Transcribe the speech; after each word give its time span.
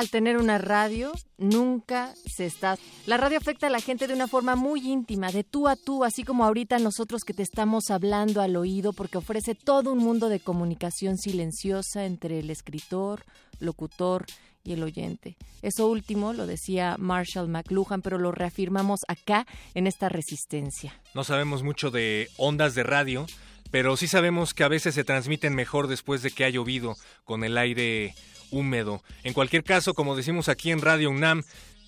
Al 0.00 0.08
tener 0.08 0.38
una 0.38 0.56
radio, 0.56 1.12
nunca 1.36 2.14
se 2.26 2.46
está... 2.46 2.78
La 3.06 3.18
radio 3.18 3.36
afecta 3.36 3.66
a 3.66 3.70
la 3.70 3.82
gente 3.82 4.06
de 4.06 4.14
una 4.14 4.28
forma 4.28 4.56
muy 4.56 4.80
íntima, 4.90 5.30
de 5.30 5.44
tú 5.44 5.68
a 5.68 5.76
tú, 5.76 6.04
así 6.04 6.24
como 6.24 6.44
ahorita 6.46 6.78
nosotros 6.78 7.22
que 7.22 7.34
te 7.34 7.42
estamos 7.42 7.90
hablando 7.90 8.40
al 8.40 8.56
oído, 8.56 8.94
porque 8.94 9.18
ofrece 9.18 9.54
todo 9.54 9.92
un 9.92 9.98
mundo 9.98 10.30
de 10.30 10.40
comunicación 10.40 11.18
silenciosa 11.18 12.06
entre 12.06 12.38
el 12.38 12.48
escritor, 12.48 13.24
locutor 13.58 14.24
y 14.64 14.72
el 14.72 14.82
oyente. 14.82 15.36
Eso 15.60 15.86
último 15.86 16.32
lo 16.32 16.46
decía 16.46 16.96
Marshall 16.98 17.48
McLuhan, 17.48 18.00
pero 18.00 18.16
lo 18.16 18.32
reafirmamos 18.32 19.00
acá 19.06 19.46
en 19.74 19.86
esta 19.86 20.08
resistencia. 20.08 20.98
No 21.14 21.24
sabemos 21.24 21.62
mucho 21.62 21.90
de 21.90 22.28
ondas 22.38 22.74
de 22.74 22.84
radio, 22.84 23.26
pero 23.70 23.98
sí 23.98 24.08
sabemos 24.08 24.54
que 24.54 24.64
a 24.64 24.68
veces 24.68 24.94
se 24.94 25.04
transmiten 25.04 25.54
mejor 25.54 25.88
después 25.88 26.22
de 26.22 26.30
que 26.30 26.46
ha 26.46 26.48
llovido 26.48 26.96
con 27.24 27.44
el 27.44 27.58
aire 27.58 28.14
húmedo. 28.50 29.02
En 29.22 29.32
cualquier 29.32 29.64
caso, 29.64 29.94
como 29.94 30.16
decimos 30.16 30.48
aquí 30.48 30.70
en 30.70 30.80
Radio 30.80 31.10
UNAM, 31.10 31.42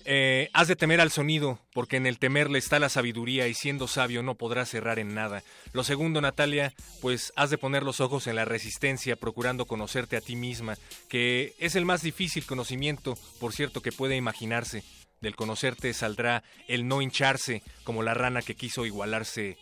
eh, 0.05 0.49
has 0.53 0.67
de 0.67 0.75
temer 0.75 0.99
al 0.99 1.11
sonido, 1.11 1.59
porque 1.73 1.95
en 1.95 2.05
el 2.05 2.19
temerle 2.19 2.59
está 2.59 2.77
la 2.77 2.89
sabiduría 2.89 3.47
y 3.47 3.53
siendo 3.53 3.87
sabio 3.87 4.21
no 4.21 4.35
podrás 4.35 4.73
errar 4.73 4.99
en 4.99 5.13
nada. 5.13 5.43
Lo 5.71 5.83
segundo, 5.83 6.19
Natalia, 6.19 6.73
pues 7.01 7.31
has 7.37 7.49
de 7.49 7.57
poner 7.57 7.83
los 7.83 8.01
ojos 8.01 8.27
en 8.27 8.35
la 8.35 8.45
resistencia, 8.45 9.15
procurando 9.15 9.65
conocerte 9.65 10.17
a 10.17 10.21
ti 10.21 10.35
misma, 10.35 10.77
que 11.07 11.53
es 11.57 11.75
el 11.75 11.85
más 11.85 12.01
difícil 12.01 12.45
conocimiento, 12.45 13.17
por 13.39 13.53
cierto, 13.53 13.81
que 13.81 13.91
puede 13.91 14.17
imaginarse. 14.17 14.83
Del 15.21 15.37
conocerte 15.37 15.93
saldrá 15.93 16.43
el 16.67 16.85
no 16.85 17.01
hincharse, 17.01 17.63
como 17.85 18.03
la 18.03 18.13
rana 18.13 18.41
que 18.41 18.55
quiso 18.55 18.85
igualarse 18.85 19.57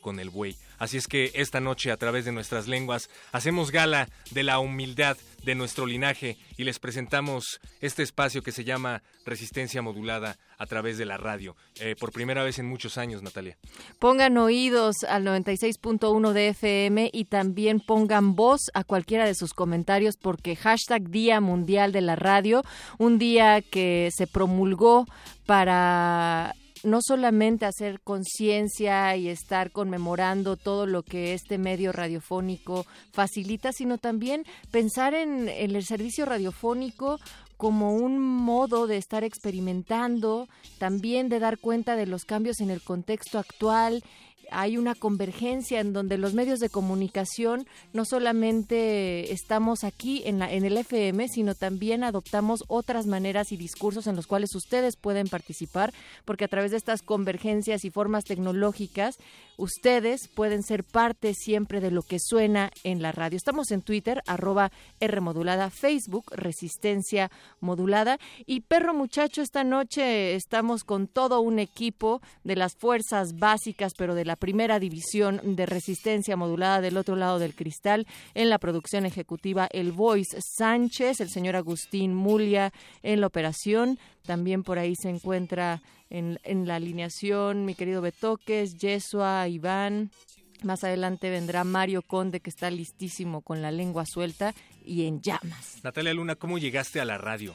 con 0.00 0.20
el 0.20 0.30
buey. 0.30 0.56
Así 0.78 0.96
es 0.96 1.08
que 1.08 1.32
esta 1.34 1.60
noche 1.60 1.90
a 1.90 1.96
través 1.96 2.24
de 2.24 2.32
nuestras 2.32 2.68
lenguas 2.68 3.10
hacemos 3.32 3.70
gala 3.70 4.08
de 4.30 4.44
la 4.44 4.60
humildad 4.60 5.16
de 5.44 5.54
nuestro 5.54 5.86
linaje 5.86 6.36
y 6.56 6.64
les 6.64 6.78
presentamos 6.78 7.60
este 7.80 8.02
espacio 8.02 8.42
que 8.42 8.52
se 8.52 8.64
llama 8.64 9.02
Resistencia 9.24 9.82
Modulada 9.82 10.36
a 10.58 10.66
través 10.66 10.98
de 10.98 11.04
la 11.04 11.16
radio. 11.16 11.56
Eh, 11.80 11.96
por 11.98 12.12
primera 12.12 12.42
vez 12.42 12.58
en 12.58 12.66
muchos 12.66 12.98
años, 12.98 13.22
Natalia. 13.22 13.56
Pongan 13.98 14.36
oídos 14.36 14.96
al 15.08 15.24
96.1 15.24 16.32
de 16.32 16.48
FM 16.48 17.10
y 17.12 17.24
también 17.24 17.80
pongan 17.80 18.34
voz 18.34 18.60
a 18.74 18.84
cualquiera 18.84 19.26
de 19.26 19.34
sus 19.34 19.54
comentarios 19.54 20.16
porque 20.16 20.56
hashtag 20.56 21.08
Día 21.10 21.40
Mundial 21.40 21.92
de 21.92 22.00
la 22.00 22.16
Radio, 22.16 22.62
un 22.98 23.18
día 23.18 23.62
que 23.62 24.10
se 24.14 24.26
promulgó 24.26 25.06
para 25.46 26.54
no 26.84 27.00
solamente 27.02 27.66
hacer 27.66 28.00
conciencia 28.00 29.16
y 29.16 29.28
estar 29.28 29.70
conmemorando 29.70 30.56
todo 30.56 30.86
lo 30.86 31.02
que 31.02 31.34
este 31.34 31.58
medio 31.58 31.92
radiofónico 31.92 32.86
facilita, 33.12 33.72
sino 33.72 33.98
también 33.98 34.44
pensar 34.70 35.14
en, 35.14 35.48
el 35.48 35.84
servicio 35.84 36.24
radiofónico 36.24 37.18
como 37.56 37.92
un 37.92 38.20
modo 38.20 38.86
de 38.86 38.96
estar 38.96 39.24
experimentando, 39.24 40.48
también 40.78 41.28
de 41.28 41.40
dar 41.40 41.58
cuenta 41.58 41.96
de 41.96 42.06
los 42.06 42.24
cambios 42.24 42.60
en 42.60 42.70
el 42.70 42.80
contexto 42.80 43.38
actual 43.38 44.02
hay 44.50 44.76
una 44.76 44.94
convergencia 44.94 45.80
en 45.80 45.92
donde 45.92 46.18
los 46.18 46.34
medios 46.34 46.60
de 46.60 46.68
comunicación 46.68 47.66
no 47.92 48.04
solamente 48.04 49.32
estamos 49.32 49.84
aquí 49.84 50.22
en, 50.24 50.38
la, 50.38 50.52
en 50.52 50.64
el 50.64 50.76
FM, 50.76 51.28
sino 51.28 51.54
también 51.54 52.04
adoptamos 52.04 52.64
otras 52.68 53.06
maneras 53.06 53.52
y 53.52 53.56
discursos 53.56 54.06
en 54.06 54.16
los 54.16 54.26
cuales 54.26 54.54
ustedes 54.54 54.96
pueden 54.96 55.28
participar, 55.28 55.92
porque 56.24 56.44
a 56.44 56.48
través 56.48 56.70
de 56.70 56.76
estas 56.76 57.02
convergencias 57.02 57.84
y 57.84 57.90
formas 57.90 58.24
tecnológicas, 58.24 59.16
ustedes 59.56 60.28
pueden 60.28 60.62
ser 60.62 60.84
parte 60.84 61.34
siempre 61.34 61.80
de 61.80 61.90
lo 61.90 62.02
que 62.02 62.18
suena 62.20 62.70
en 62.84 63.02
la 63.02 63.12
radio. 63.12 63.36
Estamos 63.36 63.70
en 63.70 63.82
Twitter, 63.82 64.22
arroba 64.26 64.70
R 65.00 65.20
modulada, 65.20 65.70
Facebook, 65.70 66.24
Resistencia 66.30 67.30
Modulada. 67.60 68.18
Y 68.46 68.60
Perro 68.60 68.94
Muchacho, 68.94 69.42
esta 69.42 69.64
noche 69.64 70.34
estamos 70.34 70.84
con 70.84 71.08
todo 71.08 71.40
un 71.40 71.58
equipo 71.58 72.20
de 72.44 72.56
las 72.56 72.76
fuerzas 72.76 73.38
básicas, 73.38 73.92
pero 73.96 74.14
de 74.14 74.24
la 74.24 74.36
primera 74.38 74.78
división 74.78 75.40
de 75.44 75.66
resistencia 75.66 76.36
modulada 76.36 76.80
del 76.80 76.96
otro 76.96 77.16
lado 77.16 77.38
del 77.38 77.54
cristal. 77.54 78.06
En 78.34 78.48
la 78.48 78.58
producción 78.58 79.06
ejecutiva, 79.06 79.68
el 79.72 79.92
Voice 79.92 80.38
Sánchez, 80.40 81.20
el 81.20 81.30
señor 81.30 81.56
Agustín 81.56 82.14
Mulia 82.14 82.72
en 83.02 83.20
la 83.20 83.26
operación. 83.26 83.98
También 84.24 84.62
por 84.62 84.78
ahí 84.78 84.94
se 84.94 85.08
encuentra 85.08 85.82
en, 86.10 86.38
en 86.42 86.66
la 86.66 86.76
alineación 86.76 87.64
mi 87.64 87.74
querido 87.74 88.00
Betoques, 88.00 88.76
Yesua, 88.78 89.48
Iván. 89.48 90.10
Más 90.62 90.82
adelante 90.82 91.30
vendrá 91.30 91.62
Mario 91.62 92.02
Conde, 92.02 92.40
que 92.40 92.50
está 92.50 92.70
listísimo 92.70 93.42
con 93.42 93.62
la 93.62 93.70
lengua 93.70 94.04
suelta 94.06 94.54
y 94.84 95.06
en 95.06 95.20
llamas. 95.20 95.78
Natalia 95.84 96.14
Luna, 96.14 96.34
¿cómo 96.34 96.58
llegaste 96.58 97.00
a 97.00 97.04
la 97.04 97.18
radio? 97.18 97.54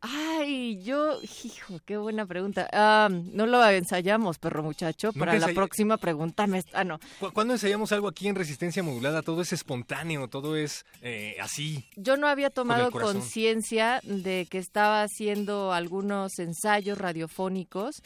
Ay, 0.00 0.80
yo, 0.82 1.18
hijo, 1.44 1.80
qué 1.84 1.96
buena 1.96 2.24
pregunta. 2.24 2.68
no 3.10 3.46
lo 3.46 3.68
ensayamos, 3.68 4.38
perro 4.38 4.62
muchacho. 4.62 5.12
Para 5.12 5.38
la 5.38 5.48
próxima 5.48 5.96
pregunta, 5.96 6.46
ah, 6.72 6.84
no. 6.84 7.00
¿Cuándo 7.32 7.54
ensayamos 7.54 7.90
algo 7.90 8.06
aquí 8.06 8.28
en 8.28 8.36
Resistencia 8.36 8.82
Modulada? 8.82 9.22
Todo 9.22 9.42
es 9.42 9.52
espontáneo, 9.52 10.28
todo 10.28 10.56
es 10.56 10.86
eh, 11.02 11.36
así. 11.40 11.84
Yo 11.96 12.16
no 12.16 12.28
había 12.28 12.50
tomado 12.50 12.92
conciencia 12.92 14.00
de 14.04 14.46
que 14.48 14.58
estaba 14.58 15.02
haciendo 15.02 15.72
algunos 15.72 16.38
ensayos 16.38 16.98
radiofónicos, 16.98 18.02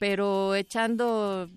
pero 0.00 0.56
echando 0.56 1.48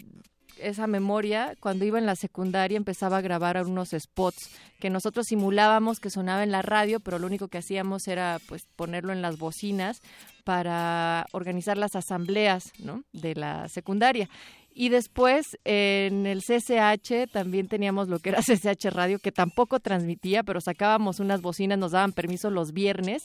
esa 0.60 0.88
memoria, 0.88 1.56
cuando 1.60 1.86
iba 1.86 2.00
en 2.00 2.06
la 2.06 2.16
secundaria 2.16 2.78
empezaba 2.78 3.18
a 3.18 3.22
grabar 3.22 3.64
unos 3.66 3.92
spots 3.98 4.52
que 4.80 4.90
nosotros 4.90 5.28
simulábamos 5.28 6.00
que 6.00 6.10
sonaba 6.10 6.44
en 6.44 6.52
la 6.52 6.62
radio, 6.62 7.00
pero 7.00 7.20
lo 7.20 7.28
único 7.28 7.48
que 7.48 7.58
hacíamos 7.58 8.08
era 8.08 8.40
pues 8.48 8.66
ponerlo 8.76 9.14
en 9.14 9.22
las 9.22 9.38
bocinas 9.38 10.02
para 10.44 11.26
organizar 11.32 11.78
las 11.78 11.96
asambleas 11.96 12.72
¿no? 12.80 13.04
de 13.14 13.36
la 13.36 13.70
secundaria. 13.70 14.30
Y 14.76 14.90
después 14.90 15.58
en 15.66 16.26
el 16.26 16.42
CCH 16.42 17.32
también 17.32 17.68
teníamos 17.68 18.08
lo 18.08 18.20
que 18.20 18.30
era 18.30 18.42
CCH 18.42 18.86
Radio, 18.92 19.20
que 19.20 19.32
tampoco 19.32 19.80
transmitía, 19.80 20.44
pero 20.44 20.62
sacábamos 20.62 21.20
unas 21.20 21.42
bocinas, 21.42 21.78
nos 21.78 21.92
daban 21.92 22.12
permiso 22.12 22.50
los 22.50 22.74
viernes 22.74 23.24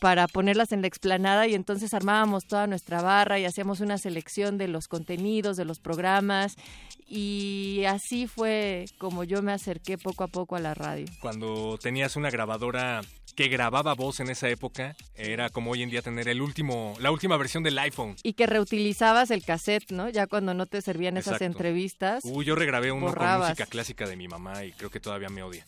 para 0.00 0.28
ponerlas 0.28 0.72
en 0.72 0.82
la 0.82 0.88
explanada 0.88 1.46
y 1.46 1.54
entonces 1.54 1.94
armábamos 1.94 2.44
toda 2.44 2.66
nuestra 2.66 3.00
barra 3.00 3.38
y 3.38 3.46
hacíamos 3.46 3.80
una 3.80 3.96
selección 3.96 4.58
de 4.58 4.68
los 4.68 4.88
contenidos, 4.88 5.56
de 5.56 5.64
los 5.64 5.80
programas 5.80 6.56
y 7.08 7.84
así 7.88 8.26
fue 8.26 8.84
como 8.98 9.24
yo 9.24 9.42
me 9.42 9.52
acerqué 9.52 9.96
poco 9.96 10.24
a 10.24 10.28
poco 10.28 10.56
a 10.56 10.60
la 10.60 10.74
radio. 10.74 11.06
Cuando 11.20 11.78
tenías 11.80 12.16
una 12.16 12.30
grabadora 12.30 13.00
que 13.36 13.48
grababa 13.48 13.94
voz 13.94 14.18
en 14.20 14.30
esa 14.30 14.48
época 14.48 14.96
era 15.14 15.50
como 15.50 15.70
hoy 15.70 15.82
en 15.82 15.90
día 15.90 16.00
tener 16.00 16.26
el 16.26 16.40
último, 16.40 16.94
la 17.00 17.10
última 17.10 17.36
versión 17.36 17.62
del 17.62 17.78
iPhone. 17.78 18.16
Y 18.22 18.32
que 18.32 18.46
reutilizabas 18.46 19.30
el 19.30 19.44
cassette, 19.44 19.92
¿no? 19.92 20.08
Ya 20.08 20.26
cuando 20.26 20.54
no 20.54 20.64
te 20.64 20.80
servían 20.80 21.18
esas 21.18 21.42
entrevistas. 21.42 22.24
Uy, 22.24 22.46
yo 22.46 22.54
regrabé 22.54 22.90
uno 22.90 23.14
con 23.14 23.38
música 23.38 23.66
clásica 23.66 24.06
de 24.08 24.16
mi 24.16 24.26
mamá 24.26 24.64
y 24.64 24.72
creo 24.72 24.90
que 24.90 25.00
todavía 25.00 25.28
me 25.28 25.42
odia. 25.42 25.66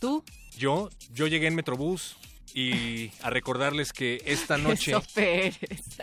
¿Tú? 0.00 0.24
Yo, 0.56 0.88
yo 1.12 1.26
llegué 1.26 1.46
en 1.46 1.54
Metrobús 1.54 2.16
y 2.58 3.12
a 3.22 3.30
recordarles 3.30 3.92
que 3.92 4.22
esta 4.24 4.58
noche 4.58 4.92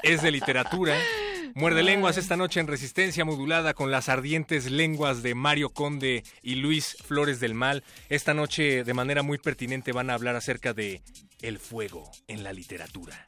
es 0.03 0.21
de 0.21 0.31
literatura 0.31 0.95
Muerde 1.53 1.83
lenguas 1.83 2.17
esta 2.17 2.35
noche 2.35 2.59
en 2.59 2.67
resistencia 2.67 3.23
modulada 3.23 3.73
con 3.73 3.89
las 3.89 4.09
ardientes 4.09 4.69
lenguas 4.69 5.23
de 5.23 5.35
Mario 5.35 5.69
Conde 5.69 6.23
y 6.41 6.55
Luis 6.55 6.97
Flores 7.01 7.39
del 7.39 7.53
Mal. 7.53 7.81
Esta 8.09 8.33
noche 8.33 8.83
de 8.83 8.93
manera 8.93 9.23
muy 9.23 9.37
pertinente 9.37 9.93
van 9.93 10.09
a 10.09 10.15
hablar 10.15 10.35
acerca 10.35 10.73
de 10.73 11.01
el 11.41 11.59
fuego 11.59 12.11
en 12.27 12.43
la 12.43 12.51
literatura. 12.51 13.25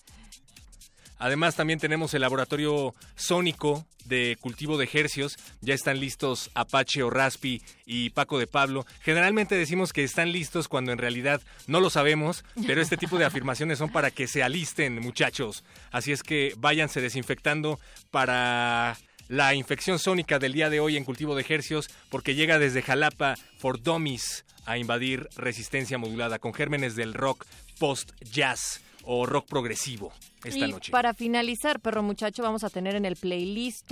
Además 1.19 1.55
también 1.55 1.79
tenemos 1.79 2.13
el 2.13 2.21
laboratorio 2.21 2.93
sónico 3.15 3.85
de 4.05 4.37
cultivo 4.39 4.77
de 4.77 4.85
ejercios. 4.85 5.37
Ya 5.61 5.73
están 5.73 5.99
listos 5.99 6.49
Apache 6.53 7.03
o 7.03 7.09
Raspi 7.09 7.61
y 7.85 8.11
Paco 8.11 8.39
de 8.39 8.47
Pablo. 8.47 8.85
Generalmente 9.01 9.55
decimos 9.55 9.93
que 9.93 10.03
están 10.03 10.31
listos 10.31 10.67
cuando 10.67 10.91
en 10.91 10.97
realidad 10.97 11.41
no 11.67 11.79
lo 11.79 11.89
sabemos, 11.89 12.43
pero 12.67 12.81
este 12.81 12.97
tipo 12.97 13.17
de 13.17 13.25
afirmaciones 13.25 13.77
son 13.79 13.91
para 13.91 14.11
que 14.11 14.27
se 14.27 14.43
alisten 14.43 14.99
muchachos. 15.01 15.63
Así 15.91 16.11
es 16.11 16.23
que 16.23 16.53
váyanse 16.57 17.01
desinfectando 17.01 17.79
para 18.11 18.97
la 19.27 19.53
infección 19.53 19.99
sónica 19.99 20.39
del 20.39 20.53
día 20.53 20.69
de 20.69 20.79
hoy 20.79 20.95
en 20.95 21.03
cultivo 21.03 21.35
de 21.35 21.41
ejercios 21.41 21.89
porque 22.09 22.35
llega 22.35 22.59
desde 22.59 22.81
Jalapa 22.81 23.35
for 23.57 23.81
Dummies 23.81 24.45
a 24.65 24.77
invadir 24.77 25.27
resistencia 25.35 25.97
modulada 25.97 26.39
con 26.39 26.53
gérmenes 26.53 26.95
del 26.95 27.13
rock 27.13 27.45
post-jazz 27.77 28.81
o 29.03 29.25
rock 29.25 29.47
progresivo 29.47 30.13
esta 30.47 30.67
y 30.67 30.71
noche. 30.71 30.91
Para 30.91 31.13
finalizar, 31.13 31.79
perro 31.79 32.03
muchacho, 32.03 32.43
vamos 32.43 32.63
a 32.63 32.69
tener 32.69 32.95
en 32.95 33.05
el 33.05 33.15
playlist, 33.15 33.91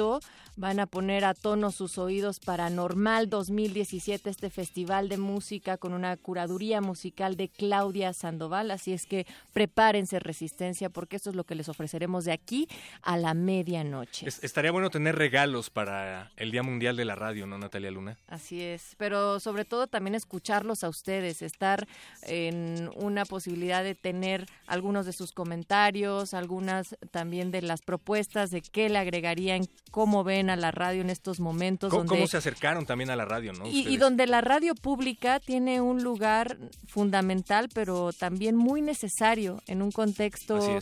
van 0.57 0.79
a 0.79 0.85
poner 0.85 1.25
a 1.25 1.33
tono 1.33 1.71
sus 1.71 1.97
oídos 1.97 2.39
para 2.39 2.69
Normal 2.69 3.29
2017, 3.29 4.29
este 4.29 4.49
festival 4.49 5.09
de 5.09 5.17
música 5.17 5.77
con 5.77 5.93
una 5.93 6.15
curaduría 6.17 6.81
musical 6.81 7.35
de 7.37 7.49
Claudia 7.49 8.13
Sandoval. 8.13 8.71
Así 8.71 8.93
es 8.93 9.05
que 9.05 9.25
prepárense 9.53 10.19
resistencia 10.19 10.89
porque 10.89 11.17
esto 11.17 11.29
es 11.29 11.35
lo 11.35 11.43
que 11.43 11.55
les 11.55 11.69
ofreceremos 11.69 12.25
de 12.25 12.31
aquí 12.31 12.67
a 13.01 13.17
la 13.17 13.33
medianoche. 13.33 14.27
estaría 14.27 14.71
bueno 14.71 14.89
tener 14.89 15.15
regalos 15.15 15.69
para 15.69 16.31
el 16.37 16.51
Día 16.51 16.63
Mundial 16.63 16.95
de 16.95 17.05
la 17.05 17.15
Radio, 17.15 17.45
¿no, 17.45 17.57
Natalia 17.57 17.91
Luna? 17.91 18.17
Así 18.27 18.61
es, 18.61 18.95
pero 18.97 19.39
sobre 19.39 19.65
todo 19.65 19.87
también 19.87 20.15
escucharlos 20.15 20.83
a 20.83 20.89
ustedes, 20.89 21.41
estar 21.41 21.87
en 22.23 22.89
una 22.95 23.25
posibilidad 23.25 23.83
de 23.83 23.95
tener 23.95 24.47
algunos 24.67 25.05
de 25.05 25.13
sus 25.13 25.31
comentarios, 25.31 26.33
algunas 26.45 26.95
también 27.09 27.49
de 27.49 27.63
las 27.63 27.81
propuestas 27.81 28.51
de 28.51 28.61
qué 28.61 28.87
le 28.87 28.99
agregarían, 28.99 29.65
cómo 29.89 30.23
ven 30.23 30.51
a 30.51 30.55
la 30.55 30.69
radio 30.69 31.01
en 31.01 31.09
estos 31.09 31.39
momentos. 31.39 31.89
¿Cómo, 31.89 32.05
cómo 32.05 32.27
se 32.27 32.37
acercaron 32.37 32.85
también 32.85 33.09
a 33.09 33.15
la 33.15 33.25
radio, 33.25 33.51
no? 33.53 33.65
Y, 33.65 33.87
y, 33.87 33.97
donde 33.97 34.27
la 34.27 34.41
radio 34.41 34.75
pública 34.75 35.39
tiene 35.39 35.81
un 35.81 36.03
lugar 36.03 36.57
fundamental, 36.87 37.69
pero 37.73 38.13
también 38.13 38.55
muy 38.55 38.81
necesario 38.81 39.59
en 39.65 39.81
un 39.81 39.91
contexto 39.91 40.79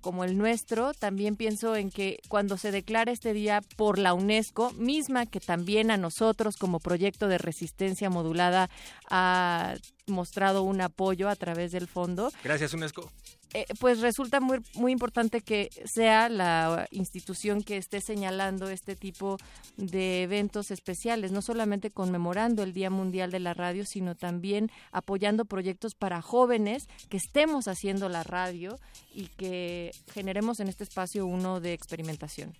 como 0.00 0.24
el 0.24 0.38
nuestro, 0.38 0.94
también 0.94 1.36
pienso 1.36 1.76
en 1.76 1.90
que 1.90 2.20
cuando 2.28 2.56
se 2.56 2.70
declara 2.70 3.12
este 3.12 3.32
día 3.32 3.60
por 3.76 3.98
la 3.98 4.14
UNESCO, 4.14 4.70
misma 4.72 5.26
que 5.26 5.40
también 5.40 5.90
a 5.90 5.96
nosotros 5.96 6.56
como 6.56 6.80
proyecto 6.80 7.28
de 7.28 7.36
resistencia 7.36 8.08
modulada 8.08 8.70
ha 9.10 9.74
mostrado 10.06 10.62
un 10.62 10.80
apoyo 10.80 11.28
a 11.28 11.36
través 11.36 11.72
del 11.72 11.86
fondo. 11.86 12.32
Gracias, 12.42 12.72
UNESCO. 12.72 13.10
Eh, 13.52 13.66
pues 13.80 14.00
resulta 14.00 14.40
muy, 14.40 14.60
muy 14.74 14.92
importante 14.92 15.40
que 15.40 15.70
sea 15.84 16.28
la 16.28 16.86
institución 16.92 17.62
que 17.62 17.76
esté 17.76 18.00
señalando 18.00 18.70
este 18.70 18.94
tipo 18.94 19.38
de 19.76 20.22
eventos 20.22 20.70
especiales, 20.70 21.32
no 21.32 21.42
solamente 21.42 21.90
conmemorando 21.90 22.62
el 22.62 22.72
Día 22.72 22.90
Mundial 22.90 23.32
de 23.32 23.40
la 23.40 23.54
Radio, 23.54 23.84
sino 23.84 24.14
también 24.14 24.70
apoyando 24.92 25.44
proyectos 25.44 25.94
para 25.94 26.22
jóvenes 26.22 26.88
que 27.08 27.16
estemos 27.16 27.66
haciendo 27.66 28.08
la 28.08 28.22
radio 28.22 28.78
y 29.12 29.26
que 29.26 29.90
generemos 30.12 30.60
en 30.60 30.68
este 30.68 30.84
espacio 30.84 31.26
uno 31.26 31.60
de 31.60 31.72
experimentación. 31.72 32.54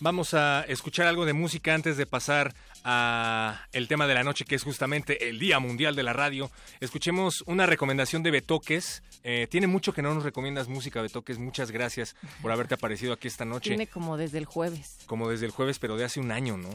Vamos 0.00 0.34
a 0.34 0.62
escuchar 0.62 1.06
algo 1.06 1.24
de 1.24 1.32
música 1.32 1.72
antes 1.72 1.96
de 1.96 2.04
pasar 2.04 2.54
a 2.84 3.66
el 3.72 3.88
tema 3.88 4.06
de 4.06 4.14
la 4.14 4.24
noche, 4.24 4.44
que 4.44 4.56
es 4.56 4.62
justamente 4.62 5.28
el 5.28 5.38
Día 5.38 5.58
Mundial 5.58 5.96
de 5.96 6.02
la 6.02 6.12
Radio. 6.12 6.50
Escuchemos 6.80 7.42
una 7.46 7.64
recomendación 7.64 8.22
de 8.22 8.30
Betoques. 8.30 9.02
Eh, 9.22 9.46
tiene 9.50 9.66
mucho 9.66 9.92
que 9.92 10.02
no 10.02 10.12
nos 10.12 10.24
recomiendas 10.24 10.68
música, 10.68 11.00
Betoques. 11.00 11.38
Muchas 11.38 11.70
gracias 11.70 12.14
por 12.42 12.52
haberte 12.52 12.74
aparecido 12.74 13.12
aquí 13.12 13.28
esta 13.28 13.44
noche. 13.44 13.70
Tiene 13.70 13.86
como 13.86 14.16
desde 14.16 14.38
el 14.38 14.44
jueves. 14.44 14.98
Como 15.06 15.30
desde 15.30 15.46
el 15.46 15.52
jueves, 15.52 15.78
pero 15.78 15.96
de 15.96 16.04
hace 16.04 16.20
un 16.20 16.32
año, 16.32 16.56
¿no? 16.56 16.70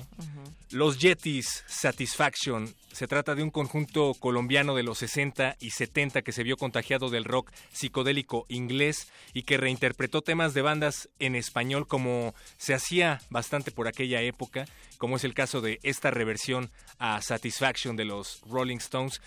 Los 0.72 0.98
Yetis 0.98 1.64
Satisfaction 1.68 2.74
se 2.92 3.08
trata 3.08 3.36
de 3.36 3.44
un 3.44 3.52
conjunto 3.52 4.14
colombiano 4.20 4.76
de 4.76 4.84
los 4.84 4.98
60 4.98 5.58
y 5.60 5.72
70 5.72 6.22
que 6.22 6.32
se 6.32 6.44
vio 6.44 6.58
contagiado 6.58 7.10
del 7.10 7.24
rock 7.24 7.52
psicodélico 7.72 8.46
inglés 8.50 9.08
y 9.34 9.44
que 9.44 9.58
reinterpretó 9.58 10.22
temas 10.22 10.54
de 10.54 10.62
bandas 10.62 11.08
en 11.20 11.36
español 11.36 11.88
como 11.88 12.34
se 12.58 12.74
hacía 12.74 12.99
bastante 13.30 13.72
por 13.72 13.88
aquella 13.88 14.22
época, 14.22 14.66
como 14.98 15.16
es 15.16 15.24
el 15.24 15.34
caso 15.34 15.62
de 15.62 15.80
esta 15.84 16.12
reversión 16.12 16.70
a 16.98 17.22
Satisfaction 17.22 17.96
de 17.96 18.06
los 18.06 18.42
Rolling 18.50 18.78
Stones. 18.78 19.22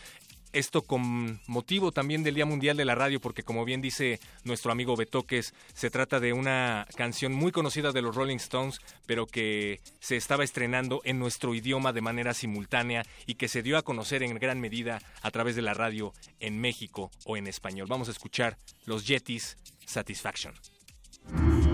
Esto 0.53 0.83
con 0.83 1.41
motivo 1.47 1.93
también 1.93 2.23
del 2.23 2.35
Día 2.35 2.45
Mundial 2.45 2.77
de 2.77 2.85
la 2.85 2.95
Radio, 2.95 3.21
porque 3.21 3.43
como 3.43 3.65
bien 3.65 3.81
dice 3.81 4.21
nuestro 4.45 4.71
amigo 4.71 4.97
Betoques, 4.97 5.55
se 5.73 5.89
trata 5.89 6.21
de 6.21 6.35
una 6.35 6.87
canción 6.95 7.33
muy 7.33 7.53
conocida 7.53 7.91
de 7.93 8.03
los 8.03 8.15
Rolling 8.15 8.37
Stones, 8.37 8.79
pero 9.07 9.27
que 9.27 9.81
se 10.01 10.19
estaba 10.19 10.45
estrenando 10.45 11.01
en 11.05 11.19
nuestro 11.19 11.55
idioma 11.55 11.95
de 11.95 12.03
manera 12.03 12.35
simultánea 12.35 13.03
y 13.27 13.37
que 13.37 13.49
se 13.49 13.63
dio 13.63 13.79
a 13.79 13.83
conocer 13.83 14.23
en 14.23 14.35
gran 14.35 14.61
medida 14.61 15.01
a 15.23 15.31
través 15.31 15.57
de 15.57 15.63
la 15.63 15.73
radio 15.73 16.13
en 16.39 16.61
México 16.61 17.11
o 17.25 17.39
en 17.39 17.47
español. 17.47 17.87
Vamos 17.89 18.09
a 18.09 18.13
escuchar 18.13 18.59
los 18.85 19.07
Yetis 19.07 19.57
Satisfaction. 19.87 20.53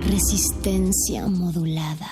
Resistencia 0.09 1.27
modulada. 1.29 2.09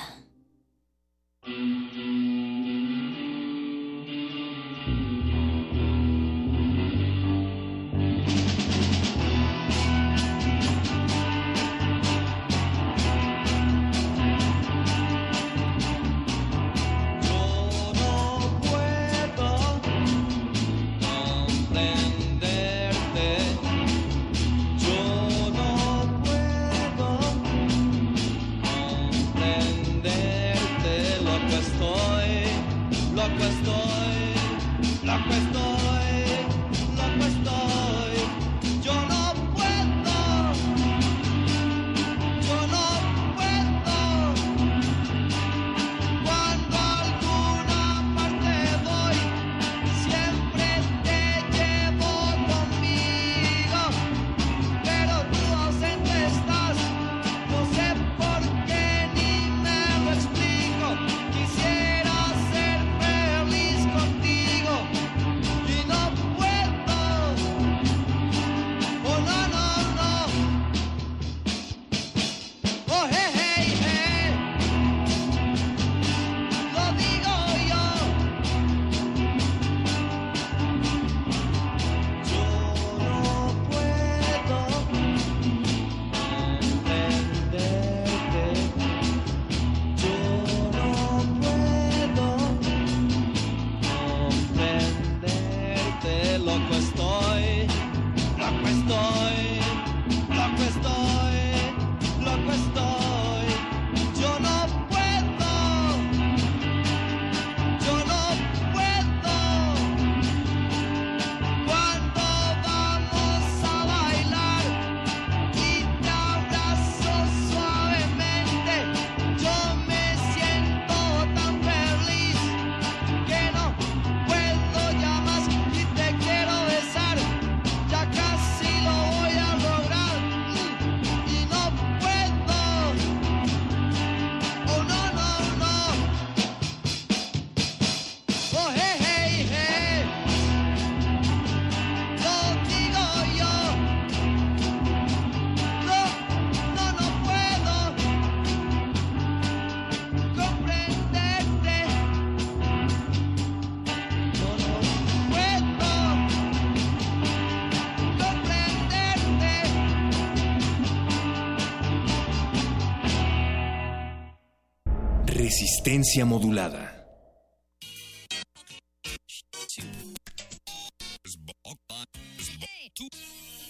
Modulada. 166.24 167.04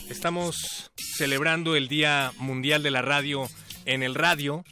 Estamos 0.08 0.92
celebrando 0.96 1.76
el 1.76 1.88
Día 1.88 2.32
Mundial 2.36 2.82
de 2.82 2.90
la 2.90 3.02
Radio 3.02 3.48
en 3.86 4.02
el 4.02 4.14
radio, 4.14 4.64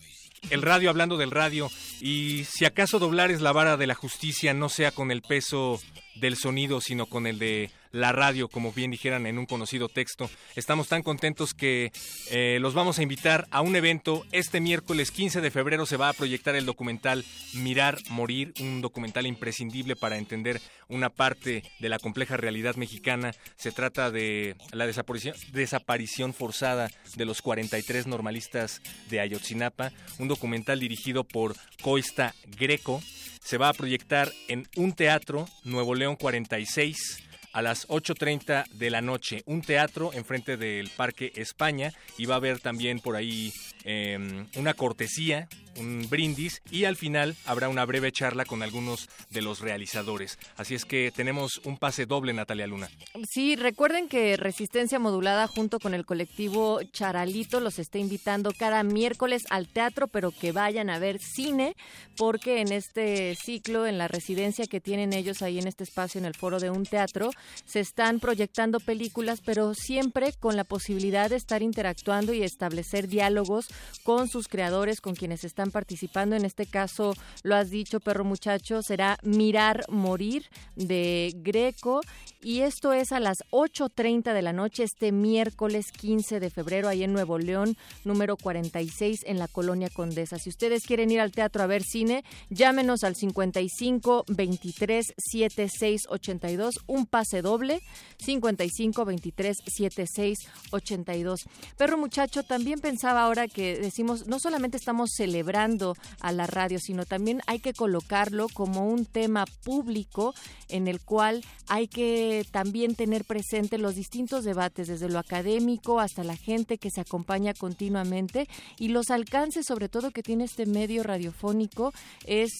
el 0.50 0.62
radio 0.62 0.90
hablando 0.90 1.16
del 1.16 1.30
radio, 1.30 1.71
y 2.00 2.44
si 2.44 2.66
acaso 2.66 2.99
doblar 2.99 3.30
es 3.30 3.40
la 3.40 3.52
vara 3.52 3.76
de 3.76 3.87
la 3.87 3.94
justicia, 3.94 4.52
no 4.52 4.68
sea 4.68 4.92
con 4.92 5.11
el 5.11 5.23
peso 5.23 5.80
del 6.16 6.37
sonido, 6.37 6.80
sino 6.80 7.06
con 7.06 7.26
el 7.26 7.38
de 7.38 7.71
la 7.95 8.11
radio, 8.11 8.49
como 8.49 8.73
bien 8.73 8.91
dijeran 8.91 9.27
en 9.27 9.39
un 9.39 9.47
conocido 9.47 9.89
texto. 9.89 10.29
Estamos 10.57 10.89
tan 10.89 11.03
contentos 11.03 11.55
que 11.55 11.93
eh, 12.31 12.59
los 12.61 12.75
vamos 12.75 12.99
a 12.99 13.03
invitar 13.03 13.47
a 13.53 13.61
un 13.61 13.77
evento. 13.77 14.27
Este 14.33 14.61
miércoles 14.61 15.13
15 15.13 15.41
de 15.41 15.51
febrero 15.53 15.87
se 15.87 15.97
va 15.97 16.09
a 16.09 16.13
proyectar 16.13 16.57
el 16.57 16.67
documental 16.67 17.25
Mirar, 17.55 17.99
Morir, 18.11 18.53
un 18.61 18.81
documental 18.81 19.27
imprescindible 19.27 19.95
para 19.95 20.19
entender 20.19 20.61
una 20.89 21.09
parte 21.09 21.63
de 21.79 21.89
la 21.89 22.01
compleja 22.01 22.37
realidad 22.37 22.75
mexicana. 22.75 23.33
Se 23.57 23.71
trata 23.71 24.11
de 24.11 24.57
la 24.73 24.87
desaparición, 24.87 25.37
desaparición 25.53 26.35
forzada 26.35 26.91
de 27.15 27.25
los 27.25 27.43
43 27.43 28.09
normalistas 28.09 28.83
de 29.09 29.21
Ayotzinapa, 29.21 29.93
un 30.19 30.27
documental 30.27 30.81
dirigido 30.81 31.23
por 31.23 31.55
Coista 31.81 32.35
Greco. 32.59 33.01
Se 33.41 33.57
va 33.57 33.69
a 33.69 33.75
proyectar 33.75 34.33
en 34.49 34.67
un 34.75 34.95
teatro, 34.95 35.47
Nuevo 35.65 35.95
León 35.95 36.17
46 36.17 37.24
a 37.55 37.63
las 37.63 37.89
8.30 37.89 38.69
de 38.69 38.91
la 38.91 39.01
noche. 39.01 39.43
Un 39.47 39.63
teatro 39.63 40.13
enfrente 40.13 40.59
del 40.59 40.91
Parque 40.91 41.33
España 41.37 41.93
y 42.19 42.27
va 42.27 42.35
a 42.35 42.39
haber 42.39 42.59
también 42.59 43.01
por 43.01 43.17
ahí 43.17 43.53
em, 43.85 44.47
una 44.57 44.75
cortesía 44.75 45.49
un 45.79 46.07
brindis 46.09 46.63
y 46.71 46.85
al 46.85 46.97
final 46.97 47.37
habrá 47.47 47.69
una 47.69 47.85
breve 47.85 48.13
charla 48.13 48.45
con 48.45 48.63
algunos 48.63 49.09
de 49.31 49.43
los 49.43 49.61
realizadores. 49.61 50.39
Así 50.57 50.75
es 50.75 50.85
que 50.85 51.13
tenemos 51.15 51.61
un 51.65 51.79
pase 51.79 52.07
doble, 52.07 52.33
Natalia 52.33 52.67
Luna. 52.67 52.89
Sí, 53.29 53.57
recuerden 53.57 54.09
que 54.09 54.37
Resistencia 54.37 54.99
Modulada 54.99 55.47
junto 55.47 55.79
con 55.79 55.95
el 55.95 56.05
colectivo 56.05 56.81
Charalito 56.93 57.61
los 57.61 57.79
está 57.79 57.99
invitando 57.99 58.53
cada 58.57 58.83
miércoles 58.83 59.45
al 59.51 59.69
teatro, 59.69 60.09
pero 60.09 60.31
que 60.31 60.53
vayan 60.53 60.91
a 60.91 60.99
ver 60.99 61.19
cine, 61.19 61.75
porque 62.17 62.61
en 62.61 62.73
este 62.73 63.35
ciclo, 63.35 63.87
en 63.87 63.99
la 63.99 64.09
residencia 64.09 64.67
que 64.67 64.81
tienen 64.81 65.13
ellos 65.13 65.43
ahí 65.43 65.59
en 65.59 65.67
este 65.67 65.85
espacio, 65.85 66.19
en 66.19 66.25
el 66.25 66.35
foro 66.35 66.61
de 66.61 66.71
un 66.71 66.85
teatro, 66.85 67.31
se 67.65 67.81
están 67.81 68.21
proyectando 68.21 68.81
películas, 68.81 69.41
pero 69.45 69.75
siempre 69.75 70.33
con 70.33 70.57
la 70.57 70.65
posibilidad 70.65 71.31
de 71.31 71.37
estar 71.37 71.63
interactuando 71.63 72.33
y 72.33 72.43
establecer 72.43 73.09
diálogos 73.09 73.67
con 74.03 74.29
sus 74.29 74.49
creadores, 74.49 75.01
con 75.01 75.15
quienes 75.15 75.45
están 75.45 75.71
participando. 75.71 76.37
En 76.37 76.45
este 76.45 76.67
caso, 76.67 77.15
lo 77.43 77.57
has 77.57 77.71
dicho, 77.71 78.01
perro 78.01 78.25
muchacho, 78.25 78.83
será 78.83 79.19
Mirar 79.23 79.85
Morir 79.89 80.49
de 80.77 81.33
Greco. 81.37 82.01
Y 82.45 82.61
esto 82.61 82.93
es 82.93 83.11
a 83.11 83.21
las 83.21 83.39
8.30 83.53 84.35
de 84.35 84.43
la 84.43 84.53
noche, 84.53 84.85
este 84.85 85.13
miércoles 85.13 85.87
15 85.91 86.41
de 86.41 86.51
febrero, 86.51 86.89
ahí 86.89 87.03
en 87.03 87.15
Nuevo 87.15 87.39
León, 87.39 87.77
número 88.05 88.37
46, 88.37 89.23
en 89.25 89.39
la 89.39 89.49
colonia 89.49 89.89
Condesa. 89.89 90.39
Si 90.39 90.51
ustedes 90.51 90.85
quieren 90.85 91.11
ir 91.11 91.21
al 91.21 91.33
teatro 91.33 91.63
a 91.63 91.67
ver 91.67 91.83
cine, 91.83 92.23
llámenos 92.51 93.03
al 93.03 93.17
55 93.17 94.27
23 94.29 95.15
76 95.17 96.03
82, 96.11 96.75
un 96.87 97.07
pase 97.07 97.41
doble, 97.41 97.81
55 98.19 99.05
23 99.07 99.57
76 99.67 100.39
82. 100.71 101.41
Perro 101.79 101.97
muchacho, 101.97 102.43
también 102.43 102.79
pensaba 102.81 103.23
ahora 103.23 103.49
que 103.49 103.79
decimos, 103.79 104.27
no 104.27 104.39
solamente 104.39 104.77
estamos 104.77 105.11
celebrando, 105.17 105.95
a 106.21 106.33
la 106.33 106.47
radio, 106.47 106.79
sino 106.79 107.05
también 107.05 107.41
hay 107.47 107.59
que 107.59 107.73
colocarlo 107.73 108.49
como 108.53 108.87
un 108.87 109.07
tema 109.07 109.45
público 109.65 110.35
en 110.69 110.89
el 110.89 111.01
cual 111.01 111.43
hay 111.69 111.89
que 111.89 112.34
también 112.43 112.97
tener 112.97 113.25
presente 113.25 113.79
los 113.79 113.95
distintos 113.95 114.43
debates, 114.45 114.88
desde 114.88 115.09
lo 115.09 115.21
académico 115.21 116.00
hasta 116.00 116.25
la 116.25 116.37
gente 116.37 116.79
que 116.79 116.91
se 116.91 117.00
acompaña 117.00 117.55
continuamente 117.55 118.49
y 118.79 118.88
los 118.88 119.11
alcances 119.11 119.67
sobre 119.67 119.88
todo 119.88 120.11
que 120.11 120.23
tiene 120.23 120.45
este 120.45 120.67
medio 120.67 121.05
radiofónico 121.05 121.93
es 122.26 122.50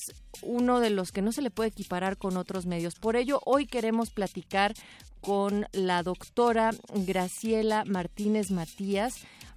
uno 0.43 0.79
de 0.79 0.91
los 0.91 1.11
que 1.11 1.23
no 1.23 1.33
se 1.33 1.43
le 1.43 1.51
puede 1.51 1.71
equiparar 1.71 2.17
con 2.17 2.37
otros 2.37 2.67
medios. 2.67 2.95
Por 2.95 3.17
ello, 3.17 3.41
hoy 3.45 3.67
queremos 3.67 4.11
platicar 4.11 4.75
con 5.21 5.67
la 5.73 6.03
doctora 6.03 6.71
Graciela 6.95 7.85
Martínez 7.87 8.51
Matías 8.51 9.15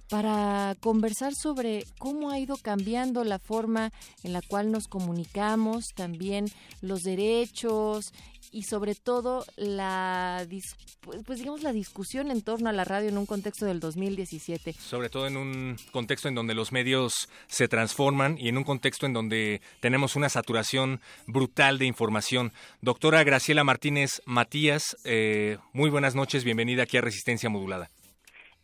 para 0.08 0.74
conversar 0.80 1.34
sobre 1.34 1.84
cómo 1.98 2.30
ha 2.30 2.38
ido 2.38 2.56
cambiando 2.56 3.24
la 3.24 3.38
forma 3.38 3.92
en 4.22 4.32
la 4.32 4.40
cual 4.40 4.72
nos 4.72 4.88
comunicamos, 4.88 5.88
también 5.94 6.46
los 6.80 7.02
derechos 7.02 8.12
y 8.52 8.62
sobre 8.62 8.94
todo 8.94 9.44
la 9.56 10.46
pues, 11.02 11.22
pues 11.24 11.38
digamos 11.38 11.62
la 11.62 11.72
discusión 11.72 12.30
en 12.30 12.42
torno 12.42 12.68
a 12.68 12.72
la 12.72 12.84
radio 12.84 13.08
en 13.08 13.18
un 13.18 13.26
contexto 13.26 13.66
del 13.66 13.80
2017. 13.80 14.72
Sobre 14.72 15.08
todo 15.08 15.26
en 15.26 15.36
un 15.36 15.76
contexto 15.92 16.28
en 16.28 16.34
donde 16.34 16.54
los 16.54 16.72
medios 16.72 17.28
se 17.46 17.68
transforman 17.68 18.36
y 18.38 18.48
en 18.48 18.58
un 18.58 18.64
contexto 18.64 19.06
en 19.06 19.12
donde 19.12 19.60
tenemos 19.80 20.16
una 20.16 20.28
saturación 20.28 21.00
brutal 21.26 21.78
de 21.78 21.86
información. 21.86 22.52
Doctora 22.80 23.24
Graciela 23.24 23.64
Martínez 23.64 24.22
Matías, 24.26 24.96
eh, 25.04 25.58
muy 25.72 25.90
buenas 25.90 26.14
noches, 26.14 26.44
bienvenida 26.44 26.84
aquí 26.84 26.96
a 26.96 27.00
Resistencia 27.00 27.48
Modulada. 27.48 27.88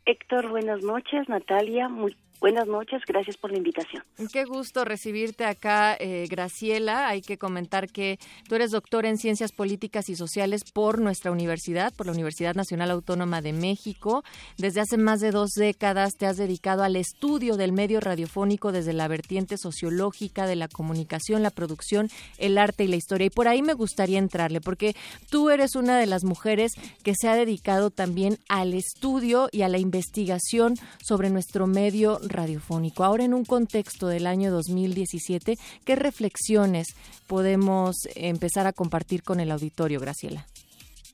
Héctor, 0.07 0.49
buenas 0.51 0.83
noches. 0.83 1.29
Natalia, 1.29 1.89
muy 1.89 2.15
Buenas 2.41 2.67
noches, 2.67 3.01
gracias 3.07 3.37
por 3.37 3.51
la 3.51 3.59
invitación. 3.59 4.03
Qué 4.33 4.45
gusto 4.45 4.85
recibirte 4.85 5.45
acá, 5.45 5.97
eh, 5.99 6.27
Graciela. 6.29 7.09
Hay 7.09 7.23
que 7.23 7.39
comentar 7.39 7.89
que 7.89 8.19
tú 8.49 8.55
eres 8.55 8.71
doctora 8.71 9.09
en 9.09 9.17
Ciencias 9.17 9.53
Políticas 9.53 10.09
y 10.09 10.17
Sociales 10.17 10.63
por 10.73 11.01
nuestra 11.01 11.31
universidad, 11.31 11.95
por 11.95 12.07
la 12.07 12.13
Universidad 12.13 12.55
Nacional 12.55 12.91
Autónoma 12.91 13.41
de 13.41 13.53
México. 13.53 14.25
Desde 14.59 14.81
hace 14.81 14.99
más 14.99 15.21
de 15.21 15.31
dos 15.31 15.51
décadas 15.57 16.15
te 16.19 16.27
has 16.27 16.37
dedicado 16.37 16.83
al 16.83 16.97
estudio 16.97 17.57
del 17.57 17.73
medio 17.73 18.01
radiofónico 18.01 18.73
desde 18.73 18.93
la 18.93 19.09
vertiente 19.09 19.57
sociológica 19.57 20.47
de 20.47 20.57
la 20.57 20.69
comunicación, 20.69 21.43
la 21.43 21.51
producción, 21.51 22.09
el 22.39 22.59
arte 22.59 22.85
y 22.85 22.89
la 22.89 22.97
historia. 22.97 23.27
Y 23.27 23.31
por 23.31 23.49
ahí 23.49 23.63
me 23.63 23.75
gustaría 23.75 24.19
entrarle, 24.19 24.61
porque 24.61 24.95
tú 25.31 25.51
eres 25.51 25.77
una 25.77 25.99
de 25.99 26.07
las 26.07 26.25
mujeres 26.25 26.73
que 27.03 27.15
se 27.15 27.29
ha 27.29 27.37
dedicado 27.37 27.91
también 27.91 28.39
al 28.49 28.75
estudio 28.75 29.49
y 29.51 29.63
a 29.63 29.69
la 29.69 29.79
investigación 29.79 30.75
sobre 31.03 31.31
nuestro 31.31 31.67
medio 31.67 32.19
radiofónico. 32.29 33.05
Ahora, 33.05 33.25
en 33.25 33.35
un 33.35 33.45
contexto 33.45 34.07
del 34.07 34.27
año 34.27 34.51
2017, 34.51 35.57
¿qué 35.85 35.97
reflexiones 35.97 36.89
podemos 37.27 37.97
empezar 38.15 38.67
a 38.67 38.73
compartir 38.73 39.23
con 39.23 39.41
el 39.41 39.51
auditorio, 39.51 40.01
Graciela? 40.01 40.47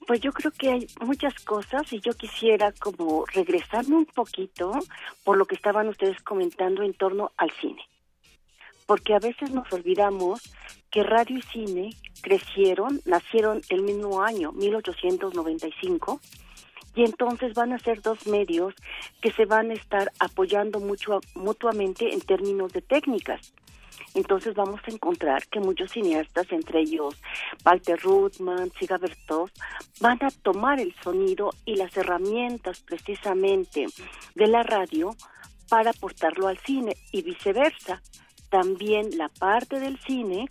Pues 0.06 0.20
yo 0.20 0.32
creo 0.32 0.50
que 0.50 0.70
hay 0.70 0.86
muchas 1.02 1.34
cosas 1.44 1.92
y 1.92 2.00
yo 2.00 2.12
quisiera 2.14 2.72
como 2.72 3.24
regresarme 3.26 3.96
un 3.96 4.06
poquito 4.06 4.72
por 5.24 5.36
lo 5.36 5.46
que 5.46 5.54
estaban 5.54 5.88
ustedes 5.88 6.20
comentando 6.22 6.82
en 6.82 6.94
torno 6.94 7.30
al 7.36 7.50
cine. 7.60 7.82
Porque 8.86 9.14
a 9.14 9.20
veces 9.20 9.52
nos 9.52 9.72
olvidamos 9.72 10.40
que 10.90 11.04
radio 11.04 11.38
y 11.38 11.42
cine 11.42 11.90
crecieron, 12.22 13.00
nacieron 13.04 13.62
el 13.68 13.82
mismo 13.82 14.22
año, 14.22 14.52
1895, 14.52 16.20
y 16.94 17.04
entonces 17.04 17.54
van 17.54 17.72
a 17.72 17.78
ser 17.78 18.02
dos 18.02 18.26
medios 18.26 18.74
que 19.20 19.32
se 19.32 19.44
van 19.44 19.70
a 19.70 19.74
estar 19.74 20.10
apoyando 20.18 20.80
mucho 20.80 21.20
mutuamente 21.34 22.12
en 22.12 22.20
términos 22.20 22.72
de 22.72 22.82
técnicas. 22.82 23.52
Entonces 24.14 24.54
vamos 24.54 24.80
a 24.86 24.90
encontrar 24.90 25.46
que 25.46 25.60
muchos 25.60 25.92
cineastas, 25.92 26.50
entre 26.50 26.80
ellos 26.80 27.16
Walter 27.64 28.00
Ruttmann, 28.00 28.72
Siga 28.78 28.98
Bertov, 28.98 29.50
van 30.00 30.18
a 30.24 30.30
tomar 30.30 30.80
el 30.80 30.94
sonido 31.02 31.50
y 31.64 31.76
las 31.76 31.96
herramientas 31.96 32.80
precisamente 32.80 33.86
de 34.34 34.46
la 34.48 34.62
radio 34.62 35.14
para 35.68 35.90
aportarlo 35.90 36.48
al 36.48 36.58
cine 36.58 36.96
y 37.12 37.22
viceversa. 37.22 38.02
También 38.48 39.16
la 39.16 39.28
parte 39.28 39.78
del 39.78 39.98
cine 40.00 40.48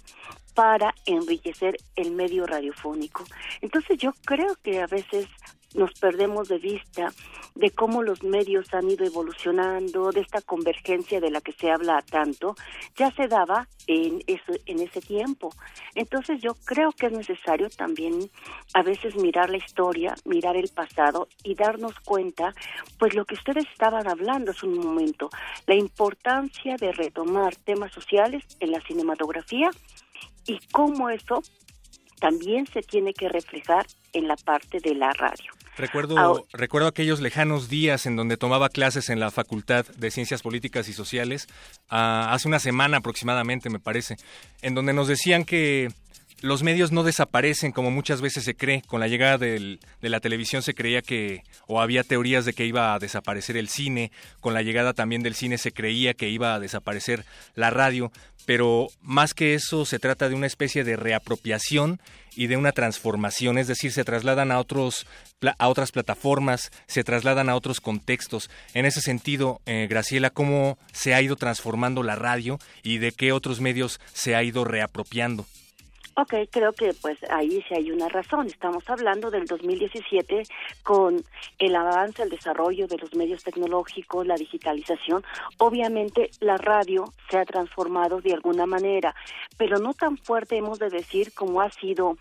para 0.56 0.96
enriquecer 1.06 1.76
el 1.96 2.12
medio 2.12 2.46
radiofónico. 2.46 3.26
Entonces 3.62 3.98
yo 3.98 4.14
creo 4.26 4.56
que 4.64 4.82
a 4.82 4.88
veces 4.88 5.28
nos 5.76 5.92
perdemos 6.00 6.48
de 6.48 6.58
vista 6.58 7.12
de 7.56 7.72
cómo 7.72 8.04
los 8.04 8.24
medios 8.24 8.74
han 8.74 8.90
ido 8.90 9.06
evolucionando, 9.06 10.12
de 10.12 10.22
esta 10.22 10.42
convergencia 10.42 11.20
de 11.20 11.30
la 11.30 11.42
que 11.42 11.52
se 11.54 11.70
habla 11.70 12.02
tanto, 12.10 12.56
ya 12.96 13.12
se 13.12 13.28
daba 13.28 13.68
en, 13.88 14.22
eso, 14.28 14.54
en 14.66 14.80
ese 14.80 15.02
tiempo. 15.02 15.50
Entonces 15.96 16.42
yo 16.42 16.54
creo 16.66 16.92
que 16.92 17.08
es 17.08 17.12
necesario 17.12 17.70
también 17.70 18.30
a 18.74 18.84
veces 18.84 19.16
mirar 19.16 19.50
la 19.50 19.58
historia, 19.58 20.16
mirar 20.26 20.56
el 20.56 20.70
pasado 20.70 21.28
y 21.44 21.56
darnos 21.56 22.00
cuenta, 22.00 22.54
pues 22.98 23.14
lo 23.14 23.26
que 23.26 23.36
ustedes 23.36 23.66
estaban 23.72 24.08
hablando 24.08 24.52
hace 24.52 24.66
un 24.66 24.78
momento, 24.78 25.30
la 25.68 25.76
importancia 25.76 26.76
de 26.80 26.92
retomar 26.92 27.56
temas 27.56 27.92
sociales 27.92 28.44
en 28.60 28.72
la 28.72 28.82
cinematografía 28.82 29.70
y 30.46 30.60
cómo 30.72 31.10
eso 31.10 31.42
también 32.20 32.68
se 32.68 32.82
tiene 32.82 33.14
que 33.14 33.30
reflejar 33.30 33.86
en 34.14 34.28
la 34.28 34.36
parte 34.36 34.80
de 34.80 34.96
la 34.96 35.12
radio. 35.14 35.52
Recuerdo, 35.78 36.46
recuerdo 36.52 36.88
aquellos 36.88 37.22
lejanos 37.22 37.70
días 37.70 38.06
en 38.06 38.18
donde 38.18 38.36
tomaba 38.36 38.68
clases 38.70 39.10
en 39.10 39.20
la 39.20 39.32
Facultad 39.32 39.86
de 39.86 40.12
Ciencias 40.12 40.42
Políticas 40.42 40.90
y 40.90 40.94
Sociales, 40.94 41.48
ah, 41.90 42.34
hace 42.34 42.50
una 42.50 42.60
semana 42.60 42.98
aproximadamente, 42.98 43.70
me 43.70 43.80
parece, 43.80 44.18
en 44.62 44.76
donde 44.76 44.92
nos 44.92 45.08
decían 45.08 45.46
que 45.46 45.88
los 46.42 46.64
medios 46.64 46.92
no 46.92 47.04
desaparecen 47.04 47.72
como 47.72 47.92
muchas 47.92 48.22
veces 48.22 48.44
se 48.44 48.56
cree. 48.56 48.82
Con 48.88 49.00
la 49.00 49.08
llegada 49.08 49.38
de 49.38 49.80
la 50.02 50.20
televisión 50.20 50.62
se 50.62 50.74
creía 50.74 51.02
que, 51.02 51.44
o 51.68 51.82
había 51.82 52.04
teorías 52.04 52.46
de 52.46 52.54
que 52.54 52.66
iba 52.66 52.94
a 52.94 53.00
desaparecer 53.00 53.58
el 53.58 53.70
cine, 53.70 54.12
con 54.40 54.54
la 54.54 54.62
llegada 54.62 54.94
también 54.94 55.24
del 55.24 55.36
cine 55.36 55.58
se 55.58 55.72
creía 55.72 56.14
que 56.14 56.30
iba 56.30 56.54
a 56.54 56.60
desaparecer 56.60 57.26
la 57.56 57.70
radio, 57.70 58.12
pero 58.46 58.88
más 59.02 59.34
que 59.34 59.54
eso 59.54 59.86
se 59.86 60.00
trata 60.00 60.30
de 60.30 60.36
una 60.36 60.48
especie 60.48 60.84
de 60.84 60.96
reapropiación 60.96 62.00
y 62.36 62.48
de 62.48 62.58
una 62.58 62.72
transformación, 62.72 63.58
es 63.58 63.68
decir, 63.68 63.92
se 63.92 64.04
trasladan 64.04 64.52
a 64.52 64.60
otros 64.60 65.06
a 65.58 65.68
otras 65.68 65.92
plataformas, 65.92 66.72
se 66.88 67.04
trasladan 67.04 67.50
a 67.50 67.56
otros 67.56 67.80
contextos. 67.82 68.50
En 68.74 68.86
ese 68.86 69.02
sentido, 69.02 69.62
eh, 69.66 69.88
Graciela, 69.90 70.30
¿cómo 70.30 70.78
se 70.92 71.14
ha 71.14 71.22
ido 71.22 71.36
transformando 71.36 72.04
la 72.04 72.16
radio 72.16 72.60
y 72.84 72.98
de 72.98 73.12
qué 73.12 73.32
otros 73.32 73.62
medios 73.62 74.00
se 74.14 74.36
ha 74.36 74.44
ido 74.44 74.64
reapropiando? 74.66 75.46
Ok, 76.22 76.34
creo 76.52 76.74
que 76.74 76.94
pues 77.02 77.18
ahí 77.30 77.64
sí 77.70 77.74
hay 77.74 77.92
una 77.92 78.10
razón. 78.10 78.48
Estamos 78.48 78.84
hablando 78.90 79.32
del 79.32 79.46
2017 79.46 80.44
con 80.84 81.24
el 81.58 81.76
avance, 81.78 82.24
el 82.24 82.30
desarrollo 82.30 82.88
de 82.88 82.98
los 82.98 83.16
medios 83.16 83.42
tecnológicos, 83.42 84.28
la 84.28 84.36
digitalización. 84.36 85.24
Obviamente 85.60 86.30
la 86.42 86.58
radio 86.58 87.06
se 87.30 87.38
ha 87.38 87.46
transformado 87.46 88.20
de 88.20 88.34
alguna 88.34 88.66
manera, 88.66 89.16
pero 89.56 89.80
no 89.80 89.94
tan 89.94 90.18
fuerte 90.18 90.58
hemos 90.58 90.78
de 90.78 90.90
decir 90.90 91.32
como 91.34 91.62
ha 91.62 91.72
sido 91.72 92.18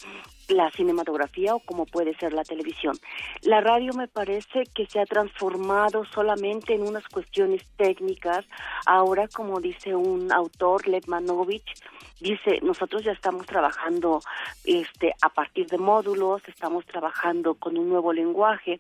la 0.48 0.70
cinematografía 0.70 1.54
o 1.54 1.60
como 1.60 1.86
puede 1.86 2.14
ser 2.16 2.32
la 2.32 2.42
televisión. 2.42 2.96
La 3.42 3.60
radio 3.60 3.92
me 3.94 4.08
parece 4.08 4.64
que 4.74 4.86
se 4.86 5.00
ha 5.00 5.06
transformado 5.06 6.04
solamente 6.06 6.74
en 6.74 6.82
unas 6.82 7.06
cuestiones 7.08 7.62
técnicas. 7.76 8.46
Ahora, 8.86 9.28
como 9.28 9.60
dice 9.60 9.94
un 9.94 10.32
autor, 10.32 10.88
Letmanovich, 10.88 11.74
dice, 12.20 12.60
nosotros 12.62 13.04
ya 13.04 13.12
estamos 13.12 13.46
trabajando 13.46 14.20
este, 14.64 15.14
a 15.22 15.28
partir 15.28 15.66
de 15.66 15.78
módulos, 15.78 16.42
estamos 16.48 16.84
trabajando 16.86 17.54
con 17.54 17.76
un 17.76 17.88
nuevo 17.88 18.12
lenguaje. 18.12 18.78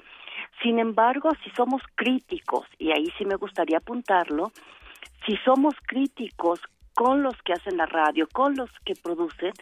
Sin 0.62 0.78
embargo, 0.78 1.30
si 1.44 1.50
somos 1.50 1.82
críticos, 1.94 2.66
y 2.78 2.92
ahí 2.92 3.12
sí 3.18 3.24
me 3.24 3.36
gustaría 3.36 3.78
apuntarlo, 3.78 4.52
si 5.26 5.36
somos 5.44 5.74
críticos 5.86 6.60
con 6.94 7.22
los 7.22 7.40
que 7.42 7.52
hacen 7.52 7.76
la 7.76 7.86
radio, 7.86 8.26
con 8.32 8.56
los 8.56 8.70
que 8.84 8.94
producen, 8.94 9.52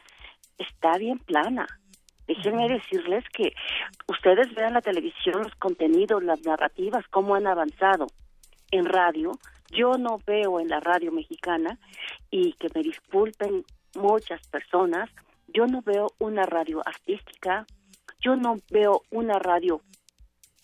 está 0.59 0.97
bien 0.99 1.19
plana. 1.19 1.67
Déjenme 2.27 2.69
decirles 2.69 3.25
que 3.33 3.55
ustedes 4.09 4.53
vean 4.55 4.75
la 4.75 4.81
televisión, 4.81 5.43
los 5.43 5.55
contenidos, 5.57 6.23
las 6.23 6.45
narrativas, 6.45 7.07
cómo 7.09 7.35
han 7.35 7.47
avanzado. 7.47 8.07
En 8.71 8.85
radio, 8.85 9.33
yo 9.71 9.93
no 9.93 10.19
veo 10.27 10.59
en 10.61 10.69
la 10.69 10.81
radio 10.81 11.13
mexicana, 11.13 11.79
y 12.31 12.53
que 12.55 12.69
me 12.75 12.83
disculpen 12.83 13.65
muchas 13.95 14.47
personas, 14.49 15.09
yo 15.49 15.67
no 15.67 15.83
veo 15.83 16.09
una 16.19 16.45
radio 16.45 16.83
artística, 16.85 17.65
yo 18.21 18.37
no 18.37 18.57
veo 18.71 19.03
una 19.11 19.39
radio 19.39 19.81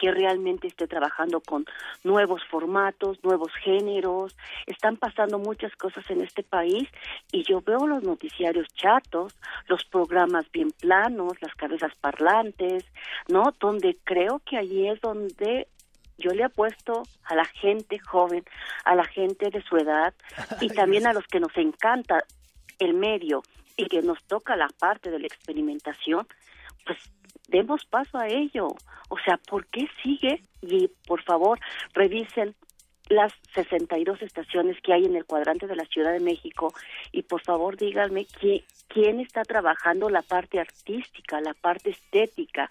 que 0.03 0.11
realmente 0.11 0.67
esté 0.67 0.88
trabajando 0.88 1.41
con 1.41 1.65
nuevos 2.03 2.43
formatos, 2.51 3.23
nuevos 3.23 3.53
géneros. 3.62 4.37
Están 4.67 4.97
pasando 4.97 5.38
muchas 5.38 5.77
cosas 5.77 6.05
en 6.11 6.23
este 6.23 6.43
país 6.43 6.88
y 7.31 7.45
yo 7.45 7.61
veo 7.61 7.87
los 7.87 8.03
noticiarios 8.03 8.67
chatos, 8.75 9.38
los 9.69 9.85
programas 9.85 10.51
bien 10.51 10.73
planos, 10.73 11.35
las 11.41 11.55
cabezas 11.55 11.95
parlantes, 12.01 12.85
¿no? 13.29 13.55
Donde 13.61 13.97
creo 14.03 14.41
que 14.45 14.57
allí 14.57 14.88
es 14.88 15.01
donde 15.01 15.69
yo 16.19 16.33
le 16.33 16.43
apuesto 16.43 17.05
a 17.23 17.37
la 17.37 17.45
gente 17.45 18.01
joven, 18.01 18.45
a 18.85 18.97
la 18.97 19.05
gente 19.05 19.51
de 19.51 19.62
su 19.62 19.77
edad 19.77 20.15
y 20.61 20.67
también 20.71 21.07
a 21.07 21.12
los 21.12 21.29
que 21.29 21.38
nos 21.38 21.57
encanta 21.57 22.25
el 22.81 22.95
medio 22.95 23.45
y 23.77 23.87
que 23.87 24.03
nos 24.03 24.21
toca 24.25 24.57
la 24.57 24.69
parte 24.81 25.12
de 25.12 25.21
la 25.21 25.29
experimentación, 25.29 26.27
pues 26.85 26.99
demos 27.53 27.85
paso 27.85 28.19
a 28.19 28.27
ello. 28.27 28.69
O 29.09 29.19
sea, 29.25 29.37
¿por 29.37 29.67
qué 29.67 29.87
sigue? 30.03 30.43
Y 30.62 30.88
por 31.07 31.23
favor, 31.23 31.61
revisen 31.93 32.55
las 33.09 33.33
62 33.55 34.23
estaciones 34.23 34.81
que 34.81 34.93
hay 34.93 35.05
en 35.05 35.17
el 35.17 35.27
cuadrante 35.27 35.67
de 35.67 35.77
la 35.77 35.85
Ciudad 35.85 36.12
de 36.12 36.21
México 36.21 36.73
y 37.11 37.23
por 37.23 37.43
favor 37.43 37.77
díganme 37.77 38.27
quién, 38.88 39.21
está 39.21 39.43
trabajando 39.43 40.09
la 40.09 40.23
parte 40.23 40.61
artística, 40.61 41.41
la 41.41 41.55
parte 41.55 41.91
estética, 41.91 42.71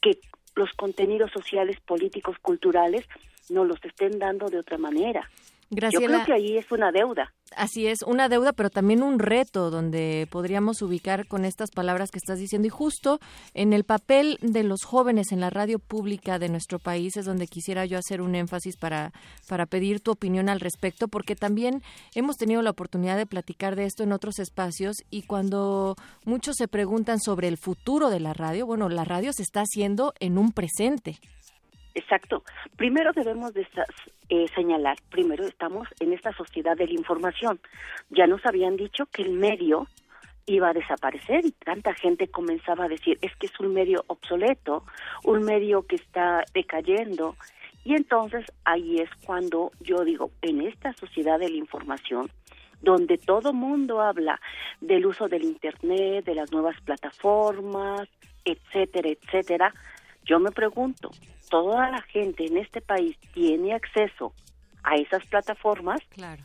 que 0.00 0.18
los 0.54 0.72
contenidos 0.72 1.30
sociales, 1.32 1.78
políticos, 1.80 2.36
culturales 2.40 3.06
nos 3.48 3.66
los 3.66 3.82
estén 3.84 4.18
dando 4.18 4.48
de 4.48 4.58
otra 4.58 4.78
manera. 4.78 5.28
Yo 5.70 6.00
creo 6.00 6.24
que 6.24 6.32
ahí 6.32 6.58
es 6.58 6.70
una 6.72 6.90
deuda. 6.90 7.32
Así 7.56 7.86
es, 7.86 8.02
una 8.02 8.28
deuda, 8.28 8.52
pero 8.52 8.70
también 8.70 9.02
un 9.02 9.18
reto 9.18 9.70
donde 9.70 10.26
podríamos 10.30 10.82
ubicar 10.82 11.26
con 11.26 11.44
estas 11.44 11.70
palabras 11.70 12.10
que 12.10 12.18
estás 12.18 12.38
diciendo. 12.38 12.66
Y 12.66 12.70
justo 12.70 13.20
en 13.54 13.72
el 13.72 13.84
papel 13.84 14.38
de 14.40 14.64
los 14.64 14.82
jóvenes 14.84 15.30
en 15.30 15.40
la 15.40 15.50
radio 15.50 15.78
pública 15.78 16.38
de 16.38 16.48
nuestro 16.48 16.78
país 16.80 17.16
es 17.16 17.24
donde 17.24 17.46
quisiera 17.46 17.86
yo 17.86 17.98
hacer 17.98 18.20
un 18.20 18.34
énfasis 18.34 18.76
para, 18.76 19.12
para 19.48 19.66
pedir 19.66 20.00
tu 20.00 20.10
opinión 20.10 20.48
al 20.48 20.60
respecto, 20.60 21.06
porque 21.06 21.36
también 21.36 21.82
hemos 22.14 22.36
tenido 22.36 22.62
la 22.62 22.70
oportunidad 22.70 23.16
de 23.16 23.26
platicar 23.26 23.76
de 23.76 23.84
esto 23.84 24.02
en 24.02 24.12
otros 24.12 24.40
espacios 24.40 24.96
y 25.10 25.22
cuando 25.22 25.96
muchos 26.24 26.56
se 26.56 26.68
preguntan 26.68 27.20
sobre 27.20 27.48
el 27.48 27.58
futuro 27.58 28.10
de 28.10 28.20
la 28.20 28.32
radio, 28.32 28.66
bueno, 28.66 28.88
la 28.88 29.04
radio 29.04 29.32
se 29.32 29.42
está 29.42 29.60
haciendo 29.60 30.14
en 30.20 30.38
un 30.38 30.52
presente. 30.52 31.18
Exacto. 32.00 32.42
Primero 32.76 33.12
debemos 33.12 33.52
de 33.52 33.66
eh, 34.30 34.46
señalar, 34.54 34.96
primero 35.10 35.46
estamos 35.46 35.86
en 36.00 36.14
esta 36.14 36.32
sociedad 36.32 36.76
de 36.76 36.86
la 36.86 36.94
información. 36.94 37.60
Ya 38.08 38.26
nos 38.26 38.44
habían 38.46 38.76
dicho 38.76 39.04
que 39.06 39.22
el 39.22 39.32
medio 39.32 39.86
iba 40.46 40.70
a 40.70 40.72
desaparecer 40.72 41.44
y 41.44 41.52
tanta 41.52 41.94
gente 41.94 42.28
comenzaba 42.28 42.86
a 42.86 42.88
decir, 42.88 43.18
es 43.20 43.36
que 43.36 43.46
es 43.46 43.60
un 43.60 43.74
medio 43.74 44.02
obsoleto, 44.06 44.84
un 45.24 45.42
medio 45.42 45.82
que 45.82 45.96
está 45.96 46.42
decayendo. 46.54 47.36
Y 47.84 47.94
entonces 47.94 48.46
ahí 48.64 48.98
es 48.98 49.10
cuando 49.26 49.70
yo 49.80 50.02
digo, 50.02 50.30
en 50.40 50.62
esta 50.62 50.94
sociedad 50.94 51.38
de 51.38 51.50
la 51.50 51.56
información, 51.56 52.30
donde 52.80 53.18
todo 53.18 53.52
mundo 53.52 54.00
habla 54.00 54.40
del 54.80 55.04
uso 55.04 55.28
del 55.28 55.44
Internet, 55.44 56.24
de 56.24 56.34
las 56.34 56.50
nuevas 56.50 56.80
plataformas, 56.80 58.08
etcétera, 58.46 59.10
etcétera, 59.10 59.74
yo 60.24 60.38
me 60.38 60.50
pregunto, 60.50 61.10
¿toda 61.48 61.90
la 61.90 62.02
gente 62.02 62.46
en 62.46 62.56
este 62.58 62.80
país 62.80 63.16
tiene 63.34 63.74
acceso 63.74 64.32
a 64.82 64.96
esas 64.96 65.24
plataformas? 65.26 66.00
Claro. 66.10 66.42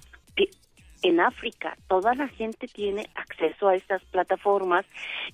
En 1.04 1.20
África, 1.20 1.78
toda 1.88 2.16
la 2.16 2.28
gente 2.30 2.68
tiene 2.68 3.08
acceso 3.14 3.68
a 3.68 3.76
esas 3.76 4.04
plataformas 4.06 4.88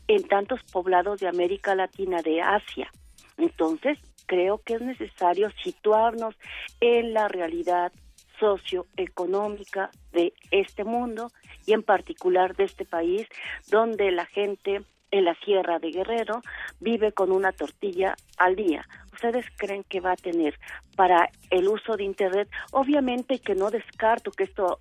en 0.08 0.22
tantos 0.28 0.60
poblados 0.70 1.22
de 1.22 1.30
América 1.30 1.76
Latina, 1.76 2.22
de 2.22 2.42
Asia. 2.42 2.92
Entonces, 3.38 3.98
creo 4.26 4.58
que 4.58 4.74
es 4.74 4.82
necesario 4.82 5.50
situarnos 5.64 6.36
en 6.82 7.14
la 7.14 7.30
realidad 7.30 7.94
socioeconómica 8.38 9.92
de 10.12 10.34
este 10.50 10.84
mundo 10.84 11.32
y 11.66 11.74
en 11.74 11.84
particular 11.84 12.56
de 12.56 12.66
este 12.66 12.84
país, 12.84 13.26
donde 13.70 14.12
la 14.12 14.26
gente 14.26 14.82
en 15.12 15.26
la 15.26 15.36
Sierra 15.36 15.80
de 15.80 15.92
Guerrero 15.92 16.42
vive 16.80 17.12
con 17.12 17.32
una 17.32 17.52
tortilla 17.52 18.16
al 18.38 18.56
día. 18.56 18.88
¿Ustedes 19.14 19.46
creen 19.58 19.84
que 19.84 20.00
va 20.00 20.14
a 20.14 20.16
tener 20.16 20.58
para 20.96 21.30
el 21.50 21.68
uso 21.68 21.96
de 21.96 22.04
Internet? 22.04 22.50
Obviamente 22.72 23.40
que 23.40 23.54
no 23.54 23.70
descarto 23.70 24.32
que 24.32 24.46
esto 24.46 24.80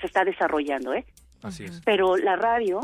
se 0.00 0.06
está 0.06 0.24
desarrollando, 0.24 0.94
¿eh? 0.94 1.04
Así 1.42 1.64
es. 1.64 1.80
Pero 1.84 2.16
la 2.16 2.36
radio, 2.36 2.80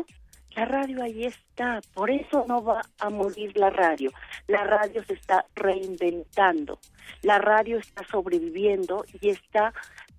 la 0.54 0.64
radio 0.64 1.02
ahí 1.02 1.24
está, 1.24 1.80
por 1.94 2.10
eso 2.10 2.44
no 2.48 2.62
va 2.62 2.82
a 2.98 3.10
morir 3.10 3.56
la 3.56 3.70
radio. 3.70 4.10
La 4.46 4.64
radio 4.64 5.04
se 5.04 5.14
está 5.14 5.44
reinventando, 5.54 6.78
la 7.22 7.38
radio 7.38 7.78
está 7.78 8.06
sobreviviendo 8.06 9.04
y 9.20 9.30
está 9.30 9.72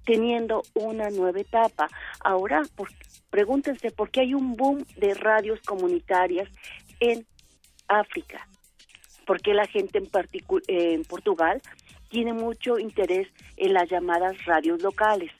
teniendo 0.08 0.64
una 0.74 1.10
nueva 1.10 1.42
etapa. 1.42 1.90
Ahora, 2.22 2.64
por, 2.76 2.90
pregúntense 3.30 3.92
por 3.92 4.10
qué 4.10 4.22
hay 4.22 4.34
un 4.34 4.56
boom 4.56 4.86
de 4.96 5.14
radios 5.14 5.60
comunitarias 5.62 6.50
en 7.00 7.28
África. 7.88 8.48
porque 9.28 9.54
la 9.54 9.68
gente 9.68 9.98
en, 9.98 10.10
en 10.70 11.04
Portugal 11.04 11.62
tiene 12.10 12.32
mucho 12.32 12.80
interés 12.80 13.28
en 13.58 13.74
las 13.74 13.90
llamadas 13.90 14.34
radios 14.46 14.82
locales. 14.82 15.32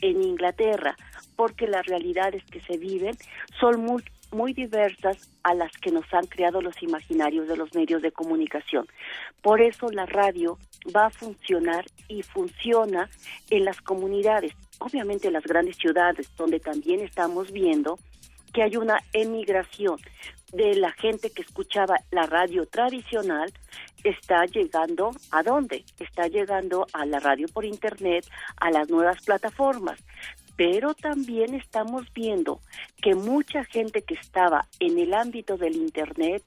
En 0.00 0.22
Inglaterra, 0.22 0.96
porque 1.36 1.66
las 1.66 1.84
realidades 1.86 2.42
que 2.50 2.62
se 2.62 2.78
viven 2.78 3.14
son 3.60 3.82
muy, 3.82 4.02
muy 4.32 4.52
diversas 4.52 5.30
a 5.42 5.54
las 5.54 5.72
que 5.78 5.90
nos 5.90 6.12
han 6.12 6.26
creado 6.26 6.60
los 6.60 6.82
imaginarios 6.82 7.48
de 7.48 7.56
los 7.56 7.74
medios 7.74 8.02
de 8.02 8.12
comunicación. 8.12 8.86
Por 9.42 9.60
eso 9.60 9.90
la 9.90 10.06
radio 10.06 10.58
va 10.94 11.06
a 11.06 11.10
funcionar 11.10 11.84
y 12.08 12.22
funciona 12.22 13.08
en 13.50 13.64
las 13.64 13.80
comunidades, 13.80 14.52
obviamente 14.78 15.28
en 15.28 15.34
las 15.34 15.44
grandes 15.44 15.76
ciudades, 15.76 16.30
donde 16.36 16.60
también 16.60 17.00
estamos 17.00 17.52
viendo 17.52 17.98
que 18.52 18.62
hay 18.62 18.76
una 18.76 18.98
emigración 19.12 19.98
de 20.52 20.76
la 20.76 20.92
gente 20.92 21.30
que 21.30 21.42
escuchaba 21.42 21.96
la 22.10 22.26
radio 22.26 22.66
tradicional 22.66 23.52
está 24.08 24.44
llegando 24.46 25.10
a 25.30 25.42
dónde? 25.42 25.84
Está 25.98 26.28
llegando 26.28 26.86
a 26.92 27.04
la 27.06 27.20
radio 27.20 27.48
por 27.48 27.64
internet, 27.64 28.26
a 28.56 28.70
las 28.70 28.88
nuevas 28.88 29.22
plataformas. 29.24 29.98
Pero 30.56 30.94
también 30.94 31.54
estamos 31.54 32.12
viendo 32.12 32.60
que 33.02 33.14
mucha 33.14 33.64
gente 33.64 34.02
que 34.02 34.14
estaba 34.14 34.66
en 34.80 34.98
el 34.98 35.14
ámbito 35.14 35.56
del 35.56 35.76
internet, 35.76 36.42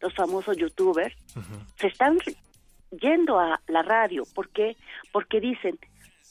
los 0.00 0.14
famosos 0.14 0.56
youtubers, 0.56 1.14
se 1.76 1.86
están 1.86 2.18
yendo 2.90 3.38
a 3.38 3.60
la 3.68 3.82
radio. 3.82 4.24
¿Por 4.34 4.48
qué? 4.50 4.76
Porque 5.12 5.40
dicen, 5.40 5.78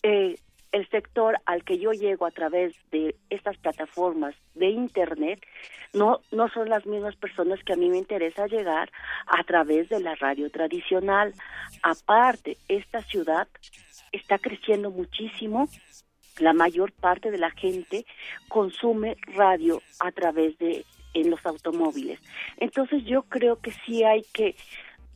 eh, 0.04 0.36
el 0.72 0.90
sector 0.90 1.38
al 1.46 1.64
que 1.64 1.78
yo 1.78 1.92
llego 1.92 2.26
a 2.26 2.32
través 2.32 2.74
de 2.92 3.16
estas 3.30 3.58
plataformas 3.58 4.36
de 4.56 4.70
internet 4.70 5.42
no 5.94 6.22
no 6.32 6.48
son 6.50 6.70
las 6.70 6.86
mismas 6.86 7.16
personas 7.18 7.62
que 7.64 7.74
a 7.74 7.76
mí 7.76 7.90
me 7.90 7.98
interesa 7.98 8.48
llegar 8.48 8.90
a 9.28 9.44
través 9.44 9.90
de 9.90 10.00
la 10.00 10.16
radio 10.16 10.50
tradicional. 10.50 11.34
Aparte, 11.84 12.58
esta 12.70 13.02
ciudad 13.02 13.48
está 14.12 14.38
creciendo 14.38 14.92
muchísimo. 14.92 15.68
La 16.40 16.54
mayor 16.54 16.92
parte 16.92 17.32
de 17.32 17.38
la 17.38 17.52
gente 17.52 18.06
consume 18.48 19.18
radio 19.36 19.82
a 20.00 20.12
través 20.12 20.58
de 20.58 20.86
en 21.14 21.30
los 21.30 21.46
automóviles. 21.46 22.20
Entonces 22.58 23.04
yo 23.06 23.24
creo 23.24 23.60
que 23.60 23.72
sí 23.86 24.04
hay 24.04 24.24
que 24.34 24.56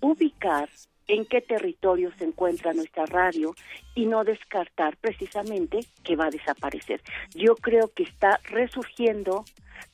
ubicar 0.01 0.69
en 1.07 1.25
qué 1.25 1.41
territorio 1.41 2.11
se 2.17 2.25
encuentra 2.25 2.73
nuestra 2.73 3.05
radio 3.05 3.55
y 3.93 4.05
no 4.05 4.23
descartar 4.23 4.97
precisamente 4.97 5.79
que 6.03 6.15
va 6.15 6.27
a 6.27 6.31
desaparecer. 6.31 7.01
Yo 7.35 7.55
creo 7.55 7.91
que 7.93 8.03
está 8.03 8.39
resurgiendo, 8.45 9.45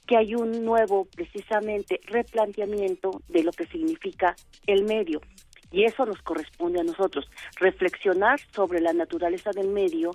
que 0.07 0.17
hay 0.17 0.35
un 0.35 0.63
nuevo 0.63 1.05
precisamente 1.05 1.99
replanteamiento 2.05 3.21
de 3.27 3.43
lo 3.43 3.51
que 3.51 3.65
significa 3.67 4.35
el 4.67 4.83
medio. 4.85 5.21
Y 5.71 5.85
eso 5.85 6.05
nos 6.05 6.21
corresponde 6.21 6.81
a 6.81 6.83
nosotros, 6.83 7.29
reflexionar 7.55 8.39
sobre 8.53 8.81
la 8.81 8.93
naturaleza 8.93 9.51
del 9.51 9.69
medio, 9.69 10.11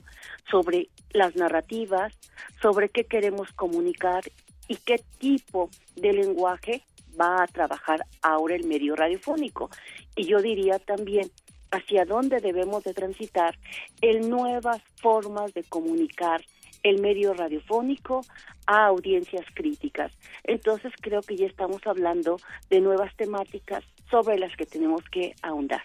sobre 0.51 0.89
las 1.11 1.35
narrativas, 1.35 2.13
sobre 2.61 2.91
qué 2.91 3.05
queremos 3.05 3.53
comunicar 3.53 4.23
y 4.69 4.77
qué 4.77 4.97
tipo 5.19 5.71
de 5.95 6.13
lenguaje 6.13 6.83
va 7.19 7.43
a 7.43 7.47
trabajar 7.47 8.05
ahora 8.23 8.55
el 8.55 8.67
medio 8.67 8.95
radiofónico. 8.95 9.71
Y 10.15 10.27
yo 10.27 10.43
diría 10.43 10.79
también 10.79 11.31
hacia 11.71 12.05
dónde 12.05 12.41
debemos 12.41 12.85
de 12.85 12.95
transitar 12.95 13.59
en 14.01 14.29
nuevas 14.29 14.83
formas 15.01 15.53
de 15.55 15.65
comunicar 15.65 16.43
el 16.83 17.01
medio 17.01 17.35
radiofónico 17.35 18.21
a 18.67 18.87
audiencias 18.87 19.45
críticas. 19.55 20.13
Entonces 20.45 20.93
creo 21.01 21.23
que 21.23 21.37
ya 21.37 21.47
estamos 21.47 21.85
hablando 21.87 22.37
de 22.71 22.81
nuevas 22.81 23.15
temáticas 23.17 23.85
sobre 24.11 24.39
las 24.39 24.55
que 24.57 24.67
tenemos 24.67 25.03
que 25.11 25.35
ahondar. 25.43 25.83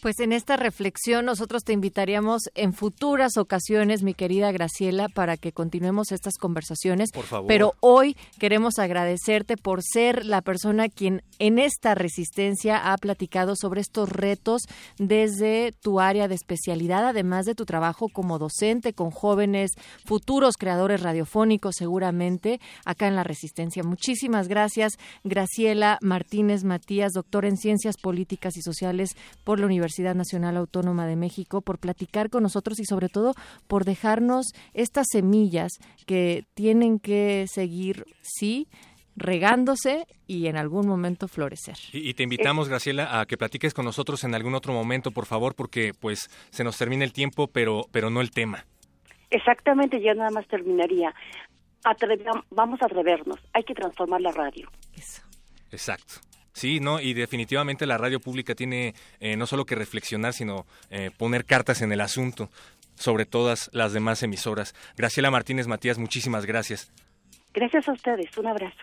Pues 0.00 0.20
en 0.20 0.32
esta 0.32 0.56
reflexión 0.56 1.24
nosotros 1.24 1.64
te 1.64 1.72
invitaríamos 1.72 2.42
en 2.54 2.72
futuras 2.74 3.36
ocasiones, 3.38 4.02
mi 4.02 4.14
querida 4.14 4.52
Graciela, 4.52 5.08
para 5.08 5.36
que 5.36 5.52
continuemos 5.52 6.12
estas 6.12 6.36
conversaciones. 6.38 7.10
Por 7.12 7.24
favor. 7.24 7.48
Pero 7.48 7.74
hoy 7.80 8.16
queremos 8.38 8.78
agradecerte 8.78 9.56
por 9.56 9.82
ser 9.82 10.26
la 10.26 10.42
persona 10.42 10.88
quien 10.88 11.22
en 11.38 11.58
esta 11.58 11.94
resistencia 11.94 12.92
ha 12.92 12.96
platicado 12.98 13.56
sobre 13.56 13.80
estos 13.80 14.10
retos 14.10 14.62
desde 14.98 15.72
tu 15.82 15.98
área 15.98 16.28
de 16.28 16.34
especialidad, 16.34 17.06
además 17.06 17.46
de 17.46 17.54
tu 17.54 17.64
trabajo 17.64 18.08
como 18.12 18.38
docente 18.38 18.92
con 18.92 19.10
jóvenes 19.10 19.72
futuros 20.04 20.56
creadores 20.56 21.02
radiofónicos, 21.02 21.74
seguramente 21.76 22.60
acá 22.84 23.08
en 23.08 23.16
la 23.16 23.24
resistencia. 23.24 23.82
Muchísimas 23.82 24.46
gracias, 24.48 24.98
Graciela 25.24 25.98
Martínez 26.02 26.64
Matías, 26.64 27.12
doctor 27.12 27.44
en 27.44 27.55
Ciencias 27.56 27.96
Políticas 27.96 28.56
y 28.56 28.62
Sociales 28.62 29.16
por 29.44 29.60
la 29.60 29.66
Universidad 29.66 30.14
Nacional 30.14 30.56
Autónoma 30.56 31.06
de 31.06 31.16
México, 31.16 31.60
por 31.60 31.78
platicar 31.78 32.30
con 32.30 32.42
nosotros 32.42 32.78
y 32.80 32.84
sobre 32.84 33.08
todo 33.08 33.34
por 33.66 33.84
dejarnos 33.84 34.46
estas 34.74 35.06
semillas 35.10 35.72
que 36.06 36.44
tienen 36.54 36.98
que 36.98 37.46
seguir, 37.48 38.04
sí, 38.22 38.68
regándose 39.16 40.06
y 40.26 40.46
en 40.46 40.56
algún 40.56 40.86
momento 40.86 41.26
florecer. 41.26 41.76
Y, 41.92 42.14
te 42.14 42.22
invitamos, 42.22 42.68
Graciela, 42.68 43.18
a 43.18 43.26
que 43.26 43.36
platiques 43.36 43.74
con 43.74 43.84
nosotros 43.84 44.22
en 44.24 44.34
algún 44.34 44.54
otro 44.54 44.72
momento, 44.72 45.10
por 45.10 45.26
favor, 45.26 45.54
porque 45.54 45.92
pues 45.98 46.28
se 46.50 46.64
nos 46.64 46.76
termina 46.76 47.04
el 47.04 47.12
tiempo, 47.12 47.48
pero, 47.48 47.86
pero 47.90 48.10
no 48.10 48.20
el 48.20 48.30
tema. 48.30 48.66
Exactamente, 49.30 50.00
ya 50.00 50.14
nada 50.14 50.30
más 50.30 50.46
terminaría. 50.46 51.14
vamos 52.50 52.80
a 52.82 52.86
atrevernos, 52.86 53.40
hay 53.52 53.64
que 53.64 53.74
transformar 53.74 54.20
la 54.20 54.32
radio. 54.32 54.70
Eso. 54.94 55.22
Exacto. 55.72 56.14
Sí, 56.56 56.80
no, 56.80 57.00
y 57.00 57.12
definitivamente 57.12 57.84
la 57.84 57.98
radio 57.98 58.18
pública 58.18 58.54
tiene 58.54 58.94
eh, 59.20 59.36
no 59.36 59.46
solo 59.46 59.66
que 59.66 59.74
reflexionar, 59.74 60.32
sino 60.32 60.64
eh, 60.88 61.10
poner 61.14 61.44
cartas 61.44 61.82
en 61.82 61.92
el 61.92 62.00
asunto 62.00 62.48
sobre 62.94 63.26
todas 63.26 63.68
las 63.74 63.92
demás 63.92 64.22
emisoras. 64.22 64.74
Graciela 64.96 65.30
Martínez 65.30 65.66
Matías, 65.66 65.98
muchísimas 65.98 66.46
gracias. 66.46 66.90
Gracias 67.52 67.86
a 67.90 67.92
ustedes, 67.92 68.38
un 68.38 68.46
abrazo. 68.46 68.78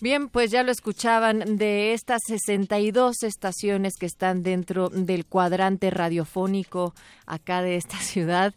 Bien, 0.00 0.30
pues 0.30 0.50
ya 0.50 0.62
lo 0.62 0.72
escuchaban 0.72 1.58
de 1.58 1.92
estas 1.92 2.22
62 2.26 3.22
estaciones 3.22 3.98
que 3.98 4.06
están 4.06 4.42
dentro 4.42 4.88
del 4.88 5.26
cuadrante 5.26 5.90
radiofónico 5.90 6.94
acá 7.26 7.60
de 7.60 7.76
esta 7.76 7.98
ciudad 7.98 8.54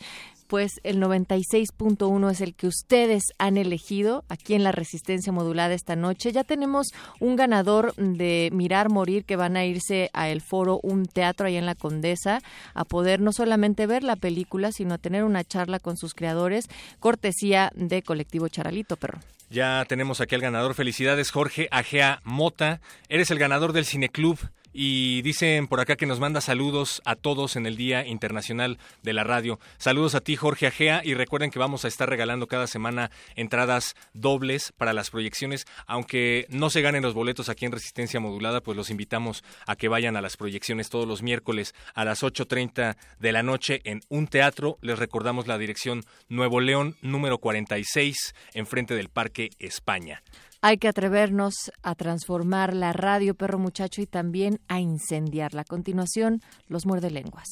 pues 0.53 0.79
el 0.83 1.01
96.1 1.01 2.29
es 2.29 2.39
el 2.39 2.53
que 2.53 2.67
ustedes 2.67 3.23
han 3.39 3.57
elegido 3.57 4.23
aquí 4.29 4.53
en 4.53 4.63
la 4.63 4.71
Resistencia 4.71 5.33
Modulada 5.33 5.73
esta 5.73 5.95
noche. 5.95 6.31
Ya 6.31 6.43
tenemos 6.43 6.89
un 7.19 7.35
ganador 7.35 7.95
de 7.95 8.51
Mirar 8.53 8.91
Morir 8.91 9.25
que 9.25 9.35
van 9.35 9.57
a 9.57 9.65
irse 9.65 10.11
a 10.13 10.29
el 10.29 10.41
foro 10.41 10.79
Un 10.83 11.07
Teatro 11.07 11.47
ahí 11.47 11.57
en 11.57 11.65
la 11.65 11.73
Condesa 11.73 12.39
a 12.75 12.85
poder 12.85 13.19
no 13.19 13.31
solamente 13.31 13.87
ver 13.87 14.03
la 14.03 14.15
película, 14.15 14.71
sino 14.71 14.93
a 14.93 14.99
tener 14.99 15.23
una 15.23 15.43
charla 15.43 15.79
con 15.79 15.97
sus 15.97 16.13
creadores, 16.13 16.69
cortesía 16.99 17.71
de 17.73 18.03
Colectivo 18.03 18.47
Charalito, 18.47 18.95
perro. 18.95 19.17
Ya 19.49 19.83
tenemos 19.89 20.21
aquí 20.21 20.35
al 20.35 20.41
ganador. 20.41 20.75
Felicidades, 20.75 21.31
Jorge 21.31 21.67
Agea 21.71 22.21
Mota. 22.25 22.79
Eres 23.09 23.31
el 23.31 23.39
ganador 23.39 23.73
del 23.73 23.85
Cineclub 23.85 24.37
y 24.73 25.21
dicen 25.21 25.67
por 25.67 25.79
acá 25.79 25.95
que 25.95 26.05
nos 26.05 26.19
manda 26.19 26.41
saludos 26.41 27.01
a 27.05 27.15
todos 27.15 27.55
en 27.55 27.65
el 27.65 27.77
Día 27.77 28.05
Internacional 28.05 28.79
de 29.03 29.13
la 29.13 29.23
Radio. 29.23 29.59
Saludos 29.77 30.15
a 30.15 30.21
ti, 30.21 30.35
Jorge 30.35 30.67
Agea, 30.67 31.01
y 31.03 31.13
recuerden 31.13 31.51
que 31.51 31.59
vamos 31.59 31.85
a 31.85 31.87
estar 31.87 32.09
regalando 32.09 32.47
cada 32.47 32.67
semana 32.67 33.11
entradas 33.35 33.95
dobles 34.13 34.73
para 34.77 34.93
las 34.93 35.11
proyecciones. 35.11 35.65
Aunque 35.85 36.47
no 36.49 36.69
se 36.69 36.81
ganen 36.81 37.03
los 37.03 37.13
boletos 37.13 37.49
aquí 37.49 37.65
en 37.65 37.71
Resistencia 37.71 38.19
Modulada, 38.19 38.61
pues 38.61 38.75
los 38.75 38.89
invitamos 38.89 39.43
a 39.67 39.75
que 39.75 39.87
vayan 39.87 40.17
a 40.17 40.21
las 40.21 40.37
proyecciones 40.37 40.89
todos 40.89 41.07
los 41.07 41.21
miércoles 41.21 41.75
a 41.93 42.05
las 42.05 42.23
8.30 42.23 42.97
de 43.19 43.31
la 43.31 43.43
noche 43.43 43.81
en 43.83 44.01
un 44.09 44.27
teatro. 44.27 44.77
Les 44.81 44.97
recordamos 44.97 45.47
la 45.47 45.57
dirección 45.57 46.03
Nuevo 46.29 46.59
León, 46.59 46.95
número 47.01 47.37
46, 47.37 48.33
enfrente 48.53 48.95
del 48.95 49.09
Parque 49.09 49.51
España. 49.59 50.23
Hay 50.65 50.77
que 50.77 50.87
atrevernos 50.87 51.73
a 51.81 51.93
transformar 51.93 52.73
la 52.73 52.93
radio 52.93 53.35
Perro 53.35 53.59
Muchacho 53.59 54.01
y 54.01 54.05
también 54.05 54.61
a 54.69 54.79
incendiarla. 54.79 55.63
A 55.63 55.65
continuación, 55.65 56.39
los 56.69 56.85
muerde 56.85 57.11
lenguas. 57.11 57.49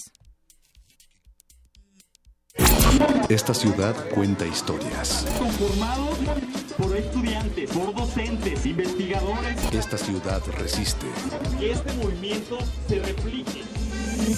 Esta 3.28 3.54
ciudad 3.54 3.94
cuenta 4.16 4.48
historias. 4.48 5.28
Conformados 5.38 6.20
por 6.78 6.96
estudiantes, 6.96 7.70
por 7.72 7.94
docentes, 7.94 8.66
investigadores. 8.66 9.74
Esta 9.74 9.98
ciudad 9.98 10.42
resiste. 10.58 11.08
Que 11.60 11.72
este 11.72 11.92
movimiento 11.96 12.60
se 12.88 13.00
replique. 13.02 13.62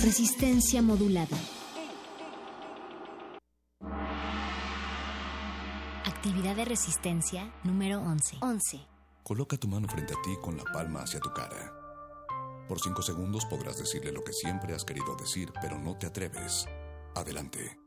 Resistencia 0.02 0.82
modulada. 0.82 1.38
Actividad 6.06 6.58
de 6.58 6.66
resistencia 6.66 7.50
número 7.64 8.02
11. 8.02 8.38
11. 8.42 8.78
Coloca 9.24 9.56
tu 9.56 9.70
mano 9.70 9.88
frente 9.88 10.14
a 10.14 10.22
ti 10.22 10.36
con 10.42 10.58
la 10.58 10.66
palma 10.66 11.02
hacia 11.02 11.22
tu 11.22 11.32
cara. 11.34 11.74
Por 12.68 12.82
cinco 12.82 13.02
segundos 13.02 13.46
podrás 13.46 13.78
decirle 13.78 14.12
lo 14.12 14.22
que 14.22 14.34
siempre 14.34 14.76
has 14.76 14.84
querido 14.84 15.16
decir, 15.16 15.54
pero 15.62 15.80
no 15.80 15.98
te 15.98 16.08
atreves. 16.08 16.66
Adelante. 17.16 17.80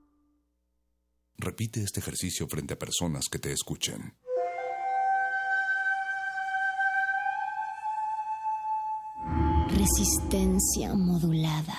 Repite 1.36 1.82
este 1.82 2.00
ejercicio 2.00 2.48
frente 2.48 2.72
a 2.72 2.78
personas 2.78 3.26
que 3.30 3.38
te 3.38 3.52
escuchen. 3.52 4.16
Resistencia 9.68 10.94
modulada. 10.94 11.76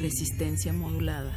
Resistencia 0.00 0.72
modulada. 0.72 1.36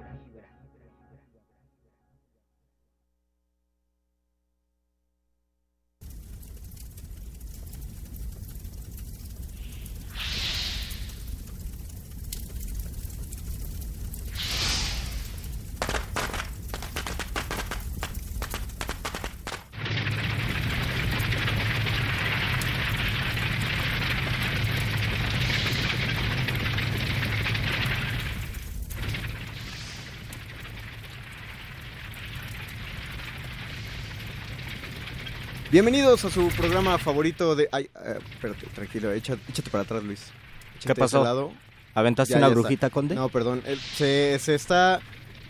Bienvenidos 35.71 36.25
a 36.25 36.29
su 36.29 36.49
programa 36.49 36.97
favorito 36.97 37.55
de... 37.55 37.69
Ay, 37.71 37.89
eh, 38.03 38.19
espérate, 38.33 38.67
tranquilo, 38.67 39.11
échate, 39.13 39.41
échate 39.49 39.69
para 39.69 39.83
atrás, 39.83 40.03
Luis. 40.03 40.21
Échate 40.75 40.87
¿Qué 40.87 40.95
pasó? 40.95 41.23
lado. 41.23 41.51
¿Aventaste 41.93 42.33
Ya, 42.33 42.37
una 42.39 42.47
ya 42.47 42.51
está. 42.51 42.59
brujita, 42.61 42.89
conde? 42.89 43.15
No, 43.15 43.29
perdón. 43.29 43.61
el- 43.65 43.79
se, 43.79 44.37
se 44.39 44.55
está... 44.55 44.99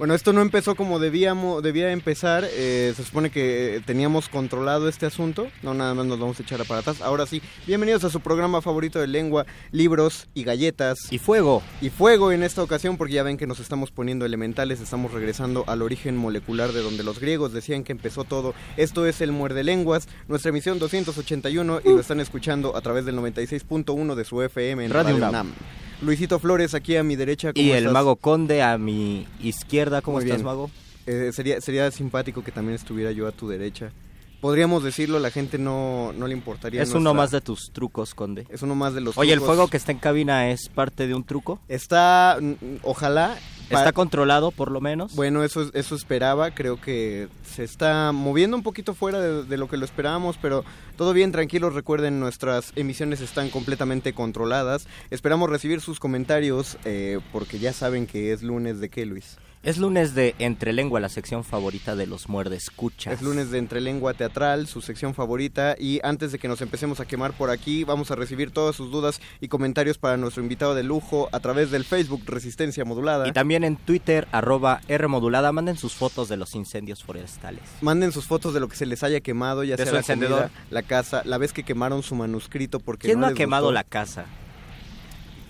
Bueno, 0.01 0.15
esto 0.15 0.33
no 0.33 0.41
empezó 0.41 0.73
como 0.73 0.97
debíamos, 0.97 1.61
debía 1.61 1.91
empezar. 1.91 2.43
eh, 2.53 2.91
se 2.95 3.03
supone 3.03 3.29
que 3.29 3.75
eh, 3.75 3.81
teníamos 3.81 4.29
controlado 4.29 4.89
este 4.89 5.05
asunto. 5.05 5.47
No, 5.61 5.75
nada 5.75 5.93
más 5.93 6.07
nos 6.07 6.19
vamos 6.19 6.39
a 6.39 6.41
echar 6.41 6.65
para 6.65 6.79
atrás. 6.79 7.01
Ahora 7.01 7.27
sí, 7.27 7.39
bienvenidos 7.67 8.03
a 8.03 8.09
su 8.09 8.19
programa 8.19 8.63
favorito 8.63 8.97
de 8.97 9.05
lengua, 9.05 9.45
libros 9.71 10.27
y 10.33 10.43
galletas. 10.43 10.97
Y 11.11 11.19
fuego. 11.19 11.61
Y 11.81 11.91
fuego 11.91 12.31
en 12.31 12.41
esta 12.41 12.63
ocasión 12.63 12.97
porque 12.97 13.13
ya 13.13 13.21
ven 13.21 13.37
que 13.37 13.45
nos 13.45 13.59
estamos 13.59 13.91
poniendo 13.91 14.25
elementales. 14.25 14.81
Estamos 14.81 15.13
regresando 15.13 15.65
al 15.67 15.83
origen 15.83 16.17
molecular 16.17 16.71
de 16.71 16.81
donde 16.81 17.03
los 17.03 17.19
griegos 17.19 17.53
decían 17.53 17.83
que 17.83 17.91
empezó 17.91 18.23
todo. 18.23 18.55
Esto 18.77 19.05
es 19.05 19.21
el 19.21 19.31
Muerde 19.31 19.63
Lenguas, 19.63 20.07
nuestra 20.27 20.49
emisión 20.49 20.79
281 20.79 21.81
y 21.85 21.89
lo 21.89 21.99
están 21.99 22.19
escuchando 22.19 22.75
a 22.75 22.81
través 22.81 23.05
del 23.05 23.17
96.1 23.17 24.15
de 24.15 24.25
su 24.25 24.41
FM 24.41 24.83
en 24.83 24.89
Radio 24.89 25.13
Radio, 25.13 25.17
UNAM. 25.17 25.29
UNAM. 25.29 25.53
Luisito 26.01 26.39
Flores 26.39 26.73
aquí 26.73 26.95
a 26.95 27.03
mi 27.03 27.15
derecha. 27.15 27.53
¿cómo 27.53 27.63
Y 27.65 27.71
el 27.71 27.89
mago 27.89 28.15
conde 28.15 28.61
a 28.63 28.77
mi 28.77 29.27
izquierda, 29.41 30.01
¿cómo 30.01 30.17
Muy 30.17 30.23
estás, 30.25 30.37
bien. 30.39 30.45
mago? 30.45 30.71
Eh, 31.05 31.31
sería, 31.33 31.61
sería 31.61 31.89
simpático 31.91 32.43
que 32.43 32.51
también 32.51 32.75
estuviera 32.75 33.11
yo 33.11 33.27
a 33.27 33.31
tu 33.31 33.47
derecha. 33.47 33.91
Podríamos 34.39 34.83
decirlo, 34.83 35.19
la 35.19 35.29
gente 35.29 35.59
no, 35.59 36.13
no 36.17 36.25
le 36.25 36.33
importaría. 36.33 36.81
Es 36.81 36.87
nuestra- 36.89 36.99
uno 36.99 37.13
más 37.13 37.29
de 37.29 37.41
tus 37.41 37.71
trucos, 37.71 38.15
conde. 38.15 38.47
Es 38.49 38.63
uno 38.63 38.73
más 38.73 38.95
de 38.95 39.01
los 39.01 39.15
Oye, 39.17 39.33
¿el 39.33 39.39
fuego 39.41 39.67
que 39.67 39.77
está 39.77 39.91
en 39.91 39.99
cabina 39.99 40.49
es 40.49 40.67
parte 40.69 41.05
de 41.05 41.13
un 41.13 41.23
truco? 41.23 41.59
Está, 41.67 42.39
ojalá... 42.81 43.37
¿Está 43.79 43.93
controlado, 43.93 44.51
por 44.51 44.71
lo 44.71 44.81
menos? 44.81 45.15
Bueno, 45.15 45.43
eso, 45.43 45.69
eso 45.73 45.95
esperaba, 45.95 46.51
creo 46.51 46.79
que 46.79 47.27
se 47.43 47.63
está 47.63 48.11
moviendo 48.11 48.55
un 48.57 48.63
poquito 48.63 48.93
fuera 48.93 49.19
de, 49.19 49.43
de 49.43 49.57
lo 49.57 49.67
que 49.67 49.77
lo 49.77 49.85
esperábamos, 49.85 50.37
pero 50.41 50.63
todo 50.97 51.13
bien, 51.13 51.31
tranquilos, 51.31 51.73
recuerden, 51.73 52.19
nuestras 52.19 52.73
emisiones 52.75 53.21
están 53.21 53.49
completamente 53.49 54.13
controladas. 54.13 54.87
Esperamos 55.09 55.49
recibir 55.49 55.81
sus 55.81 55.99
comentarios, 55.99 56.77
eh, 56.85 57.19
porque 57.31 57.59
ya 57.59 57.73
saben 57.73 58.07
que 58.07 58.31
es 58.33 58.43
lunes 58.43 58.79
de 58.79 58.89
qué, 58.89 59.05
Luis. 59.05 59.37
Es 59.63 59.77
lunes 59.77 60.15
de 60.15 60.33
Entre 60.39 60.73
Lengua, 60.73 60.99
la 60.99 61.07
sección 61.07 61.43
favorita 61.43 61.95
de 61.95 62.07
los 62.07 62.27
muerde 62.29 62.55
escuchas. 62.55 63.13
Es 63.13 63.21
lunes 63.21 63.51
de 63.51 63.59
Entrelengua 63.59 64.15
Teatral, 64.15 64.65
su 64.65 64.81
sección 64.81 65.13
favorita, 65.13 65.75
y 65.77 65.99
antes 66.03 66.31
de 66.31 66.39
que 66.39 66.47
nos 66.47 66.61
empecemos 66.61 66.99
a 66.99 67.05
quemar 67.05 67.33
por 67.33 67.51
aquí, 67.51 67.83
vamos 67.83 68.09
a 68.09 68.15
recibir 68.15 68.49
todas 68.49 68.75
sus 68.75 68.89
dudas 68.89 69.21
y 69.39 69.49
comentarios 69.49 69.99
para 69.99 70.17
nuestro 70.17 70.41
invitado 70.41 70.73
de 70.73 70.81
lujo 70.81 71.29
a 71.31 71.39
través 71.41 71.69
del 71.69 71.85
Facebook 71.85 72.23
Resistencia 72.25 72.85
Modulada. 72.85 73.27
Y 73.27 73.33
también 73.33 73.63
en 73.63 73.75
Twitter, 73.75 74.27
arroba 74.31 74.81
Rmodulada, 74.89 75.51
manden 75.51 75.77
sus 75.77 75.93
fotos 75.93 76.27
de 76.27 76.37
los 76.37 76.55
incendios 76.55 77.03
forestales. 77.03 77.61
Manden 77.81 78.11
sus 78.11 78.25
fotos 78.25 78.55
de 78.55 78.61
lo 78.61 78.67
que 78.67 78.75
se 78.75 78.87
les 78.87 79.03
haya 79.03 79.19
quemado, 79.19 79.63
ya 79.63 79.75
De 79.75 79.83
sea 79.83 79.91
su 79.91 79.93
la 79.93 79.99
encendedor. 79.99 80.41
comida, 80.49 80.65
la 80.71 80.81
casa, 80.81 81.21
la 81.23 81.37
vez 81.37 81.53
que 81.53 81.61
quemaron 81.61 82.01
su 82.01 82.15
manuscrito 82.15 82.79
porque 82.79 83.09
¿Quién 83.09 83.19
no, 83.19 83.27
ha 83.27 83.29
les 83.29 83.37
quemado 83.37 83.65
gustó. 83.65 83.73
la 83.73 83.83
casa? 83.83 84.25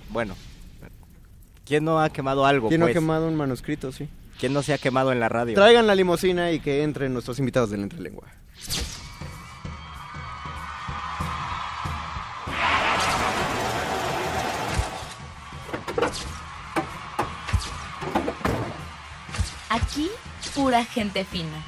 Bueno, 0.09 0.35
¿quién 1.71 1.85
no 1.85 2.01
ha 2.01 2.09
quemado 2.09 2.45
algo? 2.45 2.67
¿Quién 2.67 2.81
no 2.81 2.85
ha 2.85 2.89
pues? 2.89 2.95
quemado 2.95 3.29
un 3.29 3.35
manuscrito, 3.35 3.93
sí? 3.93 4.09
¿Quién 4.37 4.51
no 4.51 4.61
se 4.61 4.73
ha 4.73 4.77
quemado 4.77 5.13
en 5.13 5.21
la 5.21 5.29
radio? 5.29 5.55
Traigan 5.55 5.87
la 5.87 5.95
limusina 5.95 6.51
y 6.51 6.59
que 6.59 6.83
entren 6.83 7.13
nuestros 7.13 7.39
invitados 7.39 7.69
del 7.69 7.81
Entrelengua. 7.81 8.27
Aquí, 19.69 20.09
pura 20.53 20.83
gente 20.83 21.23
fina. 21.23 21.63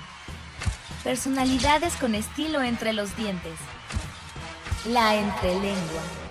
Personalidades 1.06 1.96
con 1.96 2.14
estilo 2.14 2.62
entre 2.62 2.92
los 2.92 3.16
dientes. 3.16 3.54
La 4.86 5.16
entrelengua. 5.16 6.23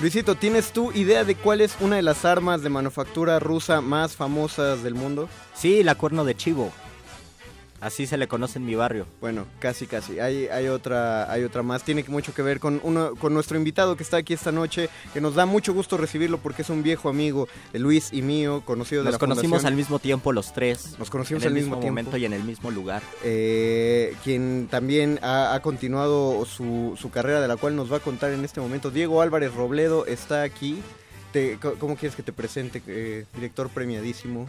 Luisito, 0.00 0.36
¿tienes 0.36 0.70
tú 0.70 0.92
idea 0.92 1.24
de 1.24 1.34
cuál 1.34 1.60
es 1.60 1.76
una 1.80 1.96
de 1.96 2.02
las 2.02 2.24
armas 2.24 2.62
de 2.62 2.68
manufactura 2.68 3.40
rusa 3.40 3.80
más 3.80 4.14
famosas 4.14 4.84
del 4.84 4.94
mundo? 4.94 5.28
Sí, 5.54 5.82
la 5.82 5.96
cuerno 5.96 6.24
de 6.24 6.36
chivo. 6.36 6.72
Así 7.80 8.08
se 8.08 8.16
le 8.16 8.26
conoce 8.26 8.58
en 8.58 8.66
mi 8.66 8.74
barrio. 8.74 9.06
Bueno, 9.20 9.46
casi, 9.60 9.86
casi. 9.86 10.18
Hay, 10.18 10.48
hay, 10.48 10.66
otra, 10.66 11.30
hay 11.30 11.44
otra 11.44 11.62
más. 11.62 11.84
Tiene 11.84 12.04
mucho 12.08 12.34
que 12.34 12.42
ver 12.42 12.58
con, 12.58 12.80
uno, 12.82 13.14
con 13.14 13.32
nuestro 13.32 13.56
invitado 13.56 13.96
que 13.96 14.02
está 14.02 14.16
aquí 14.16 14.34
esta 14.34 14.50
noche, 14.50 14.88
que 15.14 15.20
nos 15.20 15.36
da 15.36 15.46
mucho 15.46 15.72
gusto 15.72 15.96
recibirlo 15.96 16.38
porque 16.38 16.62
es 16.62 16.70
un 16.70 16.82
viejo 16.82 17.08
amigo 17.08 17.46
de 17.72 17.78
Luis 17.78 18.12
y 18.12 18.22
mío, 18.22 18.62
conocido 18.64 19.02
de 19.02 19.06
Nos 19.06 19.12
la 19.12 19.18
conocimos 19.18 19.44
fundación. 19.60 19.72
al 19.72 19.76
mismo 19.76 19.98
tiempo 20.00 20.32
los 20.32 20.52
tres. 20.52 20.96
Nos 20.98 21.08
conocimos 21.08 21.44
al 21.46 21.52
mismo 21.54 21.76
tiempo. 21.78 21.88
momento 21.92 22.16
y 22.16 22.24
en 22.24 22.32
el 22.32 22.42
mismo 22.42 22.70
lugar. 22.72 23.00
eh, 23.22 24.14
quien 24.24 24.66
también 24.68 25.20
ha, 25.22 25.54
ha 25.54 25.62
continuado 25.62 26.44
su, 26.46 26.96
su 27.00 27.10
carrera, 27.10 27.40
de 27.40 27.46
la 27.48 27.56
cual 27.56 27.76
nos 27.76 27.92
va 27.92 27.98
a 27.98 28.00
contar 28.00 28.32
en 28.32 28.44
este 28.44 28.60
momento. 28.60 28.90
Diego 28.90 29.22
Álvarez 29.22 29.54
Robledo 29.54 30.04
está 30.06 30.42
aquí. 30.42 30.82
Te- 31.32 31.58
¿Cómo 31.78 31.94
quieres 31.96 32.16
que 32.16 32.22
te 32.22 32.32
presente? 32.32 32.82
Eh, 32.86 33.26
director 33.34 33.68
premiadísimo, 33.68 34.48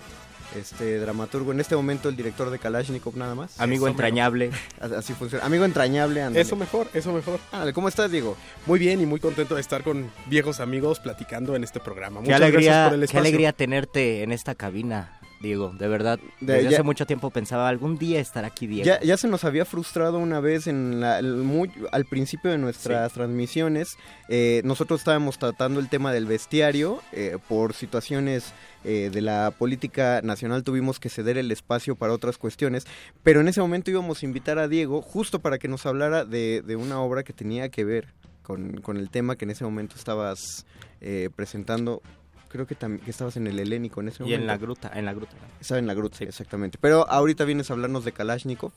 este 0.55 0.97
dramaturgo. 0.99 1.51
En 1.51 1.59
este 1.59 1.75
momento 1.75 2.09
el 2.09 2.15
director 2.15 2.49
de 2.49 2.59
Kalashnikov 2.59 3.15
nada 3.17 3.35
más. 3.35 3.59
Amigo 3.59 3.85
Eso 3.87 3.91
entrañable. 3.91 4.49
mejor. 4.79 4.97
Así 4.97 5.13
funciona. 5.13 5.45
Amigo 5.45 5.65
entrañable, 5.65 6.21
ándale. 6.21 6.41
Eso 6.41 6.55
mejor, 6.55 6.87
eso 6.93 7.13
mejor. 7.13 7.39
Ándale, 7.51 7.73
¿cómo 7.73 7.87
estás, 7.87 8.11
Diego? 8.11 8.35
Muy 8.65 8.79
bien 8.79 9.01
y 9.01 9.05
muy 9.05 9.19
contento 9.19 9.55
de 9.55 9.61
estar 9.61 9.83
con 9.83 10.09
viejos 10.27 10.59
amigos 10.59 10.99
platicando 10.99 11.55
en 11.55 11.63
este 11.63 11.79
programa. 11.79 12.19
Qué 12.21 12.25
Muchas 12.31 12.39
gracias 12.39 12.55
alegría, 12.55 12.83
por 12.85 12.93
el 12.93 12.99
qué 12.99 13.05
espacio. 13.05 13.19
alegría 13.21 13.53
tenerte 13.53 14.23
en 14.23 14.31
esta 14.31 14.55
cabina, 14.55 15.18
Diego. 15.41 15.73
De 15.77 15.87
verdad, 15.87 16.19
De- 16.41 16.53
desde 16.53 16.69
ya- 16.69 16.77
hace 16.77 16.83
mucho 16.83 17.05
tiempo 17.05 17.29
pensaba 17.29 17.69
algún 17.69 17.97
día 17.97 18.19
estar 18.19 18.43
aquí, 18.45 18.67
Diego. 18.67 18.85
Ya, 18.85 18.99
ya 19.01 19.15
se 19.17 19.27
nos 19.27 19.43
había 19.45 19.65
frustrado 19.65 20.17
una 20.19 20.39
vez 20.39 20.67
en 20.67 20.99
la- 20.99 21.19
el 21.19 21.35
muy- 21.37 21.71
al 21.91 22.05
principio 22.05 22.51
de 22.51 22.57
nuestras 22.57 23.13
transmisiones. 23.13 23.97
Eh, 24.27 24.61
nosotros 24.65 24.99
estábamos 25.01 25.37
tratando 25.39 25.79
el 25.79 25.87
tema 25.89 26.11
del 26.11 26.25
bestiario. 26.25 27.01
eh, 27.11 27.37
por 27.47 27.73
situaciones 27.73 28.53
eh, 28.85 29.09
de 29.11 29.21
la 29.21 29.51
política 29.57 30.21
nacional 30.23 30.63
tuvimos 30.63 30.99
que 30.99 31.09
ceder 31.09 31.37
el 31.37 31.51
espacio 31.51 31.95
para 31.95 32.13
otras 32.13 32.37
cuestiones. 32.37 32.85
Pero 33.23 33.41
en 33.41 33.47
ese 33.49 33.59
momento 33.61 33.91
íbamos 33.91 34.21
a 34.21 34.25
invitar 34.25 34.57
a 34.59 34.67
Diego 34.69 35.01
justo 35.01 35.39
para 35.39 35.57
que 35.57 35.67
nos 35.67 35.85
hablara 35.85 36.23
de, 36.23 36.61
de 36.65 36.75
una 36.77 37.01
obra 37.01 37.23
que 37.23 37.33
tenía 37.33 37.67
que 37.69 37.83
ver 37.83 38.07
con, 38.43 38.79
con 38.81 38.95
el 38.97 39.09
tema 39.09 39.35
que 39.35 39.45
en 39.45 39.51
ese 39.51 39.63
momento 39.65 39.95
estabas 39.97 40.65
eh, 41.01 41.29
presentando. 41.35 42.01
Creo 42.49 42.65
que, 42.67 42.75
que 42.75 43.11
estabas 43.11 43.37
en 43.37 43.47
el 43.47 43.59
helénico 43.59 44.01
en 44.01 44.07
ese 44.09 44.23
y 44.23 44.25
momento. 44.25 44.41
en 44.41 44.47
la 44.47 44.57
gruta, 44.57 44.91
en 44.95 45.05
la 45.05 45.13
gruta. 45.13 45.33
Estaba 45.61 45.79
en 45.79 45.87
la 45.87 45.93
gruta, 45.93 46.23
exactamente. 46.23 46.77
Pero 46.81 47.07
ahorita 47.09 47.45
vienes 47.45 47.69
a 47.69 47.73
hablarnos 47.73 48.03
de 48.05 48.11
Kalashnikov. 48.11 48.71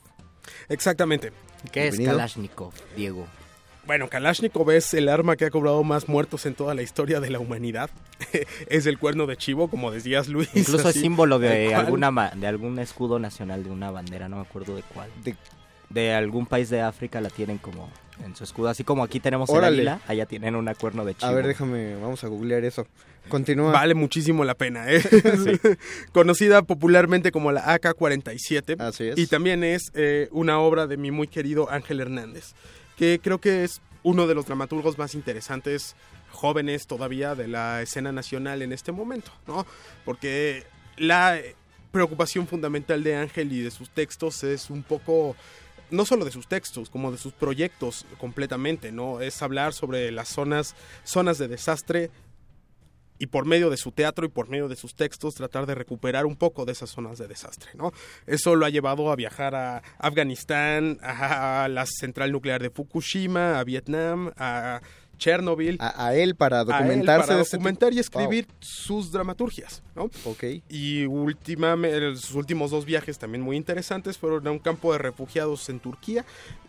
Exactamente. 0.69 1.31
¿Qué 1.71 1.87
es. 1.87 1.99
Kalashnikov, 1.99 2.73
Diego? 2.95 3.25
Bueno, 3.85 4.07
Kalashnikov 4.09 4.71
es 4.71 4.93
el 4.93 5.09
arma 5.09 5.35
que 5.35 5.45
ha 5.45 5.49
cobrado 5.49 5.83
más 5.83 6.07
muertos 6.07 6.45
en 6.45 6.53
toda 6.55 6.73
la 6.73 6.83
historia 6.83 7.19
de 7.19 7.29
la 7.29 7.39
humanidad. 7.39 7.89
es 8.67 8.85
el 8.85 8.97
cuerno 8.97 9.25
de 9.25 9.35
chivo, 9.35 9.67
como 9.67 9.91
decías 9.91 10.29
Luis. 10.29 10.49
Incluso 10.53 10.87
es 10.87 10.95
símbolo 10.95 11.37
de 11.39 11.73
alguna 11.75 12.09
ma- 12.11 12.29
de 12.31 12.47
algún 12.47 12.79
escudo 12.79 13.19
nacional 13.19 13.63
de 13.63 13.71
una 13.71 13.91
bandera, 13.91 14.29
no 14.29 14.37
me 14.37 14.41
acuerdo 14.43 14.75
de 14.75 14.83
cuál. 14.83 15.09
De, 15.89 16.13
algún 16.13 16.45
país 16.45 16.69
de 16.69 16.81
África 16.81 17.19
la 17.21 17.29
tienen 17.29 17.57
como 17.57 17.89
en 18.23 18.35
su 18.35 18.43
escudo, 18.45 18.69
así 18.69 18.83
como 18.85 19.03
aquí 19.03 19.19
tenemos 19.19 19.49
Órale. 19.49 19.81
el 19.81 19.87
águila, 19.89 20.01
allá 20.07 20.25
tienen 20.27 20.55
una 20.55 20.75
cuerno 20.75 21.03
de 21.03 21.15
chivo. 21.15 21.27
A 21.29 21.33
ver, 21.33 21.45
déjame, 21.45 21.95
vamos 21.95 22.23
a 22.23 22.27
googlear 22.27 22.63
eso. 22.63 22.87
Continúa. 23.29 23.71
Vale 23.71 23.93
muchísimo 23.93 24.43
la 24.43 24.55
pena, 24.55 24.85
¿eh? 24.91 25.01
Conocida 26.11 26.61
popularmente 26.61 27.31
como 27.31 27.51
la 27.51 27.73
AK-47. 27.73 28.79
Así 28.79 29.05
es. 29.05 29.17
Y 29.17 29.27
también 29.27 29.63
es 29.63 29.91
eh, 29.93 30.27
una 30.31 30.59
obra 30.59 30.87
de 30.87 30.97
mi 30.97 31.11
muy 31.11 31.27
querido 31.27 31.69
Ángel 31.71 32.01
Hernández, 32.01 32.53
que 32.97 33.19
creo 33.23 33.39
que 33.39 33.63
es 33.63 33.81
uno 34.03 34.27
de 34.27 34.35
los 34.35 34.45
dramaturgos 34.45 34.97
más 34.97 35.15
interesantes 35.15 35.95
jóvenes 36.31 36.87
todavía 36.87 37.35
de 37.35 37.47
la 37.47 37.81
escena 37.81 38.11
nacional 38.11 38.61
en 38.61 38.73
este 38.73 38.91
momento, 38.91 39.31
¿no? 39.47 39.65
Porque 40.03 40.65
la 40.97 41.39
preocupación 41.91 42.47
fundamental 42.47 43.03
de 43.03 43.15
Ángel 43.15 43.51
y 43.53 43.61
de 43.61 43.71
sus 43.71 43.89
textos 43.89 44.43
es 44.43 44.69
un 44.69 44.83
poco 44.83 45.35
no 45.91 46.05
solo 46.05 46.25
de 46.25 46.31
sus 46.31 46.47
textos, 46.47 46.89
como 46.89 47.11
de 47.11 47.19
sus 47.19 47.33
proyectos 47.33 48.05
completamente, 48.17 48.91
¿no? 48.91 49.21
Es 49.21 49.41
hablar 49.43 49.73
sobre 49.73 50.11
las 50.11 50.27
zonas 50.27 50.75
zonas 51.03 51.37
de 51.37 51.47
desastre 51.47 52.09
y 53.19 53.27
por 53.27 53.45
medio 53.45 53.69
de 53.69 53.77
su 53.77 53.91
teatro 53.91 54.25
y 54.25 54.29
por 54.29 54.49
medio 54.49 54.67
de 54.67 54.75
sus 54.75 54.95
textos 54.95 55.35
tratar 55.35 55.65
de 55.65 55.75
recuperar 55.75 56.25
un 56.25 56.35
poco 56.35 56.65
de 56.65 56.71
esas 56.71 56.89
zonas 56.89 57.17
de 57.17 57.27
desastre, 57.27 57.71
¿no? 57.75 57.91
Eso 58.25 58.55
lo 58.55 58.65
ha 58.65 58.69
llevado 58.69 59.11
a 59.11 59.15
viajar 59.15 59.55
a 59.55 59.83
Afganistán, 59.97 60.97
a 61.01 61.67
la 61.69 61.85
central 61.85 62.31
nuclear 62.31 62.61
de 62.61 62.69
Fukushima, 62.69 63.59
a 63.59 63.63
Vietnam, 63.63 64.31
a 64.37 64.81
Chernobyl. 65.17 65.77
A, 65.79 66.07
a 66.07 66.15
él 66.15 66.35
para 66.35 66.59
a 66.59 66.61
él 66.61 66.67
documentarse. 66.67 67.27
para 67.27 67.41
este 67.41 67.57
documentar 67.57 67.93
y 67.93 67.99
escribir 67.99 68.47
sus 68.59 69.11
dramaturgias, 69.11 69.83
¿no? 69.95 70.09
Ok. 70.25 70.43
Y 70.69 71.05
últimamente, 71.05 72.15
sus 72.15 72.35
últimos 72.35 72.71
dos 72.71 72.85
viajes 72.85 73.17
también 73.17 73.41
muy 73.41 73.57
interesantes 73.57 74.17
fueron 74.17 74.47
a 74.47 74.51
un 74.51 74.59
campo 74.59 74.91
de 74.91 74.99
refugiados 74.99 75.69
en 75.69 75.79
Turquía 75.79 76.25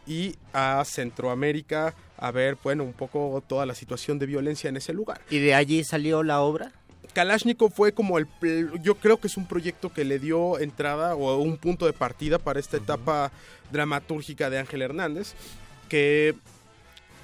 y 0.06 0.36
a 0.52 0.82
Centroamérica 0.84 1.94
a 2.16 2.30
ver, 2.30 2.56
bueno, 2.62 2.84
un 2.84 2.92
poco 2.92 3.42
toda 3.46 3.66
la 3.66 3.74
situación 3.74 4.18
de 4.18 4.26
violencia 4.26 4.68
en 4.68 4.76
ese 4.76 4.92
lugar. 4.92 5.20
¿Y 5.30 5.40
de 5.40 5.54
allí 5.54 5.84
salió 5.84 6.22
la 6.22 6.40
obra? 6.40 6.72
Kalashnikov 7.12 7.72
fue 7.72 7.92
como 7.92 8.18
el... 8.18 8.26
Yo 8.82 8.96
creo 8.96 9.18
que 9.18 9.26
es 9.26 9.36
un 9.36 9.46
proyecto 9.46 9.92
que 9.92 10.04
le 10.04 10.18
dio 10.18 10.58
entrada 10.58 11.14
o 11.14 11.36
un 11.38 11.56
punto 11.56 11.86
de 11.86 11.92
partida 11.92 12.38
para 12.38 12.60
esta 12.60 12.76
etapa 12.76 13.30
dramatúrgica 13.70 14.50
de 14.50 14.58
Ángel 14.58 14.82
Hernández, 14.82 15.34
que 15.88 16.34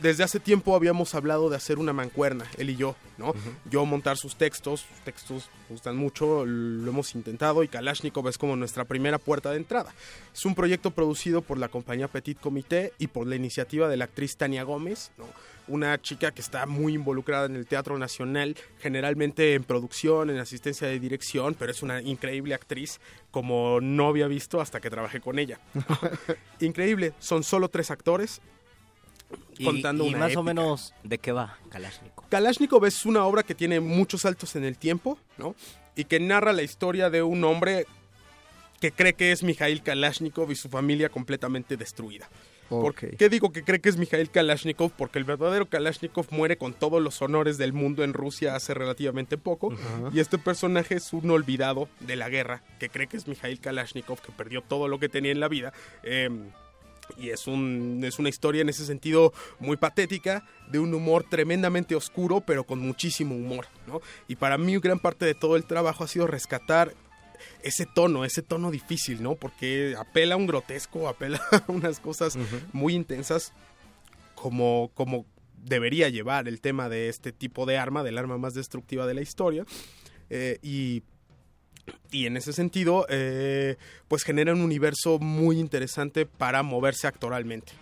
desde 0.00 0.24
hace 0.24 0.40
tiempo 0.40 0.74
habíamos 0.74 1.14
hablado 1.14 1.50
de 1.50 1.56
hacer 1.56 1.78
una 1.78 1.92
mancuerna, 1.92 2.44
él 2.58 2.70
y 2.70 2.76
yo, 2.76 2.96
¿no? 3.18 3.34
Yo 3.70 3.84
montar 3.84 4.16
sus 4.16 4.36
textos, 4.36 4.80
sus 4.80 5.04
textos 5.04 5.50
me 5.68 5.74
gustan 5.74 5.96
mucho, 5.96 6.44
lo 6.46 6.90
hemos 6.90 7.14
intentado 7.14 7.62
y 7.62 7.68
Kalashnikov 7.68 8.28
es 8.28 8.38
como 8.38 8.56
nuestra 8.56 8.84
primera 8.84 9.18
puerta 9.18 9.50
de 9.50 9.58
entrada. 9.58 9.94
Es 10.34 10.44
un 10.44 10.54
proyecto 10.54 10.90
producido 10.90 11.42
por 11.42 11.58
la 11.58 11.68
compañía 11.68 12.08
Petit 12.08 12.38
Comité 12.38 12.92
y 12.98 13.08
por 13.08 13.26
la 13.26 13.36
iniciativa 13.36 13.88
de 13.88 13.96
la 13.96 14.04
actriz 14.04 14.36
Tania 14.36 14.62
Gómez, 14.62 15.12
¿no? 15.18 15.26
Una 15.68 16.00
chica 16.02 16.32
que 16.32 16.40
está 16.40 16.66
muy 16.66 16.94
involucrada 16.94 17.46
en 17.46 17.54
el 17.54 17.66
Teatro 17.66 17.96
Nacional, 17.96 18.56
generalmente 18.80 19.54
en 19.54 19.62
producción, 19.62 20.28
en 20.28 20.38
asistencia 20.38 20.88
de 20.88 20.98
dirección, 20.98 21.54
pero 21.56 21.70
es 21.70 21.82
una 21.82 22.02
increíble 22.02 22.54
actriz 22.54 23.00
como 23.30 23.80
no 23.80 24.08
había 24.08 24.26
visto 24.26 24.60
hasta 24.60 24.80
que 24.80 24.90
trabajé 24.90 25.20
con 25.20 25.38
ella. 25.38 25.60
increíble, 26.60 27.12
son 27.20 27.44
solo 27.44 27.68
tres 27.68 27.92
actores, 27.92 28.40
contando 29.64 30.04
y 30.04 30.10
una 30.10 30.18
más 30.18 30.36
o 30.36 30.42
menos 30.42 30.94
de 31.02 31.18
qué 31.18 31.32
va 31.32 31.58
Kalashnikov. 31.70 32.28
Kalashnikov 32.28 32.84
es 32.86 33.04
una 33.06 33.24
obra 33.24 33.42
que 33.42 33.54
tiene 33.54 33.80
muchos 33.80 34.22
saltos 34.22 34.56
en 34.56 34.64
el 34.64 34.78
tiempo, 34.78 35.18
¿no? 35.38 35.54
Y 35.96 36.04
que 36.04 36.20
narra 36.20 36.52
la 36.52 36.62
historia 36.62 37.10
de 37.10 37.22
un 37.22 37.44
hombre 37.44 37.86
que 38.80 38.92
cree 38.92 39.12
que 39.12 39.32
es 39.32 39.42
Mikhail 39.42 39.82
Kalashnikov 39.82 40.50
y 40.50 40.56
su 40.56 40.68
familia 40.68 41.08
completamente 41.10 41.76
destruida. 41.76 42.28
¿Por 42.70 42.94
qué 42.94 43.28
digo 43.28 43.50
que 43.50 43.64
cree 43.64 43.80
que 43.80 43.88
es 43.88 43.96
Mikhail 43.96 44.30
Kalashnikov? 44.30 44.92
Porque 44.92 45.18
el 45.18 45.24
verdadero 45.24 45.68
Kalashnikov 45.68 46.26
muere 46.30 46.56
con 46.56 46.72
todos 46.72 47.02
los 47.02 47.20
honores 47.20 47.58
del 47.58 47.72
mundo 47.72 48.04
en 48.04 48.12
Rusia 48.12 48.54
hace 48.54 48.74
relativamente 48.74 49.36
poco. 49.36 49.74
Y 50.12 50.20
este 50.20 50.38
personaje 50.38 50.94
es 50.94 51.12
un 51.12 51.30
olvidado 51.32 51.88
de 51.98 52.14
la 52.14 52.28
guerra, 52.28 52.62
que 52.78 52.88
cree 52.88 53.08
que 53.08 53.16
es 53.16 53.26
Mikhail 53.26 53.58
Kalashnikov, 53.58 54.20
que 54.20 54.30
perdió 54.30 54.62
todo 54.62 54.86
lo 54.86 55.00
que 55.00 55.08
tenía 55.08 55.32
en 55.32 55.40
la 55.40 55.48
vida. 55.48 55.72
Em, 56.04 56.50
y 57.16 57.30
es, 57.30 57.46
un, 57.46 58.00
es 58.04 58.18
una 58.18 58.28
historia 58.28 58.62
en 58.62 58.68
ese 58.68 58.84
sentido 58.84 59.32
muy 59.58 59.76
patética, 59.76 60.44
de 60.70 60.78
un 60.78 60.94
humor 60.94 61.24
tremendamente 61.28 61.94
oscuro, 61.94 62.40
pero 62.40 62.64
con 62.64 62.78
muchísimo 62.80 63.34
humor. 63.34 63.66
¿no? 63.86 64.00
Y 64.28 64.36
para 64.36 64.58
mí 64.58 64.76
gran 64.78 64.98
parte 64.98 65.24
de 65.24 65.34
todo 65.34 65.56
el 65.56 65.64
trabajo 65.64 66.04
ha 66.04 66.08
sido 66.08 66.26
rescatar 66.26 66.94
ese 67.62 67.86
tono, 67.86 68.24
ese 68.24 68.42
tono 68.42 68.70
difícil, 68.70 69.22
¿no? 69.22 69.34
Porque 69.34 69.94
apela 69.98 70.34
a 70.34 70.38
un 70.38 70.46
grotesco, 70.46 71.08
apela 71.08 71.40
a 71.52 71.64
unas 71.68 72.00
cosas 72.00 72.38
muy 72.72 72.94
intensas 72.94 73.52
como, 74.34 74.90
como 74.94 75.26
debería 75.56 76.08
llevar 76.08 76.48
el 76.48 76.60
tema 76.60 76.88
de 76.88 77.08
este 77.08 77.32
tipo 77.32 77.66
de 77.66 77.78
arma, 77.78 78.02
del 78.02 78.18
arma 78.18 78.38
más 78.38 78.54
destructiva 78.54 79.06
de 79.06 79.14
la 79.14 79.20
historia. 79.22 79.64
Eh, 80.30 80.58
y, 80.62 81.02
y 82.10 82.26
en 82.26 82.36
ese 82.36 82.52
sentido, 82.52 83.06
eh, 83.08 83.76
pues 84.08 84.22
genera 84.22 84.52
un 84.52 84.60
universo 84.60 85.18
muy 85.18 85.58
interesante 85.58 86.26
para 86.26 86.62
moverse 86.62 87.06
actoralmente. 87.06 87.72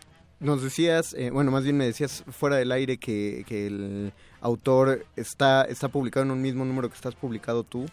Nos 0.40 0.62
decías, 0.62 1.14
eh, 1.14 1.30
bueno, 1.30 1.50
más 1.50 1.64
bien 1.64 1.76
me 1.76 1.84
decías 1.84 2.22
fuera 2.30 2.56
del 2.56 2.70
aire 2.70 2.98
que, 2.98 3.44
que 3.46 3.66
el 3.66 4.12
autor 4.40 5.04
está, 5.16 5.64
está 5.64 5.88
publicado 5.88 6.24
en 6.24 6.30
un 6.30 6.40
mismo 6.40 6.64
número 6.64 6.88
que 6.88 6.94
estás 6.94 7.16
publicado 7.16 7.64
tú, 7.64 7.86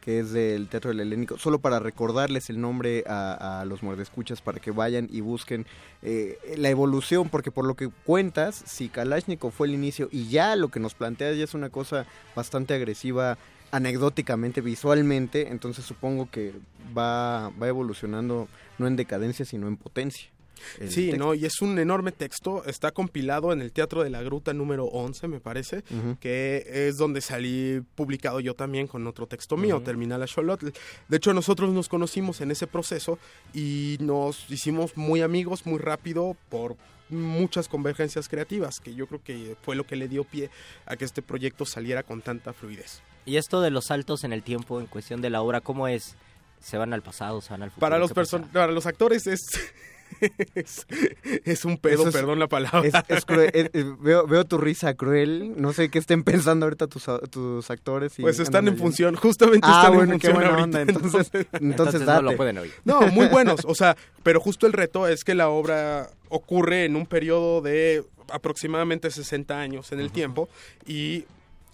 que 0.00 0.18
es 0.18 0.32
del 0.32 0.66
Teatro 0.66 0.90
del 0.90 0.98
Helénico, 0.98 1.38
solo 1.38 1.60
para 1.60 1.78
recordarles 1.78 2.50
el 2.50 2.60
nombre 2.60 3.04
a, 3.06 3.60
a 3.60 3.64
los 3.64 3.84
mordescuchas 3.84 4.42
para 4.42 4.58
que 4.58 4.72
vayan 4.72 5.08
y 5.12 5.20
busquen 5.20 5.64
eh, 6.02 6.38
la 6.56 6.70
evolución, 6.70 7.28
porque 7.28 7.52
por 7.52 7.64
lo 7.64 7.76
que 7.76 7.88
cuentas, 7.88 8.60
si 8.66 8.88
Kalashnikov 8.88 9.52
fue 9.52 9.68
el 9.68 9.74
inicio 9.74 10.08
y 10.10 10.28
ya 10.28 10.56
lo 10.56 10.70
que 10.70 10.80
nos 10.80 10.94
planteas 10.94 11.36
ya 11.36 11.44
es 11.44 11.54
una 11.54 11.70
cosa 11.70 12.04
bastante 12.34 12.74
agresiva 12.74 13.38
anecdóticamente, 13.72 14.60
visualmente, 14.60 15.48
entonces 15.48 15.84
supongo 15.84 16.30
que 16.30 16.52
va, 16.96 17.48
va 17.50 17.68
evolucionando 17.68 18.46
no 18.78 18.86
en 18.86 18.96
decadencia, 18.96 19.44
sino 19.44 19.66
en 19.66 19.76
potencia. 19.76 20.28
Sí, 20.88 21.06
texto. 21.06 21.16
¿no? 21.16 21.34
Y 21.34 21.44
es 21.44 21.60
un 21.60 21.78
enorme 21.78 22.12
texto, 22.12 22.64
está 22.66 22.92
compilado 22.92 23.52
en 23.52 23.60
el 23.60 23.72
Teatro 23.72 24.04
de 24.04 24.10
la 24.10 24.22
Gruta 24.22 24.52
número 24.52 24.84
11, 24.84 25.26
me 25.26 25.40
parece, 25.40 25.82
que 26.20 26.64
es 26.68 26.98
donde 26.98 27.20
salí 27.20 27.82
publicado 27.94 28.38
yo 28.38 28.54
también 28.54 28.86
con 28.86 29.06
otro 29.06 29.26
texto 29.26 29.56
mío. 29.56 29.80
Terminal 29.80 30.22
a 30.22 30.26
Xolotl. 30.26 30.68
De 31.08 31.16
hecho, 31.16 31.34
nosotros 31.34 31.70
nos 31.70 31.88
conocimos 31.88 32.40
en 32.40 32.50
ese 32.52 32.66
proceso 32.66 33.18
y 33.52 33.96
nos 34.00 34.48
hicimos 34.50 34.96
muy 34.96 35.22
amigos 35.22 35.66
muy 35.66 35.78
rápido 35.78 36.36
por 36.48 36.76
muchas 37.08 37.68
convergencias 37.68 38.28
creativas, 38.28 38.80
que 38.80 38.94
yo 38.94 39.06
creo 39.06 39.22
que 39.22 39.56
fue 39.62 39.74
lo 39.74 39.84
que 39.84 39.96
le 39.96 40.08
dio 40.08 40.24
pie 40.24 40.50
a 40.86 40.96
que 40.96 41.04
este 41.04 41.22
proyecto 41.22 41.64
saliera 41.64 42.02
con 42.02 42.22
tanta 42.22 42.52
fluidez. 42.52 43.02
Y 43.24 43.36
esto 43.36 43.60
de 43.60 43.70
los 43.70 43.86
saltos 43.86 44.24
en 44.24 44.32
el 44.32 44.42
tiempo 44.42 44.80
en 44.80 44.86
cuestión 44.86 45.20
de 45.22 45.30
la 45.30 45.42
obra, 45.42 45.60
¿cómo 45.60 45.88
es? 45.88 46.16
¿Se 46.60 46.76
van 46.76 46.92
al 46.92 47.02
pasado, 47.02 47.40
se 47.40 47.50
van 47.50 47.62
al 47.62 47.70
futuro? 47.70 47.80
Para 47.80 47.98
los, 47.98 48.12
¿Qué 48.12 48.22
para 48.52 48.72
los 48.72 48.86
actores 48.86 49.26
es, 49.26 49.40
es, 50.54 50.86
es 51.44 51.64
un 51.64 51.76
pedo, 51.78 52.06
es- 52.08 52.12
perdón 52.14 52.38
la 52.38 52.46
palabra. 52.48 52.82
Es, 52.86 52.94
es 53.08 53.24
cruel, 53.24 53.50
es- 53.54 53.70
es- 53.72 54.00
veo, 54.00 54.26
veo 54.26 54.44
tu 54.44 54.58
risa 54.58 54.94
cruel. 54.94 55.54
No 55.56 55.72
sé 55.72 55.88
qué 55.88 55.98
estén 55.98 56.22
pensando 56.22 56.66
ahorita 56.66 56.86
tus, 56.86 57.08
a- 57.08 57.18
tus 57.20 57.68
actores. 57.70 58.18
y 58.18 58.22
Pues 58.22 58.38
están 58.38 58.68
en 58.68 58.76
función, 58.76 59.14
justamente 59.16 59.66
Ah, 59.70 59.80
están 59.82 59.94
bueno, 59.96 60.12
en 60.14 60.20
qué 60.20 60.28
función 60.30 60.34
buena 60.52 60.60
ahorita, 60.62 60.78
onda, 60.80 60.92
entonces- 60.92 61.30
entonces 61.34 61.48
Entonces 61.62 62.00
no 62.00 62.06
date. 62.06 62.22
lo 62.22 62.36
pueden 62.36 62.58
oír. 62.58 62.72
No, 62.84 63.02
muy 63.08 63.26
buenos, 63.26 63.60
o 63.64 63.74
sea, 63.74 63.96
pero 64.22 64.40
justo 64.40 64.66
el 64.66 64.72
reto 64.72 65.08
es 65.08 65.24
que 65.24 65.34
la 65.34 65.48
obra 65.48 66.10
ocurre 66.28 66.84
en 66.84 66.96
un 66.96 67.06
periodo 67.06 67.60
de 67.60 68.04
aproximadamente 68.32 69.10
60 69.10 69.60
años 69.60 69.90
en 69.92 70.00
el 70.00 70.10
tiempo 70.12 70.48
y 70.86 71.24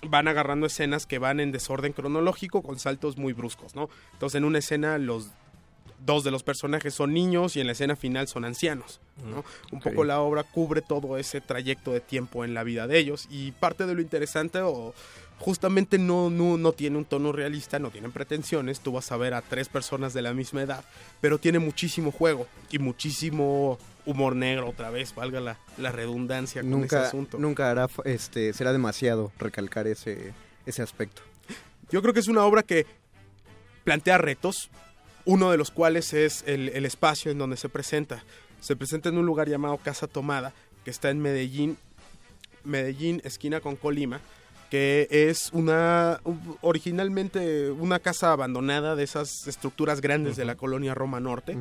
van 0.06 0.28
agarrando 0.28 0.66
escenas 0.66 1.06
que 1.06 1.18
van 1.18 1.40
en 1.40 1.52
desorden 1.52 1.92
cronológico 1.92 2.62
con 2.62 2.78
saltos 2.78 3.16
muy 3.16 3.32
bruscos, 3.32 3.74
¿no? 3.74 3.88
Entonces 4.12 4.38
en 4.38 4.44
una 4.44 4.58
escena 4.58 4.98
los 4.98 5.30
dos 6.04 6.22
de 6.22 6.30
los 6.30 6.42
personajes 6.42 6.94
son 6.94 7.12
niños 7.12 7.56
y 7.56 7.60
en 7.60 7.66
la 7.66 7.72
escena 7.72 7.96
final 7.96 8.28
son 8.28 8.44
ancianos, 8.44 9.00
¿no? 9.24 9.44
Un 9.72 9.80
poco 9.80 10.04
la 10.04 10.20
obra 10.20 10.44
cubre 10.44 10.82
todo 10.82 11.18
ese 11.18 11.40
trayecto 11.40 11.92
de 11.92 12.00
tiempo 12.00 12.44
en 12.44 12.54
la 12.54 12.62
vida 12.62 12.86
de 12.86 12.98
ellos 12.98 13.26
y 13.30 13.52
parte 13.52 13.86
de 13.86 13.94
lo 13.94 14.00
interesante 14.00 14.60
o 14.60 14.94
justamente 15.38 15.98
no, 15.98 16.30
no, 16.30 16.56
no 16.56 16.72
tiene 16.72 16.98
un 16.98 17.04
tono 17.04 17.32
realista, 17.32 17.78
no 17.78 17.90
tienen 17.90 18.12
pretensiones, 18.12 18.80
tú 18.80 18.92
vas 18.92 19.10
a 19.12 19.16
ver 19.16 19.34
a 19.34 19.42
tres 19.42 19.68
personas 19.68 20.12
de 20.14 20.22
la 20.22 20.34
misma 20.34 20.62
edad, 20.62 20.84
pero 21.20 21.38
tiene 21.38 21.58
muchísimo 21.58 22.10
juego 22.10 22.46
y 22.70 22.78
muchísimo 22.78 23.78
humor 24.08 24.34
negro 24.34 24.68
otra 24.68 24.88
vez, 24.90 25.14
valga 25.14 25.38
la, 25.40 25.58
la 25.76 25.92
redundancia 25.92 26.62
con 26.62 26.70
ese 26.70 26.78
Nunca, 26.78 27.06
asunto. 27.06 27.38
nunca 27.38 27.70
hará, 27.70 27.88
este, 28.04 28.52
será 28.54 28.72
demasiado 28.72 29.30
recalcar 29.38 29.86
ese, 29.86 30.32
ese 30.64 30.80
aspecto. 30.82 31.20
Yo 31.90 32.00
creo 32.00 32.14
que 32.14 32.20
es 32.20 32.28
una 32.28 32.44
obra 32.44 32.62
que 32.62 32.86
plantea 33.84 34.16
retos, 34.16 34.70
uno 35.26 35.50
de 35.50 35.58
los 35.58 35.70
cuales 35.70 36.14
es 36.14 36.42
el, 36.46 36.70
el 36.70 36.86
espacio 36.86 37.30
en 37.30 37.38
donde 37.38 37.58
se 37.58 37.68
presenta. 37.68 38.24
Se 38.60 38.76
presenta 38.76 39.10
en 39.10 39.18
un 39.18 39.26
lugar 39.26 39.48
llamado 39.48 39.76
Casa 39.76 40.06
Tomada, 40.06 40.54
que 40.84 40.90
está 40.90 41.10
en 41.10 41.20
Medellín 41.20 41.76
Medellín, 42.64 43.20
esquina 43.24 43.60
con 43.60 43.76
Colima, 43.76 44.20
que 44.70 45.08
es 45.10 45.50
una 45.52 46.20
originalmente 46.60 47.70
una 47.70 47.98
casa 47.98 48.32
abandonada 48.32 48.96
de 48.96 49.04
esas 49.04 49.46
estructuras 49.46 50.00
grandes 50.00 50.36
de 50.36 50.44
la 50.44 50.56
colonia 50.56 50.94
Roma 50.94 51.20
Norte, 51.20 51.56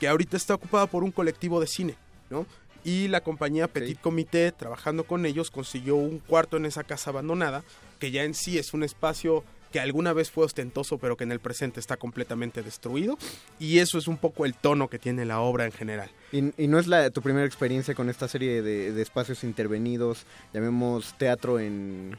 que 0.00 0.08
ahorita 0.08 0.36
está 0.36 0.54
ocupada 0.54 0.86
por 0.86 1.04
un 1.04 1.12
colectivo 1.12 1.60
de 1.60 1.66
cine, 1.66 1.96
¿no? 2.30 2.46
Y 2.84 3.08
la 3.08 3.20
compañía 3.20 3.66
Petit 3.66 4.00
Comité, 4.00 4.52
trabajando 4.52 5.04
con 5.04 5.26
ellos, 5.26 5.50
consiguió 5.50 5.96
un 5.96 6.20
cuarto 6.20 6.56
en 6.56 6.66
esa 6.66 6.84
casa 6.84 7.10
abandonada, 7.10 7.64
que 7.98 8.12
ya 8.12 8.22
en 8.22 8.32
sí 8.32 8.58
es 8.58 8.74
un 8.74 8.84
espacio 8.84 9.42
que 9.72 9.80
alguna 9.80 10.12
vez 10.12 10.30
fue 10.30 10.44
ostentoso, 10.44 10.96
pero 10.96 11.16
que 11.16 11.24
en 11.24 11.32
el 11.32 11.40
presente 11.40 11.80
está 11.80 11.96
completamente 11.96 12.62
destruido. 12.62 13.18
Y 13.58 13.78
eso 13.78 13.98
es 13.98 14.06
un 14.06 14.16
poco 14.16 14.46
el 14.46 14.54
tono 14.54 14.88
que 14.88 15.00
tiene 15.00 15.24
la 15.24 15.40
obra 15.40 15.64
en 15.64 15.72
general. 15.72 16.10
Y, 16.30 16.42
no 16.68 16.78
es 16.78 16.86
la, 16.86 17.10
tu 17.10 17.22
primera 17.22 17.44
experiencia 17.44 17.94
con 17.94 18.08
esta 18.08 18.28
serie 18.28 18.62
de, 18.62 18.92
de 18.92 19.02
espacios 19.02 19.42
intervenidos, 19.42 20.24
llamemos 20.54 21.14
teatro 21.18 21.58
en... 21.58 22.16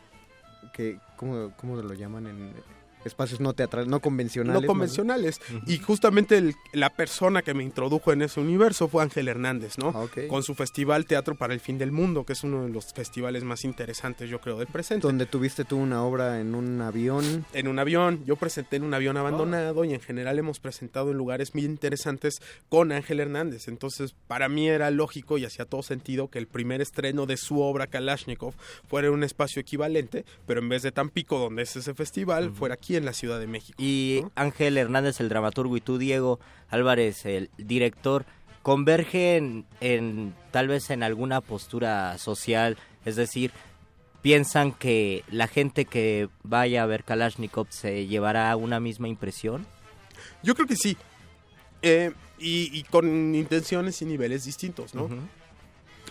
Que, 0.72 1.00
¿cómo, 1.16 1.52
¿Cómo 1.58 1.76
lo 1.76 1.94
llaman 1.94 2.28
en 2.28 2.54
espacios 3.08 3.40
no 3.40 3.54
teatrales, 3.54 3.90
no 3.90 4.00
convencionales. 4.00 4.62
No 4.62 4.68
convencionales. 4.68 5.42
Y 5.66 5.78
justamente 5.80 6.56
la 6.74 6.90
persona 6.92 7.42
que 7.42 7.54
me 7.54 7.64
introdujo 7.64 8.12
en 8.12 8.22
ese 8.22 8.40
universo 8.40 8.88
fue 8.88 9.04
Ángel 9.04 9.28
Hernández, 9.28 9.78
¿no? 9.78 9.90
Ah, 9.96 10.08
Con 10.28 10.44
su 10.44 10.56
festival 10.56 11.06
Teatro 11.06 11.36
para 11.36 11.54
el 11.54 11.60
Fin 11.60 11.78
del 11.78 11.92
Mundo, 11.92 12.26
que 12.26 12.34
es 12.34 12.44
uno 12.44 12.64
de 12.64 12.70
los 12.70 12.94
festivales 12.94 13.44
más 13.44 13.64
interesantes, 13.64 14.30
yo 14.30 14.40
creo, 14.40 14.58
del 14.58 14.68
presente. 14.68 15.06
Donde 15.06 15.26
tuviste 15.26 15.66
tú 15.66 15.78
una 15.78 16.04
obra 16.04 16.40
en 16.40 16.56
un 16.56 16.82
avión. 16.82 17.46
En 17.54 17.68
un 17.68 17.80
avión. 17.80 18.24
Yo 18.26 18.36
presenté 18.36 18.78
en 18.78 18.84
un 18.84 18.94
avión 18.94 19.18
abandonado 19.18 19.86
y 19.86 19.94
en 19.94 20.02
general 20.02 20.38
hemos 20.40 20.60
presentado 20.60 21.12
en 21.12 21.18
lugares 21.18 21.54
muy 21.54 21.66
interesantes 21.66 22.42
con 22.70 22.92
Ángel 22.92 23.20
Hernández. 23.20 23.68
Entonces, 23.68 24.16
para 24.28 24.50
mí 24.50 24.68
era 24.68 24.92
lógico 24.92 25.38
y 25.38 25.46
hacía 25.46 25.66
todo 25.66 25.84
sentido 25.84 26.30
que 26.30 26.40
el 26.40 26.48
primer 26.48 26.82
estreno 26.82 27.26
de 27.26 27.38
su 27.38 27.62
obra 27.62 27.88
Kalashnikov 27.88 28.54
fuera 28.88 29.08
en 29.08 29.14
un 29.14 29.24
espacio 29.24 29.62
equivalente, 29.62 30.26
pero 30.46 30.60
en 30.60 30.70
vez 30.70 30.82
de 30.84 30.92
Tampico, 30.92 31.40
donde 31.40 31.64
es 31.64 31.76
ese 31.76 31.94
festival, 31.94 32.52
fuera 32.52 32.76
aquí 32.76 32.96
en 32.98 33.06
la 33.06 33.14
Ciudad 33.14 33.40
de 33.40 33.48
México. 33.48 33.82
Y 33.82 34.24
Ángel 34.36 34.78
Hernández, 34.78 35.20
el 35.20 35.30
dramaturgo, 35.30 35.78
y 35.78 35.82
tú, 35.82 35.98
Diego 35.98 36.40
Álvarez, 36.70 37.26
el 37.26 37.50
director, 37.58 38.26
convergen 38.64 39.66
en 39.80 40.36
tal 40.52 40.68
vez 40.68 40.90
en 40.90 41.04
alguna 41.04 41.42
postura 41.42 42.18
social, 42.18 42.78
es 43.06 43.16
decir, 43.16 43.52
piensan 44.22 44.74
que 44.74 45.24
la 45.32 45.48
gente 45.48 45.86
que 45.86 46.28
vaya 46.44 46.84
a 46.84 46.86
ver 46.86 47.04
Kalashnikov 47.04 47.68
se 47.70 48.08
llevará 48.08 48.54
una 48.58 48.80
misma 48.80 49.08
impresión. 49.08 49.66
Yo 50.44 50.56
creo 50.56 50.68
que 50.68 50.76
sí. 50.76 50.98
Eh, 51.82 52.12
y, 52.40 52.84
con 52.84 53.34
intenciones 53.36 54.02
y 54.02 54.06
niveles 54.06 54.44
distintos, 54.44 54.94
¿no? 54.94 55.10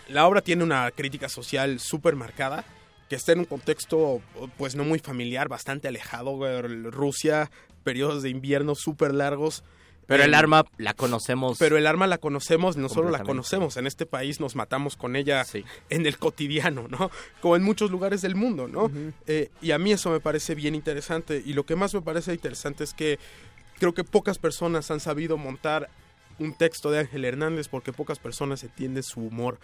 La 0.08 0.26
obra 0.26 0.40
tiene 0.40 0.64
una 0.64 0.90
crítica 0.92 1.28
social 1.28 1.78
súper 1.80 2.16
marcada 2.16 2.64
que 3.08 3.16
está 3.16 3.32
en 3.32 3.40
un 3.40 3.44
contexto 3.44 4.20
pues 4.56 4.74
no 4.74 4.84
muy 4.84 4.98
familiar, 4.98 5.48
bastante 5.48 5.88
alejado, 5.88 6.40
Rusia, 6.90 7.50
periodos 7.84 8.22
de 8.22 8.30
invierno 8.30 8.74
súper 8.74 9.14
largos. 9.14 9.62
Pero 10.06 10.22
el 10.22 10.34
arma 10.34 10.64
la 10.78 10.94
conocemos. 10.94 11.58
Pero 11.58 11.76
el 11.76 11.86
arma 11.86 12.06
la 12.06 12.18
conocemos, 12.18 12.76
no 12.76 12.88
solo 12.88 13.10
la 13.10 13.24
conocemos, 13.24 13.76
en 13.76 13.88
este 13.88 14.06
país 14.06 14.38
nos 14.38 14.54
matamos 14.54 14.96
con 14.96 15.16
ella 15.16 15.44
en 15.88 16.06
el 16.06 16.16
cotidiano, 16.18 16.86
¿no? 16.88 17.10
Como 17.40 17.56
en 17.56 17.64
muchos 17.64 17.90
lugares 17.90 18.22
del 18.22 18.36
mundo, 18.36 18.68
¿no? 18.68 18.90
Eh, 19.26 19.50
y 19.60 19.72
a 19.72 19.78
mí 19.78 19.90
eso 19.90 20.10
me 20.10 20.20
parece 20.20 20.54
bien 20.54 20.76
interesante. 20.76 21.42
Y 21.44 21.54
lo 21.54 21.66
que 21.66 21.74
más 21.74 21.92
me 21.92 22.02
parece 22.02 22.32
interesante 22.32 22.84
es 22.84 22.94
que 22.94 23.18
creo 23.78 23.94
que 23.94 24.04
pocas 24.04 24.38
personas 24.38 24.92
han 24.92 25.00
sabido 25.00 25.36
montar 25.36 25.90
un 26.38 26.54
texto 26.54 26.90
de 26.90 27.00
Ángel 27.00 27.24
Hernández 27.24 27.68
porque 27.68 27.92
pocas 27.92 28.18
personas 28.18 28.62
entienden 28.62 29.02
su 29.02 29.20
humor 29.20 29.58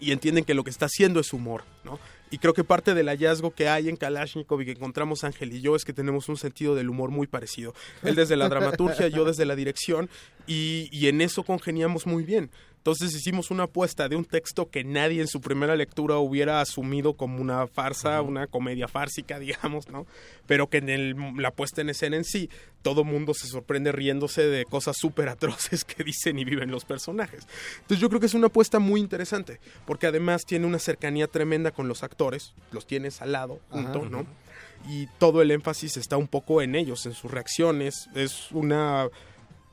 y 0.00 0.12
entienden 0.12 0.44
que 0.44 0.54
lo 0.54 0.64
que 0.64 0.70
está 0.70 0.86
haciendo 0.86 1.20
es 1.20 1.32
humor, 1.32 1.64
¿no? 1.84 1.98
Y 2.30 2.38
creo 2.38 2.54
que 2.54 2.64
parte 2.64 2.94
del 2.94 3.08
hallazgo 3.08 3.52
que 3.52 3.68
hay 3.68 3.88
en 3.88 3.96
Kalashnikov 3.96 4.60
y 4.60 4.64
que 4.64 4.72
encontramos 4.72 5.22
Ángel 5.22 5.52
y 5.52 5.60
yo 5.60 5.76
es 5.76 5.84
que 5.84 5.92
tenemos 5.92 6.28
un 6.28 6.36
sentido 6.36 6.74
del 6.74 6.90
humor 6.90 7.10
muy 7.10 7.26
parecido. 7.28 7.72
Él 8.02 8.16
desde 8.16 8.36
la 8.36 8.48
dramaturgia, 8.48 9.08
yo 9.08 9.24
desde 9.24 9.46
la 9.46 9.54
dirección, 9.54 10.10
y, 10.46 10.88
y 10.90 11.06
en 11.06 11.20
eso 11.20 11.44
congeniamos 11.44 12.06
muy 12.06 12.24
bien. 12.24 12.50
Entonces 12.86 13.16
hicimos 13.16 13.50
una 13.50 13.64
apuesta 13.64 14.08
de 14.08 14.14
un 14.14 14.24
texto 14.24 14.70
que 14.70 14.84
nadie 14.84 15.20
en 15.20 15.26
su 15.26 15.40
primera 15.40 15.74
lectura 15.74 16.18
hubiera 16.18 16.60
asumido 16.60 17.14
como 17.14 17.40
una 17.40 17.66
farsa, 17.66 18.22
una 18.22 18.46
comedia 18.46 18.86
fársica, 18.86 19.38
digamos, 19.40 19.88
¿no? 19.88 20.06
Pero 20.46 20.70
que 20.70 20.76
en 20.76 20.88
el, 20.88 21.16
la 21.36 21.50
puesta 21.50 21.80
en 21.80 21.90
escena 21.90 22.14
en 22.14 22.22
sí, 22.22 22.48
todo 22.82 23.02
mundo 23.02 23.34
se 23.34 23.48
sorprende 23.48 23.90
riéndose 23.90 24.46
de 24.46 24.66
cosas 24.66 24.96
súper 25.00 25.28
atroces 25.28 25.82
que 25.84 26.04
dicen 26.04 26.38
y 26.38 26.44
viven 26.44 26.70
los 26.70 26.84
personajes. 26.84 27.48
Entonces 27.78 27.98
yo 27.98 28.08
creo 28.08 28.20
que 28.20 28.26
es 28.26 28.34
una 28.34 28.46
apuesta 28.46 28.78
muy 28.78 29.00
interesante, 29.00 29.58
porque 29.84 30.06
además 30.06 30.44
tiene 30.44 30.64
una 30.64 30.78
cercanía 30.78 31.26
tremenda 31.26 31.72
con 31.72 31.88
los 31.88 32.04
actores, 32.04 32.54
los 32.70 32.86
tienes 32.86 33.20
al 33.20 33.32
lado, 33.32 33.58
junto, 33.68 34.08
¿no? 34.08 34.24
Y 34.88 35.08
todo 35.18 35.42
el 35.42 35.50
énfasis 35.50 35.96
está 35.96 36.16
un 36.16 36.28
poco 36.28 36.62
en 36.62 36.76
ellos, 36.76 37.04
en 37.06 37.14
sus 37.14 37.32
reacciones. 37.32 38.08
Es 38.14 38.52
una 38.52 39.08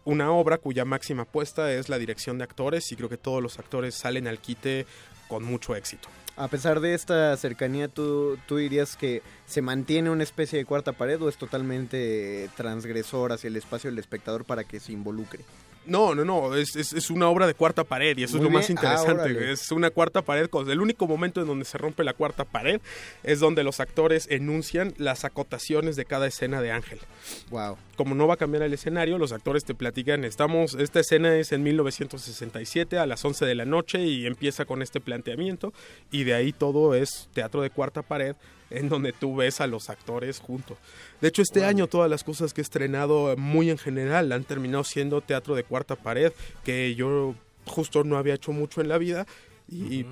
una 0.05 0.31
obra 0.31 0.57
cuya 0.57 0.85
máxima 0.85 1.23
apuesta 1.23 1.71
es 1.73 1.89
la 1.89 1.97
dirección 1.97 2.37
de 2.37 2.43
actores 2.43 2.91
y 2.91 2.95
creo 2.95 3.09
que 3.09 3.17
todos 3.17 3.41
los 3.41 3.59
actores 3.59 3.95
salen 3.95 4.27
al 4.27 4.39
quite 4.39 4.85
con 5.27 5.43
mucho 5.43 5.75
éxito. 5.75 6.09
A 6.35 6.47
pesar 6.47 6.79
de 6.79 6.95
esta 6.95 7.35
cercanía, 7.37 7.87
¿tú, 7.87 8.39
¿tú 8.47 8.57
dirías 8.57 8.97
que 8.97 9.21
se 9.45 9.61
mantiene 9.61 10.09
una 10.09 10.23
especie 10.23 10.57
de 10.57 10.65
cuarta 10.65 10.91
pared 10.91 11.21
o 11.21 11.29
es 11.29 11.37
totalmente 11.37 12.49
transgresor 12.57 13.31
hacia 13.31 13.49
el 13.49 13.55
espacio 13.55 13.91
del 13.91 13.99
espectador 13.99 14.43
para 14.43 14.63
que 14.63 14.79
se 14.79 14.91
involucre? 14.91 15.45
No, 15.85 16.15
no, 16.15 16.23
no, 16.23 16.55
es, 16.55 16.75
es, 16.75 17.09
una 17.09 17.27
obra 17.27 17.45
de 17.45 17.53
cuarta 17.53 17.83
pared 17.83 18.17
y 18.17 18.23
eso 18.23 18.37
es 18.37 18.43
lo 18.43 18.49
más 18.49 18.69
ah, 18.69 18.71
interesante. 18.71 19.51
es 19.51 19.71
una 19.71 19.89
cuarta 19.89 20.21
pared. 20.21 20.49
El 20.67 20.79
único 20.79 21.07
momento 21.07 21.41
en 21.41 21.47
donde 21.47 21.65
se 21.65 21.77
rompe 21.77 22.03
la 22.03 22.13
cuarta 22.13 22.45
pared 22.45 22.79
es 23.23 23.39
donde 23.39 23.63
los 23.63 23.79
actores 23.79 24.27
enuncian 24.29 24.93
las 24.97 25.25
acotaciones 25.25 25.95
de 25.95 26.05
cada 26.05 26.27
escena 26.27 26.61
de 26.61 26.71
Ángel. 26.71 26.99
Wow. 27.49 27.77
Como 27.97 28.15
no 28.15 28.27
va 28.27 28.35
a 28.35 28.37
cambiar 28.37 28.63
el 28.63 28.73
escenario, 28.73 29.17
los 29.17 29.33
actores 29.33 29.65
te 29.65 29.75
platican, 29.75 30.23
estamos, 30.23 30.75
esta 30.75 31.01
escena 31.01 31.35
es 31.35 31.51
en 31.51 31.63
1967 31.63 32.97
a 32.97 33.05
las 33.05 33.23
11 33.23 33.45
de 33.45 33.55
la 33.55 33.65
noche 33.65 34.03
y 34.03 34.25
empieza 34.25 34.65
con 34.65 34.81
este 34.81 35.01
planteamiento 35.01 35.73
y 36.11 36.23
de 36.23 36.33
ahí 36.33 36.53
todo 36.53 36.95
es 36.95 37.29
teatro 37.33 37.61
de 37.61 37.69
cuarta 37.69 38.01
pared 38.01 38.35
en 38.73 38.89
donde 38.89 39.13
tú 39.13 39.35
ves 39.37 39.61
a 39.61 39.67
los 39.67 39.89
actores 39.89 40.39
juntos. 40.39 40.77
De 41.21 41.29
hecho, 41.29 41.41
este 41.41 41.63
año 41.63 41.87
todas 41.87 42.09
las 42.09 42.23
cosas 42.23 42.53
que 42.53 42.61
he 42.61 42.63
estrenado 42.63 43.35
muy 43.37 43.69
en 43.69 43.77
general 43.77 44.31
han 44.31 44.43
terminado 44.43 44.83
siendo 44.83 45.21
teatro 45.21 45.55
de 45.55 45.63
cuarta 45.63 45.95
pared, 45.95 46.33
que 46.63 46.95
yo 46.95 47.35
justo 47.65 48.03
no 48.03 48.17
había 48.17 48.33
hecho 48.33 48.51
mucho 48.51 48.81
en 48.81 48.89
la 48.89 48.97
vida 48.97 49.25
y... 49.69 50.05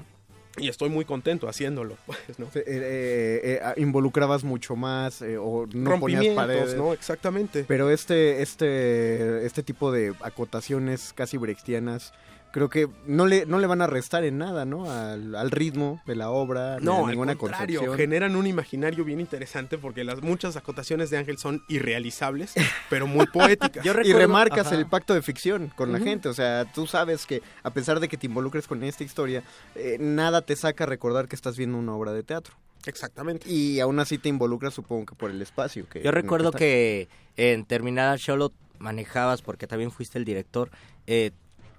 estoy 0.57 0.89
muy 0.89 1.05
contento 1.05 1.47
haciéndolo, 1.47 1.97
pues, 2.05 2.38
¿no? 2.38 2.45
Eh, 2.53 2.64
eh, 2.66 3.62
eh, 3.64 3.74
involucrabas 3.78 4.43
mucho 4.43 4.76
más 4.76 5.22
o 5.22 5.66
no 5.74 5.99
ponías 5.99 6.26
paredes. 6.36 6.76
¿no? 6.76 6.93
Exactamente. 6.93 7.64
Pero 7.68 7.89
este, 7.89 8.41
este, 8.41 9.45
este 9.45 9.64
tipo 9.64 9.91
de 9.91 10.14
acotaciones 10.22 11.14
casi 11.14 11.38
brechtianas 11.38 12.14
creo 12.52 12.70
que 12.70 12.88
no 13.06 13.26
le, 13.26 13.45
no 13.45 13.60
le 13.60 13.68
van 13.68 13.82
a 13.82 13.88
restar 13.88 14.24
en 14.24 14.38
nada, 14.38 14.66
¿no? 14.66 14.89
Al, 14.91 15.52
ritmo 15.52 16.02
de 16.06 16.16
la 16.16 16.30
obra, 16.30 16.78
no, 16.80 17.08
ninguna 17.08 17.34
al 17.34 17.38
contrario, 17.38 17.93
generan 17.93 18.36
un 18.36 18.47
imaginario 18.47 19.04
bien 19.04 19.20
interesante 19.20 19.78
porque 19.78 20.04
las 20.04 20.22
muchas 20.22 20.56
acotaciones 20.56 21.10
de 21.10 21.18
Ángel 21.18 21.38
son 21.38 21.64
irrealizables, 21.68 22.54
pero 22.89 23.08
muy 23.08 23.26
poéticas. 23.34 23.86
y 23.86 24.14
remarcas 24.14 24.72
el 24.72 24.86
pacto 24.86 25.14
de 25.14 25.22
ficción 25.22 25.72
con 25.76 25.91
la 25.91 25.99
gente, 25.99 26.30
o 26.30 26.34
sea, 26.34 26.66
tú 26.66 26.88
sabes 26.88 27.26
que 27.26 27.41
a 27.64 27.72
pesar 27.72 27.99
de 27.99 28.08
que 28.08 28.18
te 28.18 28.28
involucres 28.28 28.68
con 28.68 28.84
esta 28.84 29.04
historia, 29.04 29.43
eh, 29.76 29.97
nada 29.99 30.41
te 30.41 30.56
saca 30.56 30.84
a 30.84 30.88
recordar 30.88 31.28
que 31.28 31.36
estás 31.36 31.58
viendo 31.58 31.78
una 31.78 31.93
obra 31.93 32.14
de 32.14 32.24
teatro. 32.24 32.56
Exactamente. 32.86 33.49
Y 33.49 33.80
aún 33.80 33.99
así 33.99 34.18
te 34.18 34.30
involucras, 34.30 34.74
supongo 34.74 35.06
que 35.06 35.16
por 35.16 35.30
el 35.30 35.41
espacio. 35.41 35.88
Que 35.88 36.02
Yo 36.02 36.12
recuerdo 36.12 36.52
que 36.52 37.10
en 37.38 37.66
terminada 37.66 38.18
show 38.18 38.36
lo 38.36 38.52
manejabas 38.80 39.41
porque 39.41 39.68
también 39.68 39.91
fuiste 39.91 40.18
el 40.18 40.26
director. 40.26 40.72
Eh, 41.08 41.32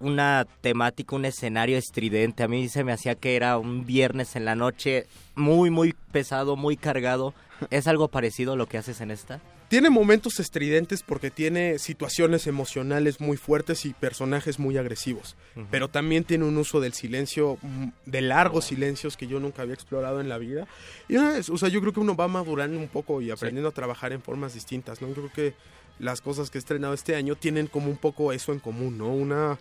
una 0.03 0.47
temática, 0.61 1.17
un 1.17 1.25
escenario 1.25 1.79
estridente. 1.79 2.43
A 2.43 2.49
mí 2.49 2.69
se 2.69 2.85
me 2.85 2.93
hacía 2.93 3.15
que 3.15 3.37
era 3.37 3.57
un 3.59 3.87
viernes 3.87 4.37
en 4.37 4.45
la 4.45 4.55
noche 4.55 5.07
muy, 5.35 5.71
muy 5.71 5.95
pesado, 6.13 6.57
muy 6.57 6.77
cargado. 6.77 7.35
¿Es 7.71 7.87
algo 7.87 8.09
parecido 8.09 8.55
a 8.55 8.57
lo 8.57 8.67
que 8.67 8.79
haces 8.79 9.01
en 9.01 9.11
esta? 9.11 9.41
Tiene 9.69 9.89
momentos 9.89 10.39
estridentes 10.39 11.03
porque 11.03 11.31
tiene 11.31 11.79
situaciones 11.79 12.47
emocionales 12.47 13.21
muy 13.23 13.39
fuertes 13.39 13.87
y 13.87 13.95
personajes 13.95 14.59
muy 14.59 14.77
agresivos, 14.77 15.35
pero 15.71 15.89
también 15.89 16.25
tiene 16.25 16.45
un 16.45 16.59
uso 16.59 16.79
del 16.79 16.93
silencio, 16.93 17.57
mm, 17.63 17.89
de 18.05 18.21
largos 18.21 18.67
silencios 18.67 19.17
que 19.17 19.27
yo 19.27 19.41
nunca 19.41 19.63
había 19.63 19.73
explorado 19.73 20.21
en 20.21 20.29
la 20.29 20.37
vida. 20.37 20.67
Y 21.09 21.17
o 21.17 21.57
sea, 21.57 21.71
yo 21.71 21.81
creo 21.81 21.95
que 21.95 22.01
uno 22.01 22.15
va 22.15 22.29
madurando 22.29 22.79
un 22.79 22.89
poco 22.89 23.23
y 23.23 23.31
aprendiendo 23.31 23.71
a 23.71 23.73
trabajar 23.73 24.13
en 24.13 24.21
formas 24.21 24.53
distintas, 24.53 25.01
¿no? 25.01 25.09
Yo 25.09 25.15
creo 25.15 25.33
que 25.33 25.55
las 25.99 26.21
cosas 26.21 26.51
que 26.51 26.59
he 26.59 26.61
estrenado 26.61 26.93
este 26.93 27.15
año 27.15 27.37
tienen 27.37 27.67
como 27.67 27.89
un 27.89 27.97
poco 27.97 28.33
eso 28.33 28.53
en 28.53 28.59
común, 28.59 28.99
¿no? 28.99 29.09
Una 29.09 29.59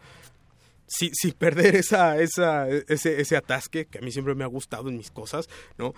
sin, 0.92 1.32
perder 1.34 1.76
esa, 1.76 2.22
esa, 2.22 2.68
ese, 2.70 3.22
ese 3.22 3.38
atasque 3.38 3.86
que 3.86 4.00
a 4.00 4.02
mí 4.02 4.12
siempre 4.12 4.36
me 4.36 4.44
ha 4.44 4.48
gustado 4.48 4.90
en 4.90 4.98
mis 4.98 5.10
cosas, 5.10 5.50
¿no? 5.78 5.94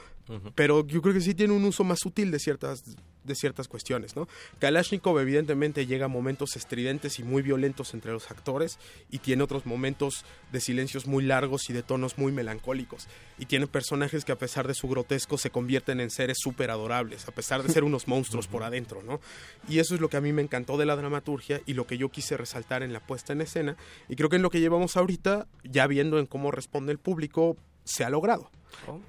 Pero 0.56 0.86
yo 0.86 1.02
creo 1.02 1.14
que 1.14 1.22
sí 1.22 1.34
tiene 1.34 1.54
un 1.54 1.66
uso 1.66 1.84
más 1.84 2.00
sutil 2.00 2.32
de 2.32 2.40
ciertas 2.40 2.84
de 3.24 3.36
ciertas 3.36 3.68
cuestiones, 3.68 4.16
¿no? 4.16 4.28
Kalashnikov 4.60 5.20
evidentemente 5.20 5.86
llega 5.86 6.06
a 6.06 6.10
momentos 6.10 6.56
estridentes 6.56 7.20
y 7.20 7.24
muy 7.24 7.42
violentos 7.42 7.94
entre 7.94 8.12
los 8.12 8.30
actores 8.32 8.80
y 9.10 9.20
tiene 9.20 9.44
otros 9.44 9.66
momentos 9.66 10.26
de 10.52 10.60
silencios 10.60 11.08
muy 11.08 11.24
largos 11.24 11.70
y 11.70 11.74
de 11.74 11.84
tonos 11.84 12.18
muy 12.18 12.32
melancólicos 12.32 13.08
y 13.38 13.46
tiene 13.46 13.68
personajes 13.68 14.26
que 14.26 14.32
a 14.32 14.38
pesar 14.38 14.68
de 14.68 14.74
su 14.74 14.88
grotesco 14.88 15.38
se 15.38 15.50
convierten 15.50 16.00
en 16.00 16.10
seres 16.10 16.38
súper 16.40 16.72
adorables, 16.72 17.28
a 17.28 17.32
pesar 17.32 17.64
de 17.64 17.72
ser 17.72 17.84
unos 17.84 18.08
monstruos 18.08 18.48
por 18.54 18.64
adentro, 18.64 19.04
¿no? 19.04 19.20
Y 19.68 19.80
eso 19.80 19.96
es 19.96 20.02
lo 20.02 20.10
que 20.10 20.18
a 20.18 20.22
mí 20.22 20.34
me 20.34 20.42
encantó 20.42 20.78
de 20.78 20.86
la 20.86 20.96
dramaturgia 20.96 21.62
y 21.66 21.74
lo 21.74 21.88
que 21.88 21.98
yo 21.98 22.10
quise 22.10 22.38
resaltar 22.38 22.84
en 22.84 22.94
la 22.94 23.00
puesta 23.00 23.34
en 23.34 23.42
escena 23.42 23.78
y 24.10 24.16
creo 24.16 24.30
que 24.30 24.38
en 24.38 24.42
lo 24.42 24.50
que 24.50 24.60
llevamos 24.60 24.98
ahorita, 24.98 25.48
ya 25.64 25.88
viendo 25.88 26.20
en 26.20 26.26
cómo 26.26 26.52
responde 26.52 26.92
el 26.92 27.00
público, 27.00 27.58
se 27.84 28.04
ha 28.04 28.10
logrado. 28.10 28.50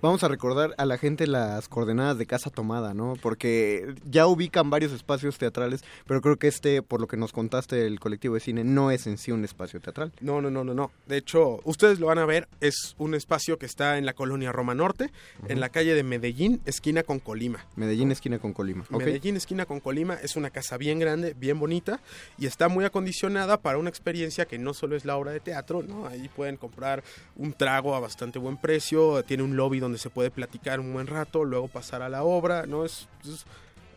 Vamos 0.01 0.23
a 0.25 0.29
recordar 0.29 0.75
a 0.79 0.85
la 0.85 0.99
gente 0.99 1.27
las 1.27 1.69
coordenadas 1.69 2.19
de 2.19 2.27
Casa 2.27 2.51
Tomada, 2.51 2.95
¿no? 2.95 3.15
Porque 3.21 3.95
ya 4.05 4.27
ubican 4.27 4.71
varios 4.71 4.93
espacios 4.93 5.39
teatrales, 5.39 5.83
pero 6.07 6.21
creo 6.21 6.37
que 6.37 6.49
este, 6.49 6.83
por 6.83 7.01
lo 7.01 7.07
que 7.07 7.17
nos 7.17 7.33
contaste 7.33 7.87
el 7.87 8.01
colectivo 8.01 8.35
de 8.35 8.41
cine, 8.41 8.65
no 8.65 8.91
es 8.91 9.07
en 9.07 9.19
sí 9.19 9.33
un 9.33 9.45
espacio 9.45 9.81
teatral. 9.81 10.13
No, 10.21 10.41
no, 10.41 10.51
no, 10.51 10.65
no, 10.65 10.75
no. 10.75 10.91
De 11.07 11.17
hecho, 11.17 11.61
ustedes 11.65 12.01
lo 12.01 12.07
van 12.07 12.19
a 12.19 12.27
ver, 12.27 12.49
es 12.61 12.95
un 12.99 13.15
espacio 13.15 13.59
que 13.59 13.67
está 13.67 13.99
en 13.99 14.07
la 14.07 14.15
colonia 14.15 14.53
Roma 14.53 14.75
Norte, 14.75 15.11
en 15.49 15.61
la 15.61 15.69
calle 15.69 15.95
de 15.95 16.03
Medellín, 16.03 16.61
esquina 16.65 17.03
con 17.03 17.19
Colima. 17.19 17.65
Medellín, 17.77 18.13
esquina 18.13 18.39
con 18.39 18.53
Colima. 18.53 18.85
Okay. 18.91 19.07
Medellín, 19.07 19.37
esquina 19.37 19.67
con 19.67 19.81
Colima, 19.81 20.15
es 20.15 20.37
una 20.37 20.51
casa 20.51 20.77
bien 20.77 20.99
grande, 20.99 21.35
bien 21.35 21.59
bonita, 21.59 22.01
y 22.39 22.47
está 22.47 22.69
muy 22.69 22.85
acondicionada 22.85 23.61
para 23.61 23.79
una 23.79 23.91
experiencia 23.91 24.47
que 24.47 24.59
no 24.59 24.75
solo 24.75 24.97
es 24.97 25.05
la 25.05 25.17
obra 25.17 25.33
de 25.33 25.41
teatro, 25.41 25.83
¿no? 25.83 26.07
Ahí 26.07 26.29
pueden 26.29 26.57
comprar 26.57 27.03
un 27.37 27.53
trago 27.53 27.95
a 27.95 28.01
bastante 28.01 28.39
buen 28.39 28.57
precio, 28.57 29.23
tiene 29.25 29.43
un 29.43 29.54
lobby 29.57 29.81
donde 29.81 29.99
se 29.99 30.11
puede 30.11 30.31
platicar 30.31 30.81
un 30.81 30.93
buen 30.93 31.07
rato, 31.07 31.45
luego 31.45 31.69
pasar 31.69 32.03
a 32.03 32.09
la 32.09 32.23
obra, 32.25 32.67
¿no? 32.67 32.85
Es, 32.85 33.09
es, 33.25 33.45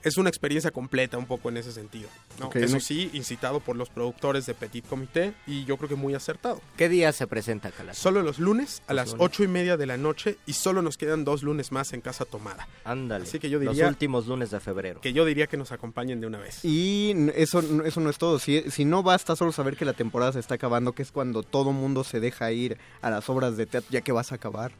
es 0.04 0.16
una 0.18 0.30
experiencia 0.30 0.72
completa 0.72 1.18
un 1.18 1.26
poco 1.26 1.50
en 1.50 1.58
ese 1.58 1.72
sentido. 1.74 2.08
¿no? 2.40 2.48
Okay, 2.48 2.64
Eso 2.64 2.76
no- 2.76 2.80
sí, 2.80 3.10
incitado 3.14 3.60
por 3.60 3.76
los 3.76 3.90
productores 3.90 4.46
de 4.46 4.54
Petit 4.54 4.88
Comité 4.88 5.34
y 5.48 5.66
yo 5.66 5.76
creo 5.76 5.90
que 5.90 5.96
muy 5.96 6.14
acertado. 6.14 6.62
¿Qué 6.78 6.88
día 6.88 7.12
se 7.12 7.28
presenta 7.28 7.72
Calas? 7.72 7.98
Solo 7.98 8.22
los 8.22 8.40
lunes 8.40 8.84
a 8.88 8.94
Los 8.94 8.96
las 8.96 9.08
lunes. 9.14 9.26
ocho 9.26 9.44
y 9.44 9.48
media 9.50 9.76
de 9.76 9.86
la 9.86 9.98
noche 9.98 10.38
y 10.46 10.54
solo 10.54 10.82
nos 10.82 10.98
quedan 10.98 11.26
dos 11.26 11.44
lunes 11.44 11.74
más 11.74 11.92
en 11.92 12.00
Casa 12.02 12.24
Tomada. 12.24 12.70
Ándale. 12.86 13.26
Así 13.26 13.40
que 13.40 13.50
yo 13.50 13.60
Los 13.60 13.74
diría 13.74 13.90
últimos 13.90 14.28
lunes 14.28 14.52
de 14.52 14.60
febrero. 14.62 15.02
que 15.02 15.12
yo 15.12 15.26
diría 15.26 15.48
que 15.48 15.58
nos 15.58 15.74
acompañen 15.74 16.22
de 16.22 16.28
una 16.28 16.38
vez. 16.38 16.64
Y 16.64 17.14
eso, 17.36 17.62
eso 17.84 18.00
no 18.00 18.10
es 18.10 18.18
todo. 18.18 18.40
Si, 18.40 18.62
si 18.70 18.86
no 18.86 19.04
basta 19.04 19.36
solo 19.36 19.52
saber 19.52 19.76
que 19.76 19.84
la 19.84 19.94
temporada 19.94 20.32
se 20.32 20.40
está 20.40 20.56
acabando, 20.56 20.94
que 20.94 21.02
es 21.02 21.12
cuando 21.12 21.44
todo 21.44 21.74
mundo 21.74 22.06
se 22.06 22.22
deja 22.22 22.50
ir 22.54 22.78
a 23.02 23.10
las 23.10 23.28
obras 23.30 23.58
de 23.58 23.66
teatro, 23.66 23.90
ya 23.92 24.02
que 24.02 24.12
vas 24.14 24.32
a 24.32 24.36
acabar. 24.36 24.72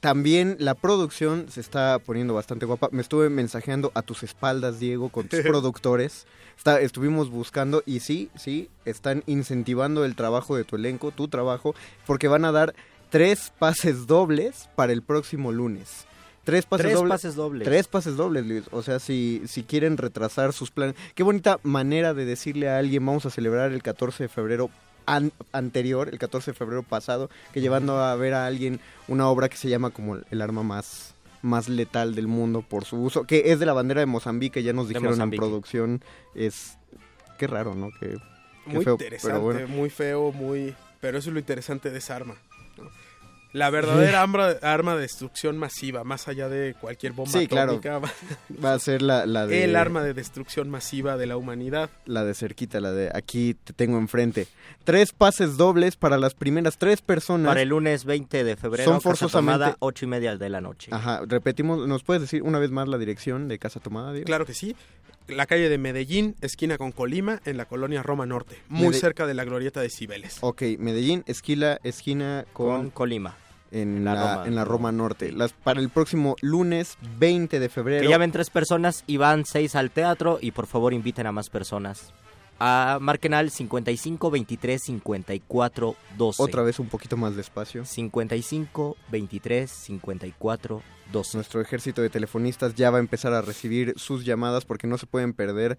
También 0.00 0.56
la 0.58 0.74
producción 0.74 1.46
se 1.50 1.60
está 1.60 1.98
poniendo 1.98 2.32
bastante 2.34 2.64
guapa. 2.66 2.88
Me 2.90 3.02
estuve 3.02 3.28
mensajeando 3.28 3.92
a 3.94 4.02
tus 4.02 4.22
espaldas, 4.22 4.80
Diego, 4.80 5.10
con 5.10 5.28
tus 5.28 5.40
productores. 5.42 6.26
Está- 6.56 6.80
estuvimos 6.80 7.30
buscando 7.30 7.82
y 7.86 8.00
sí, 8.00 8.30
sí, 8.34 8.70
están 8.86 9.22
incentivando 9.26 10.04
el 10.04 10.16
trabajo 10.16 10.56
de 10.56 10.64
tu 10.64 10.76
elenco, 10.76 11.10
tu 11.10 11.28
trabajo, 11.28 11.74
porque 12.06 12.28
van 12.28 12.44
a 12.46 12.52
dar 12.52 12.74
tres 13.10 13.52
pases 13.58 14.06
dobles 14.06 14.68
para 14.74 14.92
el 14.92 15.02
próximo 15.02 15.52
lunes. 15.52 16.06
Tres 16.44 16.64
pases 16.64 16.86
Tres 16.86 16.96
dobles. 16.96 17.10
pases 17.10 17.34
dobles. 17.34 17.64
Tres 17.66 17.86
pases 17.86 18.16
dobles, 18.16 18.46
Luis. 18.46 18.64
O 18.72 18.82
sea, 18.82 18.98
si, 18.98 19.42
si 19.46 19.62
quieren 19.62 19.98
retrasar 19.98 20.54
sus 20.54 20.70
planes. 20.70 20.96
Qué 21.14 21.22
bonita 21.22 21.60
manera 21.62 22.14
de 22.14 22.24
decirle 22.24 22.70
a 22.70 22.78
alguien, 22.78 23.04
vamos 23.04 23.26
a 23.26 23.30
celebrar 23.30 23.72
el 23.72 23.82
14 23.82 24.24
de 24.24 24.28
febrero 24.28 24.70
an- 25.14 25.32
anterior, 25.52 26.08
el 26.10 26.18
14 26.18 26.52
de 26.52 26.56
febrero 26.56 26.82
pasado, 26.82 27.30
que 27.52 27.60
llevando 27.60 27.98
a 27.98 28.14
ver 28.16 28.34
a 28.34 28.46
alguien 28.46 28.80
una 29.08 29.28
obra 29.28 29.48
que 29.48 29.56
se 29.56 29.68
llama 29.68 29.90
como 29.90 30.16
el 30.30 30.42
arma 30.42 30.62
más 30.62 31.14
más 31.42 31.70
letal 31.70 32.14
del 32.14 32.26
mundo 32.26 32.60
por 32.60 32.84
su 32.84 32.98
uso, 33.02 33.24
que 33.24 33.50
es 33.50 33.58
de 33.58 33.64
la 33.64 33.72
bandera 33.72 34.00
de 34.00 34.06
Mozambique, 34.06 34.62
ya 34.62 34.74
nos 34.74 34.88
dijeron 34.88 35.18
en 35.22 35.30
producción, 35.30 36.04
es 36.34 36.76
qué 37.38 37.46
raro, 37.46 37.74
¿no? 37.74 37.88
Qué, 37.98 38.18
qué 38.66 38.74
muy 38.74 38.84
feo, 38.84 38.92
interesante, 38.94 39.28
pero 39.38 39.40
bueno. 39.40 39.68
muy 39.68 39.88
feo, 39.88 40.32
muy... 40.32 40.74
Pero 41.00 41.16
eso 41.16 41.30
es 41.30 41.32
lo 41.32 41.38
interesante 41.40 41.90
de 41.90 41.96
esa 41.96 42.16
arma. 42.16 42.34
La 43.52 43.68
verdadera 43.70 44.22
arma, 44.22 44.50
arma 44.62 44.94
de 44.94 45.00
destrucción 45.02 45.58
masiva, 45.58 46.04
más 46.04 46.28
allá 46.28 46.48
de 46.48 46.74
cualquier 46.80 47.12
bomba 47.12 47.32
Sí, 47.36 47.48
claro. 47.48 47.72
atómica, 47.72 47.98
va- 47.98 48.12
Va 48.64 48.74
a 48.74 48.78
ser 48.78 49.02
la, 49.02 49.26
la 49.26 49.46
de 49.46 49.64
el 49.64 49.74
arma 49.74 50.02
de 50.04 50.14
destrucción 50.14 50.70
masiva 50.70 51.16
de 51.16 51.26
la 51.26 51.36
humanidad. 51.36 51.90
la 52.06 52.24
de 52.24 52.34
cerquita, 52.34 52.80
la 52.80 52.92
de 52.92 53.10
aquí 53.12 53.54
te 53.54 53.72
tengo 53.72 53.98
enfrente. 53.98 54.46
Tres 54.84 55.10
pases 55.12 55.56
dobles 55.56 55.96
para 55.96 56.16
las 56.16 56.34
primeras 56.34 56.78
tres 56.78 57.02
personas. 57.02 57.48
Para 57.48 57.62
el 57.62 57.70
lunes 57.70 58.04
20 58.04 58.44
de 58.44 58.56
febrero, 58.56 58.84
Son 58.84 58.98
Casa 59.00 59.10
forzosamente- 59.10 59.58
Tomada, 59.58 59.76
ocho 59.80 60.04
y 60.04 60.08
media 60.08 60.36
de 60.36 60.48
la 60.48 60.60
noche. 60.60 60.90
Ajá, 60.94 61.22
repetimos, 61.26 61.88
¿nos 61.88 62.04
puedes 62.04 62.20
decir 62.22 62.42
una 62.44 62.58
vez 62.60 62.70
más 62.70 62.86
la 62.88 62.98
dirección 62.98 63.48
de 63.48 63.58
Casa 63.58 63.80
Tomada, 63.80 64.12
Diego? 64.12 64.26
Claro 64.26 64.46
que 64.46 64.54
sí. 64.54 64.76
La 65.30 65.46
calle 65.46 65.68
de 65.68 65.78
Medellín, 65.78 66.36
esquina 66.40 66.76
con 66.78 66.92
Colima, 66.92 67.40
en 67.44 67.56
la 67.56 67.64
colonia 67.64 68.02
Roma 68.02 68.26
Norte, 68.26 68.56
muy 68.68 68.88
Mede- 68.88 69.00
cerca 69.00 69.26
de 69.26 69.34
la 69.34 69.44
glorieta 69.44 69.80
de 69.80 69.90
Cibeles. 69.90 70.38
Ok, 70.40 70.62
Medellín, 70.78 71.22
esquila, 71.26 71.80
esquina 71.84 72.44
con, 72.52 72.66
Con 72.76 72.90
Colima. 72.90 73.36
en, 73.72 74.04
la 74.04 74.14
la, 74.14 74.34
Roma. 74.34 74.46
en 74.48 74.54
la 74.56 74.64
Roma 74.64 74.92
Norte. 74.92 75.32
Las, 75.32 75.52
para 75.52 75.80
el 75.80 75.88
próximo 75.90 76.36
lunes 76.40 76.96
20 77.18 77.60
de 77.60 77.68
febrero. 77.68 78.02
Que 78.02 78.08
ya 78.08 78.18
ven 78.18 78.32
tres 78.32 78.50
personas 78.50 79.04
y 79.06 79.16
van 79.16 79.44
seis 79.44 79.74
al 79.76 79.90
teatro 79.90 80.38
y 80.40 80.50
por 80.50 80.66
favor 80.66 80.92
inviten 80.92 81.26
a 81.26 81.32
más 81.32 81.50
personas. 81.50 82.12
A 82.62 82.98
marquen 83.00 83.32
al 83.32 83.50
55 83.50 84.30
23 84.30 84.82
54 84.82 85.96
12. 86.18 86.42
Otra 86.42 86.62
vez 86.62 86.78
un 86.78 86.88
poquito 86.88 87.16
más 87.16 87.34
despacio. 87.34 87.86
55 87.86 88.98
23 89.10 89.70
54 89.70 90.82
12. 91.10 91.36
Nuestro 91.38 91.62
ejército 91.62 92.02
de 92.02 92.10
telefonistas 92.10 92.74
ya 92.74 92.90
va 92.90 92.98
a 92.98 93.00
empezar 93.00 93.32
a 93.32 93.40
recibir 93.40 93.94
sus 93.96 94.26
llamadas 94.26 94.66
porque 94.66 94.86
no 94.86 94.98
se 94.98 95.06
pueden 95.06 95.32
perder 95.32 95.78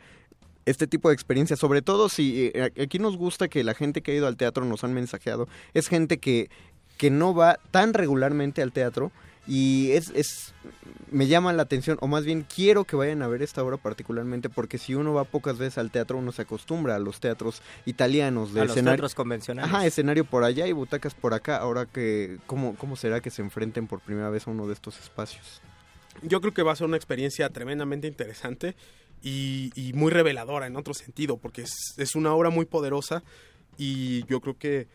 este 0.65 0.87
tipo 0.87 1.09
de 1.09 1.13
experiencias, 1.13 1.59
sobre 1.59 1.83
todo 1.83 2.09
si 2.09 2.51
eh, 2.53 2.71
aquí 2.81 2.99
nos 2.99 3.15
gusta 3.15 3.47
que 3.47 3.63
la 3.63 3.75
gente 3.75 4.01
que 4.01 4.11
ha 4.11 4.15
ido 4.15 4.27
al 4.27 4.37
teatro 4.37 4.65
nos 4.65 4.83
han 4.83 4.93
mensajeado, 4.93 5.47
es 5.73 5.87
gente 5.87 6.19
que, 6.19 6.49
que 6.97 7.09
no 7.09 7.33
va 7.33 7.59
tan 7.71 7.93
regularmente 7.93 8.61
al 8.61 8.71
teatro 8.71 9.11
y 9.47 9.91
es, 9.91 10.11
es 10.15 10.53
me 11.09 11.27
llama 11.27 11.51
la 11.51 11.63
atención 11.63 11.97
o 12.01 12.07
más 12.07 12.25
bien 12.25 12.45
quiero 12.53 12.85
que 12.85 12.95
vayan 12.95 13.21
a 13.21 13.27
ver 13.27 13.41
esta 13.41 13.63
obra 13.63 13.77
particularmente 13.77 14.49
porque 14.49 14.77
si 14.77 14.93
uno 14.93 15.13
va 15.13 15.23
pocas 15.23 15.57
veces 15.57 15.77
al 15.77 15.89
teatro 15.89 16.17
uno 16.17 16.31
se 16.31 16.43
acostumbra 16.43 16.95
a 16.95 16.99
los 16.99 17.19
teatros 17.19 17.61
italianos 17.85 18.53
de 18.53 18.61
a 18.61 18.63
los 18.65 18.71
escenario 18.71 18.97
teatros 18.97 19.15
convencionales. 19.15 19.73
Ajá, 19.73 19.85
escenario 19.85 20.25
por 20.25 20.43
allá 20.43 20.67
y 20.67 20.73
butacas 20.73 21.15
por 21.15 21.33
acá. 21.33 21.57
Ahora 21.57 21.85
que, 21.85 22.37
¿cómo, 22.45 22.75
¿cómo 22.75 22.95
será 22.95 23.19
que 23.19 23.31
se 23.31 23.41
enfrenten 23.41 23.87
por 23.87 23.99
primera 23.99 24.29
vez 24.29 24.47
a 24.47 24.51
uno 24.51 24.67
de 24.67 24.73
estos 24.73 24.99
espacios? 24.99 25.61
Yo 26.21 26.39
creo 26.39 26.53
que 26.53 26.61
va 26.61 26.73
a 26.73 26.75
ser 26.75 26.87
una 26.87 26.97
experiencia 26.97 27.49
tremendamente 27.49 28.07
interesante 28.07 28.75
y, 29.23 29.71
y 29.75 29.93
muy 29.93 30.11
reveladora 30.11 30.67
en 30.67 30.75
otro 30.75 30.93
sentido, 30.93 31.37
porque 31.37 31.63
es, 31.63 31.95
es 31.97 32.15
una 32.15 32.33
obra 32.33 32.49
muy 32.51 32.65
poderosa 32.65 33.23
y 33.77 34.23
yo 34.25 34.39
creo 34.39 34.57
que 34.57 34.87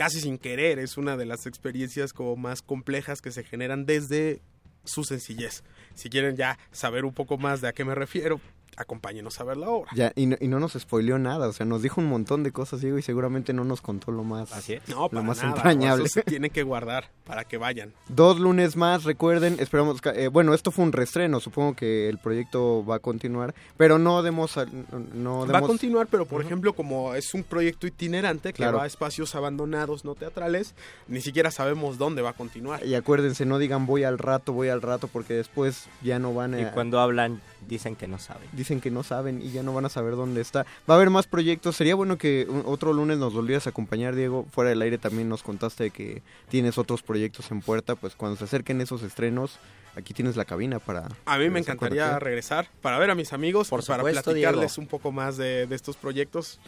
casi 0.00 0.18
sin 0.18 0.38
querer 0.38 0.78
es 0.78 0.96
una 0.96 1.18
de 1.18 1.26
las 1.26 1.44
experiencias 1.44 2.14
como 2.14 2.34
más 2.34 2.62
complejas 2.62 3.20
que 3.20 3.30
se 3.30 3.44
generan 3.44 3.84
desde 3.84 4.40
su 4.82 5.04
sencillez. 5.04 5.62
Si 5.94 6.08
quieren 6.08 6.36
ya 6.36 6.58
saber 6.72 7.04
un 7.04 7.12
poco 7.12 7.36
más 7.36 7.60
de 7.60 7.68
a 7.68 7.74
qué 7.74 7.84
me 7.84 7.94
refiero, 7.94 8.40
acompáñenos 8.76 9.40
a 9.40 9.44
ver 9.44 9.56
la 9.56 9.68
obra. 9.68 9.90
Ya, 9.94 10.12
y 10.16 10.26
no, 10.26 10.36
y 10.40 10.48
no 10.48 10.58
nos 10.60 10.72
spoileó 10.72 11.18
nada, 11.18 11.48
o 11.48 11.52
sea, 11.52 11.66
nos 11.66 11.82
dijo 11.82 12.00
un 12.00 12.06
montón 12.08 12.42
de 12.42 12.52
cosas, 12.52 12.80
Diego, 12.80 12.98
y 12.98 13.02
seguramente 13.02 13.52
no 13.52 13.64
nos 13.64 13.80
contó 13.80 14.10
lo 14.12 14.24
más, 14.24 14.52
Así 14.52 14.74
es. 14.74 14.88
No, 14.88 15.02
lo 15.02 15.08
para 15.10 15.22
más 15.22 15.38
nada, 15.38 15.48
entrañable. 15.50 16.04
Eso 16.04 16.14
se 16.14 16.22
tiene 16.22 16.50
que 16.50 16.62
guardar 16.62 17.10
para 17.26 17.44
que 17.44 17.56
vayan. 17.58 17.92
Dos 18.08 18.40
lunes 18.40 18.76
más, 18.76 19.04
recuerden, 19.04 19.56
esperamos, 19.60 20.00
que- 20.00 20.10
eh, 20.10 20.28
bueno, 20.28 20.54
esto 20.54 20.70
fue 20.70 20.84
un 20.84 20.92
restreno, 20.92 21.40
supongo 21.40 21.74
que 21.76 22.08
el 22.08 22.18
proyecto 22.18 22.84
va 22.84 22.96
a 22.96 22.98
continuar, 22.98 23.54
pero 23.76 23.98
no 23.98 24.22
demos, 24.22 24.56
al- 24.56 24.68
no 25.14 25.46
Va 25.46 25.58
a 25.58 25.62
continuar, 25.62 26.06
pero 26.10 26.24
por 26.26 26.42
ejemplo, 26.42 26.72
como 26.72 27.14
es 27.14 27.34
un 27.34 27.42
proyecto 27.44 27.86
itinerante 27.86 28.52
que 28.52 28.56
Claro. 28.58 28.78
va 28.78 28.84
a 28.84 28.86
espacios 28.86 29.34
abandonados 29.34 30.04
no 30.04 30.14
teatrales, 30.14 30.74
ni 31.08 31.20
siquiera 31.20 31.50
sabemos 31.50 31.98
dónde 31.98 32.22
va 32.22 32.30
a 32.30 32.34
continuar. 32.34 32.84
y 32.84 32.94
acuérdense, 32.94 33.44
no 33.46 33.58
digan 33.58 33.86
voy 33.86 34.04
al 34.04 34.18
rato, 34.18 34.52
voy 34.52 34.68
al 34.68 34.82
rato, 34.82 35.08
porque 35.08 35.34
después 35.34 35.86
ya 36.02 36.18
no 36.18 36.32
van 36.34 36.58
Y 36.58 36.62
a... 36.62 36.72
cuando 36.72 36.98
hablan 37.00 37.40
dicen 37.68 37.94
que 37.96 38.08
no 38.08 38.18
saben. 38.18 38.48
Dicen 38.60 38.82
que 38.82 38.90
no 38.90 39.02
saben 39.02 39.40
y 39.40 39.52
ya 39.52 39.62
no 39.62 39.72
van 39.72 39.86
a 39.86 39.88
saber 39.88 40.16
dónde 40.16 40.42
está. 40.42 40.66
Va 40.88 40.92
a 40.92 40.96
haber 40.96 41.08
más 41.08 41.26
proyectos. 41.26 41.76
Sería 41.76 41.94
bueno 41.94 42.18
que 42.18 42.46
un- 42.46 42.62
otro 42.66 42.92
lunes 42.92 43.16
nos 43.16 43.32
volvieras 43.32 43.66
a 43.66 43.70
acompañar, 43.70 44.14
Diego. 44.14 44.44
Fuera 44.52 44.68
del 44.68 44.82
aire 44.82 44.98
también 44.98 45.30
nos 45.30 45.42
contaste 45.42 45.88
que 45.88 46.20
tienes 46.50 46.76
otros 46.76 47.02
proyectos 47.02 47.50
en 47.52 47.62
puerta. 47.62 47.94
Pues 47.94 48.14
cuando 48.16 48.36
se 48.36 48.44
acerquen 48.44 48.82
esos 48.82 49.02
estrenos, 49.02 49.58
aquí 49.96 50.12
tienes 50.12 50.36
la 50.36 50.44
cabina 50.44 50.78
para... 50.78 51.08
A 51.24 51.38
mí 51.38 51.48
me 51.48 51.60
encantaría 51.60 52.18
regresar 52.18 52.68
para 52.82 52.98
ver 52.98 53.08
a 53.10 53.14
mis 53.14 53.32
amigos, 53.32 53.68
Por 53.70 53.82
para 53.86 54.02
platicarles 54.02 54.74
Diego. 54.76 54.82
un 54.82 54.86
poco 54.88 55.10
más 55.10 55.38
de, 55.38 55.66
de 55.66 55.74
estos 55.74 55.96
proyectos 55.96 56.60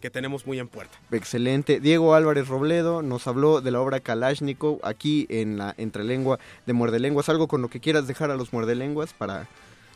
que 0.00 0.08
tenemos 0.08 0.46
muy 0.46 0.58
en 0.58 0.68
puerta. 0.68 0.96
Excelente. 1.12 1.78
Diego 1.78 2.14
Álvarez 2.14 2.48
Robledo 2.48 3.02
nos 3.02 3.26
habló 3.26 3.60
de 3.60 3.70
la 3.70 3.82
obra 3.82 4.00
Kalashnikov 4.00 4.78
aquí 4.82 5.26
en 5.28 5.58
la 5.58 5.74
entrelengua 5.76 6.38
de 6.64 6.72
Muerde 6.72 7.00
Lenguas. 7.00 7.28
Algo 7.28 7.48
con 7.48 7.60
lo 7.60 7.68
que 7.68 7.80
quieras 7.80 8.06
dejar 8.06 8.30
a 8.30 8.36
los 8.36 8.54
Muerde 8.54 8.74
Lenguas 8.76 9.12
para... 9.12 9.46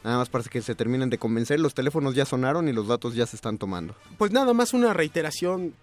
Nada 0.04 0.18
más 0.18 0.28
para 0.28 0.44
que 0.44 0.62
se 0.62 0.74
terminen 0.74 1.10
de 1.10 1.18
convencer. 1.18 1.60
Los 1.60 1.74
teléfonos 1.74 2.14
ya 2.14 2.24
sonaron 2.24 2.68
y 2.68 2.72
los 2.72 2.88
datos 2.88 3.14
ya 3.14 3.26
se 3.26 3.36
están 3.36 3.58
tomando. 3.58 3.94
Pues 4.18 4.32
nada 4.32 4.52
más 4.52 4.74
una 4.74 4.92
reiteración 4.92 5.74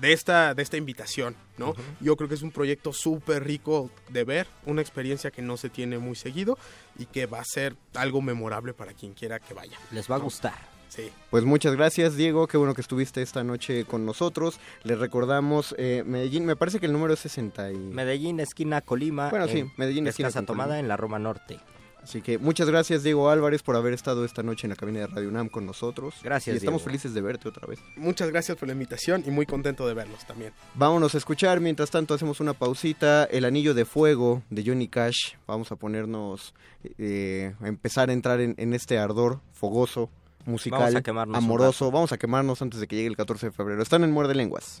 de 0.00 0.12
esta, 0.12 0.54
de 0.54 0.62
esta 0.62 0.76
invitación, 0.76 1.36
¿no? 1.58 1.74
Yo 2.00 2.16
creo 2.16 2.28
que 2.28 2.34
es 2.34 2.42
un 2.42 2.50
proyecto 2.50 2.92
súper 2.92 3.44
rico 3.44 3.90
de 4.10 4.24
ver, 4.24 4.46
una 4.66 4.82
experiencia 4.82 5.30
que 5.30 5.42
no 5.42 5.56
se 5.56 5.70
tiene 5.70 5.98
muy 5.98 6.16
seguido 6.16 6.58
y 6.98 7.06
que 7.06 7.26
va 7.26 7.40
a 7.40 7.44
ser 7.44 7.76
algo 7.94 8.20
memorable 8.20 8.74
para 8.74 8.92
quien 8.92 9.14
quiera 9.14 9.38
que 9.38 9.54
vaya. 9.54 9.78
Les 9.92 10.10
va 10.10 10.16
a 10.16 10.18
gustar. 10.18 10.76
Sí. 10.88 11.10
Pues 11.30 11.44
muchas 11.44 11.74
gracias, 11.74 12.16
Diego. 12.16 12.46
Qué 12.46 12.56
bueno 12.56 12.74
que 12.74 12.80
estuviste 12.80 13.20
esta 13.20 13.42
noche 13.42 13.84
con 13.84 14.06
nosotros. 14.06 14.60
Les 14.84 14.98
recordamos, 14.98 15.74
eh, 15.78 16.04
Medellín, 16.06 16.46
me 16.46 16.56
parece 16.56 16.78
que 16.78 16.86
el 16.86 16.92
número 16.92 17.12
es 17.12 17.20
60 17.20 17.72
y... 17.72 17.76
Medellín, 17.76 18.40
esquina 18.40 18.80
Colima. 18.80 19.28
Bueno, 19.30 19.48
sí, 19.48 19.64
Medellín, 19.76 20.06
es 20.06 20.10
esquina 20.10 20.28
Casa 20.28 20.42
Tomada 20.42 20.68
Colima. 20.68 20.80
en 20.80 20.88
la 20.88 20.96
Roma 20.96 21.18
Norte. 21.18 21.58
Así 22.06 22.22
que 22.22 22.38
muchas 22.38 22.70
gracias, 22.70 23.02
Diego 23.02 23.30
Álvarez, 23.30 23.64
por 23.64 23.74
haber 23.74 23.92
estado 23.92 24.24
esta 24.24 24.44
noche 24.44 24.68
en 24.68 24.70
la 24.70 24.76
cabina 24.76 25.00
de 25.00 25.08
Radio 25.08 25.28
UNAM 25.28 25.48
con 25.48 25.66
nosotros. 25.66 26.14
Gracias, 26.22 26.54
Y 26.54 26.58
estamos 26.58 26.82
Diego. 26.82 26.90
felices 26.90 27.14
de 27.14 27.20
verte 27.20 27.48
otra 27.48 27.66
vez. 27.66 27.80
Muchas 27.96 28.30
gracias 28.30 28.56
por 28.56 28.68
la 28.68 28.74
invitación 28.74 29.24
y 29.26 29.32
muy 29.32 29.44
contento 29.44 29.88
de 29.88 29.94
verlos 29.94 30.24
también. 30.24 30.52
Vámonos 30.76 31.16
a 31.16 31.18
escuchar, 31.18 31.58
mientras 31.58 31.90
tanto 31.90 32.14
hacemos 32.14 32.38
una 32.38 32.52
pausita, 32.52 33.24
El 33.24 33.44
Anillo 33.44 33.74
de 33.74 33.84
Fuego 33.84 34.44
de 34.50 34.62
Johnny 34.64 34.86
Cash. 34.86 35.32
Vamos 35.48 35.72
a 35.72 35.76
ponernos, 35.76 36.54
eh, 36.96 37.56
a 37.60 37.66
empezar 37.66 38.08
a 38.10 38.12
entrar 38.12 38.40
en, 38.40 38.54
en 38.56 38.72
este 38.72 38.98
ardor 38.98 39.40
fogoso, 39.52 40.08
musical, 40.44 41.02
Vamos 41.08 41.34
a 41.34 41.38
amoroso. 41.38 41.90
Vamos 41.90 42.12
a 42.12 42.18
quemarnos 42.18 42.62
antes 42.62 42.78
de 42.78 42.86
que 42.86 42.94
llegue 42.94 43.08
el 43.08 43.16
14 43.16 43.46
de 43.46 43.52
febrero. 43.52 43.82
Están 43.82 44.04
en 44.04 44.12
Muerde 44.12 44.36
Lenguas. 44.36 44.80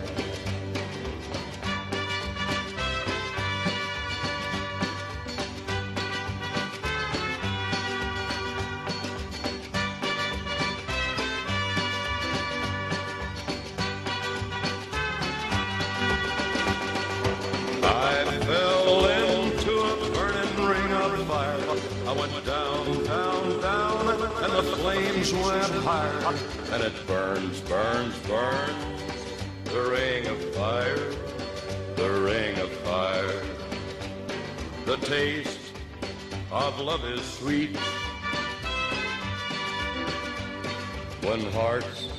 Higher. 25.81 26.35
And 26.71 26.83
it 26.83 26.93
burns, 27.07 27.59
burns, 27.61 28.17
burns. 28.19 28.85
The 29.65 29.81
ring 29.89 30.27
of 30.27 30.39
fire, 30.55 31.11
the 31.95 32.09
ring 32.21 32.57
of 32.59 32.69
fire. 32.79 33.41
The 34.85 34.97
taste 34.97 35.59
of 36.51 36.79
love 36.79 37.03
is 37.05 37.23
sweet. 37.23 37.75
When 41.21 41.41
hearts 41.51 42.09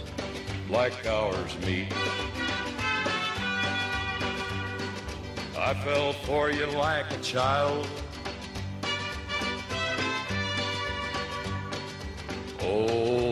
like 0.70 1.06
ours 1.06 1.56
meet. 1.66 1.92
I 5.58 5.74
fell 5.84 6.12
for 6.12 6.50
you 6.50 6.66
like 6.66 7.12
a 7.12 7.18
child. 7.18 7.86
Oh, 12.62 13.31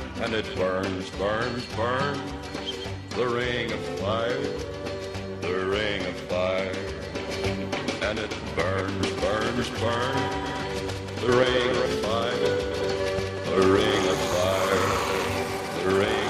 And 0.21 0.35
it 0.35 0.55
burns, 0.55 1.09
burns, 1.11 1.65
burns. 1.75 2.21
The 3.15 3.27
ring 3.27 3.71
of 3.71 3.79
fire, 3.99 4.39
the 5.41 5.65
ring 5.65 6.05
of 6.05 6.15
fire. 6.29 6.75
And 8.03 8.19
it 8.19 8.33
burns, 8.55 9.11
burns, 9.19 9.69
burns. 9.81 11.21
The 11.21 11.31
ring 11.37 11.69
of 11.69 11.91
fire, 12.05 12.61
the 13.49 13.61
ring 13.73 14.07
of 14.07 14.17
fire, 14.35 15.83
the 15.83 15.99
ring 15.99 16.20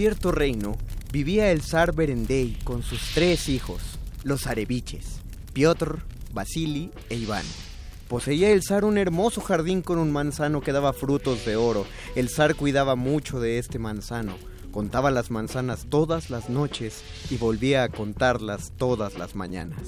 cierto 0.00 0.32
reino 0.32 0.78
vivía 1.12 1.52
el 1.52 1.60
zar 1.60 1.94
Berendei 1.94 2.56
con 2.64 2.82
sus 2.82 3.10
tres 3.12 3.50
hijos, 3.50 3.82
los 4.24 4.46
areviches, 4.46 5.20
Piotr, 5.52 5.98
Vasili 6.32 6.90
e 7.10 7.16
Iván. 7.16 7.44
Poseía 8.08 8.50
el 8.50 8.62
zar 8.62 8.86
un 8.86 8.96
hermoso 8.96 9.42
jardín 9.42 9.82
con 9.82 9.98
un 9.98 10.10
manzano 10.10 10.62
que 10.62 10.72
daba 10.72 10.94
frutos 10.94 11.44
de 11.44 11.56
oro. 11.56 11.84
El 12.16 12.30
zar 12.30 12.54
cuidaba 12.54 12.96
mucho 12.96 13.40
de 13.40 13.58
este 13.58 13.78
manzano, 13.78 14.36
contaba 14.72 15.10
las 15.10 15.30
manzanas 15.30 15.84
todas 15.90 16.30
las 16.30 16.48
noches 16.48 17.02
y 17.28 17.36
volvía 17.36 17.82
a 17.82 17.90
contarlas 17.90 18.72
todas 18.78 19.18
las 19.18 19.34
mañanas. 19.34 19.82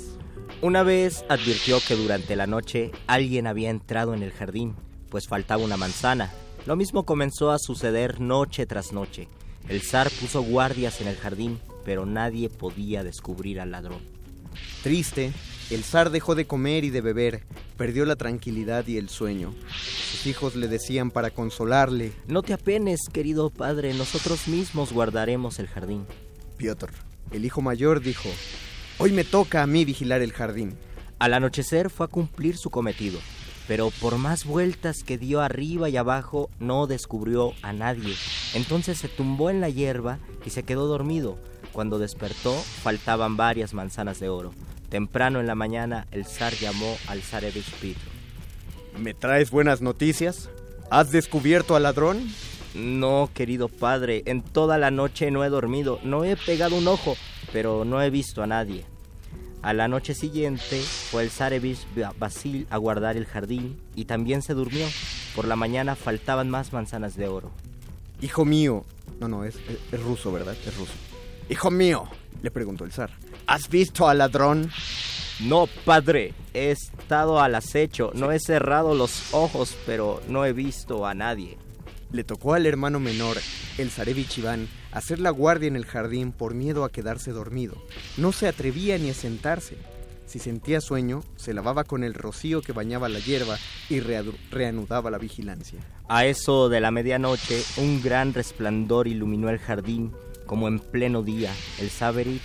Una 0.61 0.83
vez 0.83 1.25
advirtió 1.31 1.79
que 1.89 1.97
durante 1.97 2.37
la 2.37 2.47
noche 2.47 2.93
alguien 3.07 3.47
había 3.47 3.71
entrado 3.71 4.13
en 4.13 4.23
el 4.23 4.33
jardín, 4.33 4.75
pues 5.09 5.27
faltaba 5.27 5.65
una 5.65 5.79
manzana. 5.79 6.31
Lo 6.67 6.77
mismo 6.77 7.07
comenzó 7.07 7.51
a 7.51 7.59
suceder 7.59 8.21
noche 8.21 8.67
tras 8.67 8.93
noche. 8.93 9.27
El 9.69 9.81
zar 9.83 10.11
puso 10.21 10.43
guardias 10.43 11.01
en 11.01 11.09
el 11.09 11.17
jardín, 11.17 11.59
pero 11.85 12.07
nadie 12.07 12.49
podía 12.49 13.05
descubrir 13.05 13.61
al 13.61 13.71
ladrón. 13.71 14.01
Triste, 14.83 15.33
el 15.71 15.85
zar 15.85 16.11
dejó 16.11 16.35
de 16.35 16.47
comer 16.47 16.85
y 16.85 16.91
de 16.91 17.01
beber, 17.01 17.45
perdió 17.77 18.05
la 18.05 18.17
tranquilidad 18.17 18.87
y 18.87 18.99
el 18.99 19.09
sueño. 19.09 19.55
Sus 20.11 20.27
hijos 20.27 20.57
le 20.57 20.69
decían 20.69 21.11
para 21.11 21.31
consolarle, 21.31 22.13
No 22.27 22.43
te 22.43 22.53
apenes, 22.53 23.01
querido 23.13 23.51
padre, 23.51 23.95
nosotros 23.95 24.49
mismos 24.49 24.93
guardaremos 24.93 25.59
el 25.59 25.69
jardín. 25.69 26.07
Piotr, 26.57 26.91
el 27.31 27.45
hijo 27.45 27.63
mayor, 27.63 28.01
dijo, 28.01 28.29
Hoy 28.99 29.13
me 29.13 29.25
toca 29.25 29.63
a 29.63 29.67
mí 29.67 29.85
vigilar 29.85 30.21
el 30.21 30.33
jardín. 30.33 30.77
Al 31.19 31.35
anochecer 31.35 31.89
fue 31.89 32.07
a 32.07 32.09
cumplir 32.09 32.57
su 32.57 32.69
cometido, 32.69 33.21
pero 33.69 33.91
por 34.01 34.19
más 34.19 34.45
vueltas 34.45 35.05
que 35.05 35.19
dio 35.19 35.41
arriba 35.41 35.89
y 35.89 35.97
abajo 35.97 36.51
no 36.59 36.87
descubrió 36.87 37.53
a 37.63 37.73
nadie. 37.73 38.15
Entonces 38.55 38.99
se 38.99 39.09
tumbó 39.09 39.51
en 39.51 39.61
la 39.61 39.69
hierba 39.69 40.19
y 40.45 40.51
se 40.51 40.63
quedó 40.63 40.87
dormido. 40.87 41.39
Cuando 41.73 41.99
despertó 41.99 42.55
faltaban 42.55 43.37
varias 43.37 43.75
manzanas 43.75 44.21
de 44.21 44.29
oro. 44.29 44.53
Temprano 44.89 45.41
en 45.41 45.47
la 45.47 45.55
mañana 45.55 46.07
el 46.11 46.27
zar 46.27 46.53
llamó 46.55 46.97
al 47.09 47.23
zarevich 47.23 47.71
Pitro. 47.81 48.11
¿Me 48.99 49.15
traes 49.15 49.51
buenas 49.51 49.81
noticias? 49.81 50.51
¿Has 50.91 51.11
descubierto 51.11 51.77
al 51.77 51.85
ladrón? 51.85 52.29
No, 52.75 53.31
querido 53.33 53.69
padre, 53.69 54.23
en 54.27 54.43
toda 54.43 54.77
la 54.77 54.91
noche 54.91 55.31
no 55.31 55.45
he 55.45 55.49
dormido, 55.49 55.99
no 56.03 56.25
he 56.25 56.37
pegado 56.37 56.77
un 56.77 56.89
ojo, 56.89 57.17
pero 57.53 57.85
no 57.85 58.03
he 58.03 58.11
visto 58.11 58.43
a 58.43 58.47
nadie. 58.47 58.85
A 59.63 59.73
la 59.73 59.87
noche 59.87 60.15
siguiente 60.15 60.81
fue 60.83 61.23
el 61.23 61.31
Zarevich 61.31 61.87
Basil 62.19 62.67
a 62.69 62.79
guardar 62.79 63.17
el 63.17 63.27
jardín 63.27 63.81
y 63.95 64.07
también 64.07 64.43
se 64.43 64.55
durmió. 64.55 64.87
Por 65.37 65.47
la 65.47 65.55
mañana 65.55 65.95
faltaban 65.95 66.51
más 66.51 66.73
manzanas 66.73 67.17
de 67.17 67.29
oro. 67.29 67.53
Hijo 68.21 68.45
mío. 68.45 68.85
No, 69.21 69.29
no, 69.29 69.45
es, 69.45 69.55
es, 69.55 69.79
es 69.93 70.03
ruso, 70.03 70.33
¿verdad? 70.33 70.57
Es 70.67 70.77
ruso. 70.77 70.93
Hijo 71.49 71.71
mío, 71.71 72.09
le 72.43 72.51
preguntó 72.51 72.85
el 72.85 72.93
zar. 72.93 73.11
¿Has 73.47 73.69
visto 73.69 74.09
al 74.09 74.19
ladrón? 74.19 74.71
No, 75.41 75.69
padre, 75.85 76.35
he 76.55 76.71
estado 76.71 77.41
al 77.41 77.55
acecho, 77.55 78.11
no 78.15 78.33
he 78.33 78.39
cerrado 78.39 78.95
los 78.95 79.33
ojos, 79.33 79.77
pero 79.87 80.23
no 80.29 80.45
he 80.45 80.53
visto 80.53 81.07
a 81.07 81.15
nadie. 81.15 81.57
Le 82.11 82.25
tocó 82.25 82.55
al 82.55 82.67
hermano 82.67 83.01
menor, 83.01 83.39
el 83.79 83.91
Zarevich 83.91 84.39
Iván, 84.39 84.69
hacer 84.93 85.19
la 85.19 85.31
guardia 85.31 85.69
en 85.69 85.77
el 85.77 85.87
jardín 85.87 86.33
por 86.33 86.55
miedo 86.55 86.85
a 86.85 86.93
quedarse 86.93 87.33
dormido. 87.33 87.75
No 88.17 88.33
se 88.33 88.47
atrevía 88.47 88.99
ni 88.99 89.11
a 89.11 89.15
sentarse. 89.15 89.77
Si 90.27 90.39
sentía 90.39 90.81
sueño, 90.81 91.23
se 91.37 91.53
lavaba 91.53 91.85
con 91.85 92.05
el 92.05 92.15
rocío 92.15 92.63
que 92.63 92.73
bañaba 92.73 93.09
la 93.09 93.19
hierba 93.19 93.59
y 93.91 94.01
reanudaba 94.01 95.11
la 95.11 95.19
vigilancia. 95.19 95.81
A 96.09 96.25
eso 96.25 96.69
de 96.69 96.81
la 96.81 96.91
medianoche, 96.91 97.63
un 97.77 98.01
gran 98.03 98.33
resplandor 98.33 99.09
iluminó 99.09 99.51
el 99.51 99.59
jardín, 99.59 100.13
como 100.47 100.69
en 100.69 100.79
pleno 100.79 101.23
día. 101.23 101.53
El 101.79 101.91
Saberich 101.91 102.43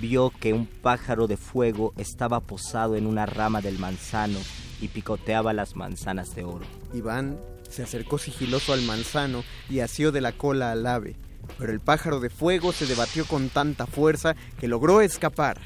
vio 0.00 0.30
que 0.30 0.52
un 0.52 0.66
pájaro 0.66 1.26
de 1.26 1.36
fuego 1.36 1.92
estaba 1.96 2.40
posado 2.40 2.96
en 2.96 3.06
una 3.06 3.26
rama 3.26 3.60
del 3.60 3.78
manzano 3.78 4.38
y 4.80 4.88
picoteaba 4.88 5.52
las 5.52 5.76
manzanas 5.76 6.34
de 6.34 6.44
oro. 6.44 6.66
Iván 6.92 7.38
se 7.68 7.82
acercó 7.82 8.18
sigiloso 8.18 8.72
al 8.72 8.82
manzano 8.82 9.42
y 9.68 9.80
asió 9.80 10.12
de 10.12 10.20
la 10.20 10.32
cola 10.32 10.70
al 10.70 10.86
ave, 10.86 11.16
pero 11.58 11.72
el 11.72 11.80
pájaro 11.80 12.20
de 12.20 12.30
fuego 12.30 12.72
se 12.72 12.86
debatió 12.86 13.24
con 13.26 13.48
tanta 13.48 13.86
fuerza 13.86 14.36
que 14.58 14.68
logró 14.68 15.00
escapar, 15.00 15.58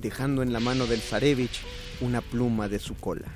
dejando 0.00 0.42
en 0.42 0.52
la 0.52 0.60
mano 0.60 0.86
del 0.86 1.00
Zarevich 1.00 1.62
una 2.00 2.20
pluma 2.20 2.68
de 2.68 2.78
su 2.78 2.94
cola. 2.94 3.28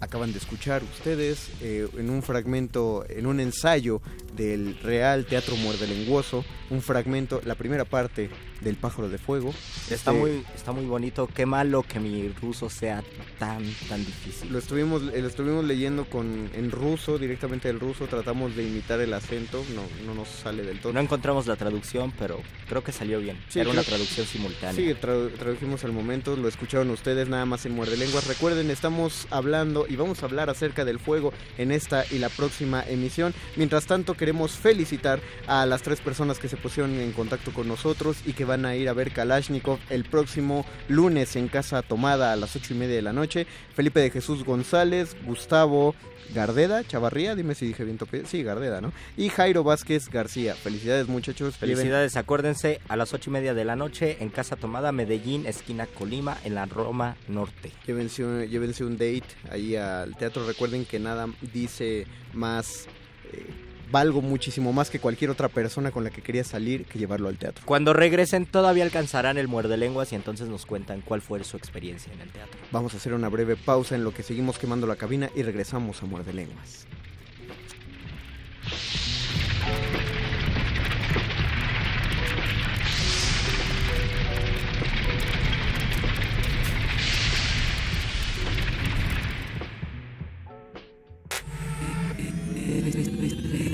Acaban 0.00 0.32
de 0.32 0.38
escuchar 0.38 0.82
ustedes 0.84 1.50
eh, 1.60 1.88
en 1.96 2.10
un 2.10 2.22
fragmento, 2.22 3.04
en 3.08 3.26
un 3.26 3.40
ensayo 3.40 4.00
del 4.36 4.78
Real 4.80 5.26
Teatro 5.26 5.56
Muerde 5.56 5.88
Lenguoso, 5.88 6.44
un 6.70 6.82
fragmento, 6.82 7.40
la 7.44 7.56
primera 7.56 7.84
parte 7.84 8.30
del 8.60 8.76
Pájaro 8.76 9.08
de 9.08 9.18
Fuego. 9.18 9.50
Está, 9.90 9.94
Este, 9.94 10.12
muy, 10.12 10.44
está 10.54 10.72
muy 10.72 10.84
bonito. 10.86 11.28
Qué 11.32 11.46
malo 11.46 11.82
que 11.82 12.00
mi 12.00 12.28
ruso 12.40 12.68
sea 12.70 13.02
tan, 13.38 13.62
tan 13.88 14.04
difícil. 14.04 14.52
Lo 14.52 14.58
estuvimos, 14.58 15.02
eh, 15.14 15.20
lo 15.22 15.28
estuvimos 15.28 15.64
leyendo 15.64 16.04
con, 16.06 16.50
en 16.54 16.70
ruso, 16.70 17.18
directamente 17.18 17.68
del 17.68 17.80
ruso, 17.80 18.06
tratamos 18.06 18.56
de 18.56 18.64
imitar 18.66 19.00
el 19.00 19.12
acento, 19.12 19.64
no, 19.74 19.82
no 20.06 20.14
nos 20.14 20.28
sale 20.28 20.62
del 20.62 20.80
todo. 20.80 20.92
No 20.92 21.00
encontramos 21.00 21.46
la 21.46 21.56
traducción, 21.56 22.12
pero 22.18 22.40
creo 22.68 22.82
que 22.82 22.92
salió 22.92 23.20
bien. 23.20 23.38
Sí, 23.48 23.60
Era 23.60 23.70
una 23.70 23.82
traducción 23.82 24.26
simultánea. 24.26 24.72
Sí, 24.74 24.98
tradu- 25.00 25.32
tradujimos 25.38 25.84
al 25.84 25.92
momento, 25.92 26.36
lo 26.36 26.48
escucharon 26.48 26.90
ustedes 26.90 27.28
nada 27.28 27.46
más 27.46 27.64
en 27.66 27.72
Muerde 27.72 27.96
Lenguas. 27.96 28.26
Recuerden, 28.26 28.70
estamos 28.70 29.26
hablando 29.30 29.86
y 29.88 29.96
vamos 29.96 30.22
a 30.22 30.26
hablar 30.26 30.50
acerca 30.50 30.84
del 30.84 30.98
fuego 30.98 31.32
en 31.58 31.70
esta 31.72 32.04
y 32.10 32.18
la 32.18 32.28
próxima 32.28 32.82
emisión. 32.82 33.34
Mientras 33.56 33.86
tanto, 33.86 34.14
queremos 34.14 34.52
felicitar 34.52 35.20
a 35.46 35.66
las 35.66 35.82
tres 35.82 36.00
personas 36.00 36.38
que 36.38 36.48
se 36.48 36.56
pusieron 36.56 36.98
en 36.98 37.12
contacto 37.12 37.52
con 37.52 37.68
nosotros 37.68 38.16
y 38.26 38.32
que 38.32 38.44
van 38.48 38.66
a 38.66 38.74
ir 38.74 38.88
a 38.88 38.92
ver 38.92 39.12
Kalashnikov 39.12 39.78
el 39.90 40.02
próximo 40.04 40.66
lunes 40.88 41.36
en 41.36 41.46
Casa 41.46 41.82
Tomada 41.82 42.32
a 42.32 42.36
las 42.36 42.56
ocho 42.56 42.74
y 42.74 42.76
media 42.76 42.96
de 42.96 43.02
la 43.02 43.12
noche. 43.12 43.46
Felipe 43.76 44.00
de 44.00 44.10
Jesús 44.10 44.42
González, 44.44 45.16
Gustavo 45.24 45.94
Gardeda, 46.34 46.84
Chavarría, 46.84 47.34
dime 47.34 47.54
si 47.54 47.66
dije 47.66 47.84
bien 47.84 47.96
tope. 47.96 48.24
Sí, 48.26 48.42
Gardeda, 48.42 48.80
¿no? 48.82 48.92
Y 49.16 49.28
Jairo 49.30 49.64
Vázquez 49.64 50.10
García. 50.10 50.54
Felicidades, 50.54 51.08
muchachos. 51.08 51.54
Lleven- 51.54 51.76
Felicidades, 51.76 52.16
acuérdense, 52.16 52.80
a 52.88 52.96
las 52.96 53.14
ocho 53.14 53.30
y 53.30 53.32
media 53.32 53.54
de 53.54 53.64
la 53.64 53.76
noche 53.76 54.18
en 54.20 54.28
Casa 54.28 54.56
Tomada, 54.56 54.92
Medellín, 54.92 55.46
esquina 55.46 55.86
Colima, 55.86 56.36
en 56.44 56.54
la 56.54 56.66
Roma 56.66 57.16
Norte. 57.28 57.72
Llévense 57.86 58.24
un, 58.24 58.42
llévense 58.46 58.84
un 58.84 58.98
date 58.98 59.22
ahí 59.50 59.76
al 59.76 60.16
teatro. 60.16 60.46
Recuerden 60.46 60.84
que 60.84 60.98
nada 60.98 61.26
dice 61.54 62.06
más. 62.34 62.88
eh, 63.32 63.46
valgo 63.90 64.22
muchísimo 64.22 64.72
más 64.72 64.90
que 64.90 65.00
cualquier 65.00 65.30
otra 65.30 65.48
persona 65.48 65.90
con 65.90 66.04
la 66.04 66.10
que 66.10 66.22
quería 66.22 66.44
salir 66.44 66.84
que 66.84 66.98
llevarlo 66.98 67.28
al 67.28 67.38
teatro. 67.38 67.62
Cuando 67.66 67.92
regresen 67.92 68.46
todavía 68.46 68.84
alcanzarán 68.84 69.38
el 69.38 69.48
muerde 69.48 69.76
lenguas 69.76 70.12
y 70.12 70.16
entonces 70.16 70.48
nos 70.48 70.66
cuentan 70.66 71.00
cuál 71.00 71.20
fue 71.20 71.42
su 71.44 71.56
experiencia 71.56 72.12
en 72.12 72.20
el 72.20 72.30
teatro. 72.30 72.58
Vamos 72.70 72.94
a 72.94 72.96
hacer 72.98 73.14
una 73.14 73.28
breve 73.28 73.56
pausa 73.56 73.94
en 73.94 74.04
lo 74.04 74.12
que 74.12 74.22
seguimos 74.22 74.58
quemando 74.58 74.86
la 74.86 74.96
cabina 74.96 75.30
y 75.34 75.42
regresamos 75.42 76.02
a 76.02 76.06
Muerde 76.06 76.32
Lenguas. 76.32 76.86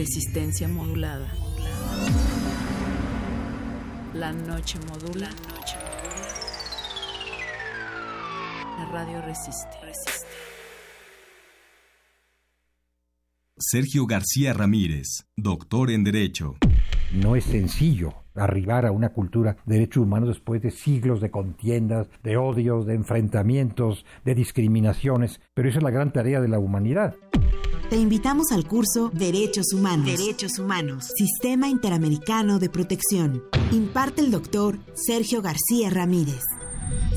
Resistencia 0.06 0.68
modulada. 0.68 1.26
La 4.12 4.34
noche 4.34 4.78
modula. 4.86 5.30
La 8.76 8.84
radio 8.92 9.22
resiste. 9.22 9.78
Sergio 13.56 14.04
García 14.04 14.52
Ramírez, 14.52 15.24
doctor 15.38 15.90
en 15.90 16.04
Derecho. 16.04 16.56
No 17.14 17.34
es 17.34 17.44
sencillo 17.44 18.12
arribar 18.34 18.84
a 18.84 18.92
una 18.92 19.08
cultura 19.08 19.56
de 19.64 19.76
derechos 19.76 20.02
humanos 20.02 20.28
después 20.28 20.60
de 20.60 20.70
siglos 20.70 21.22
de 21.22 21.30
contiendas, 21.30 22.10
de 22.22 22.36
odios, 22.36 22.84
de 22.84 22.92
enfrentamientos, 22.92 24.04
de 24.22 24.34
discriminaciones, 24.34 25.40
pero 25.54 25.70
esa 25.70 25.78
es 25.78 25.82
la 25.82 25.90
gran 25.90 26.12
tarea 26.12 26.42
de 26.42 26.48
la 26.48 26.58
humanidad. 26.58 27.14
Te 27.94 28.00
invitamos 28.00 28.50
al 28.50 28.66
curso 28.66 29.12
Derechos 29.14 29.72
Humanos. 29.72 30.06
Derechos 30.06 30.58
Humanos. 30.58 31.12
Sistema 31.14 31.68
Interamericano 31.68 32.58
de 32.58 32.68
Protección. 32.68 33.44
Imparte 33.70 34.20
el 34.20 34.32
doctor 34.32 34.80
Sergio 34.94 35.42
García 35.42 35.90
Ramírez. 35.90 36.42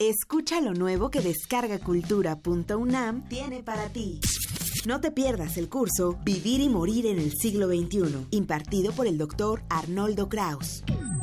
Escucha 0.00 0.60
lo 0.60 0.74
nuevo 0.74 1.08
que 1.08 1.20
descargacultura.unam 1.20 3.28
tiene 3.28 3.62
para 3.62 3.90
ti. 3.90 4.18
No 4.86 5.00
te 5.00 5.12
pierdas 5.12 5.56
el 5.56 5.68
curso 5.68 6.18
Vivir 6.24 6.60
y 6.60 6.68
Morir 6.68 7.06
en 7.06 7.20
el 7.20 7.30
siglo 7.32 7.68
XXI, 7.68 8.26
impartido 8.32 8.90
por 8.92 9.06
el 9.06 9.18
doctor 9.18 9.62
Arnoldo 9.70 10.28
Kraus. 10.28 10.82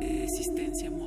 Resistencia 0.00 0.90
modulada. 0.90 1.01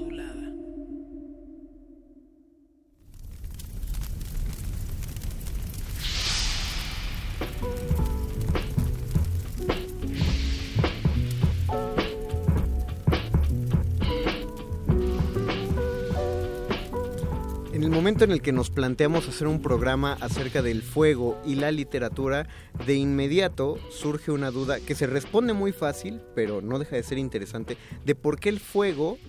El 17.86 17.92
momento 17.92 18.24
en 18.24 18.32
el 18.32 18.42
que 18.42 18.52
nos 18.52 18.72
planteamos 18.72 19.30
hacer 19.30 19.46
un 19.46 19.62
programa 19.62 20.18
acerca 20.20 20.64
del 20.64 20.82
fuego 20.82 21.40
y 21.46 21.54
la 21.54 21.70
literatura, 21.70 22.48
de 22.88 22.96
inmediato 22.96 23.78
surge 23.92 24.32
una 24.32 24.50
duda 24.50 24.80
que 24.80 24.96
se 24.96 25.06
responde 25.06 25.54
muy 25.54 25.72
fácil, 25.72 26.20
pero 26.34 26.64
no 26.64 26.80
deja 26.80 26.96
de 26.96 27.04
ser 27.04 27.20
interesante, 27.20 27.78
de 28.04 28.16
por 28.16 28.40
qué 28.40 28.50
el 28.50 28.60
fuego 28.60 29.20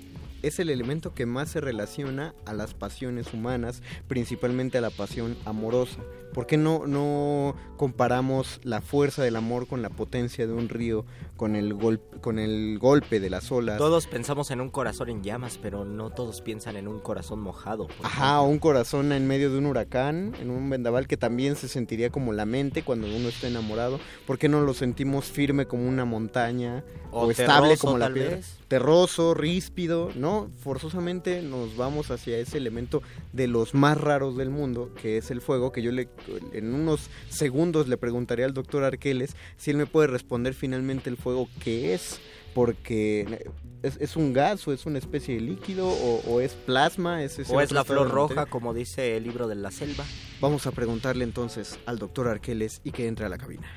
es 0.43 0.59
el 0.59 0.71
elemento 0.71 1.13
que 1.13 1.27
más 1.27 1.51
se 1.51 1.61
relaciona 1.61 2.35
a 2.47 2.55
las 2.55 2.73
pasiones 2.73 3.35
humanas, 3.35 3.83
principalmente 4.09 4.79
a 4.79 4.81
la 4.81 4.91
pasión 4.91 5.37
amorosa. 5.45 6.01
¿Por 6.33 6.47
qué 6.47 6.57
no, 6.57 6.87
no 6.87 7.57
comparamos 7.77 8.61
la 8.65 8.81
fuerza 8.81 9.23
del 9.23 9.37
amor 9.37 9.67
con 9.67 9.83
la 9.83 9.91
potencia 9.91 10.47
de 10.47 10.55
un 10.55 10.71
río, 10.71 11.05
con 11.37 11.57
el, 11.57 11.75
golpe, 11.75 12.19
con 12.21 12.39
el 12.39 12.79
golpe 12.79 13.21
de 13.21 13.31
las 13.31 13.53
olas? 13.53 13.79
Todos 13.79 14.07
pensamos 14.07 14.51
en 14.51 14.61
un 14.61 14.71
corazón 14.71 15.09
en 15.09 15.23
llamas, 15.23 15.59
pero 15.61 15.85
no 15.85 16.11
todos 16.11 16.41
piensan 16.41 16.77
en 16.77 16.89
un 16.89 17.01
corazón 17.01 17.41
mojado. 17.41 17.89
Ajá, 18.03 18.41
o 18.41 18.49
un 18.49 18.59
corazón 18.59 19.13
en 19.13 19.27
medio 19.27 19.51
de 19.51 19.59
un 19.59 19.67
huracán, 19.67 20.35
en 20.41 20.51
un 20.51 20.69
vendaval 20.69 21.07
que 21.07 21.17
también 21.17 21.57
se 21.57 21.69
sentiría 21.69 22.11
como 22.11 22.33
la 22.33 22.47
mente 22.47 22.83
cuando 22.83 23.07
uno 23.07 23.29
está 23.29 23.47
enamorado. 23.47 24.01
¿Por 24.27 24.39
qué 24.39 24.49
no 24.49 24.61
lo 24.61 24.75
sentimos 24.75 25.27
firme 25.27 25.67
como 25.67 25.89
una 25.89 26.05
montaña 26.05 26.85
o, 27.11 27.27
O 27.27 27.31
estable 27.31 27.71
terroso, 27.71 27.87
como 27.87 27.99
la 27.99 28.13
piedra? 28.13 28.37
vez. 28.37 28.59
Terroso, 28.69 29.35
ríspido, 29.35 30.11
¿no? 30.17 30.51
Forzosamente 30.59 31.43
nos 31.43 31.77
vamos 31.77 32.11
hacia 32.11 32.39
ese 32.39 32.59
elemento 32.59 33.03
de 33.33 33.47
los 33.47 33.75
más 33.75 34.01
raros 34.01 34.37
del 34.37 34.51
mundo, 34.51 34.91
que 35.01 35.19
es 35.19 35.31
el 35.31 35.41
fuego, 35.41 35.71
que 35.71 35.83
yo 35.83 35.93
le 35.93 36.09
en 36.53 36.75
unos 36.75 37.11
segundos 37.29 37.89
le 37.89 37.97
preguntaré 37.97 38.45
al 38.45 38.55
doctor 38.55 38.85
Arqueles 38.85 39.37
si 39.57 39.71
él 39.71 39.77
me 39.77 39.87
puede 39.87 40.09
responder 40.09 40.55
finalmente 40.55 41.11
el 41.11 41.17
fuego 41.17 41.26
qué 41.63 41.95
es 41.95 42.21
porque 42.55 43.51
es, 43.83 43.97
es 44.01 44.17
un 44.17 44.33
gas 44.33 44.67
o 44.67 44.73
es 44.73 44.87
una 44.87 44.99
especie 44.99 45.35
de 45.35 45.41
líquido 45.41 45.89
o, 45.89 46.23
o 46.27 46.41
es 46.41 46.55
plasma 46.55 47.23
es 47.23 47.39
O 47.51 47.61
es 47.61 47.73
la 47.73 47.85
flor 47.85 48.11
roja, 48.11 48.47
como 48.47 48.73
dice 48.73 49.17
el 49.17 49.25
libro 49.25 49.47
de 49.47 49.55
la 49.55 49.71
selva. 49.71 50.05
Vamos 50.41 50.67
a 50.67 50.73
preguntarle 50.73 51.25
entonces 51.25 51.79
al 51.87 51.99
doctor 51.99 52.29
Arqueles 52.29 52.81
y 52.85 52.93
que 52.93 53.07
entre 53.07 53.27
a 53.27 53.29
la 53.29 53.39
cabina. 53.39 53.69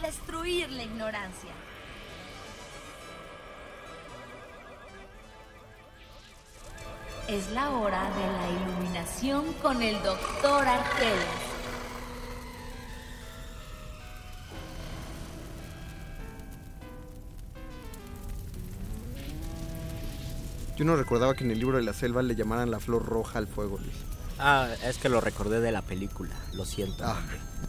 De 0.00 0.06
destruir 0.06 0.70
la 0.70 0.82
ignorancia. 0.84 1.50
Es 7.28 7.50
la 7.50 7.70
hora 7.70 8.02
de 8.02 8.26
la 8.32 8.62
iluminación 8.62 9.52
con 9.54 9.82
el 9.82 10.02
doctor 10.02 10.66
Arqueles. 10.66 11.26
Yo 20.76 20.84
no 20.84 20.96
recordaba 20.96 21.34
que 21.34 21.44
en 21.44 21.50
el 21.50 21.58
libro 21.58 21.76
de 21.76 21.82
la 21.82 21.92
selva 21.92 22.22
le 22.22 22.36
llamaran 22.36 22.70
la 22.70 22.78
flor 22.78 23.04
roja 23.04 23.40
al 23.40 23.48
fuego, 23.48 23.78
Luis. 23.78 23.96
Ah, 24.38 24.68
es 24.84 24.98
que 24.98 25.08
lo 25.08 25.20
recordé 25.20 25.60
de 25.60 25.72
la 25.72 25.82
película, 25.82 26.36
lo 26.54 26.64
siento. 26.64 27.04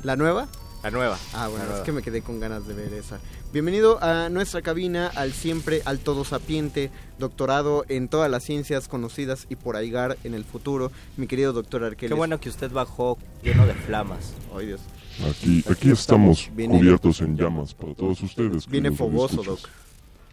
¿La 0.04 0.16
nueva? 0.16 0.48
La 0.84 0.92
nueva. 0.92 1.20
Ah, 1.34 1.50
bueno, 1.50 1.66
es 1.76 1.82
que 1.82 1.92
me 1.92 2.02
quedé 2.02 2.22
con 2.22 2.40
ganas 2.40 2.66
de 2.66 2.74
ver 2.74 2.94
esa. 2.94 3.20
Bienvenido 3.52 4.02
a 4.02 4.30
nuestra 4.30 4.62
cabina, 4.62 5.08
al 5.08 5.34
siempre, 5.34 5.82
al 5.84 6.00
todo 6.00 6.24
sapiente, 6.24 6.90
doctorado 7.18 7.84
en 7.90 8.08
todas 8.08 8.32
las 8.32 8.44
ciencias 8.46 8.88
conocidas 8.88 9.46
y 9.50 9.58
por 9.58 9.76
aigar 9.76 10.18
en 10.24 10.34
el 10.34 10.46
futuro, 10.46 10.90
mi 11.18 11.28
querido 11.28 11.52
doctor 11.52 11.84
Arqueles. 11.84 12.12
Qué 12.12 12.16
bueno 12.18 12.40
que 12.40 12.48
usted 12.48 12.72
bajó 12.72 13.18
lleno 13.44 13.68
de 13.68 13.74
flamas. 13.74 14.34
Ay, 14.56 14.68
Dios. 14.68 14.80
Aquí, 15.30 15.66
aquí 15.70 15.92
estamos 15.92 16.50
Viene- 16.56 16.78
cubiertos 16.78 17.20
en 17.20 17.36
llamas 17.36 17.74
para 17.74 17.94
todos 17.94 18.22
ustedes. 18.24 18.66
Viene 18.66 18.90
fogoso. 18.92 19.44
Doc. 19.44 19.60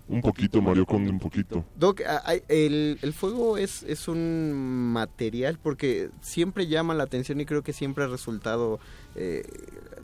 Un 0.09 0.20
poquito, 0.22 0.62
Mario 0.62 0.86
Conde, 0.86 1.11
un 1.11 1.18
poquito. 1.18 1.64
Doc, 1.74 2.01
el, 2.47 2.97
el 3.03 3.12
fuego 3.12 3.59
es, 3.59 3.82
es 3.82 4.07
un 4.07 4.53
material 4.92 5.59
porque 5.61 6.11
siempre 6.20 6.68
llama 6.68 6.94
la 6.94 7.03
atención 7.03 7.40
y 7.40 7.47
creo 7.47 7.62
que 7.64 7.72
siempre 7.72 8.05
ha 8.05 8.07
resultado 8.07 8.78
eh, 9.16 9.42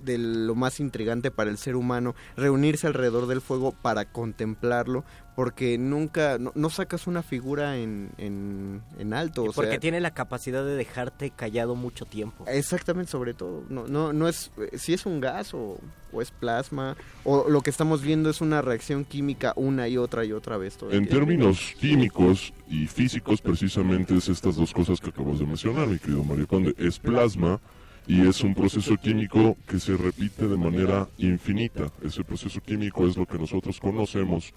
de 0.04 0.18
lo 0.18 0.54
más 0.54 0.80
intrigante 0.80 1.30
para 1.30 1.50
el 1.50 1.58
ser 1.58 1.76
humano 1.76 2.14
reunirse 2.36 2.86
alrededor 2.86 3.26
del 3.26 3.40
fuego 3.40 3.72
para 3.72 4.04
contemplarlo 4.04 5.04
porque 5.34 5.78
nunca, 5.78 6.38
no, 6.38 6.52
no 6.54 6.68
sacas 6.68 7.06
una 7.06 7.22
figura 7.22 7.78
en, 7.78 8.10
en, 8.18 8.82
en 8.98 9.14
alto. 9.14 9.44
O 9.44 9.52
Porque 9.52 9.72
sea, 9.72 9.80
tiene 9.80 10.00
la 10.00 10.12
capacidad 10.12 10.64
de 10.64 10.74
dejarte 10.74 11.30
callado 11.30 11.74
mucho 11.74 12.04
tiempo. 12.04 12.44
Exactamente, 12.46 13.10
sobre 13.10 13.32
todo. 13.32 13.64
No, 13.68 13.86
no, 13.86 14.12
no 14.12 14.28
es 14.28 14.50
eh, 14.58 14.76
si 14.76 14.92
es 14.92 15.06
un 15.06 15.20
gas 15.20 15.54
o, 15.54 15.78
o 16.12 16.22
es 16.22 16.30
plasma 16.30 16.96
o 17.24 17.48
lo 17.48 17.62
que 17.62 17.70
estamos 17.70 18.02
viendo 18.02 18.28
es 18.28 18.40
una 18.40 18.60
reacción 18.60 19.04
química 19.04 19.54
una 19.56 19.88
y 19.88 19.96
otra 19.96 20.24
y 20.24 20.32
otra 20.32 20.58
vez. 20.58 20.76
todo 20.76 20.90
En 20.90 21.08
términos 21.08 21.74
químicos 21.80 22.52
y 22.68 22.86
físicos, 22.86 23.40
precisamente 23.40 24.14
es 24.16 24.28
estas 24.28 24.56
dos 24.56 24.72
cosas 24.72 25.00
que 25.00 25.10
acabas 25.10 25.38
de 25.38 25.46
mencionar, 25.46 25.86
mi 25.88 25.98
querido 25.98 26.24
Mario 26.24 26.46
Conde. 26.46 26.74
Es 26.76 26.98
plasma 26.98 27.58
y 28.06 28.26
es 28.26 28.42
un 28.42 28.54
proceso 28.54 28.96
químico 28.96 29.56
que 29.66 29.78
se 29.78 29.96
repite 29.96 30.48
de 30.48 30.56
manera 30.56 31.08
infinita. 31.18 31.90
Ese 32.02 32.24
proceso 32.24 32.60
químico 32.60 33.06
es 33.06 33.16
lo 33.16 33.26
que 33.26 33.38
nosotros 33.38 33.78
conocemos 33.80 34.52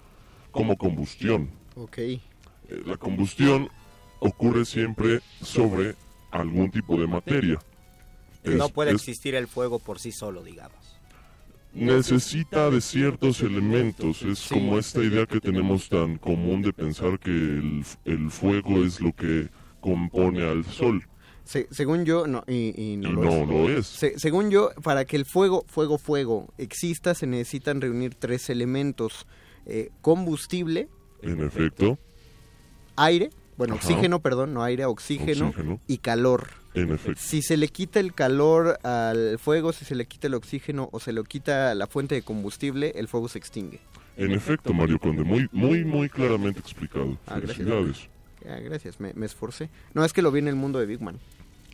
como 0.50 0.76
combustión. 0.76 1.50
Ok. 1.76 1.98
Eh, 1.98 2.20
La 2.86 2.96
combustión 2.96 3.68
ocurre 4.20 4.64
siempre 4.64 5.20
sobre 5.42 5.94
algún 6.32 6.70
tipo 6.70 6.98
de 6.98 7.06
materia. 7.06 7.58
Es- 8.42 8.54
no 8.56 8.68
puede 8.68 8.90
es- 8.90 8.96
existir 8.96 9.34
el 9.34 9.46
fuego 9.46 9.78
por 9.78 9.98
sí 9.98 10.12
solo, 10.12 10.42
digamos. 10.42 10.76
necesita 11.74 12.70
de 12.70 12.80
ciertos 12.80 13.42
elementos. 13.42 14.22
Es 14.22 14.48
como 14.48 14.78
esta 14.78 15.02
idea 15.02 15.26
que 15.26 15.40
tenemos 15.40 15.88
tan 15.90 16.16
común 16.16 16.62
de 16.62 16.72
pensar 16.72 17.18
que 17.18 17.30
el, 17.30 17.84
el 18.06 18.30
fuego 18.30 18.82
es 18.82 18.98
lo 19.00 19.12
que 19.12 19.48
compone 19.80 20.42
al 20.42 20.64
sol. 20.64 21.06
Se- 21.46 21.66
según 21.70 22.04
yo, 22.04 22.26
no, 22.26 22.44
y, 22.46 22.74
y 22.76 22.96
no, 22.98 23.08
Y 23.08 23.12
lo, 23.12 23.22
no 23.22 23.30
es. 23.30 23.48
lo 23.48 23.78
es. 23.78 23.86
Se- 23.86 24.18
según 24.18 24.50
yo, 24.50 24.70
para 24.82 25.04
que 25.06 25.16
el 25.16 25.24
fuego, 25.24 25.64
fuego, 25.68 25.96
fuego 25.96 26.52
exista, 26.58 27.14
se 27.14 27.26
necesitan 27.26 27.80
reunir 27.80 28.14
tres 28.14 28.50
elementos. 28.50 29.26
Eh, 29.64 29.90
combustible, 30.02 30.88
En 31.22 31.42
efecto, 31.42 31.98
aire, 32.96 33.30
bueno, 33.56 33.74
Ajá. 33.74 33.82
oxígeno, 33.86 34.20
perdón, 34.20 34.54
no 34.54 34.62
aire, 34.62 34.84
oxígeno, 34.84 35.48
Oxígeno. 35.48 35.80
y 35.86 35.98
calor. 35.98 36.48
en 36.74 36.92
efecto. 36.92 37.20
Si 37.24 37.40
se 37.42 37.56
le 37.56 37.68
quita 37.68 38.00
el 38.00 38.12
calor 38.12 38.78
al 38.84 39.38
fuego, 39.38 39.72
si 39.72 39.84
se 39.84 39.94
le 39.94 40.06
quita 40.06 40.26
el 40.26 40.34
oxígeno 40.34 40.88
o 40.92 41.00
se 41.00 41.12
le 41.12 41.22
quita 41.24 41.74
la 41.74 41.86
fuente 41.86 42.14
de 42.14 42.22
combustible, 42.22 42.92
el 42.96 43.08
fuego 43.08 43.28
se 43.28 43.38
extingue. 43.38 43.80
En 44.18 44.32
efecto, 44.32 44.72
Mario 44.74 44.98
Conde, 44.98 45.24
muy, 45.24 45.48
muy, 45.52 45.84
muy 45.84 46.08
claramente 46.08 46.60
explicado. 46.60 47.18
Ah, 47.26 47.38
gracias. 47.38 47.56
Felicidades. 47.56 48.08
Ah, 48.48 48.60
gracias, 48.60 49.00
me, 49.00 49.12
me 49.14 49.26
esforcé. 49.26 49.68
No, 49.94 50.04
es 50.04 50.12
que 50.12 50.22
lo 50.22 50.30
vi 50.30 50.38
en 50.40 50.48
el 50.48 50.54
mundo 50.54 50.78
de 50.78 50.86
Big 50.86 51.00
Man. 51.00 51.18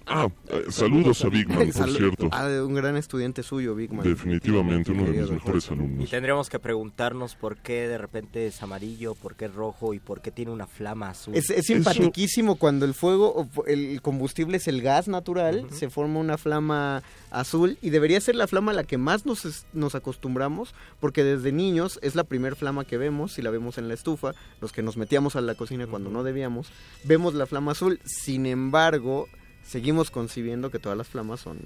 Ah, 0.06 0.28
eh, 0.48 0.64
saludos 0.70 1.24
a 1.24 1.28
Bigman, 1.28 1.70
por 1.76 1.90
cierto. 1.90 2.28
Ah, 2.32 2.46
de 2.48 2.62
un 2.62 2.74
gran 2.74 2.96
estudiante 2.96 3.42
suyo, 3.42 3.74
Bigman. 3.74 4.02
Definitivamente 4.06 4.90
uno 4.92 5.04
de 5.04 5.12
mis 5.20 5.30
mejores 5.30 5.68
Y 5.68 5.72
alumnos. 5.72 6.10
tendremos 6.10 6.48
que 6.50 6.58
preguntarnos 6.58 7.34
por 7.36 7.56
qué 7.58 7.88
de 7.88 7.98
repente 7.98 8.46
es 8.46 8.62
amarillo, 8.62 9.14
por 9.14 9.36
qué 9.36 9.46
es 9.46 9.54
rojo 9.54 9.94
y 9.94 10.00
por 10.00 10.20
qué 10.22 10.30
tiene 10.30 10.50
una 10.50 10.66
flama 10.66 11.10
azul. 11.10 11.34
Es, 11.36 11.50
es 11.50 11.66
simpaticísimo 11.66 12.56
cuando 12.56 12.84
el 12.84 12.94
fuego, 12.94 13.48
el 13.66 14.00
combustible 14.02 14.56
es 14.56 14.68
el 14.68 14.82
gas 14.82 15.08
natural, 15.08 15.66
se 15.70 15.90
forma 15.90 16.18
una 16.20 16.38
flama 16.38 17.02
azul 17.30 17.78
y 17.80 17.90
debería 17.90 18.20
ser 18.20 18.34
la 18.34 18.46
flama 18.46 18.72
a 18.72 18.74
la 18.74 18.84
que 18.84 18.98
más 18.98 19.24
nos, 19.26 19.44
es- 19.44 19.66
nos 19.72 19.94
acostumbramos 19.94 20.74
porque 21.00 21.24
desde 21.24 21.52
niños 21.52 21.98
es 22.02 22.14
la 22.14 22.24
primer 22.24 22.56
flama 22.56 22.84
que 22.84 22.98
vemos, 22.98 23.32
si 23.34 23.42
la 23.42 23.50
vemos 23.50 23.78
en 23.78 23.88
la 23.88 23.94
estufa, 23.94 24.32
los 24.60 24.72
que 24.72 24.82
nos 24.82 24.96
metíamos 24.96 25.36
a 25.36 25.40
la 25.40 25.54
cocina 25.54 25.86
cuando 25.86 26.10
no 26.10 26.22
debíamos, 26.22 26.70
vemos 27.04 27.34
la 27.34 27.46
flama 27.46 27.72
azul, 27.72 28.00
sin 28.04 28.46
embargo, 28.46 29.28
seguimos 29.64 30.10
concibiendo 30.10 30.70
que 30.70 30.78
todas 30.78 30.96
las 30.98 31.08
flamas 31.08 31.40
son, 31.40 31.58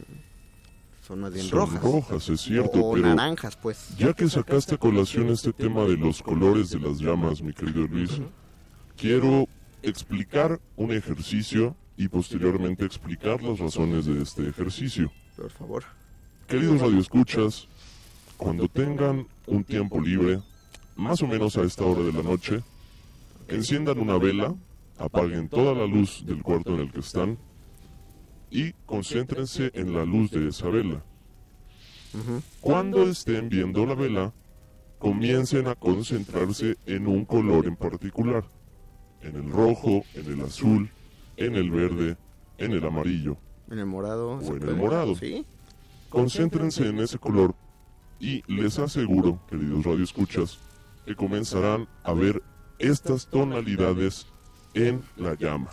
son 1.06 1.20
más 1.20 1.32
bien 1.32 1.46
Son 1.46 1.58
rojas. 1.60 1.82
rojas, 1.82 2.28
es 2.28 2.40
cierto, 2.40 2.80
O 2.84 2.94
pero 2.94 3.06
naranjas, 3.14 3.56
pues. 3.56 3.96
Ya 3.96 4.12
que 4.12 4.28
sacaste 4.28 4.74
a 4.74 4.78
colación 4.78 5.28
este 5.28 5.52
tema 5.52 5.84
de 5.84 5.96
los 5.96 6.22
colores 6.22 6.70
de 6.70 6.80
las 6.80 6.98
llamas, 6.98 7.42
mi 7.42 7.52
querido 7.52 7.86
Luis, 7.86 8.10
quiero 8.96 9.46
explicar 9.82 10.60
un 10.76 10.92
ejercicio 10.92 11.76
y 11.96 12.08
posteriormente 12.08 12.84
explicar 12.84 13.42
las 13.42 13.58
razones 13.58 14.06
de 14.06 14.22
este 14.22 14.48
ejercicio. 14.48 15.10
Por 15.36 15.50
favor. 15.50 15.84
Queridos 16.46 16.80
radioescuchas, 16.80 17.68
cuando 18.36 18.68
tengan 18.68 19.26
un 19.46 19.64
tiempo 19.64 20.00
libre, 20.00 20.40
más 20.96 21.22
o 21.22 21.26
menos 21.26 21.56
a 21.56 21.62
esta 21.62 21.84
hora 21.84 22.02
de 22.02 22.12
la 22.12 22.22
noche, 22.22 22.62
enciendan 23.48 23.98
una 23.98 24.18
vela, 24.18 24.54
apaguen 24.98 25.48
toda 25.48 25.74
la 25.74 25.86
luz 25.86 26.24
del 26.26 26.42
cuarto 26.42 26.74
en 26.74 26.80
el 26.80 26.92
que 26.92 27.00
están 27.00 27.38
y 28.50 28.72
concéntrense 28.84 29.70
en 29.74 29.92
la 29.92 30.04
luz 30.04 30.30
de 30.30 30.48
esa 30.48 30.68
vela. 30.68 31.02
Cuando 32.60 33.02
estén 33.02 33.48
viendo 33.48 33.84
la 33.84 33.94
vela, 33.94 34.32
comiencen 34.98 35.68
a 35.68 35.74
concentrarse 35.74 36.76
en 36.86 37.06
un 37.06 37.24
color 37.24 37.66
en 37.66 37.76
particular. 37.76 38.44
En 39.20 39.36
el 39.36 39.50
rojo, 39.50 40.04
en 40.14 40.32
el 40.32 40.40
azul, 40.42 40.90
en 41.36 41.56
el 41.56 41.70
verde, 41.70 42.16
en 42.58 42.72
el 42.72 42.84
amarillo. 42.84 43.36
En 43.70 43.78
el 43.78 43.86
morado. 43.86 44.38
O 44.38 44.56
en 44.56 44.62
el 44.62 44.76
morado. 44.76 45.14
Sí. 45.16 45.44
Concéntrense 46.08 46.88
en 46.88 47.00
ese 47.00 47.18
color 47.18 47.54
y 48.18 48.42
les 48.50 48.78
aseguro, 48.78 49.40
queridos 49.50 49.84
radioescuchas, 49.84 50.58
que 51.04 51.14
comenzarán 51.14 51.88
a 52.02 52.12
ver 52.14 52.42
estas 52.78 53.26
tonalidades 53.26 54.26
en 54.74 55.02
la 55.16 55.34
llama. 55.34 55.70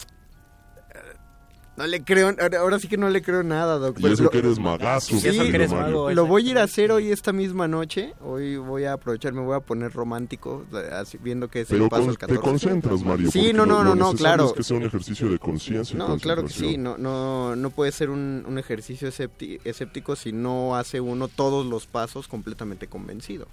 No 1.76 1.88
le 1.88 2.04
creo, 2.04 2.36
ahora, 2.60 2.78
sí 2.78 2.88
que 2.88 2.98
no 2.98 3.10
le 3.10 3.24
creo 3.24 3.42
nada, 3.42 3.80
doc. 3.80 4.00
Y 4.00 4.06
eso 4.06 4.24
Lo- 4.24 4.30
que 4.30 4.38
eres 4.38 4.60
magazo, 4.60 5.18
Sí, 5.18 5.28
mi 5.40 5.50
querido 5.52 5.74
Mario. 5.76 6.12
lo 6.12 6.28
voy 6.28 6.48
a 6.48 6.52
ir 6.52 6.58
a 6.60 6.64
hacer 6.64 6.92
hoy 6.92 7.12
esta 7.12 7.34
misma 7.34 7.68
noche. 7.68 8.14
Hoy 8.22 8.58
voy 8.58 8.84
a 8.84 8.94
aprovechar, 8.94 9.34
me 9.34 9.42
voy 9.42 9.56
a 9.56 9.60
poner 9.60 9.92
romántico, 9.92 10.66
así, 10.92 11.18
viendo 11.18 11.48
que 11.48 11.62
es 11.62 11.68
Pero 11.70 11.86
el 11.86 11.90
paso 11.90 12.02
con- 12.04 12.10
al 12.12 12.18
te 12.18 12.28
14. 12.28 12.42
concentras, 12.48 13.02
Mario. 13.04 13.32
Sí, 13.32 13.54
no, 13.54 13.66
lo- 13.66 13.78
no, 13.78 13.84
lo 13.84 13.96
no, 13.96 14.12
no, 14.12 14.14
claro. 14.14 14.46
Es 14.48 14.54
que 14.54 14.64
sea 14.64 14.78
un 14.78 14.84
ejercicio 14.84 15.28
de 15.30 15.40
conciencia 15.40 15.98
No, 15.98 16.16
claro 16.20 16.44
que 16.44 16.50
sí, 16.54 16.78
no, 16.78 16.96
no, 17.00 17.56
no 17.56 17.70
puede 17.72 17.92
ser 17.92 18.12
un, 18.12 18.46
un 18.48 18.60
ejercicio 18.60 19.10
escéptico 19.10 20.16
si 20.16 20.32
no 20.32 20.76
hace 20.76 21.02
uno 21.02 21.28
todos 21.28 21.66
los 21.66 21.88
pasos 21.88 22.28
completamente 22.28 22.86
convencido. 22.86 23.48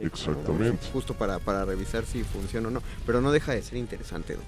Exactamente. 0.00 0.86
Justo 0.94 1.12
para, 1.14 1.38
para 1.40 1.64
revisar 1.66 2.04
si 2.06 2.22
funciona 2.22 2.68
o 2.68 2.70
no. 2.70 2.82
Pero 3.04 3.20
no 3.20 3.32
deja 3.32 3.52
de 3.52 3.60
ser 3.62 3.76
interesante, 3.76 4.34
doc. 4.34 4.42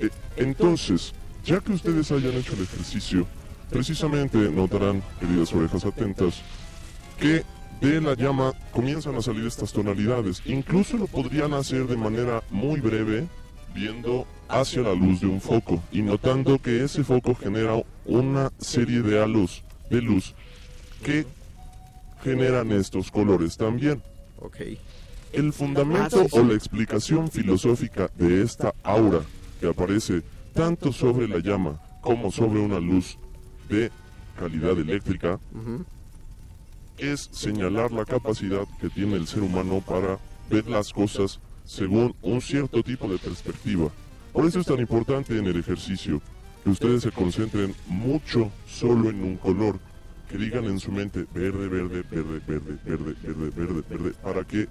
Eh, 0.00 0.10
entonces, 0.36 1.12
ya 1.44 1.60
que 1.60 1.72
ustedes 1.72 2.10
hayan 2.12 2.34
hecho 2.34 2.54
el 2.54 2.62
ejercicio, 2.62 3.26
precisamente 3.70 4.38
notarán, 4.50 5.02
queridas 5.20 5.52
orejas 5.52 5.84
atentas, 5.84 6.42
que 7.18 7.44
de 7.80 8.00
la 8.00 8.14
llama 8.14 8.54
comienzan 8.72 9.14
a 9.16 9.22
salir 9.22 9.46
estas 9.46 9.72
tonalidades. 9.72 10.42
Incluso 10.46 10.96
lo 10.96 11.06
podrían 11.06 11.54
hacer 11.54 11.86
de 11.86 11.96
manera 11.96 12.42
muy 12.50 12.80
breve, 12.80 13.26
viendo 13.74 14.26
hacia 14.48 14.82
la 14.82 14.94
luz 14.94 15.20
de 15.20 15.26
un 15.26 15.40
foco 15.40 15.82
y 15.92 16.02
notando 16.02 16.58
que 16.58 16.82
ese 16.82 17.04
foco 17.04 17.34
genera 17.34 17.80
una 18.06 18.50
serie 18.58 19.02
de 19.02 19.22
halos 19.22 19.62
de 19.90 20.02
luz 20.02 20.34
que 21.02 21.26
generan 22.24 22.72
estos 22.72 23.10
colores 23.10 23.56
también. 23.56 24.02
El 25.32 25.52
fundamento 25.52 26.26
o 26.32 26.42
la 26.42 26.54
explicación 26.54 27.30
filosófica 27.30 28.10
de 28.16 28.42
esta 28.42 28.74
aura 28.82 29.20
que 29.60 29.68
aparece 29.68 30.22
tanto 30.58 30.90
sobre 30.90 31.28
la 31.28 31.38
llama 31.38 31.80
como 32.00 32.32
sobre 32.32 32.58
una 32.58 32.80
luz 32.80 33.16
de 33.68 33.92
calidad 34.36 34.76
eléctrica 34.76 35.38
es 36.96 37.28
señalar 37.30 37.92
la 37.92 38.04
capacidad 38.04 38.66
que 38.80 38.88
tiene 38.88 39.14
el 39.14 39.28
ser 39.28 39.44
humano 39.44 39.80
para 39.86 40.18
ver 40.50 40.68
las 40.68 40.92
cosas 40.92 41.38
según 41.64 42.12
un 42.22 42.40
cierto 42.40 42.82
tipo 42.82 43.06
de 43.06 43.18
perspectiva. 43.18 43.88
Por 44.32 44.46
eso 44.46 44.58
es 44.58 44.66
tan 44.66 44.80
importante 44.80 45.38
en 45.38 45.46
el 45.46 45.60
ejercicio 45.60 46.20
que 46.64 46.70
ustedes 46.70 47.04
se 47.04 47.12
concentren 47.12 47.72
mucho 47.86 48.50
solo 48.66 49.10
en 49.10 49.22
un 49.22 49.36
color, 49.36 49.78
que 50.28 50.38
digan 50.38 50.64
en 50.64 50.80
su 50.80 50.90
mente 50.90 51.24
verde, 51.32 51.68
verde, 51.68 52.02
verde, 52.10 52.40
verde, 52.44 52.78
verde, 52.84 53.14
verde, 53.22 53.50
verde, 53.54 53.82
verde, 53.88 54.12
para 54.24 54.42
que 54.42 54.66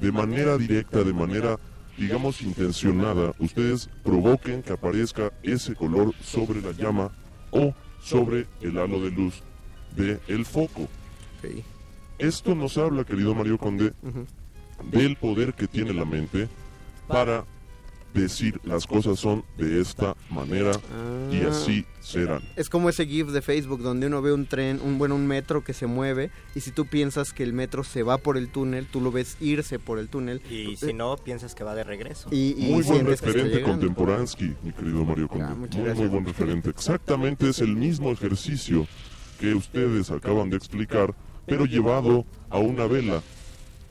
de 0.00 0.12
manera 0.12 0.56
directa, 0.56 1.02
de 1.02 1.12
manera, 1.12 1.58
digamos, 1.96 2.42
intencionada, 2.42 3.34
ustedes 3.38 3.88
provoquen 4.02 4.62
que 4.62 4.72
aparezca 4.72 5.32
ese 5.42 5.74
color 5.74 6.14
sobre 6.22 6.60
la 6.60 6.72
llama 6.72 7.10
o 7.50 7.74
sobre 8.02 8.46
el 8.60 8.78
halo 8.78 9.00
de 9.00 9.10
luz 9.10 9.42
del 9.96 10.20
el 10.28 10.44
foco. 10.44 10.88
Esto 12.18 12.54
nos 12.54 12.78
habla, 12.78 13.04
querido 13.04 13.34
Mario 13.34 13.58
Conde, 13.58 13.92
del 14.90 15.16
poder 15.16 15.54
que 15.54 15.68
tiene 15.68 15.92
la 15.92 16.04
mente 16.04 16.48
para 17.08 17.44
decir 18.14 18.60
las 18.64 18.86
cosas 18.86 19.18
son 19.18 19.44
de 19.56 19.80
esta 19.80 20.14
manera 20.30 20.72
y 21.30 21.38
Ah. 21.42 21.48
así 21.50 21.86
serán. 22.00 22.42
Es 22.56 22.68
como 22.68 22.88
ese 22.88 23.06
GIF 23.06 23.28
de 23.28 23.40
Facebook 23.42 23.80
donde 23.82 24.06
uno 24.08 24.20
ve 24.20 24.32
un 24.32 24.46
tren, 24.46 24.80
un 24.82 24.98
bueno, 24.98 25.14
un 25.14 25.26
metro 25.26 25.64
que 25.64 25.72
se 25.72 25.86
mueve 25.86 26.30
y 26.54 26.60
si 26.60 26.70
tú 26.72 26.86
piensas 26.86 27.32
que 27.32 27.42
el 27.42 27.52
metro 27.52 27.84
se 27.84 28.02
va 28.02 28.18
por 28.18 28.36
el 28.36 28.48
túnel, 28.48 28.86
tú 28.86 29.00
lo 29.00 29.10
ves 29.12 29.36
irse 29.40 29.78
por 29.78 29.98
el 29.98 30.08
túnel. 30.08 30.42
Y 30.50 30.76
si 30.76 30.92
no, 30.92 31.16
piensas 31.16 31.54
que 31.54 31.64
va 31.64 31.74
de 31.74 31.84
regreso. 31.84 32.28
Y- 32.30 32.54
y 32.58 32.72
Muy 32.72 32.82
buen 32.82 33.06
referente 33.06 33.48
llegando. 33.56 33.70
contemporánsky, 33.78 34.54
mi 34.62 34.72
querido 34.72 35.04
Mario 35.04 35.28
Conde. 35.28 35.44
Ah, 35.48 35.54
muchas 35.54 35.76
muy, 35.76 35.84
gracias. 35.86 35.98
muy 35.98 36.08
buen 36.08 36.26
referente. 36.26 36.70
Exactamente 36.70 37.48
es 37.48 37.60
el 37.60 37.76
mismo 37.76 38.10
ejercicio 38.10 38.86
que 39.40 39.54
ustedes 39.54 40.10
acaban 40.10 40.50
de 40.50 40.56
explicar, 40.56 41.14
pero 41.46 41.64
llevado 41.66 42.24
a 42.50 42.58
una 42.58 42.86
vela 42.86 43.22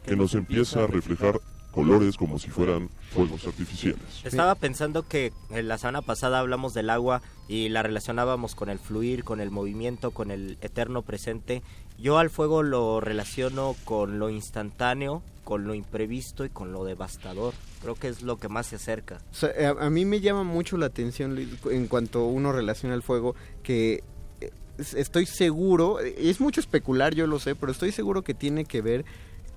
que 0.05 0.15
nos 0.15 0.33
empieza 0.35 0.83
a 0.83 0.87
reflejar 0.87 1.39
colores 1.71 2.17
como 2.17 2.37
si 2.39 2.49
fueran 2.49 2.89
fuegos 3.11 3.45
artificiales. 3.45 3.99
Estaba 4.23 4.55
pensando 4.55 5.07
que 5.07 5.31
en 5.49 5.67
la 5.67 5.77
semana 5.77 6.01
pasada 6.01 6.39
hablamos 6.39 6.73
del 6.73 6.89
agua 6.89 7.21
y 7.47 7.69
la 7.69 7.83
relacionábamos 7.83 8.55
con 8.55 8.69
el 8.69 8.79
fluir, 8.79 9.23
con 9.23 9.41
el 9.41 9.51
movimiento, 9.51 10.11
con 10.11 10.31
el 10.31 10.57
eterno 10.61 11.01
presente. 11.01 11.61
Yo 11.99 12.17
al 12.17 12.29
fuego 12.29 12.63
lo 12.63 12.99
relaciono 13.01 13.75
con 13.85 14.17
lo 14.17 14.29
instantáneo, 14.29 15.21
con 15.43 15.65
lo 15.67 15.73
imprevisto 15.75 16.45
y 16.45 16.49
con 16.49 16.71
lo 16.71 16.85
devastador. 16.85 17.53
Creo 17.81 17.95
que 17.95 18.07
es 18.07 18.21
lo 18.21 18.37
que 18.37 18.47
más 18.47 18.67
se 18.67 18.77
acerca. 18.77 19.19
O 19.31 19.35
sea, 19.35 19.49
eh, 19.49 19.65
a, 19.65 19.71
a 19.71 19.89
mí 19.89 20.05
me 20.05 20.21
llama 20.21 20.43
mucho 20.43 20.77
la 20.77 20.85
atención 20.85 21.37
en 21.65 21.87
cuanto 21.87 22.25
uno 22.25 22.51
relaciona 22.51 22.95
el 22.95 23.01
fuego, 23.01 23.35
que 23.63 24.03
eh, 24.39 24.51
es- 24.77 24.93
estoy 24.93 25.25
seguro, 25.25 25.99
eh, 25.99 26.15
es 26.17 26.39
mucho 26.39 26.61
especular, 26.61 27.13
yo 27.13 27.27
lo 27.27 27.39
sé, 27.39 27.55
pero 27.55 27.71
estoy 27.71 27.91
seguro 27.91 28.21
que 28.23 28.33
tiene 28.33 28.65
que 28.65 28.81
ver 28.81 29.03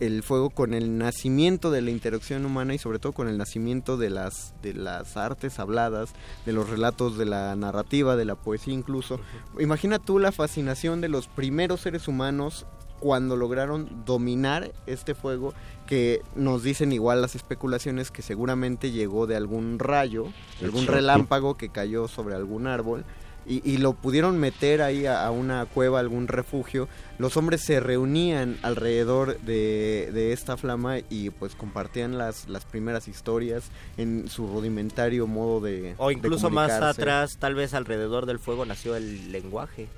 el 0.00 0.22
fuego 0.22 0.50
con 0.50 0.74
el 0.74 0.98
nacimiento 0.98 1.70
de 1.70 1.82
la 1.82 1.90
interacción 1.90 2.44
humana 2.44 2.74
y 2.74 2.78
sobre 2.78 2.98
todo 2.98 3.12
con 3.12 3.28
el 3.28 3.38
nacimiento 3.38 3.96
de 3.96 4.10
las 4.10 4.54
de 4.62 4.74
las 4.74 5.16
artes 5.16 5.58
habladas, 5.58 6.10
de 6.46 6.52
los 6.52 6.68
relatos 6.68 7.16
de 7.16 7.26
la 7.26 7.54
narrativa, 7.56 8.16
de 8.16 8.24
la 8.24 8.34
poesía 8.34 8.74
incluso. 8.74 9.20
Imagina 9.58 9.98
tú 9.98 10.18
la 10.18 10.32
fascinación 10.32 11.00
de 11.00 11.08
los 11.08 11.28
primeros 11.28 11.80
seres 11.80 12.08
humanos 12.08 12.66
cuando 13.00 13.36
lograron 13.36 14.04
dominar 14.06 14.72
este 14.86 15.14
fuego 15.14 15.52
que 15.86 16.22
nos 16.34 16.62
dicen 16.62 16.92
igual 16.92 17.20
las 17.20 17.34
especulaciones 17.34 18.10
que 18.10 18.22
seguramente 18.22 18.92
llegó 18.92 19.26
de 19.26 19.36
algún 19.36 19.78
rayo, 19.78 20.28
de 20.58 20.66
algún 20.66 20.86
relámpago 20.86 21.56
que 21.56 21.68
cayó 21.68 22.08
sobre 22.08 22.34
algún 22.34 22.66
árbol 22.66 23.04
y, 23.46 23.68
y 23.68 23.78
lo 23.78 23.92
pudieron 23.94 24.38
meter 24.38 24.82
ahí 24.82 25.06
a, 25.06 25.24
a 25.24 25.30
una 25.30 25.66
cueva, 25.66 26.00
algún 26.00 26.28
refugio. 26.28 26.88
Los 27.18 27.36
hombres 27.36 27.60
se 27.60 27.80
reunían 27.80 28.58
alrededor 28.62 29.38
de, 29.40 30.10
de 30.12 30.32
esta 30.32 30.56
flama 30.56 30.98
y 31.10 31.30
pues 31.30 31.54
compartían 31.54 32.18
las, 32.18 32.48
las 32.48 32.64
primeras 32.64 33.08
historias 33.08 33.64
en 33.96 34.28
su 34.28 34.46
rudimentario 34.46 35.26
modo 35.26 35.60
de... 35.60 35.94
O 35.98 36.08
de 36.08 36.14
incluso 36.14 36.50
más 36.50 36.72
atrás, 36.72 37.36
tal 37.38 37.54
vez 37.54 37.74
alrededor 37.74 38.26
del 38.26 38.38
fuego 38.38 38.64
nació 38.64 38.96
el 38.96 39.32
lenguaje. 39.32 39.88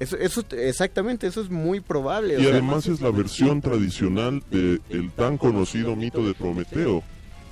Eso, 0.00 0.16
eso, 0.16 0.44
exactamente, 0.52 1.26
eso 1.26 1.40
es 1.40 1.50
muy 1.50 1.80
probable. 1.80 2.36
o 2.36 2.40
Y 2.40 2.44
sea, 2.44 2.52
además 2.52 2.86
es 2.86 3.00
la 3.00 3.10
versión 3.10 3.60
tradicional 3.60 4.42
del 4.50 5.10
tan 5.16 5.36
conocido 5.38 5.96
mito 5.96 6.24
de 6.24 6.34
Prometeo. 6.34 7.02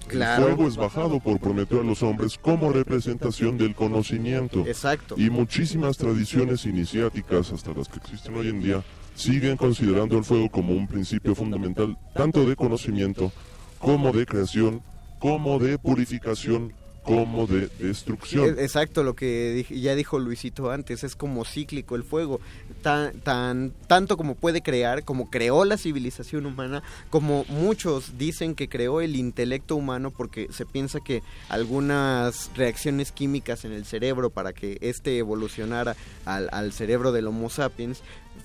Claro. 0.09 0.49
El 0.49 0.55
fuego 0.55 0.69
es 0.69 0.77
bajado 0.77 1.21
por 1.21 1.41
Prometeo 1.41 1.81
a 1.81 1.85
los 1.85 2.03
hombres 2.03 2.39
como 2.39 2.73
representación 2.73 3.59
del 3.59 3.75
conocimiento. 3.75 4.65
Exacto. 4.67 5.15
Y 5.19 5.31
muchísimas 5.31 5.97
tradiciones 5.97 6.65
iniciáticas, 6.65 7.53
hasta 7.53 7.73
las 7.73 7.89
que 7.89 7.99
existen 7.99 8.37
hoy 8.37 8.49
en 8.49 8.63
día, 8.63 8.85
siguen 9.15 9.57
considerando 9.57 10.19
el 10.19 10.25
fuego 10.25 10.49
como 10.51 10.73
un 10.73 10.87
principio 10.87 11.35
fundamental 11.35 11.97
tanto 12.15 12.45
de 12.45 12.55
conocimiento 12.55 13.33
como 13.79 14.13
de 14.13 14.27
creación, 14.27 14.83
como 15.19 15.59
de 15.59 15.79
purificación, 15.79 16.73
como 17.07 17.47
de 17.47 17.69
destrucción. 17.79 18.59
E- 18.59 18.63
Exacto, 18.63 19.03
lo 19.03 19.15
que 19.15 19.65
ya 19.71 19.95
dijo 19.95 20.19
Luisito 20.19 20.71
antes, 20.71 21.05
es 21.05 21.17
como 21.17 21.45
cíclico 21.45 21.95
el 21.97 22.05
fuego, 22.05 22.41
tan, 22.83 23.19
tan, 23.21 23.73
tanto 23.87 24.17
como 24.17 24.35
puede 24.35 24.63
crear, 24.63 25.05
como 25.05 25.31
creó 25.31 25.65
la 25.65 25.79
civilización 25.79 26.47
humana, 26.47 26.83
como 27.11 27.45
muchos 27.49 28.19
dicen 28.19 28.55
que 28.55 28.69
creó 28.69 29.01
el 29.01 29.17
intelecto 29.17 29.77
humano 29.77 30.11
porque 30.11 30.49
se 30.53 30.67
piensa 30.67 31.01
que 31.01 31.23
algunas 31.49 32.51
reacciones 32.57 33.13
químicas 33.13 33.65
en 33.65 33.73
el 33.73 33.85
cerebro 33.85 34.31
para 34.31 34.53
que 34.53 34.79
éste 34.81 35.19
evolucionara 35.19 35.97
al, 36.25 36.49
al 36.53 36.73
cerebro 36.73 37.13
del 37.13 37.27
Homo 37.27 37.51
sapiens, 37.51 38.03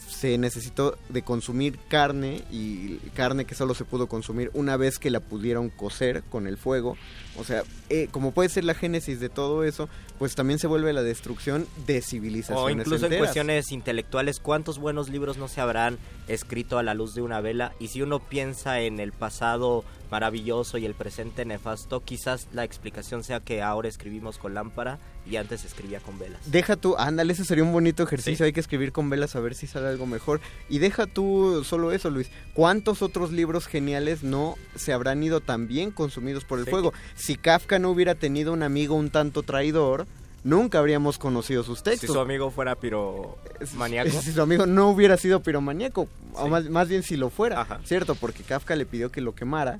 se 0.07 0.37
necesitó 0.37 0.97
de 1.09 1.21
consumir 1.21 1.79
carne 1.87 2.43
y 2.51 2.97
carne 3.13 3.45
que 3.45 3.55
solo 3.55 3.73
se 3.73 3.85
pudo 3.85 4.07
consumir 4.07 4.51
una 4.53 4.77
vez 4.77 4.99
que 4.99 5.09
la 5.09 5.19
pudieron 5.19 5.69
cocer 5.69 6.23
con 6.23 6.47
el 6.47 6.57
fuego. 6.57 6.97
O 7.37 7.43
sea, 7.43 7.63
eh, 7.89 8.07
como 8.11 8.31
puede 8.31 8.49
ser 8.49 8.63
la 8.63 8.73
génesis 8.73 9.19
de 9.19 9.29
todo 9.29 9.63
eso, 9.63 9.89
pues 10.21 10.35
también 10.35 10.59
se 10.59 10.67
vuelve 10.67 10.93
la 10.93 11.01
destrucción 11.01 11.65
de 11.87 11.99
civilizaciones 12.03 12.63
O 12.63 12.69
incluso 12.69 13.07
en 13.07 13.17
cuestiones 13.17 13.71
intelectuales, 13.71 14.39
¿cuántos 14.39 14.77
buenos 14.77 15.09
libros 15.09 15.37
no 15.39 15.47
se 15.47 15.61
habrán 15.61 15.97
escrito 16.27 16.77
a 16.77 16.83
la 16.83 16.93
luz 16.93 17.15
de 17.15 17.23
una 17.23 17.41
vela? 17.41 17.73
Y 17.79 17.87
si 17.87 18.03
uno 18.03 18.19
piensa 18.19 18.81
en 18.81 18.99
el 18.99 19.13
pasado 19.13 19.83
maravilloso 20.11 20.77
y 20.77 20.85
el 20.85 20.93
presente 20.93 21.43
nefasto, 21.43 22.03
quizás 22.03 22.47
la 22.53 22.63
explicación 22.65 23.23
sea 23.23 23.39
que 23.39 23.63
ahora 23.63 23.87
escribimos 23.87 24.37
con 24.37 24.53
lámpara 24.53 24.99
y 25.25 25.37
antes 25.37 25.65
escribía 25.65 25.99
con 25.99 26.19
velas. 26.19 26.39
Deja 26.51 26.75
tú, 26.75 26.95
ándale, 26.97 27.33
ese 27.33 27.45
sería 27.45 27.63
un 27.63 27.71
bonito 27.71 28.03
ejercicio, 28.03 28.45
hay 28.45 28.53
que 28.53 28.59
escribir 28.59 28.91
con 28.91 29.09
velas 29.09 29.35
a 29.35 29.39
ver 29.39 29.55
si 29.55 29.65
sale 29.67 29.87
algo 29.87 30.05
mejor. 30.05 30.39
Y 30.69 30.79
deja 30.79 31.07
tú 31.07 31.63
solo 31.63 31.91
eso, 31.93 32.09
Luis. 32.11 32.29
¿Cuántos 32.53 33.01
otros 33.01 33.31
libros 33.31 33.65
geniales 33.67 34.21
no 34.21 34.55
se 34.75 34.93
habrán 34.93 35.23
ido 35.23 35.39
también 35.39 35.91
consumidos 35.91 36.43
por 36.43 36.59
el 36.59 36.65
Sí. 36.65 36.71
fuego? 36.71 36.93
Si 37.15 37.37
Kafka 37.37 37.79
no 37.79 37.89
hubiera 37.89 38.13
tenido 38.15 38.51
un 38.53 38.63
amigo 38.63 38.95
un 38.95 39.09
tanto 39.09 39.43
traidor, 39.43 40.07
nunca 40.43 40.79
habríamos 40.79 41.17
conocido 41.17 41.63
sus 41.63 41.79
Si 41.79 41.83
textos. 41.83 42.11
su 42.13 42.19
amigo 42.19 42.51
fuera 42.51 42.75
piromaníaco. 42.75 44.09
Si 44.09 44.31
su 44.31 44.41
amigo 44.41 44.65
no 44.65 44.89
hubiera 44.89 45.17
sido 45.17 45.41
piromaníaco, 45.41 46.07
o 46.33 46.47
más, 46.47 46.69
más 46.69 46.87
bien 46.87 47.03
si 47.03 47.15
lo 47.17 47.29
fuera, 47.29 47.79
¿cierto? 47.85 48.15
Porque 48.15 48.43
Kafka 48.43 48.75
le 48.75 48.85
pidió 48.85 49.11
que 49.11 49.21
lo 49.21 49.35
quemara 49.35 49.79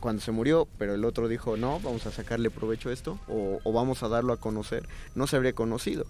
cuando 0.00 0.20
se 0.22 0.30
murió, 0.30 0.68
pero 0.78 0.94
el 0.94 1.04
otro 1.04 1.26
dijo, 1.28 1.56
no, 1.56 1.80
vamos 1.80 2.06
a 2.06 2.12
sacarle 2.12 2.50
provecho 2.50 2.90
a 2.90 2.92
esto, 2.92 3.18
o, 3.28 3.60
o 3.64 3.72
vamos 3.72 4.02
a 4.02 4.08
darlo 4.08 4.32
a 4.32 4.36
conocer, 4.36 4.86
no 5.14 5.26
se 5.26 5.36
habría 5.36 5.54
conocido. 5.54 6.04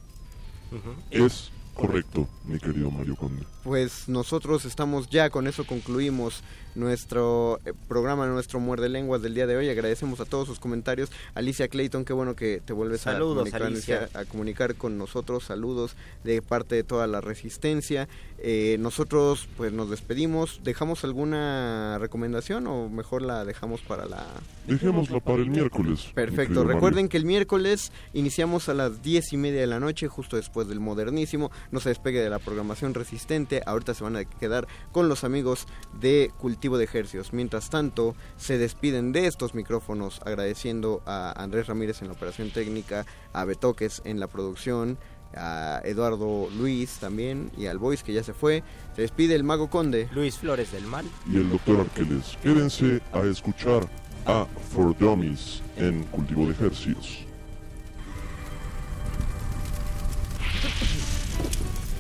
Es 1.11 1.51
correcto, 1.75 2.29
mi 2.45 2.59
querido 2.59 2.91
Mario 2.91 3.17
Conde. 3.17 3.45
Pues 3.63 4.09
nosotros 4.09 4.65
estamos 4.65 5.09
ya, 5.09 5.31
con 5.31 5.47
eso 5.47 5.65
concluimos 5.67 6.43
nuestro 6.77 7.59
eh, 7.65 7.73
programa, 7.89 8.27
nuestro 8.27 8.61
muerde 8.61 8.89
lenguas 8.89 9.23
del 9.23 9.35
día 9.35 9.47
de 9.47 9.57
hoy. 9.57 9.69
Agradecemos 9.69 10.21
a 10.21 10.25
todos 10.25 10.47
sus 10.47 10.61
comentarios. 10.61 11.11
Alicia 11.35 11.69
Clayton, 11.69 12.05
qué 12.05 12.13
bueno 12.13 12.37
que 12.37 12.63
te 12.65 12.73
vuelves 12.73 13.01
Saludos, 13.01 13.53
a, 13.53 13.59
comunicar, 13.59 14.11
a 14.15 14.25
comunicar 14.25 14.75
con 14.77 14.99
nosotros. 14.99 15.45
Saludos 15.45 15.97
de 16.23 16.43
parte 16.43 16.77
de 16.77 16.85
toda 16.85 17.07
la 17.07 17.21
resistencia. 17.21 18.09
Eh, 18.39 18.77
nosotros 18.79 19.49
pues 19.57 19.73
nos 19.73 19.89
despedimos. 19.91 20.61
¿Dejamos 20.63 21.05
alguna 21.05 21.99
recomendación 21.99 22.67
o 22.67 22.89
mejor 22.89 23.23
la 23.23 23.45
dejamos 23.45 23.81
para 23.81 24.07
la... 24.07 24.27
Dejémosla 24.67 25.21
para 25.21 25.39
el 25.39 25.51
miércoles. 25.51 26.07
mi 26.09 26.13
Perfecto. 26.13 26.65
Mario. 26.65 26.75
Recuerden 26.75 27.09
que 27.09 27.17
el 27.17 27.25
miércoles 27.25 27.93
iniciamos 28.13 28.69
a 28.69 28.75
las 28.75 29.03
diez 29.03 29.33
y 29.33 29.37
media 29.37 29.61
de 29.61 29.67
la 29.67 29.81
noche, 29.81 30.09
justo 30.09 30.37
después 30.37 30.69
del 30.69 30.81
modernísimo. 30.81 31.51
No 31.71 31.81
se 31.81 31.89
despegue 31.89 32.21
de 32.21 32.29
la 32.29 32.39
programación 32.39 32.93
resistente. 32.93 33.63
Ahorita 33.65 33.95
se 33.95 34.05
van 34.05 34.17
a 34.17 34.25
quedar 34.25 34.67
con 34.93 35.09
los 35.09 35.25
amigos 35.25 35.67
de 36.01 36.31
Cultivo 36.39 36.66
de 36.75 36.85
Ejercios. 36.85 37.33
Mientras 37.33 37.71
tanto, 37.71 38.17
se 38.37 38.59
despiden 38.59 39.13
de 39.13 39.29
estos 39.29 39.55
micrófonos 39.55 40.21
agradeciendo 40.25 41.03
a 41.07 41.33
Andrés 41.41 41.69
Ramírez 41.69 42.03
en 42.03 42.09
la 42.09 42.15
operación 42.15 42.51
técnica, 42.51 43.07
a 43.33 43.45
Betoques 43.45 44.03
en 44.05 44.19
la 44.19 44.27
producción, 44.27 44.99
a 45.37 45.81
Eduardo 45.85 46.49
Luis 46.59 46.99
también 46.99 47.53
y 47.57 47.67
al 47.67 47.79
Voice 47.79 48.03
que 48.03 48.13
ya 48.13 48.25
se 48.25 48.35
fue. 48.35 48.65
Se 48.97 49.03
despide 49.03 49.37
el 49.37 49.45
Mago 49.45 49.71
Conde. 49.71 50.09
Luis 50.13 50.37
Flores 50.39 50.73
del 50.73 50.85
Mal. 50.85 51.05
Y 51.31 51.37
el 51.37 51.49
doctor 51.51 51.81
Arqueles. 51.81 52.37
Quédense 52.43 53.01
a 53.13 53.21
escuchar 53.21 53.89
a 54.27 54.47
For 54.73 54.97
Dummies 54.99 55.63
en 55.77 56.03
Cultivo 56.05 56.47
de 56.47 56.53
Ejercicios. 56.53 57.25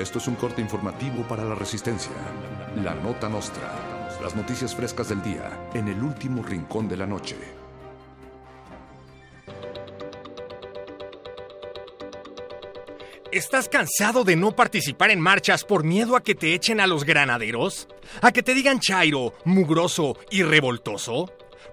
Esto 0.00 0.16
es 0.16 0.26
un 0.28 0.34
corte 0.36 0.62
informativo 0.62 1.24
para 1.28 1.44
la 1.44 1.54
resistencia. 1.54 2.12
La 2.82 2.94
nota 2.94 3.28
nostra. 3.28 3.70
Las 4.22 4.34
noticias 4.34 4.74
frescas 4.74 5.10
del 5.10 5.22
día 5.22 5.68
en 5.74 5.88
el 5.88 6.02
último 6.02 6.42
rincón 6.42 6.88
de 6.88 6.96
la 6.96 7.06
noche. 7.06 7.36
¿Estás 13.30 13.68
cansado 13.68 14.24
de 14.24 14.36
no 14.36 14.56
participar 14.56 15.10
en 15.10 15.20
marchas 15.20 15.64
por 15.64 15.84
miedo 15.84 16.16
a 16.16 16.22
que 16.22 16.34
te 16.34 16.54
echen 16.54 16.80
a 16.80 16.86
los 16.86 17.04
granaderos? 17.04 17.86
¿A 18.22 18.32
que 18.32 18.42
te 18.42 18.54
digan 18.54 18.80
chairo, 18.80 19.34
mugroso 19.44 20.16
y 20.30 20.42
revoltoso? 20.42 21.30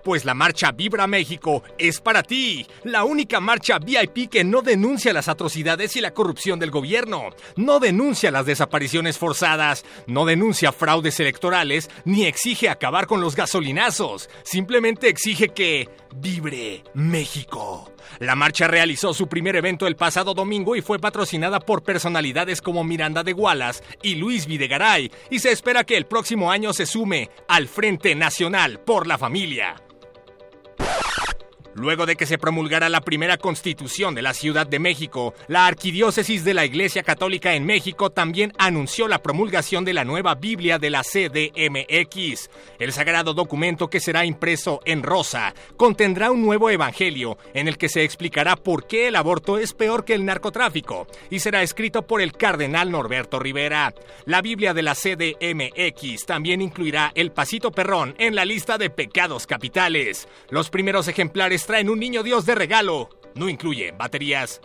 Pues 0.08 0.24
la 0.24 0.34
marcha 0.34 0.72
Vibra 0.72 1.06
México 1.06 1.64
es 1.78 2.00
para 2.00 2.24
ti, 2.24 2.66
la 2.86 3.04
única 3.04 3.42
marcha 3.42 3.78
VIP 3.78 4.30
que 4.30 4.46
no 4.46 4.62
denuncia 4.62 5.12
las 5.12 5.28
atrocidades 5.28 5.98
y 5.98 6.00
la 6.00 6.14
corrupción 6.14 6.60
del 6.60 6.72
gobierno, 6.72 7.32
no 7.58 7.82
denuncia 7.82 8.32
las 8.32 8.46
desapariciones 8.46 9.18
forzadas, 9.18 9.84
no 10.06 10.24
denuncia 10.24 10.72
fraudes 10.72 11.20
electorales, 11.20 11.90
ni 12.06 12.24
exige 12.24 12.70
acabar 12.70 13.06
con 13.06 13.20
los 13.20 13.36
gasolinazos, 13.36 14.30
simplemente 14.44 15.10
exige 15.10 15.50
que 15.50 15.90
vibre 16.16 16.86
México. 16.94 17.92
La 18.20 18.36
marcha 18.36 18.66
realizó 18.66 19.14
su 19.14 19.28
primer 19.28 19.58
evento 19.58 19.88
el 19.88 19.98
pasado 19.98 20.34
domingo 20.34 20.78
y 20.78 20.82
fue 20.82 21.00
patrocinada 21.00 21.60
por 21.60 21.84
personalidades 21.84 22.62
como 22.62 22.86
Miranda 22.86 23.24
de 23.24 23.34
Gualas 23.34 23.84
y 24.02 24.16
Luis 24.16 24.46
Videgaray, 24.46 25.12
y 25.30 25.40
se 25.40 25.52
espera 25.52 25.84
que 25.84 25.98
el 25.98 26.06
próximo 26.06 26.50
año 26.50 26.72
se 26.72 26.86
sume 26.86 27.30
al 27.50 27.68
Frente 27.68 28.16
Nacional 28.16 28.80
por 28.80 29.06
la 29.06 29.18
Familia. 29.18 29.76
Luego 31.78 32.08
de 32.08 32.16
que 32.16 32.26
se 32.26 32.40
promulgara 32.40 32.90
la 32.90 33.02
primera 33.02 33.38
constitución 33.38 34.16
de 34.16 34.24
la 34.24 34.34
Ciudad 34.34 34.66
de 34.66 34.80
México, 34.80 35.36
la 35.48 35.68
Arquidiócesis 35.68 36.44
de 36.44 36.56
la 36.56 36.66
Iglesia 36.66 37.04
Católica 37.04 37.54
en 37.54 37.68
México 37.68 38.10
también 38.10 38.52
anunció 38.58 39.08
la 39.08 39.22
promulgación 39.22 39.86
de 39.86 39.94
la 39.94 40.04
nueva 40.04 40.34
Biblia 40.34 40.80
de 40.80 40.90
la 40.90 41.04
CDMX. 41.04 42.50
El 42.80 42.94
sagrado 42.94 43.36
documento 43.36 43.92
que 43.92 44.00
será 44.00 44.26
impreso 44.26 44.82
en 44.86 45.04
rosa 45.04 45.54
contendrá 45.76 46.32
un 46.32 46.42
nuevo 46.42 46.72
evangelio 46.72 47.38
en 47.54 47.68
el 47.68 47.78
que 47.78 47.90
se 47.90 48.04
explicará 48.04 48.56
por 48.56 48.88
qué 48.88 49.10
el 49.10 49.16
aborto 49.16 49.60
es 49.60 49.74
peor 49.74 50.04
que 50.04 50.16
el 50.16 50.26
narcotráfico 50.26 51.06
y 51.30 51.38
será 51.38 51.62
escrito 51.62 52.08
por 52.08 52.22
el 52.22 52.32
cardenal 52.32 52.90
Norberto 52.90 53.38
Rivera. 53.38 53.94
La 54.26 54.42
Biblia 54.42 54.74
de 54.74 54.82
la 54.82 54.96
CDMX 54.96 56.26
también 56.26 56.60
incluirá 56.60 57.12
el 57.14 57.32
pasito 57.32 57.70
perrón 57.70 58.16
en 58.18 58.34
la 58.34 58.46
lista 58.46 58.80
de 58.80 58.90
pecados 58.90 59.46
capitales. 59.46 60.28
Los 60.50 60.72
primeros 60.72 61.08
ejemplares 61.08 61.67
traen 61.68 61.90
un 61.90 62.00
niño 62.00 62.24
Dios 62.24 62.46
de 62.46 62.56
regalo. 62.56 63.10
No 63.36 63.50
incluye 63.50 63.92
baterías. 63.92 64.62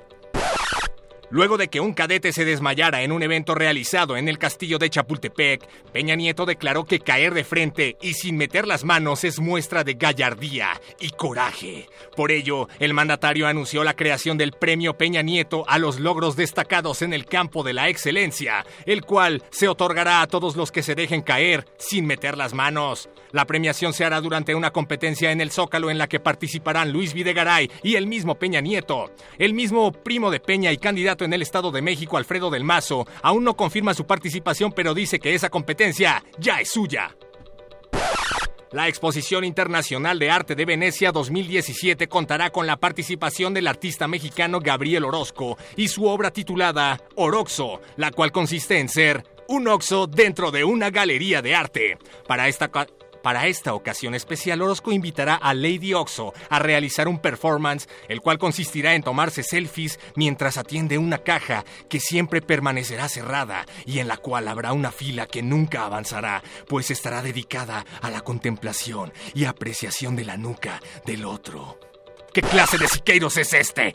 Luego 1.30 1.56
de 1.56 1.68
que 1.68 1.80
un 1.80 1.94
cadete 1.94 2.30
se 2.30 2.44
desmayara 2.44 3.02
en 3.02 3.10
un 3.10 3.22
evento 3.22 3.54
realizado 3.54 4.18
en 4.18 4.28
el 4.28 4.38
castillo 4.38 4.78
de 4.78 4.90
Chapultepec, 4.90 5.66
Peña 5.90 6.14
Nieto 6.14 6.44
declaró 6.44 6.84
que 6.84 7.00
caer 7.00 7.32
de 7.32 7.42
frente 7.42 7.96
y 8.02 8.12
sin 8.12 8.36
meter 8.36 8.66
las 8.66 8.84
manos 8.84 9.24
es 9.24 9.40
muestra 9.40 9.82
de 9.82 9.94
gallardía 9.94 10.78
y 11.00 11.08
coraje. 11.08 11.88
Por 12.14 12.32
ello, 12.32 12.68
el 12.78 12.92
mandatario 12.92 13.46
anunció 13.46 13.82
la 13.82 13.96
creación 13.96 14.36
del 14.36 14.52
Premio 14.52 14.98
Peña 14.98 15.22
Nieto 15.22 15.64
a 15.68 15.78
los 15.78 16.00
logros 16.00 16.36
destacados 16.36 17.00
en 17.00 17.14
el 17.14 17.24
campo 17.24 17.62
de 17.62 17.72
la 17.72 17.88
excelencia, 17.88 18.66
el 18.84 19.02
cual 19.02 19.42
se 19.50 19.68
otorgará 19.68 20.20
a 20.20 20.26
todos 20.26 20.54
los 20.54 20.70
que 20.70 20.82
se 20.82 20.94
dejen 20.94 21.22
caer 21.22 21.64
sin 21.78 22.06
meter 22.06 22.36
las 22.36 22.52
manos. 22.52 23.08
La 23.32 23.46
premiación 23.46 23.92
se 23.92 24.04
hará 24.04 24.20
durante 24.20 24.54
una 24.54 24.70
competencia 24.70 25.32
en 25.32 25.40
el 25.40 25.50
Zócalo 25.50 25.90
en 25.90 25.98
la 25.98 26.06
que 26.06 26.20
participarán 26.20 26.92
Luis 26.92 27.14
Videgaray 27.14 27.70
y 27.82 27.96
el 27.96 28.06
mismo 28.06 28.34
Peña 28.34 28.60
Nieto. 28.60 29.10
El 29.38 29.54
mismo 29.54 29.90
primo 29.90 30.30
de 30.30 30.40
Peña 30.40 30.70
y 30.70 30.76
candidato 30.76 31.24
en 31.24 31.32
el 31.32 31.42
Estado 31.42 31.70
de 31.70 31.82
México, 31.82 32.18
Alfredo 32.18 32.50
del 32.50 32.64
Mazo, 32.64 33.06
aún 33.22 33.44
no 33.44 33.56
confirma 33.56 33.94
su 33.94 34.06
participación, 34.06 34.72
pero 34.72 34.92
dice 34.92 35.18
que 35.18 35.34
esa 35.34 35.48
competencia 35.48 36.22
ya 36.38 36.60
es 36.60 36.70
suya. 36.70 37.16
La 38.72 38.88
Exposición 38.88 39.44
Internacional 39.44 40.18
de 40.18 40.30
Arte 40.30 40.54
de 40.54 40.64
Venecia 40.64 41.12
2017 41.12 42.08
contará 42.08 42.50
con 42.50 42.66
la 42.66 42.78
participación 42.78 43.52
del 43.52 43.66
artista 43.66 44.08
mexicano 44.08 44.60
Gabriel 44.60 45.04
Orozco 45.04 45.58
y 45.76 45.88
su 45.88 46.06
obra 46.06 46.30
titulada 46.30 46.98
Oroxo, 47.16 47.82
la 47.96 48.10
cual 48.10 48.32
consiste 48.32 48.78
en 48.78 48.88
ser 48.88 49.24
un 49.48 49.68
oxo 49.68 50.06
dentro 50.06 50.50
de 50.50 50.64
una 50.64 50.88
galería 50.88 51.42
de 51.42 51.54
arte. 51.54 51.98
Para 52.26 52.48
esta, 52.48 52.70
para 53.22 53.46
esta 53.46 53.74
ocasión 53.74 54.14
especial, 54.14 54.62
Orozco 54.62 54.92
invitará 54.92 55.36
a 55.36 55.54
Lady 55.54 55.94
Oxo 55.94 56.34
a 56.50 56.58
realizar 56.58 57.08
un 57.08 57.18
performance, 57.18 57.88
el 58.08 58.20
cual 58.20 58.38
consistirá 58.38 58.94
en 58.94 59.02
tomarse 59.02 59.42
selfies 59.42 60.00
mientras 60.16 60.56
atiende 60.56 60.98
una 60.98 61.18
caja 61.18 61.64
que 61.88 62.00
siempre 62.00 62.42
permanecerá 62.42 63.08
cerrada 63.08 63.64
y 63.86 64.00
en 64.00 64.08
la 64.08 64.16
cual 64.16 64.48
habrá 64.48 64.72
una 64.72 64.90
fila 64.90 65.26
que 65.26 65.42
nunca 65.42 65.84
avanzará, 65.84 66.42
pues 66.68 66.90
estará 66.90 67.22
dedicada 67.22 67.86
a 68.00 68.10
la 68.10 68.22
contemplación 68.22 69.12
y 69.34 69.44
apreciación 69.44 70.16
de 70.16 70.24
la 70.24 70.36
nuca 70.36 70.80
del 71.06 71.24
otro. 71.24 71.78
¿Qué 72.34 72.42
clase 72.42 72.78
de 72.78 72.88
Siqueiros 72.88 73.36
es 73.36 73.52
este? 73.52 73.94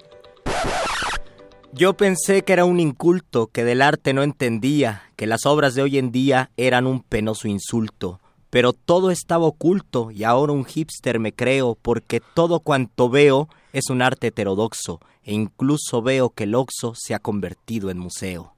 Yo 1.73 1.95
pensé 1.95 2.43
que 2.43 2.53
era 2.53 2.65
un 2.65 2.79
inculto, 2.79 3.47
que 3.47 3.63
del 3.63 3.81
arte 3.81 4.13
no 4.13 4.23
entendía, 4.23 5.11
que 5.15 5.27
las 5.27 5.45
obras 5.45 5.75
de 5.75 5.81
hoy 5.81 5.97
en 5.97 6.11
día 6.11 6.51
eran 6.55 6.87
un 6.87 7.01
penoso 7.01 7.47
insulto 7.47 8.21
pero 8.49 8.73
todo 8.73 9.11
estaba 9.11 9.45
oculto 9.45 10.11
y 10.11 10.23
ahora 10.23 10.53
un 10.53 10.65
hipster 10.65 11.19
me 11.19 11.33
creo 11.33 11.77
porque 11.81 12.21
todo 12.33 12.59
cuanto 12.59 13.09
veo 13.09 13.49
es 13.73 13.89
un 13.89 14.01
arte 14.01 14.27
heterodoxo 14.27 14.99
e 15.23 15.33
incluso 15.33 16.01
veo 16.01 16.29
que 16.29 16.45
el 16.45 16.55
Oxo 16.55 16.93
se 16.95 17.13
ha 17.13 17.19
convertido 17.19 17.89
en 17.89 17.99
museo. 17.99 18.53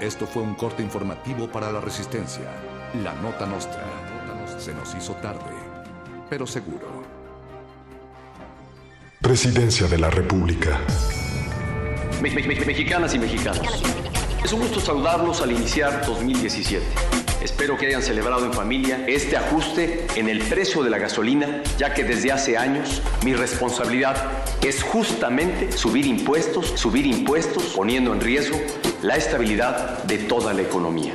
Esto 0.00 0.26
fue 0.26 0.42
un 0.42 0.54
corte 0.54 0.82
informativo 0.82 1.50
para 1.50 1.72
la 1.72 1.80
Resistencia. 1.80 2.50
La 3.02 3.14
Nota 3.14 3.46
Nostra. 3.46 3.82
Se 4.58 4.74
nos 4.74 4.94
hizo 4.94 5.14
tarde, 5.14 5.50
pero 6.28 6.46
seguro. 6.46 6.86
Presidencia 9.22 9.86
de 9.86 9.98
la 9.98 10.10
República. 10.10 10.78
Mexicanas 12.20 13.14
y 13.14 13.18
mexicanos. 13.18 13.82
Es 14.44 14.52
un 14.52 14.60
gusto 14.60 14.80
saludarlos 14.80 15.40
al 15.40 15.52
iniciar 15.52 16.04
2017. 16.06 16.84
Espero 17.42 17.76
que 17.76 17.86
hayan 17.86 18.02
celebrado 18.02 18.46
en 18.46 18.52
familia 18.52 19.04
este 19.06 19.36
ajuste 19.36 20.06
en 20.16 20.28
el 20.28 20.40
precio 20.40 20.82
de 20.82 20.90
la 20.90 20.98
gasolina, 20.98 21.62
ya 21.78 21.92
que 21.92 22.04
desde 22.04 22.32
hace 22.32 22.56
años 22.56 23.02
mi 23.22 23.34
responsabilidad 23.34 24.16
es 24.62 24.82
justamente 24.82 25.72
subir 25.72 26.06
impuestos, 26.06 26.72
subir 26.76 27.06
impuestos, 27.06 27.64
poniendo 27.76 28.12
en 28.12 28.20
riesgo 28.20 28.58
la 29.02 29.16
estabilidad 29.16 30.02
de 30.04 30.18
toda 30.18 30.54
la 30.54 30.62
economía. 30.62 31.14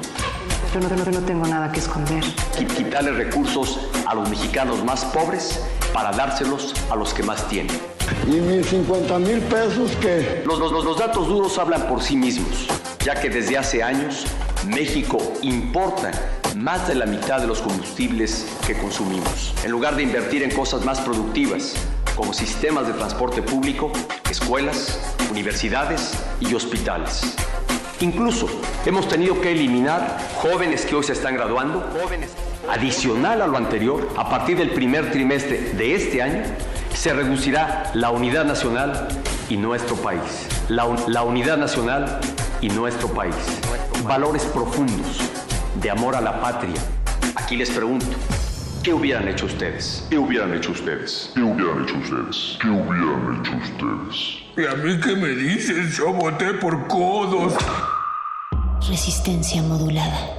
Yo 0.74 0.80
no, 0.80 0.90
no 0.90 1.22
tengo 1.22 1.48
nada 1.48 1.72
que 1.72 1.80
esconder. 1.80 2.24
Quitarle 2.56 3.12
recursos 3.12 3.80
a 4.06 4.14
los 4.14 4.30
mexicanos 4.30 4.84
más 4.84 5.04
pobres 5.06 5.64
para 5.94 6.12
dárselos 6.12 6.76
a 6.92 6.96
los 6.96 7.12
que 7.14 7.24
más 7.24 7.48
tienen. 7.48 7.76
¿Y 8.28 8.40
mis 8.40 8.68
50 8.68 9.18
mil 9.20 9.40
pesos 9.42 9.92
qué? 10.00 10.44
Los, 10.46 10.60
los, 10.60 10.72
los 10.72 10.98
datos 10.98 11.28
duros 11.28 11.58
hablan 11.58 11.88
por 11.88 12.04
sí 12.04 12.16
mismos, 12.16 12.68
ya 13.04 13.16
que 13.16 13.30
desde 13.30 13.58
hace 13.58 13.82
años 13.82 14.26
México 14.68 15.18
importa 15.42 16.12
más 16.56 16.88
de 16.88 16.96
la 16.96 17.08
mitad 17.08 17.42
de 17.42 17.48
los 17.48 17.62
combustibles 17.62 18.46
que 18.68 18.78
consumimos. 18.78 19.56
En 19.64 19.72
lugar 19.72 19.96
de 19.96 20.04
invertir 20.04 20.44
en 20.44 20.52
cosas 20.52 20.86
más 20.86 21.00
productivas, 21.00 21.74
como 22.16 22.32
sistemas 22.34 22.86
de 22.86 22.94
transporte 22.94 23.42
público, 23.42 23.92
escuelas, 24.30 25.00
universidades 25.32 26.14
y 26.40 26.54
hospitales. 26.54 27.36
Incluso 28.02 28.48
hemos 28.86 29.10
tenido 29.10 29.42
que 29.42 29.52
eliminar 29.52 30.18
jóvenes 30.36 30.86
que 30.86 30.96
hoy 30.96 31.04
se 31.04 31.12
están 31.14 31.34
graduando, 31.34 31.86
jóvenes. 32.02 32.32
Adicional 32.70 33.42
a 33.42 33.48
lo 33.48 33.58
anterior, 33.58 34.08
a 34.16 34.30
partir 34.30 34.58
del 34.58 34.70
primer 34.70 35.12
trimestre 35.12 35.74
de 35.74 35.96
este 35.96 36.22
año, 36.22 36.44
se 36.94 37.14
reducirá 37.14 37.92
la 37.94 38.12
unidad 38.12 38.46
nacional 38.46 39.08
y 39.50 39.58
nuestro 39.58 39.98
país. 39.98 40.48
La, 40.70 40.88
la 41.08 41.24
unidad 41.24 41.58
nacional 41.58 42.20
y 42.62 42.70
nuestro 42.70 43.10
país. 43.10 43.36
Valores 44.04 44.46
profundos 44.46 45.20
de 45.82 45.90
amor 45.90 46.16
a 46.16 46.22
la 46.22 46.40
patria. 46.40 46.80
Aquí 47.36 47.58
les 47.58 47.70
pregunto, 47.70 48.06
¿qué 48.84 48.94
hubieran 48.94 49.28
hecho 49.28 49.46
ustedes? 49.46 50.06
¿Qué 50.10 50.18
hubieran 50.18 50.54
hecho 50.54 50.72
ustedes? 50.72 51.32
¿Qué 51.36 51.42
hubieran 51.42 51.84
hecho 51.84 51.98
ustedes? 51.98 52.58
¿Qué 52.62 52.70
hubieran 52.70 53.40
hecho 53.40 53.52
ustedes? 53.58 54.40
¿Y 54.58 54.66
a 54.66 54.76
mí 54.76 55.00
qué 55.00 55.16
me 55.16 55.30
dices? 55.30 55.98
Yo 55.98 56.14
voté 56.14 56.54
por 56.56 56.88
codos. 56.88 57.54
Resistencia 58.88 59.62
modulada. 59.62 60.39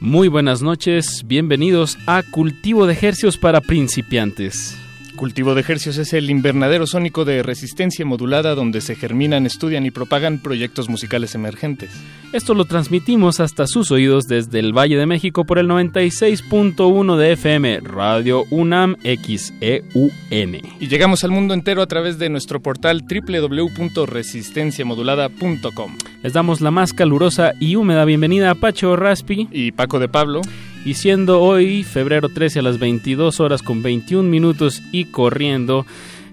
Muy 0.00 0.28
buenas 0.28 0.62
noches, 0.62 1.24
bienvenidos 1.26 1.98
a 2.06 2.22
Cultivo 2.22 2.86
de 2.86 2.92
Ejercios 2.92 3.36
para 3.36 3.60
principiantes. 3.60 4.78
Cultivo 5.18 5.54
de 5.56 5.62
Ejercios 5.62 5.98
es 5.98 6.12
el 6.12 6.30
invernadero 6.30 6.86
sónico 6.86 7.24
de 7.24 7.42
resistencia 7.42 8.06
modulada 8.06 8.54
donde 8.54 8.80
se 8.80 8.94
germinan, 8.94 9.46
estudian 9.46 9.84
y 9.84 9.90
propagan 9.90 10.38
proyectos 10.38 10.88
musicales 10.88 11.34
emergentes. 11.34 11.90
Esto 12.32 12.54
lo 12.54 12.66
transmitimos 12.66 13.40
hasta 13.40 13.66
sus 13.66 13.90
oídos 13.90 14.28
desde 14.28 14.60
el 14.60 14.72
Valle 14.72 14.96
de 14.96 15.06
México 15.06 15.44
por 15.44 15.58
el 15.58 15.66
96.1 15.66 17.16
de 17.16 17.32
FM, 17.32 17.80
Radio 17.80 18.44
UNAM 18.50 18.94
XEUN. 19.02 20.60
Y 20.78 20.86
llegamos 20.86 21.24
al 21.24 21.32
mundo 21.32 21.52
entero 21.52 21.82
a 21.82 21.88
través 21.88 22.20
de 22.20 22.28
nuestro 22.28 22.60
portal 22.60 23.02
www.resistenciamodulada.com. 23.02 25.98
Les 26.22 26.32
damos 26.32 26.60
la 26.60 26.70
más 26.70 26.92
calurosa 26.92 27.54
y 27.58 27.74
húmeda 27.74 28.04
bienvenida 28.04 28.52
a 28.52 28.54
Pacho 28.54 28.94
Raspi 28.94 29.48
y 29.50 29.72
Paco 29.72 29.98
de 29.98 30.08
Pablo. 30.08 30.42
Y 30.84 30.94
siendo 30.94 31.40
hoy 31.42 31.84
febrero 31.84 32.28
13 32.28 32.60
a 32.60 32.62
las 32.62 32.78
22 32.78 33.40
horas 33.40 33.62
con 33.62 33.82
21 33.82 34.28
minutos 34.28 34.82
y 34.92 35.06
corriendo, 35.06 35.84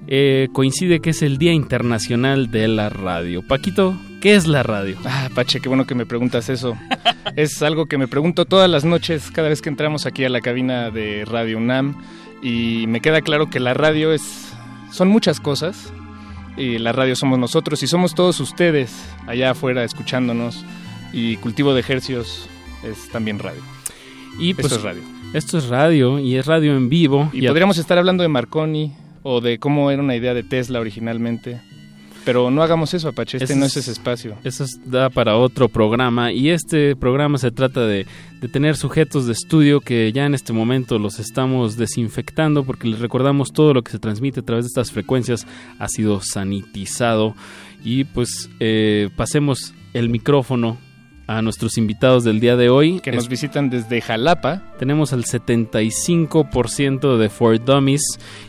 eh, 0.08 0.50
coincide 0.54 1.00
que 1.00 1.10
es 1.10 1.22
el 1.22 1.38
Día 1.38 1.52
Internacional 1.52 2.52
de 2.52 2.68
la 2.68 2.90
Radio. 2.90 3.42
Paquito, 3.42 3.98
¿qué 4.22 4.36
es 4.36 4.48
la 4.48 4.64
radio? 4.64 4.98
Ah, 5.04 5.30
Pache, 5.34 5.60
qué 5.60 5.68
bueno 5.68 5.88
que 5.88 5.96
me 5.96 6.06
preguntas 6.06 6.50
eso. 6.50 6.78
es 7.36 7.62
algo 7.64 7.88
que 7.88 7.98
me 7.98 8.08
pregunto 8.08 8.46
todas 8.46 8.70
las 8.70 8.86
noches 8.86 9.32
cada 9.32 9.50
vez 9.50 9.62
que 9.62 9.70
entramos 9.70 10.06
aquí 10.06 10.24
a 10.24 10.30
la 10.30 10.42
cabina 10.42 10.92
de 10.92 11.26
Radio 11.26 11.58
UNAM 11.58 11.96
y 12.42 12.86
me 12.88 13.02
queda 13.02 13.22
claro 13.22 13.50
que 13.50 13.60
la 13.60 13.74
radio 13.74 14.14
es 14.14 14.54
son 14.92 15.10
muchas 15.10 15.40
cosas 15.40 15.92
y 16.56 16.78
la 16.78 16.92
radio 16.92 17.16
somos 17.16 17.40
nosotros 17.40 17.82
y 17.84 17.88
somos 17.88 18.14
todos 18.16 18.40
ustedes 18.40 18.94
allá 19.28 19.52
afuera 19.52 19.84
escuchándonos 19.84 20.64
y 21.12 21.38
cultivo 21.38 21.74
de 21.74 21.82
ejercios 21.82 22.48
es 22.84 23.10
también 23.10 23.40
radio. 23.40 23.75
Y 24.40 24.54
pues, 24.54 24.66
esto 24.68 24.78
es 24.78 24.84
radio. 24.84 25.02
Esto 25.34 25.58
es 25.58 25.68
radio 25.68 26.20
y 26.20 26.36
es 26.36 26.46
radio 26.46 26.76
en 26.76 26.90
vivo. 26.90 27.30
Y, 27.34 27.48
podríamos 27.48 27.78
estar 27.78 27.98
hablando 27.98 28.24
de 28.24 28.30
Marconi 28.30 28.94
o 29.24 29.42
de 29.42 29.58
cómo 29.60 29.92
era 29.92 30.02
una 30.02 30.16
idea 30.16 30.34
de 30.34 30.44
Tesla 30.44 30.80
originalmente. 30.80 31.60
Pero 32.24 32.50
no 32.50 32.64
hagamos 32.64 32.92
eso, 32.96 33.10
Apache, 33.10 33.38
este 33.38 33.54
Eso 33.54 33.60
no 33.60 33.66
es- 33.68 33.74
es 33.78 33.84
ese 33.84 33.92
espacio. 33.92 34.36
Eso 34.44 34.64
es- 34.64 34.80
da 34.84 35.12
para 35.12 35.38
otro 35.38 35.70
programa 35.70 36.32
y 36.32 36.50
este 36.50 36.96
programa 36.96 37.38
se 37.38 37.52
trata 37.52 37.86
de, 37.86 38.08
de 38.42 38.48
tener 38.48 38.78
sujetos 38.78 39.28
de 39.28 39.34
estudio 39.34 39.80
que 39.80 40.12
ya 40.12 40.26
en 40.26 40.34
este 40.34 40.52
momento 40.52 40.98
los 40.98 41.20
estamos 41.20 41.78
desinfectando 41.78 42.64
porque 42.64 42.88
les 42.88 43.00
recordamos 43.00 43.52
todo 43.54 43.76
lo 43.76 43.84
que 43.84 43.92
se 43.92 44.00
transmite 44.00 44.40
a 44.40 44.44
través 44.44 44.66
de 44.66 44.70
estas 44.70 44.92
frecuencias 44.92 45.46
ha 45.78 45.88
sido 45.88 46.20
sanitizado 46.22 47.36
y 47.84 48.06
pues 48.06 48.50
eh, 48.60 49.10
pasemos 49.16 49.76
el 49.94 50.10
micrófono 50.10 50.78
a 51.28 51.42
nuestros 51.42 51.78
invitados 51.78 52.24
del 52.24 52.40
día 52.40 52.56
de 52.56 52.70
hoy. 52.70 53.00
Que 53.00 53.12
nos 53.12 53.28
visitan 53.28 53.70
desde 53.70 54.02
Jalapa. 54.02 54.62
tenemos 54.78 55.12
el 55.14 55.24
75% 55.26 57.18
de 57.18 57.30
For 57.30 57.64
Dummies 57.64 58.04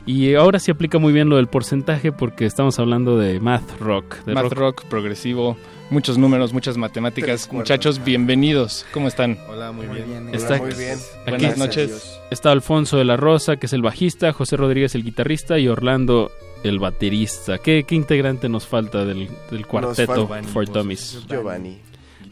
y 0.04 0.34
ahora 0.34 0.58
sí 0.58 0.70
aplica 0.70 0.98
muy 0.98 1.12
bien 1.12 1.28
lo 1.28 1.36
del 1.36 1.46
porcentaje 1.48 2.12
porque 2.12 2.44
estamos 2.46 2.78
hablando 2.78 3.18
de 3.18 3.40
math 3.40 3.78
rock. 3.80 4.24
De 4.24 4.34
Math 4.34 4.52
rock. 4.52 4.84
progresivo, 4.86 5.56
muchos 5.90 6.18
números, 6.18 6.52
muchas 6.52 6.76
matemáticas. 6.76 7.50
Muchachos, 7.52 8.02
bienvenidos. 8.04 8.84
¿Cómo 8.92 9.08
están? 9.08 9.38
Hola, 9.48 9.72
muy 9.72 9.86
bien. 9.86 10.30
Está- 10.34 10.58
muy 10.58 10.72
bien. 10.74 10.98
Aquí 11.26 11.30
Buenas 11.30 11.58
noches. 11.58 12.20
está 12.30 12.52
Alfonso 12.52 12.96
de 12.98 13.04
la 13.04 13.16
Rosa, 13.16 13.56
que 13.56 13.66
es 13.66 13.72
el 13.72 13.82
bajista, 13.82 14.32
José 14.32 14.56
Rodríguez 14.56 14.94
el 14.94 15.04
guitarrista 15.04 15.58
y 15.58 15.68
Orlando 15.68 16.30
el 16.64 16.78
baterista. 16.80 17.58
¿Qué, 17.58 17.84
qué 17.86 17.94
integrante 17.94 18.48
nos 18.48 18.66
falta 18.66 19.04
del, 19.04 19.28
del 19.50 19.66
cuarteto 19.66 20.28
For 20.52 20.66
Dummies? 20.68 21.22
Giovanni. 21.28 21.78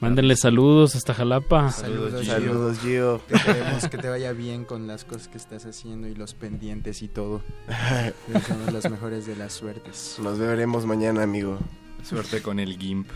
Mándenle 0.01 0.37
saludos 0.37 0.95
hasta 0.97 1.15
Jalapa. 1.15 1.71
Saludos, 1.71 2.27
Saludos, 2.27 2.79
Gio. 2.81 3.21
Te 3.27 3.39
queremos 3.41 3.89
que 3.89 3.99
te 3.99 4.09
vaya 4.09 4.33
bien 4.33 4.65
con 4.65 4.87
las 4.87 5.05
cosas 5.05 5.29
que 5.29 5.39
estás 5.39 5.65
haciendo 5.67 6.09
y 6.09 6.15
los 6.15 6.35
pendientes 6.35 7.03
y 7.03 7.09
todo. 7.09 7.43
Deseamos 8.29 8.73
las 8.73 8.91
mejores 8.91 9.27
de 9.27 9.37
las 9.37 9.53
suertes. 9.53 10.19
Nos 10.23 10.39
veremos 10.39 10.87
mañana, 10.87 11.23
amigo. 11.23 11.59
Suerte 12.03 12.43
con 12.43 12.61
el 12.61 12.77
GIMP. 12.77 13.09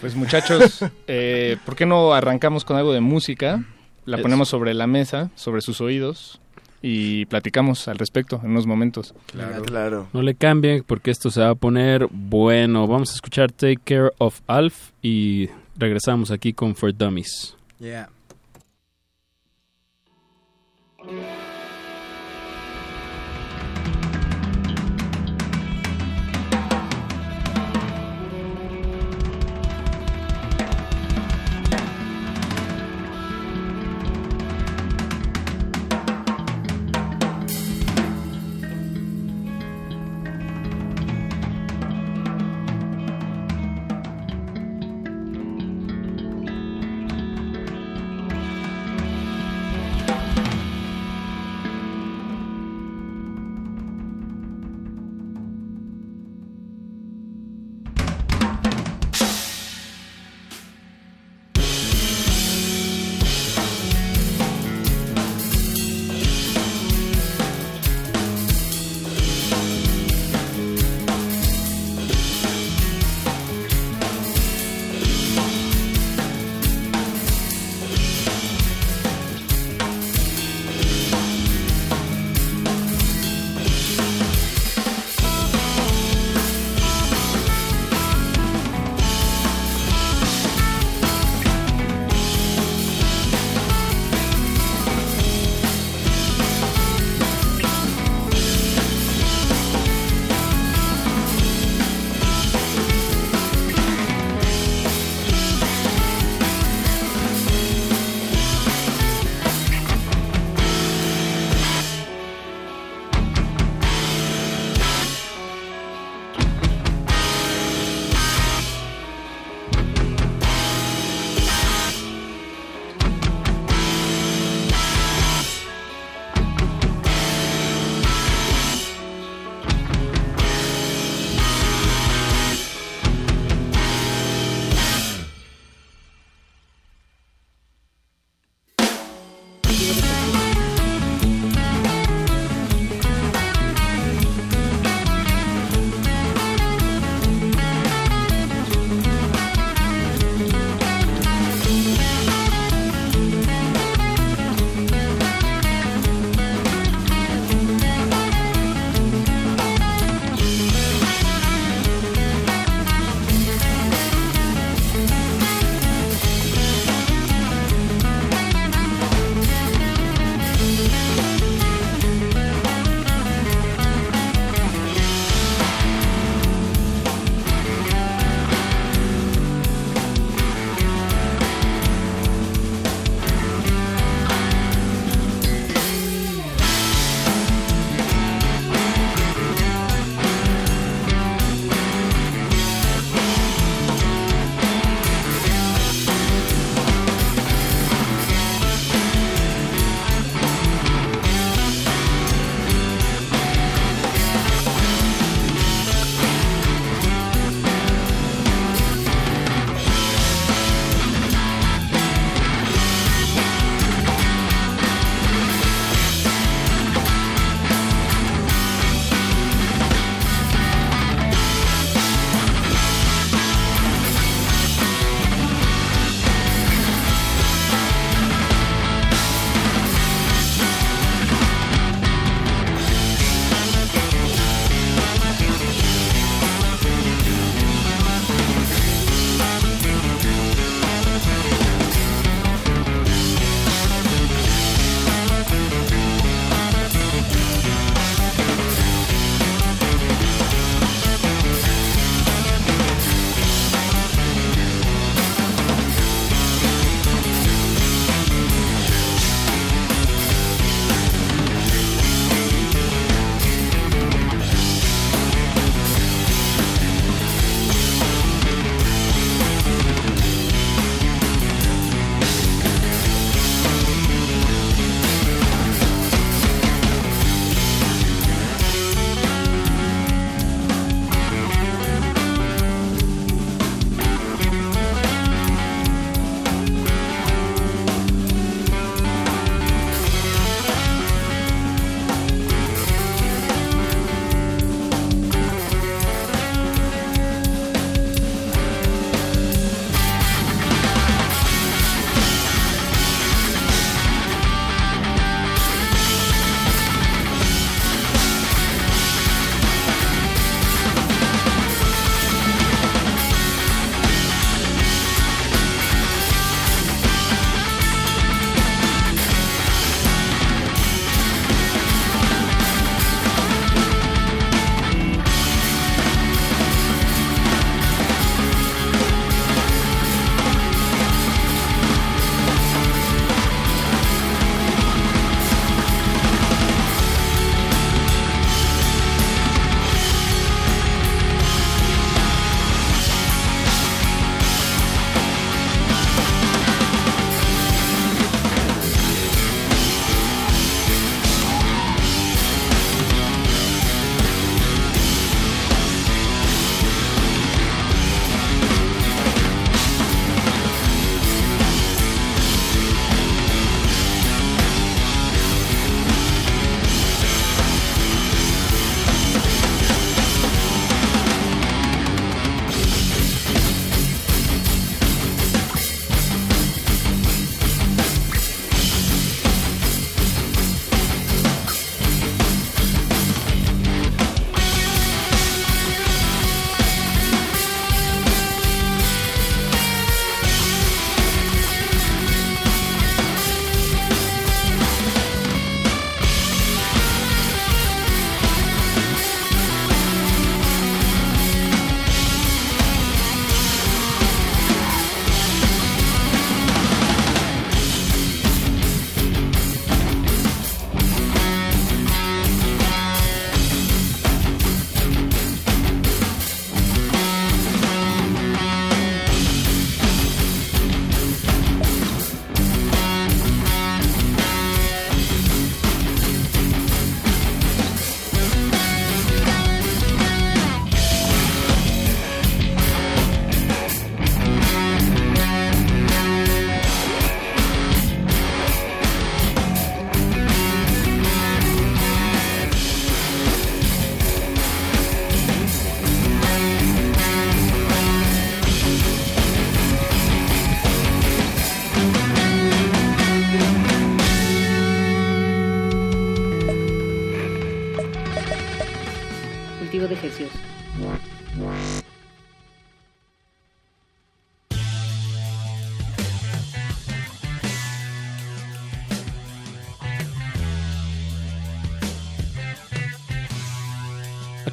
Pues 0.00 0.14
muchachos, 0.14 0.84
eh, 1.06 1.56
¿por 1.64 1.76
qué 1.76 1.86
no 1.86 2.14
arrancamos 2.14 2.64
con 2.64 2.76
algo 2.76 2.92
de 2.92 3.00
música? 3.00 3.64
La 4.04 4.16
Eso. 4.16 4.22
ponemos 4.22 4.48
sobre 4.48 4.74
la 4.74 4.86
mesa, 4.86 5.30
sobre 5.34 5.60
sus 5.60 5.80
oídos 5.80 6.40
y 6.82 7.26
platicamos 7.26 7.86
al 7.86 7.98
respecto 7.98 8.40
en 8.42 8.50
unos 8.50 8.66
momentos. 8.66 9.14
Claro, 9.26 9.62
claro. 9.62 10.08
No 10.12 10.22
le 10.22 10.34
cambien 10.34 10.82
porque 10.84 11.12
esto 11.12 11.30
se 11.30 11.40
va 11.40 11.50
a 11.50 11.54
poner 11.54 12.08
bueno. 12.10 12.86
Vamos 12.88 13.12
a 13.12 13.14
escuchar 13.14 13.52
Take 13.52 13.78
Care 13.84 14.10
of 14.18 14.40
Alf 14.48 14.90
y 15.00 15.48
regresamos 15.76 16.30
aquí 16.30 16.52
con 16.52 16.74
For 16.74 16.94
Dummies. 16.94 17.56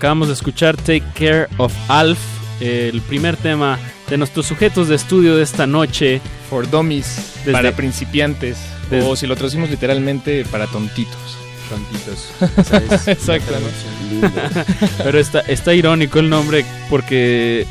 Acabamos 0.09 0.29
de 0.29 0.33
escuchar 0.33 0.75
Take 0.75 1.03
Care 1.13 1.45
of 1.57 1.71
Alf, 1.87 2.17
el 2.61 2.99
primer 3.01 3.37
tema 3.37 3.77
de 4.09 4.17
nuestros 4.17 4.47
sujetos 4.47 4.87
de 4.87 4.95
estudio 4.95 5.35
de 5.37 5.43
esta 5.43 5.67
noche. 5.67 6.19
For 6.49 6.67
Dummies, 6.67 7.33
Desde- 7.45 7.51
para 7.51 7.75
principiantes. 7.75 8.57
Desde- 8.89 9.07
O 9.07 9.15
si 9.15 9.27
lo 9.27 9.35
traducimos 9.35 9.69
literalmente, 9.69 10.45
para 10.45 10.65
tontitos. 10.65 11.13
Tontitos. 11.69 12.31
Es 12.91 13.07
Exacto. 13.07 13.53
Pero 15.03 15.19
está, 15.19 15.41
está 15.41 15.75
irónico 15.75 16.17
el 16.17 16.27
nombre 16.31 16.65
porque, 16.89 17.67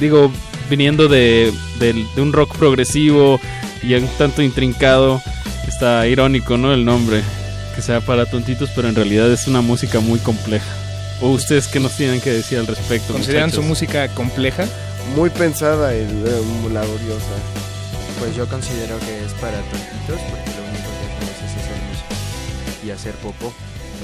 digo, 0.00 0.32
viniendo 0.70 1.08
de, 1.08 1.52
del- 1.78 2.06
de 2.16 2.22
un 2.22 2.32
rock 2.32 2.56
progresivo 2.56 3.38
y 3.82 3.92
un 3.96 4.08
tanto 4.16 4.40
intrincado, 4.40 5.20
está 5.68 6.06
irónico, 6.06 6.56
¿no? 6.56 6.72
El 6.72 6.86
nombre, 6.86 7.20
que 7.76 7.82
sea 7.82 8.00
para 8.00 8.24
tontitos, 8.24 8.70
pero 8.74 8.88
en 8.88 8.94
realidad 8.94 9.30
es 9.30 9.46
una 9.46 9.60
música 9.60 10.00
muy 10.00 10.18
compleja. 10.20 10.64
¿O 11.22 11.28
ustedes 11.30 11.68
qué 11.68 11.78
nos 11.80 11.96
tienen 11.96 12.20
que 12.20 12.30
decir 12.30 12.58
al 12.58 12.66
respecto? 12.66 13.12
¿Consideran 13.12 13.52
su 13.52 13.62
música 13.62 14.08
compleja? 14.14 14.64
Muy 15.16 15.30
pensada 15.30 15.94
y 15.94 16.00
eh, 16.00 16.42
muy 16.62 16.72
laboriosa. 16.72 17.34
Pues 18.18 18.34
yo 18.36 18.48
considero 18.48 18.98
que 19.00 19.24
es 19.24 19.32
para 19.34 19.58
tontitos 19.62 20.20
porque 20.30 20.50
lo 20.50 20.62
único 20.68 20.88
que 20.98 21.06
hacemos 21.06 21.36
es 21.38 21.62
hacer 21.62 21.76
música 21.88 22.86
y 22.86 22.90
hacer 22.90 23.14
popó. 23.16 23.52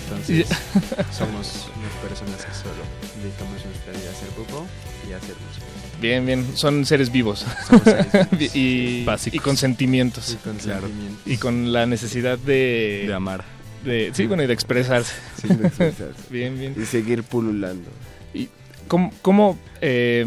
Entonces 0.05 0.47
somos 1.17 1.69
unas 1.77 1.93
personas 2.09 2.37
que 2.45 2.55
solo 2.55 2.83
dedicamos 3.23 3.65
nuestra 3.65 3.93
vida 3.93 4.11
a 4.11 4.13
hacer 4.13 4.29
popó 4.31 4.67
y 5.09 5.13
a 5.13 5.17
hacer 5.17 5.35
música. 5.35 5.67
Bien, 6.01 6.25
bien. 6.25 6.47
Son 6.57 6.87
seres 6.87 7.11
vivos. 7.11 7.45
Somos 7.67 7.83
seres 7.83 8.31
vivos. 8.55 9.27
y, 9.33 9.39
con 9.41 9.57
sentimientos. 9.57 10.31
Y 10.31 10.37
con 10.37 10.57
Claro. 10.57 10.83
sentimientos. 10.87 11.23
Y 11.27 11.37
con 11.39 11.73
la 11.73 11.87
necesidad 11.87 12.39
de... 12.39 13.05
De 13.09 13.15
amar. 13.15 13.45
De- 13.85 14.11
sí, 14.13 14.27
bueno, 14.27 14.43
y 14.43 14.47
de 14.47 14.53
expresarse. 14.55 15.15
Sí, 15.41 15.49
de 15.49 15.67
expresarse. 15.67 16.21
bien, 16.31 16.59
bien. 16.59 16.75
Y 16.81 16.85
seguir 16.85 17.23
pululando. 17.23 17.89
¿Y 18.35 18.49
cómo... 18.89 19.13
cómo, 19.23 19.59
eh, 19.81 20.25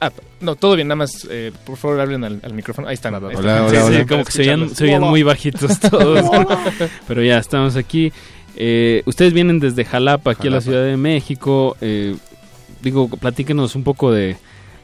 ah, 0.00 0.10
no, 0.40 0.56
todo 0.56 0.74
bien, 0.74 0.88
nada 0.88 0.96
más, 0.96 1.26
eh, 1.30 1.52
por 1.64 1.76
favor, 1.76 2.00
hablen 2.00 2.24
al, 2.24 2.40
al 2.42 2.52
micrófono. 2.54 2.88
Ahí 2.88 2.94
están. 2.94 3.14
ahí 3.14 3.20
están. 3.30 3.44
Hola, 3.44 3.68
Sí, 3.70 3.76
hola, 3.76 3.98
sí, 4.00 4.06
como 4.06 4.24
que 4.24 4.32
se 4.32 4.42
oían, 4.42 4.62
escucharlos. 4.62 4.76
se 4.78 4.84
oían 4.84 5.02
muy 5.02 5.22
bajitos 5.22 5.80
todos. 5.90 6.24
Pero 7.08 7.22
ya, 7.22 7.38
estamos 7.38 7.76
aquí. 7.76 8.12
Eh, 8.56 9.02
ustedes 9.06 9.32
vienen 9.32 9.60
desde 9.60 9.84
Jalapa, 9.84 10.32
aquí 10.32 10.48
a 10.48 10.50
la. 10.50 10.60
Ciudad 10.60 10.84
de 10.84 10.96
México. 10.96 11.76
Eh, 11.80 12.16
digo, 12.82 13.08
platíquenos 13.08 13.76
un 13.76 13.84
poco 13.84 14.10
de, 14.12 14.36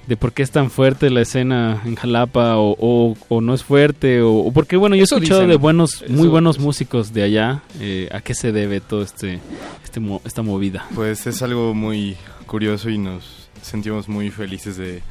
de 0.08 0.16
por 0.16 0.32
qué 0.32 0.42
es 0.42 0.50
tan 0.50 0.70
fuerte 0.70 1.10
la 1.10 1.20
escena 1.20 1.82
en 1.84 1.94
Jalapa 1.94 2.56
o, 2.56 2.74
o- 2.80 3.16
o 3.28 3.40
no 3.42 3.52
es 3.54 3.62
fuerte. 3.62 4.22
O, 4.22 4.32
o 4.38 4.52
porque, 4.52 4.76
bueno, 4.76 4.96
yo 4.96 5.02
he 5.02 5.04
escuchado 5.04 5.40
dicen. 5.40 5.50
de 5.50 5.56
buenos, 5.56 6.02
muy 6.08 6.22
Eso- 6.22 6.30
buenos 6.30 6.58
músicos 6.58 7.12
de 7.12 7.22
allá. 7.22 7.62
Eh, 7.78 8.08
¿A 8.12 8.20
qué 8.22 8.34
se 8.34 8.50
debe 8.50 8.80
todo 8.80 9.02
este, 9.02 9.38
este 9.84 10.00
esta 10.24 10.42
movida? 10.42 10.86
Pues 10.94 11.26
es 11.26 11.42
algo 11.42 11.74
muy 11.74 12.16
curioso 12.46 12.88
y 12.88 12.96
nos 12.98 13.48
sentimos 13.62 14.08
muy 14.08 14.30
felices 14.30 14.76
de 14.78 15.02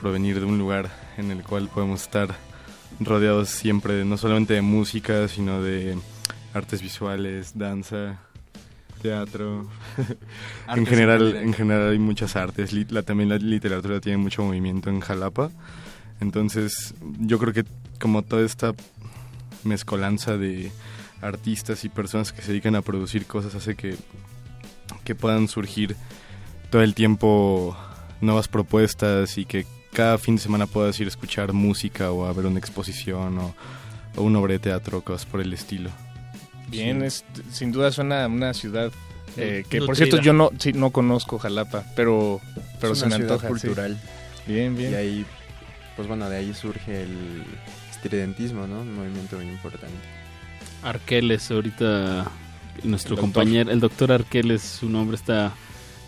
provenir 0.00 0.40
de 0.40 0.46
un 0.46 0.58
lugar 0.58 0.90
en 1.16 1.30
el 1.30 1.42
cual 1.44 1.68
podemos 1.72 2.02
estar 2.02 2.34
rodeados 3.00 3.48
siempre 3.48 3.94
de, 3.94 4.04
no 4.04 4.16
solamente 4.16 4.54
de 4.54 4.62
música, 4.62 5.28
sino 5.28 5.62
de 5.62 5.96
artes 6.52 6.82
visuales, 6.82 7.52
danza, 7.56 8.18
teatro. 8.96 9.68
en 10.68 10.86
general, 10.86 11.36
en 11.36 11.52
general 11.52 11.90
hay 11.90 11.98
muchas 11.98 12.36
artes. 12.36 12.72
La, 12.90 13.02
también 13.02 13.28
la 13.28 13.36
literatura 13.36 14.00
tiene 14.00 14.18
mucho 14.18 14.42
movimiento 14.42 14.90
en 14.90 15.00
Jalapa. 15.00 15.50
Entonces, 16.20 16.94
yo 17.18 17.38
creo 17.38 17.52
que 17.52 17.64
como 18.00 18.22
toda 18.22 18.44
esta 18.44 18.74
mezcolanza 19.64 20.36
de 20.36 20.70
artistas 21.20 21.84
y 21.84 21.88
personas 21.88 22.32
que 22.32 22.42
se 22.42 22.48
dedican 22.52 22.76
a 22.76 22.82
producir 22.82 23.26
cosas 23.26 23.54
hace 23.54 23.74
que, 23.74 23.96
que 25.04 25.14
puedan 25.14 25.48
surgir 25.48 25.96
todo 26.70 26.82
el 26.82 26.94
tiempo 26.94 27.76
nuevas 28.20 28.48
propuestas 28.48 29.38
y 29.38 29.44
que 29.44 29.66
cada 29.92 30.18
fin 30.18 30.36
de 30.36 30.42
semana 30.42 30.66
puedas 30.66 30.98
ir 31.00 31.06
a 31.06 31.08
escuchar 31.08 31.52
música 31.52 32.10
o 32.10 32.26
a 32.26 32.32
ver 32.32 32.46
una 32.46 32.58
exposición 32.58 33.38
o, 33.38 33.54
o 34.16 34.22
una 34.22 34.38
obra 34.38 34.52
de 34.52 34.58
teatro, 34.58 35.02
cosas 35.02 35.26
por 35.26 35.40
el 35.40 35.52
estilo. 35.52 35.90
Bien, 36.68 37.02
es, 37.02 37.24
sin 37.52 37.72
duda 37.72 37.90
suena 37.92 38.26
una 38.26 38.52
ciudad 38.54 38.90
eh, 39.36 39.64
que, 39.68 39.80
por 39.82 39.96
cierto, 39.96 40.20
yo 40.20 40.32
no, 40.32 40.50
sí, 40.58 40.72
no 40.72 40.90
conozco 40.90 41.38
Jalapa, 41.38 41.84
pero, 41.94 42.40
pero 42.80 42.92
Es 42.94 42.98
se 43.00 43.06
una 43.06 43.18
me 43.18 43.24
ciudad 43.24 43.34
antoja. 43.34 43.48
sí. 43.58 43.66
cultural. 43.66 44.00
Bien, 44.46 44.76
bien. 44.76 44.92
Y 44.92 44.94
ahí, 44.94 45.26
pues 45.96 46.08
bueno, 46.08 46.28
de 46.30 46.36
ahí 46.36 46.54
surge 46.54 47.02
el 47.02 47.44
estridentismo, 47.90 48.66
¿no? 48.66 48.80
Un 48.80 48.94
movimiento 48.94 49.36
muy 49.36 49.46
importante. 49.48 49.94
Arqueles, 50.82 51.50
ahorita 51.50 52.30
nuestro 52.84 53.14
El 53.14 53.20
compañero, 53.20 53.70
el 53.70 53.80
doctor 53.80 54.12
Arqueles, 54.12 54.62
su 54.62 54.88
nombre 54.88 55.16
está 55.16 55.52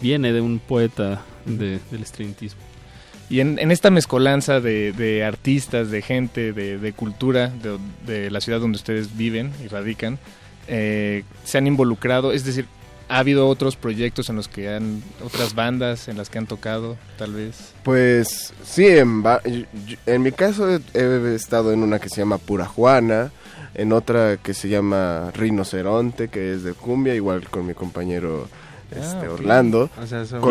viene 0.00 0.32
de 0.32 0.40
un 0.40 0.58
poeta 0.60 1.22
de- 1.44 1.80
del 1.90 2.02
estridentismo. 2.02 2.60
Y 3.30 3.40
en, 3.40 3.58
en 3.58 3.70
esta 3.72 3.90
mezcolanza 3.90 4.60
de, 4.60 4.92
de 4.92 5.24
artistas, 5.24 5.90
de 5.90 6.00
gente, 6.02 6.52
de, 6.52 6.78
de 6.78 6.92
cultura 6.92 7.48
de, 7.48 7.78
de 8.06 8.30
la 8.30 8.40
ciudad 8.40 8.60
donde 8.60 8.76
ustedes 8.76 9.16
viven 9.16 9.52
y 9.62 9.68
radican, 9.68 10.18
eh, 10.68 11.24
se 11.44 11.58
han 11.58 11.66
involucrado, 11.66 12.32
es 12.32 12.44
decir, 12.44 12.66
ha 13.08 13.18
habido 13.18 13.48
otros 13.48 13.76
proyectos 13.76 14.28
en 14.28 14.36
los 14.36 14.48
que 14.48 14.68
han, 14.68 15.02
otras 15.24 15.54
bandas 15.54 16.08
en 16.08 16.16
las 16.16 16.28
que 16.28 16.38
han 16.38 16.46
tocado, 16.46 16.96
tal 17.16 17.32
vez. 17.32 17.72
Pues 17.82 18.52
sí, 18.64 18.86
en, 18.86 19.24
en 20.06 20.22
mi 20.22 20.32
caso 20.32 20.68
he, 20.70 20.80
he 20.94 21.34
estado 21.34 21.72
en 21.72 21.82
una 21.82 21.98
que 21.98 22.10
se 22.10 22.16
llama 22.20 22.38
Pura 22.38 22.66
Juana, 22.66 23.32
en 23.74 23.92
otra 23.92 24.36
que 24.36 24.54
se 24.54 24.68
llama 24.68 25.30
Rinoceronte, 25.34 26.28
que 26.28 26.52
es 26.52 26.64
de 26.64 26.74
cumbia, 26.74 27.14
igual 27.14 27.48
con 27.48 27.66
mi 27.66 27.74
compañero 27.74 28.48
este, 28.90 29.26
Ah. 29.26 29.32
Orlando. 29.32 29.90
O 30.02 30.06
sea, 30.06 30.24
somos 30.24 30.42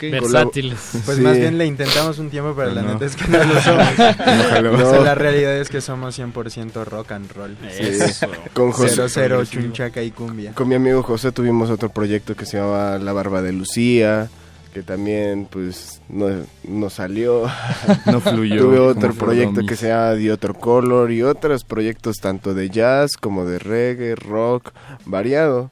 Versátiles. 0.00 0.78
Pues 1.04 1.16
Sí. 1.18 1.22
más 1.22 1.36
bien 1.36 1.58
le 1.58 1.66
intentamos 1.66 2.18
un 2.18 2.30
tiempo, 2.30 2.54
pero 2.56 2.70
la 2.72 2.82
No. 2.82 2.92
neta 2.94 3.06
es 3.06 3.16
que 3.16 3.26
no 3.28 3.38
lo 3.38 3.44
somos. 3.62 3.86
Ojalá. 3.98 4.70
O 4.70 4.76
sea, 4.76 4.98
No. 4.98 5.04
la 5.04 5.14
realidad 5.14 5.56
es 5.56 5.68
que 5.68 5.80
somos 5.80 6.14
100% 6.14 6.84
rock 6.84 7.12
and 7.12 7.30
roll. 7.32 7.56
Sí. 7.70 7.84
Con 8.52 8.72
José- 8.72 8.92
Cero, 8.94 9.08
cero, 9.08 9.44
chunchaca 9.44 10.02
y 10.02 10.10
cumbia. 10.10 10.52
Con 10.52 10.68
mi 10.68 10.74
amigo 10.74 11.02
José 11.02 11.32
tuvimos 11.32 11.70
otro 11.70 11.88
proyecto 11.88 12.34
que 12.34 12.46
se 12.46 12.58
llamaba 12.58 12.98
La 12.98 13.12
Barba 13.12 13.42
de 13.42 13.52
Lucía, 13.52 14.28
que 14.74 14.82
también 14.82 15.46
pues 15.50 16.00
no, 16.08 16.26
no 16.64 16.90
salió. 16.90 17.44
No 18.06 18.20
fluyó 18.20 18.56
Tuve 18.62 18.78
otro 18.78 19.12
proyecto 19.14 19.60
que 19.66 19.76
se 19.76 19.88
llama 19.88 20.14
The 20.16 20.32
Other 20.32 20.54
Color 20.54 21.10
y 21.12 21.22
otros 21.22 21.64
proyectos 21.64 22.16
tanto 22.18 22.54
de 22.54 22.68
jazz 22.70 23.12
como 23.20 23.44
de 23.44 23.58
reggae, 23.58 24.14
rock, 24.14 24.70
variado. 25.04 25.70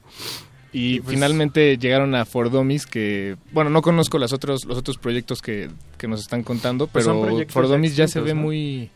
Y 0.73 1.01
pues- 1.01 1.13
finalmente 1.15 1.77
llegaron 1.77 2.15
a 2.15 2.23
Fordomis, 2.25 2.85
que, 2.85 3.35
bueno, 3.51 3.69
no 3.69 3.81
conozco 3.81 4.17
las 4.17 4.31
otros, 4.33 4.63
los 4.65 4.77
otros 4.77 4.97
proyectos 4.97 5.41
que, 5.41 5.69
que 5.97 6.07
nos 6.07 6.21
están 6.21 6.43
contando, 6.43 6.87
Pues 6.87 7.05
pero 7.05 7.45
Fordomis 7.49 7.95
ya 7.95 8.07
se 8.07 8.21
ve 8.21 8.33
¿no? 8.33 8.41
muy 8.41 8.89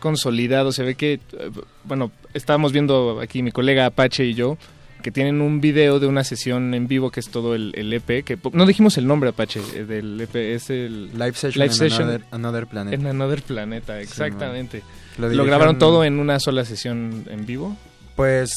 consolidado, 0.00 0.72
se 0.72 0.82
ve 0.82 0.94
que, 0.94 1.14
eh, 1.14 1.50
bueno, 1.84 2.10
estábamos 2.34 2.72
viendo 2.72 3.20
aquí 3.20 3.42
mi 3.42 3.52
colega 3.52 3.86
Apache 3.86 4.24
y 4.24 4.34
yo, 4.34 4.56
que 5.02 5.10
tienen 5.10 5.40
un 5.40 5.60
video 5.60 5.98
de 6.00 6.06
una 6.06 6.24
sesión 6.24 6.74
en 6.74 6.86
vivo 6.88 7.10
que 7.10 7.20
es 7.20 7.28
todo 7.28 7.54
el, 7.54 7.72
el 7.76 7.92
EP, 7.92 8.24
que 8.24 8.38
no 8.52 8.66
dijimos 8.66 8.96
el 8.98 9.06
nombre 9.06 9.30
Apache 9.30 9.60
eh, 9.74 9.84
del 9.84 10.20
EP, 10.20 10.34
es 10.36 10.70
el 10.70 11.10
Live 11.12 11.34
Session 11.34 11.62
en 11.62 11.92
Another- 11.92 12.24
Another 12.30 12.66
Planet. 12.66 12.94
En 12.94 13.06
Another 13.06 13.42
Planeta, 13.42 14.00
exactamente. 14.00 14.82
Lo, 15.18 15.28
Lo 15.28 15.44
grabaron 15.44 15.78
todo 15.78 16.04
en 16.04 16.18
una 16.18 16.38
sola 16.40 16.64
sesión 16.64 17.24
en 17.28 17.44
vivo. 17.46 17.76
Pues 18.16 18.52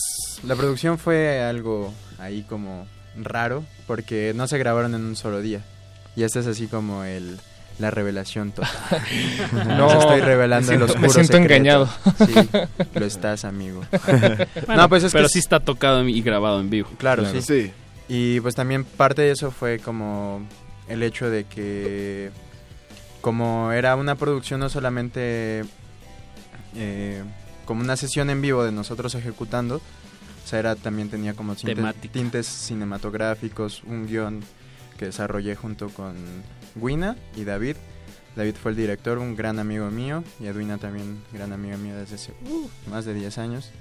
la 0.45 0.56
producción 0.56 0.98
fue 0.98 1.41
algo 1.41 1.94
ahí 2.20 2.44
como 2.44 2.88
raro, 3.18 3.64
porque 3.88 4.34
no 4.36 4.48
se 4.48 4.58
grabaron 4.58 4.94
en 4.96 5.06
un 5.06 5.16
solo 5.16 5.42
día. 5.42 5.62
Y 6.16 6.24
este 6.24 6.40
es 6.40 6.48
así 6.48 6.68
como 6.68 7.04
el 7.04 7.40
la 7.78 7.92
revelación 7.92 8.52
total. 8.52 8.70
No, 9.68 9.92
estoy 10.00 10.22
revelando 10.22 10.72
me 10.72 10.76
el 10.76 10.80
siento- 10.80 10.86
oscuro 10.86 11.02
me 11.02 11.10
siento 11.10 11.34
secreto. 11.34 11.54
engañado. 11.54 11.90
Sí, 12.26 12.50
lo 13.00 13.06
estás, 13.06 13.44
amigo. 13.46 13.82
Bueno, 14.66 14.82
no, 14.84 14.90
pues 14.90 15.04
es 15.04 15.12
pero 15.12 15.26
que 15.26 15.34
sí 15.34 15.40
está 15.40 15.60
tocado 15.60 16.08
y 16.08 16.22
grabado 16.22 16.62
en 16.62 16.70
vivo. 16.70 16.90
Claro, 16.98 17.26
sí. 17.42 17.72
Y 18.08 18.40
pues 18.40 18.56
también 18.56 18.86
parte 18.86 19.24
de 19.24 19.32
eso 19.32 19.52
fue 19.52 19.80
como 19.80 20.42
el 20.88 21.04
hecho 21.04 21.30
de 21.30 21.44
que 21.46 22.30
como 23.22 23.72
era 23.72 23.96
una 23.96 24.16
producción 24.16 24.60
no 24.60 24.70
solamente 24.70 25.64
eh, 26.76 27.24
como 27.66 27.82
una 27.82 27.98
sesión 27.98 28.30
en 28.30 28.42
vivo 28.42 28.64
de 28.64 28.72
nosotros 28.72 29.16
ejecutando, 29.16 29.82
o 30.46 30.48
sea, 30.48 30.60
era, 30.60 30.76
también 30.76 31.10
tenía 31.10 31.34
como 31.34 31.56
tinte- 31.56 31.74
Temática. 31.76 32.14
tintes 32.14 32.46
cinematográficos, 32.48 33.82
un 33.84 34.06
guion 34.08 34.42
que 34.98 35.06
desarrollé 35.06 35.56
junto 35.56 35.90
con 35.90 36.14
Guina 36.76 37.16
y 37.36 37.44
David. 37.44 37.76
David 38.36 38.54
fue 38.62 38.72
el 38.72 38.78
director, 38.78 39.18
un 39.18 39.36
gran 39.36 39.60
amigo 39.60 39.90
mío, 39.90 40.24
y 40.40 40.46
Edwina 40.46 40.78
también 40.78 41.20
gran 41.34 41.52
amiga 41.54 41.78
mía 41.78 41.96
desde 41.96 42.16
hace 42.16 42.32
uh, 42.50 42.70
más 42.90 43.06
de 43.06 43.14
10 43.14 43.38
años. 43.40 43.72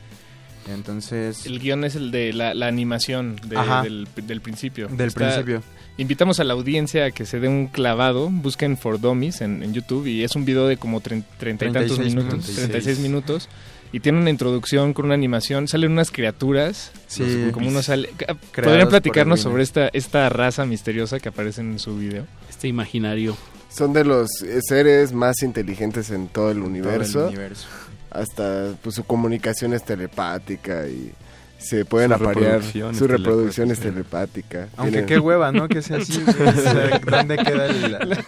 Entonces... 0.72 1.44
El 1.46 1.58
guion 1.60 1.84
es 1.84 1.94
el 1.96 2.10
de 2.10 2.32
la, 2.32 2.54
la 2.54 2.66
animación 2.68 3.36
de- 3.46 3.56
Ajá. 3.58 3.82
del, 3.82 4.08
del 4.26 4.40
principio. 4.40 4.88
Del 4.88 5.12
principio. 5.12 5.62
Invitamos 5.98 6.40
a 6.40 6.44
la 6.44 6.54
audiencia 6.54 7.04
a 7.06 7.10
que 7.10 7.26
se 7.26 7.38
dé 7.38 7.48
un 7.48 7.66
clavado, 7.68 8.30
busquen 8.30 8.76
For 8.76 8.98
Dummies 9.00 9.42
en, 9.42 9.62
en 9.62 9.74
YouTube 9.74 10.06
y 10.06 10.24
es 10.24 10.34
un 10.34 10.44
video 10.44 10.66
de 10.66 10.76
como 10.76 11.00
tre- 11.00 11.22
treinta 11.38 11.66
y 11.66 11.72
tantos 11.72 11.96
36 11.98 12.14
minutos, 12.14 12.32
minutos. 12.32 12.54
36 12.56 12.98
minutos. 13.00 13.48
Y 13.94 14.00
tiene 14.00 14.18
una 14.18 14.30
introducción 14.30 14.92
con 14.92 15.04
una 15.04 15.14
animación, 15.14 15.68
salen 15.68 15.92
unas 15.92 16.10
criaturas, 16.10 16.90
Sí. 17.06 17.22
los- 17.44 17.52
como 17.52 17.68
unos 17.68 17.88
ale- 17.88 18.08
Creados 18.16 18.40
¿Podrían 18.52 18.88
platicarnos 18.88 19.38
el 19.38 19.42
sobre 19.44 19.62
esta, 19.62 19.86
esta 19.92 20.28
raza 20.30 20.66
misteriosa 20.66 21.20
que 21.20 21.28
aparece 21.28 21.60
en 21.60 21.78
su 21.78 21.96
video? 21.96 22.26
Este 22.50 22.66
imaginario. 22.66 23.36
Son 23.70 23.92
de 23.92 24.04
los 24.04 24.42
eh, 24.42 24.58
seres 24.68 25.12
más 25.12 25.42
inteligentes 25.42 26.10
en 26.10 26.26
todo 26.26 26.50
el 26.50 26.58
universo. 26.58 27.28
universo. 27.28 27.68
Hasta 28.10 28.72
pues, 28.82 28.96
su 28.96 29.04
comunicación 29.04 29.72
es 29.74 29.84
telepática 29.84 30.88
y 30.88 31.12
se 31.58 31.84
pueden 31.84 32.08
Su 32.10 32.14
aparear. 32.16 32.44
reproducción 32.54 32.94
Su 32.96 33.04
es 33.04 33.10
reproducción 33.12 33.70
es 33.70 33.78
telepática. 33.78 34.66
Aunque 34.76 34.90
Tienen- 35.02 35.06
qué 35.06 35.20
hueva, 35.20 35.52
¿no? 35.52 35.68
Que 35.68 35.82
sea 35.82 35.98
así. 35.98 36.20
güey. 36.20 36.48
O 36.48 36.52
sea, 36.52 36.98
¿Dónde 36.98 37.36
queda 37.38 37.66
el, 37.66 37.94
el-? 37.94 38.18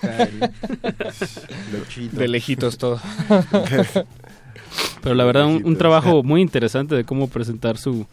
De 2.12 2.28
lejitos 2.28 2.78
todo. 2.78 3.00
Pero 5.06 5.14
la 5.14 5.24
verdad, 5.24 5.46
un, 5.46 5.64
un 5.64 5.76
trabajo 5.76 6.22
muy 6.24 6.40
interesante 6.40 6.96
de 6.96 7.04
cómo 7.04 7.28
presentar 7.28 7.78
su, 7.78 8.06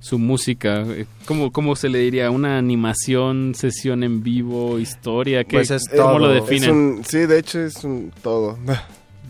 su 0.00 0.18
música. 0.18 0.82
Eh, 0.82 1.06
¿Cómo, 1.24 1.52
¿Cómo 1.52 1.76
se 1.76 1.88
le 1.88 2.00
diría? 2.00 2.28
¿Una 2.32 2.58
animación, 2.58 3.54
sesión 3.54 4.02
en 4.02 4.24
vivo, 4.24 4.80
historia? 4.80 5.44
¿Qué, 5.44 5.58
Pues 5.58 5.70
es 5.70 5.84
¿Cómo 5.96 6.18
lo 6.18 6.28
definen? 6.28 6.64
Es 6.64 6.74
un- 6.74 7.04
sí, 7.04 7.18
de 7.18 7.38
hecho 7.38 7.60
es 7.60 7.84
un 7.84 8.12
todo. 8.20 8.58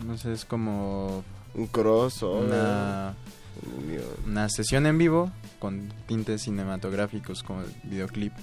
No 0.07 0.17
sé, 0.17 0.33
es 0.33 0.45
como 0.45 1.23
un 1.53 1.67
cross 1.67 2.23
una, 2.23 3.13
una 4.25 4.49
sesión 4.49 4.87
en 4.87 4.97
vivo 4.97 5.31
con 5.59 5.93
tintes 6.07 6.41
cinematográficos 6.41 7.43
como 7.43 7.61
videoclip. 7.83 8.33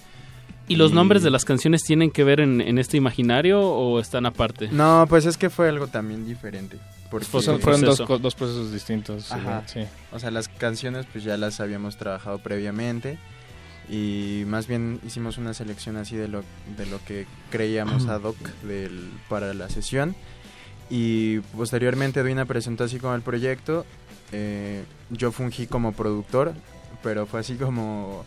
¿Y 0.69 0.77
los 0.77 0.93
nombres 0.93 1.25
de 1.25 1.31
las 1.31 1.45
canciones 1.45 1.83
tienen 1.83 2.13
que 2.13 2.23
ver 2.23 2.39
en, 2.39 2.61
en 2.61 2.79
este 2.79 2.97
imaginario 2.97 3.61
o 3.61 3.99
están 3.99 4.25
aparte? 4.25 4.69
No, 4.71 5.05
pues 5.09 5.27
es 5.27 5.37
que 5.37 5.51
fue 5.51 5.69
algo 5.69 5.89
también 5.89 6.25
diferente. 6.25 6.79
Porque 7.11 7.27
son- 7.27 7.61
fueron 7.61 7.81
dos, 7.83 8.35
procesos 8.35 8.73
distintos. 8.73 9.33
Ajá. 9.33 9.63
sí. 9.67 9.81
O 10.13 10.19
sea, 10.19 10.31
las 10.31 10.49
canciones 10.49 11.07
pues 11.11 11.25
ya 11.25 11.37
las 11.37 11.61
habíamos 11.61 11.97
trabajado 11.97 12.39
previamente 12.39 13.19
y 13.89 14.43
más 14.47 14.67
bien 14.67 15.01
hicimos 15.07 15.39
una 15.39 15.55
selección 15.55 15.97
así 15.97 16.15
de 16.17 16.29
lo, 16.29 16.43
de 16.77 16.85
lo 16.87 17.03
que 17.07 17.27
creíamos 17.51 18.07
ad 18.07 18.23
hoc 18.23 18.37
del, 18.63 19.11
para 19.29 19.55
la 19.55 19.69
sesión 19.71 20.15
y 20.91 21.41
posteriormente 21.57 22.21
Duina 22.23 22.45
presentó 22.45 22.85
así 22.85 22.99
como 22.99 23.15
el 23.15 23.23
proyecto. 23.23 23.87
eh, 24.33 24.85
yo 25.11 25.33
fungí 25.33 25.67
como 25.67 25.93
productor, 25.93 26.53
pero 27.03 27.25
fue 27.25 27.41
así 27.41 27.55
como 27.55 28.25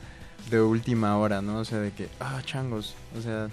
de 0.49 0.59
última 0.61 1.15
hora, 1.17 1.41
¿no? 1.43 1.59
O 1.59 1.65
sea, 1.65 1.77
de 1.77 1.91
que, 1.91 2.09
ah, 2.19 2.41
changos, 2.43 2.95
o 3.15 3.21
sea, 3.21 3.47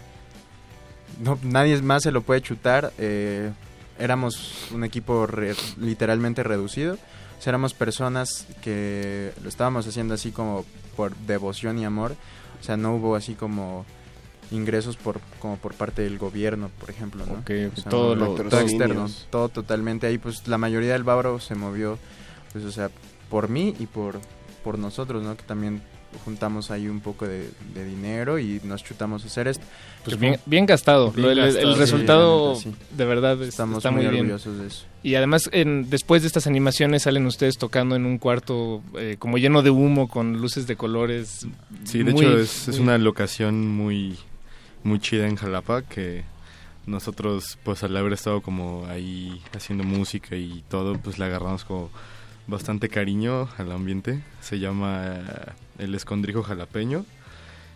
no, 1.23 1.39
nadie 1.43 1.81
más 1.83 2.03
se 2.03 2.11
lo 2.13 2.23
puede 2.23 2.41
chutar. 2.41 2.93
eh, 2.99 3.53
éramos 3.99 4.69
un 4.73 4.85
equipo 4.85 5.27
re- 5.27 5.55
literalmente 5.79 6.43
reducido. 6.43 6.95
O 6.95 7.43
sea, 7.43 7.51
éramos 7.53 7.75
personas 7.75 8.47
que 8.63 9.33
lo 9.43 9.49
estábamos 9.49 9.87
haciendo 9.87 10.15
así 10.15 10.33
como 10.33 10.65
por 10.97 11.15
devoción 11.17 11.79
y 11.79 11.85
amor. 11.85 12.17
O 12.61 12.65
sea, 12.65 12.77
no 12.77 12.95
hubo 12.97 13.15
así 13.15 13.35
como 13.35 13.85
ingresos 14.51 14.97
por 14.97 15.21
como 15.41 15.57
por 15.57 15.75
parte 15.75 16.03
del 16.03 16.19
gobierno, 16.19 16.71
por 16.81 16.91
ejemplo, 16.91 17.25
¿no? 17.27 17.35
Ok, 17.35 17.51
ok, 17.71 17.73
O 17.73 17.81
sea, 17.81 17.91
todo 17.91 18.17
no, 18.17 18.27
lo- 18.27 18.35
todo 18.35 18.61
externo, 18.61 19.07
todo 19.31 19.49
totalmente 19.51 20.07
ahí 20.07 20.19
pues 20.19 20.49
la 20.49 20.57
mayoría 20.59 20.93
del 20.95 21.05
Bávaro 21.05 21.39
se 21.39 21.55
movió 21.55 21.99
pues 22.53 22.65
o 22.65 22.73
sea, 22.73 22.91
por 23.29 23.49
mí 23.51 23.75
y 23.79 23.87
por 23.87 24.21
por 24.65 24.79
nosotros, 24.79 25.23
¿no? 25.23 25.37
Que 25.37 25.43
también 25.45 25.83
juntamos 26.25 26.71
ahí 26.71 26.89
un 26.89 27.01
poco 27.01 27.27
de, 27.27 27.51
de 27.75 27.85
dinero 27.85 28.39
y 28.39 28.61
nos 28.65 28.83
chutamos 28.83 29.25
a 29.25 29.27
hacer 29.27 29.49
esto. 29.49 29.65
Pues 30.05 30.19
bien, 30.19 30.35
fue- 30.35 30.43
bien 30.47 30.67
gastado. 30.67 31.11
bien 31.13 31.27
Lo- 31.27 31.33
el, 31.33 31.39
el 31.39 31.47
gastado, 31.55 31.75
sí, 31.75 31.79
resultado 31.81 32.53
la 32.55 32.61
sí. 32.61 32.75
de 32.97 33.05
verdad 33.05 33.43
es- 33.43 33.49
Estamos 33.51 33.79
está 33.79 33.91
muy 33.91 34.03
muy, 34.05 34.11
bien. 34.13 34.25
orgullosos 34.25 34.59
de 34.59 34.67
eso. 34.67 34.85
Y 35.03 35.15
además, 35.15 35.49
en, 35.53 35.89
después 35.91 36.23
de 36.23 36.29
estas 36.29 36.47
animaciones 36.47 37.03
salen 37.03 37.27
ustedes 37.27 37.57
tocando 37.59 37.95
en 37.95 38.07
un 38.07 38.19
cuarto 38.19 38.83
eh, 38.99 39.17
como 39.19 39.39
lleno 39.39 39.63
de 39.63 39.71
humo 39.71 40.09
con 40.09 40.41
luces 40.41 40.67
de 40.67 40.77
colores. 40.77 41.47
Sí, 41.85 42.03
de 42.03 42.13
muy- 42.13 42.25
hecho 42.25 42.39
es, 42.39 42.69
una 42.79 42.97
locación 42.99 43.69
muy, 43.69 44.17
muy 44.85 44.99
chida 45.01 45.27
en 45.29 45.37
Jalapa 45.37 45.83
que 45.83 46.25
nosotros 46.87 47.59
pues 47.65 47.83
al 47.85 47.97
haber 47.97 48.15
estado 48.15 48.41
como 48.41 48.87
ahí 48.87 49.43
haciendo 49.55 49.85
música 49.85 50.37
y 50.37 50.65
todo 50.71 50.95
pues 50.99 51.19
le 51.19 51.27
agarramos 51.27 51.65
como 51.65 51.91
bastante 52.49 52.89
cariño 52.89 53.49
al 53.59 53.71
ambiente. 53.71 54.21
Se 54.41 54.59
llama 54.59 55.03
eh, 55.07 55.23
El 55.79 55.95
Escondrijo 55.95 56.43
Jalapeño 56.43 57.05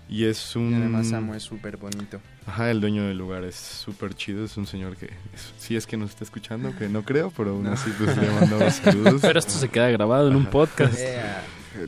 y 0.09 0.25
es 0.25 0.57
un... 0.57 0.73
Y 0.73 0.75
además 0.75 1.09
Samu 1.09 1.35
es 1.35 1.43
súper 1.45 1.77
bonito. 1.77 2.21
Ajá, 2.47 2.71
el 2.73 2.81
dueño 2.81 3.05
del 3.07 3.17
lugar 3.19 3.45
es 3.45 3.55
súper 3.55 4.15
chido, 4.15 4.45
es 4.45 4.57
un 4.57 4.67
señor 4.67 4.97
que, 4.97 5.07
es- 5.07 5.53
sí 5.59 5.77
es 5.77 5.87
que 5.87 5.97
nos 5.97 6.11
está 6.11 6.25
escuchando, 6.25 6.77
que 6.77 6.89
no 6.89 7.05
creo, 7.05 7.31
pero 7.37 7.51
aún 7.51 7.63
No. 7.65 7.73
así 7.73 7.91
pues 7.97 8.17
le 8.17 8.29
mandamos 8.31 8.75
saludos. 8.83 9.21
Pero 9.23 9.39
esto 9.39 9.53
se 9.53 9.69
queda 9.69 9.89
grabado 9.91 10.29
en 10.29 10.37
un 10.37 10.47
podcast. 10.47 10.99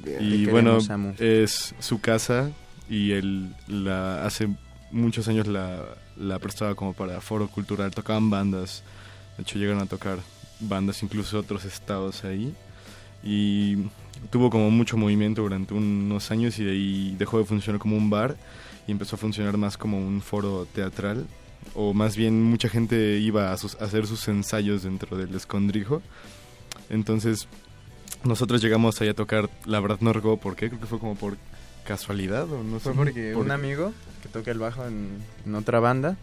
Yeah. 0.07 0.19
Y 0.19 0.47
bueno, 0.47 0.79
es 1.19 1.75
su 1.79 2.01
casa 2.01 2.51
y 2.89 3.13
él 3.13 3.55
la 3.69 4.25
hace 4.25 4.49
muchos 4.91 5.29
años 5.29 5.47
la, 5.47 5.85
la 6.17 6.39
prestaba 6.39 6.75
como 6.75 6.95
para 6.95 7.21
foro 7.21 7.49
cultural, 7.49 7.91
tocaban 7.95 8.31
bandas, 8.31 8.83
de 9.37 9.43
hecho 9.43 9.59
llegaron 9.59 9.83
a 9.83 9.87
tocar 9.87 10.17
bandas 10.59 11.03
incluso 11.03 11.37
de 11.37 11.43
otros 11.43 11.67
estados 11.67 12.25
ahí 12.25 12.55
y 13.25 13.77
tuvo 14.31 14.51
como 14.51 14.71
mucho 14.71 14.97
movimiento 14.97 15.43
durante 15.43 15.75
unos 15.75 16.31
años 16.31 16.59
y 16.59 16.65
de 16.65 16.71
ahí 16.73 17.17
dejó 17.19 17.39
de 17.39 17.45
funcionar 17.45 17.81
como 17.81 17.97
un 17.97 18.11
bar 18.11 18.37
y 18.87 18.93
empezó 18.93 19.17
a 19.17 19.19
funcionar 19.19 19.57
más 19.57 19.77
como 19.79 19.99
un 19.99 20.21
foro 20.21 20.67
teatral 20.75 21.27
o 21.75 21.95
más 21.95 22.17
bien 22.17 22.43
mucha 22.43 22.69
gente 22.69 23.19
iba 23.19 23.53
a, 23.53 23.57
sus- 23.57 23.75
a 23.81 23.85
hacer 23.85 24.07
sus 24.07 24.29
ensayos 24.29 24.83
dentro 24.83 25.17
del 25.17 25.35
escondrijo 25.35 26.03
entonces 26.91 27.49
nosotros 28.25 28.63
llegamos 28.63 29.01
ahí 29.01 29.09
a 29.09 29.15
tocar, 29.15 29.51
la 29.67 29.81
verdad 29.81 29.99
no 30.01 30.13
recuerdo 30.13 30.39
por 30.39 30.57
qué, 30.57 30.69
creo 30.69 30.81
que 30.81 30.87
fue 30.87 30.99
como 30.99 31.15
por 31.15 31.37
casualidad 31.87 32.51
o 32.51 32.63
no 32.63 32.79
sé. 32.79 32.85
Fue 32.85 32.95
porque 32.95 33.33
por- 33.35 33.45
un 33.45 33.51
amigo 33.51 33.93
que 34.23 34.29
toca 34.31 34.51
el 34.51 34.59
bajo 34.59 34.87
en, 34.87 35.19
en 35.45 35.55
otra 35.55 35.81
banda 35.81 36.17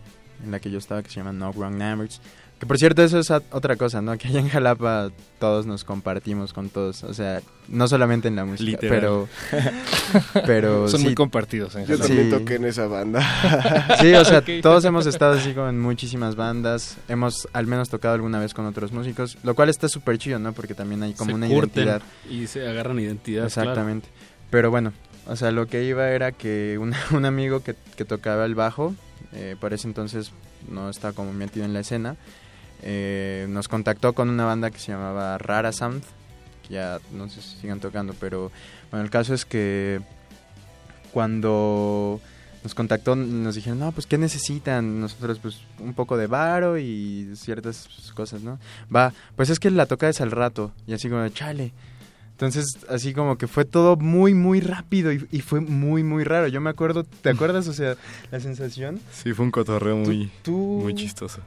en 0.43 0.49
la 0.51 0.59
que 0.59 0.71
yo 0.71 0.79
estaba 0.79 1.03
que 1.03 1.09
se 1.09 1.17
llama 1.17 1.33
No 1.33 1.51
Wrong 1.53 1.75
Numbers. 1.77 2.19
Que 2.61 2.67
por 2.67 2.77
cierto, 2.77 3.01
eso 3.03 3.17
es 3.17 3.31
otra 3.31 3.75
cosa, 3.75 4.03
¿no? 4.03 4.15
Que 4.19 4.27
allá 4.27 4.39
en 4.39 4.47
Jalapa 4.47 5.09
todos 5.39 5.65
nos 5.65 5.83
compartimos 5.83 6.53
con 6.53 6.69
todos. 6.69 7.03
O 7.03 7.11
sea, 7.15 7.41
no 7.67 7.87
solamente 7.87 8.27
en 8.27 8.35
la 8.35 8.45
música, 8.45 8.69
Literal. 8.69 8.99
pero. 8.99 9.27
pero 10.45 10.87
Son 10.87 10.99
sí. 10.99 11.05
muy 11.07 11.15
compartidos 11.15 11.75
en 11.75 11.81
Yo 11.87 11.97
Jalapa. 11.97 12.07
también 12.07 12.29
Sí. 12.31 12.37
toqué 12.37 12.55
en 12.55 12.65
esa 12.65 12.85
banda. 12.87 13.97
Sí, 13.99 14.13
o 14.13 14.23
sea, 14.23 14.43
todos 14.61 14.85
hemos 14.85 15.07
estado 15.07 15.33
así 15.33 15.53
como 15.53 15.69
en 15.69 15.79
muchísimas 15.79 16.35
bandas. 16.35 16.97
Hemos 17.07 17.47
al 17.53 17.65
menos 17.65 17.89
tocado 17.89 18.13
alguna 18.13 18.39
vez 18.39 18.53
con 18.53 18.67
otros 18.67 18.91
músicos, 18.91 19.39
lo 19.43 19.55
cual 19.55 19.69
está 19.69 19.89
súper 19.89 20.19
chido, 20.19 20.37
¿no? 20.37 20.53
Porque 20.53 20.75
también 20.75 21.01
hay 21.01 21.13
como 21.13 21.31
se 21.31 21.35
una 21.35 21.47
identidad. 21.47 22.01
y 22.29 22.45
se 22.45 22.67
agarran 22.67 22.99
identidad. 22.99 23.49
claro. 23.51 23.69
Exactamente. 23.71 24.07
Pero 24.51 24.69
bueno, 24.69 24.93
o 25.27 25.35
sea, 25.35 25.49
lo 25.49 25.65
que 25.65 25.83
iba 25.83 26.09
era 26.11 26.31
que 26.31 26.77
un, 26.79 26.93
un 27.11 27.25
amigo 27.25 27.63
que, 27.63 27.75
que 27.95 28.05
tocaba 28.05 28.45
el 28.45 28.53
bajo, 28.53 28.93
eh, 29.33 29.55
por 29.59 29.73
ese 29.73 29.87
entonces 29.87 30.31
no 30.69 30.91
estaba 30.91 31.13
como 31.13 31.33
metido 31.33 31.65
en 31.65 31.73
la 31.73 31.79
escena, 31.79 32.17
eh, 32.83 33.45
nos 33.49 33.67
contactó 33.67 34.13
con 34.13 34.29
una 34.29 34.45
banda 34.45 34.71
que 34.71 34.79
se 34.79 34.91
llamaba 34.91 35.37
Rara 35.37 35.71
Sound, 35.71 36.03
que 36.67 36.73
ya 36.75 36.99
no 37.11 37.29
sé 37.29 37.41
si 37.41 37.57
sigan 37.61 37.79
tocando, 37.79 38.13
pero 38.19 38.51
bueno, 38.91 39.03
el 39.03 39.11
caso 39.11 39.33
es 39.33 39.45
que 39.45 40.01
cuando 41.11 42.19
nos 42.63 42.75
contactó 42.75 43.15
nos 43.15 43.55
dijeron, 43.55 43.79
no, 43.79 43.91
pues 43.91 44.05
¿qué 44.05 44.17
necesitan? 44.17 45.01
Nosotros 45.01 45.39
pues 45.41 45.61
un 45.79 45.93
poco 45.93 46.15
de 46.17 46.27
varo 46.27 46.77
y 46.77 47.31
ciertas 47.35 47.87
cosas, 48.13 48.41
¿no? 48.41 48.59
Va, 48.93 49.13
pues 49.35 49.49
es 49.49 49.59
que 49.59 49.71
la 49.71 49.85
toca 49.87 50.07
es 50.09 50.21
al 50.21 50.31
rato 50.31 50.71
y 50.87 50.93
así 50.93 51.09
como, 51.09 51.27
chale. 51.29 51.73
Entonces, 52.33 52.65
así 52.89 53.13
como 53.13 53.37
que 53.37 53.47
fue 53.47 53.65
todo 53.65 53.97
muy, 53.97 54.33
muy 54.33 54.61
rápido 54.61 55.11
y, 55.13 55.27
y 55.31 55.41
fue 55.41 55.59
muy, 55.61 56.01
muy 56.01 56.23
raro. 56.23 56.47
Yo 56.47 56.59
me 56.59 56.71
acuerdo, 56.71 57.03
¿te 57.03 57.29
acuerdas? 57.29 57.67
O 57.67 57.73
sea, 57.73 57.95
la 58.31 58.39
sensación. 58.39 58.99
Sí, 59.11 59.31
fue 59.33 59.45
un 59.45 59.51
cotorreo 59.51 59.97
muy, 59.97 60.31
tú- 60.41 60.79
muy 60.81 60.95
chistoso. 60.95 61.41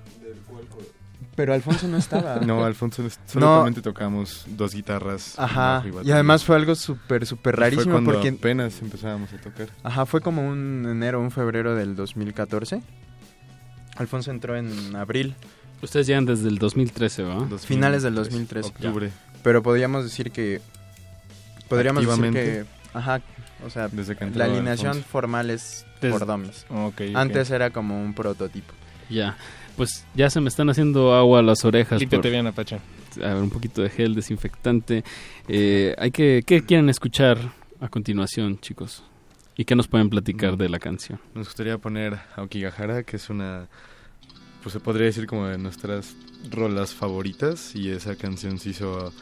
Pero 1.36 1.52
Alfonso 1.54 1.88
no 1.88 1.96
estaba. 1.96 2.36
No, 2.46 2.64
Alfonso, 2.64 3.02
no- 3.02 3.08
No. 3.08 3.14
solamente 3.34 3.82
tocamos 3.82 4.44
dos 4.48 4.74
guitarras. 4.74 5.34
Ajá, 5.38 5.82
y 6.04 6.10
además 6.12 6.44
fue 6.44 6.56
algo 6.56 6.74
súper, 6.74 7.26
súper 7.26 7.54
fue 7.56 7.64
rarísimo 7.64 7.92
cuando 7.92 8.12
porque... 8.12 8.28
apenas 8.28 8.80
empezábamos 8.80 9.32
a 9.32 9.36
tocar. 9.38 9.68
Ajá, 9.82 10.06
fue 10.06 10.20
como 10.20 10.46
un 10.48 10.86
enero, 10.88 11.20
un 11.20 11.30
febrero 11.30 11.74
del 11.74 11.96
2014. 11.96 12.82
Alfonso 13.96 14.30
entró 14.30 14.56
en 14.56 14.94
abril. 14.96 15.34
Ustedes 15.82 16.06
llegan 16.06 16.24
desde 16.24 16.48
el 16.48 16.58
2013, 16.58 17.22
¿va? 17.24 17.46
Finales 17.58 18.02
del 18.02 18.14
2013. 18.14 18.68
Octubre. 18.68 19.10
Pero 19.42 19.62
podríamos 19.62 20.04
decir 20.04 20.30
que... 20.30 20.60
Podríamos 21.68 22.06
decir 22.06 22.32
que... 22.32 22.64
Ajá, 22.94 23.20
o 23.66 23.70
sea, 23.70 23.88
Desde 23.88 24.16
que 24.16 24.26
la 24.30 24.44
alineación 24.44 24.88
Alfonso. 24.88 25.08
formal 25.10 25.50
es 25.50 25.84
por 26.00 26.26
dummies. 26.26 26.64
Ok, 26.70 27.00
ok. 27.10 27.16
Antes 27.16 27.50
era 27.50 27.70
como 27.70 28.00
un 28.00 28.14
prototipo. 28.14 28.72
Ya. 29.10 29.36
Pues 29.76 30.06
ya 30.14 30.30
se 30.30 30.40
me 30.40 30.48
están 30.48 30.70
haciendo 30.70 31.14
agua 31.14 31.42
las 31.42 31.64
orejas. 31.64 31.98
Límpiate 32.00 32.22
por- 32.22 32.30
bien, 32.30 32.46
Apache. 32.46 32.76
a 33.22 33.34
ver, 33.34 33.42
un 33.42 33.50
poquito 33.50 33.82
de 33.82 33.90
gel 33.90 34.14
desinfectante. 34.14 35.02
Eh, 35.48 35.94
hay 35.98 36.10
que, 36.10 36.42
¿Qué 36.46 36.62
quieren 36.64 36.88
escuchar 36.88 37.38
a 37.80 37.88
continuación, 37.88 38.58
chicos? 38.60 39.02
¿Y 39.56 39.64
qué 39.64 39.74
nos 39.76 39.88
pueden 39.88 40.10
platicar 40.10 40.56
de 40.56 40.68
la 40.68 40.78
canción? 40.78 41.20
Nos 41.34 41.46
gustaría 41.48 41.78
poner 41.78 42.18
a 42.36 42.42
Okigahara, 42.42 43.02
que 43.04 43.16
es 43.16 43.30
una, 43.30 43.68
pues 44.62 44.72
se 44.72 44.80
podría 44.80 45.06
decir 45.06 45.26
como 45.26 45.46
de 45.48 45.58
nuestras 45.58 46.14
rolas 46.50 46.92
favoritas 46.94 47.74
y 47.74 47.90
esa 47.90 48.16
canción 48.16 48.58
se 48.58 48.70
hizo 48.70 49.12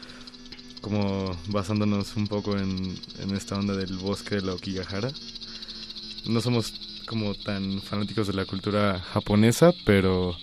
como 0.80 1.36
basándonos 1.48 2.16
un 2.16 2.26
poco 2.28 2.56
en, 2.58 2.94
en 3.20 3.30
esta 3.36 3.56
onda 3.58 3.74
del 3.76 3.96
bosque 3.98 4.36
de 4.36 4.42
la 4.42 4.54
Okigahara. 4.54 5.10
No 6.28 6.40
somos 6.40 6.91
como 7.02 7.34
tan 7.34 7.80
fanáticos 7.82 8.26
de 8.26 8.32
la 8.34 8.44
cultura 8.44 9.00
japonesa, 9.12 9.72
pero 9.84 10.36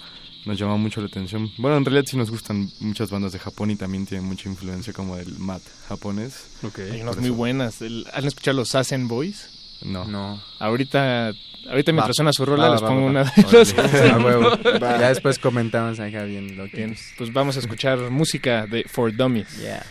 nos 0.46 0.58
llama 0.58 0.78
mucho 0.78 1.02
la 1.02 1.08
atención. 1.08 1.52
Bueno, 1.58 1.78
en 1.78 1.86
realidad 1.86 2.06
sí 2.08 2.18
nos 2.18 2.32
gustan 2.32 2.70
muchas 2.80 3.10
bandas 3.12 3.32
de 3.34 3.40
Japón 3.40 3.72
y 3.72 3.76
también 3.76 4.06
tienen 4.06 4.26
mucha 4.28 4.48
influencia 4.50 4.94
como 4.94 5.16
del 5.18 5.38
mat 5.40 5.62
japonés. 5.88 6.52
Hay 6.92 7.02
unas 7.02 7.18
muy 7.18 7.30
buenas. 7.30 7.82
El- 7.82 8.06
¿Han 8.14 8.26
escuchado 8.26 8.58
los 8.58 8.70
Sassen 8.70 9.08
Boys? 9.08 9.50
No. 9.82 10.06
No. 10.06 10.42
Ahorita, 10.60 11.28
ahorita 11.70 11.92
mientras 11.94 12.10
Va. 12.10 12.14
suena 12.14 12.34
su 12.34 12.46
rola 12.46 12.68
Va, 12.68 12.74
les 12.74 12.84
va, 12.84 12.88
pongo 12.88 13.02
va, 13.04 13.08
una 13.10 13.24
va. 13.24 13.32
de 13.36 13.52
los. 13.52 13.76
Ya 14.80 15.10
después 15.10 15.40
comentamos 15.40 16.00
acá 16.00 16.24
bien 16.24 16.58
lo 16.58 16.66
que 16.70 16.78
Bien, 16.78 16.98
pues 17.18 17.32
vamos 17.32 17.56
a 17.56 17.60
escuchar 17.60 17.98
música 18.10 18.66
de 18.66 18.84
For 18.90 19.16
Dummies. 19.16 19.58
Yeah. 19.58 19.86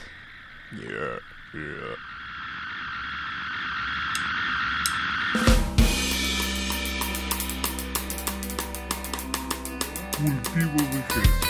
Cultivo 10.18 10.82
de 10.90 11.02
Jesús. 11.14 11.47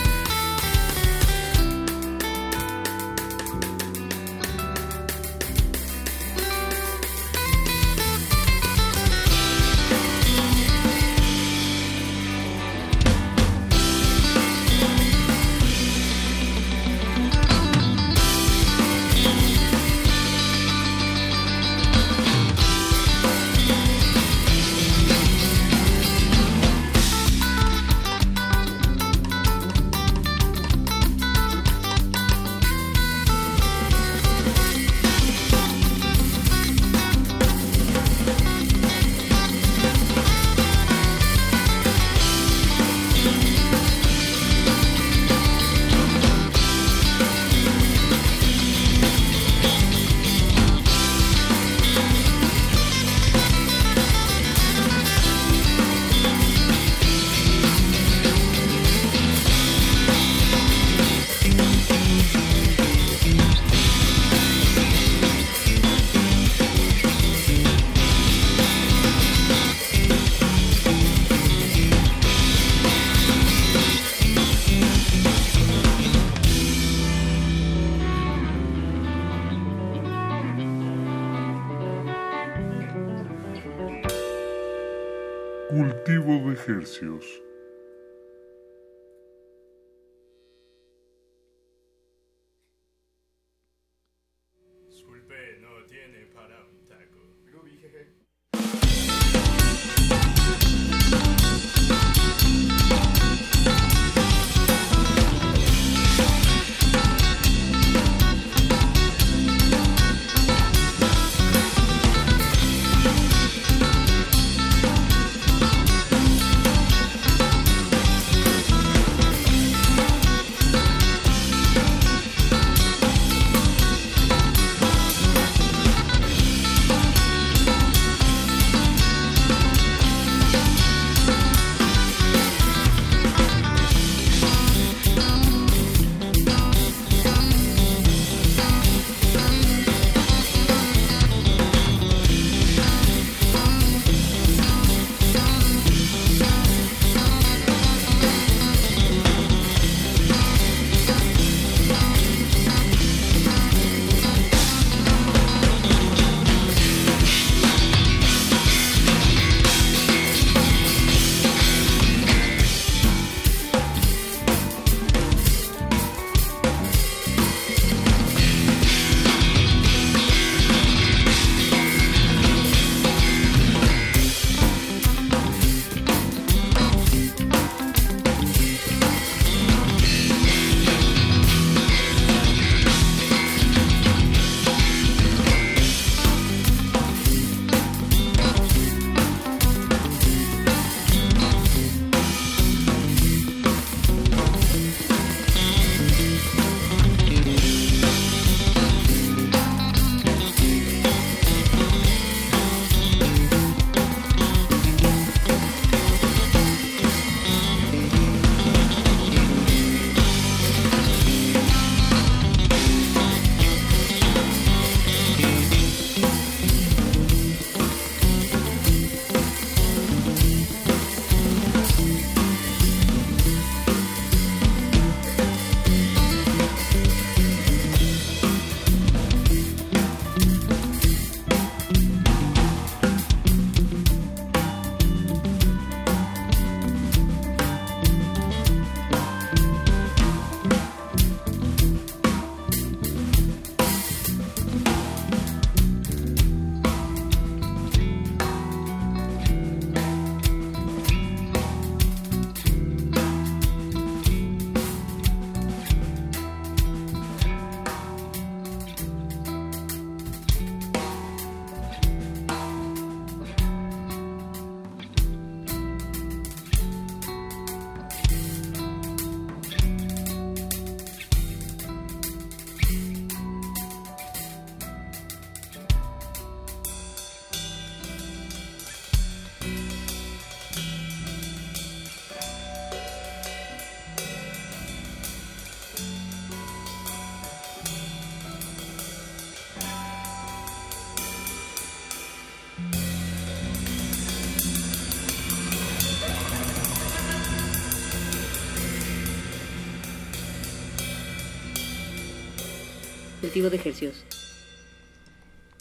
Cultivo 303.49 303.69
de 303.71 303.77
ejercicios. 303.77 304.23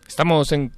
Estamos 0.07 0.53
en, 0.53 0.73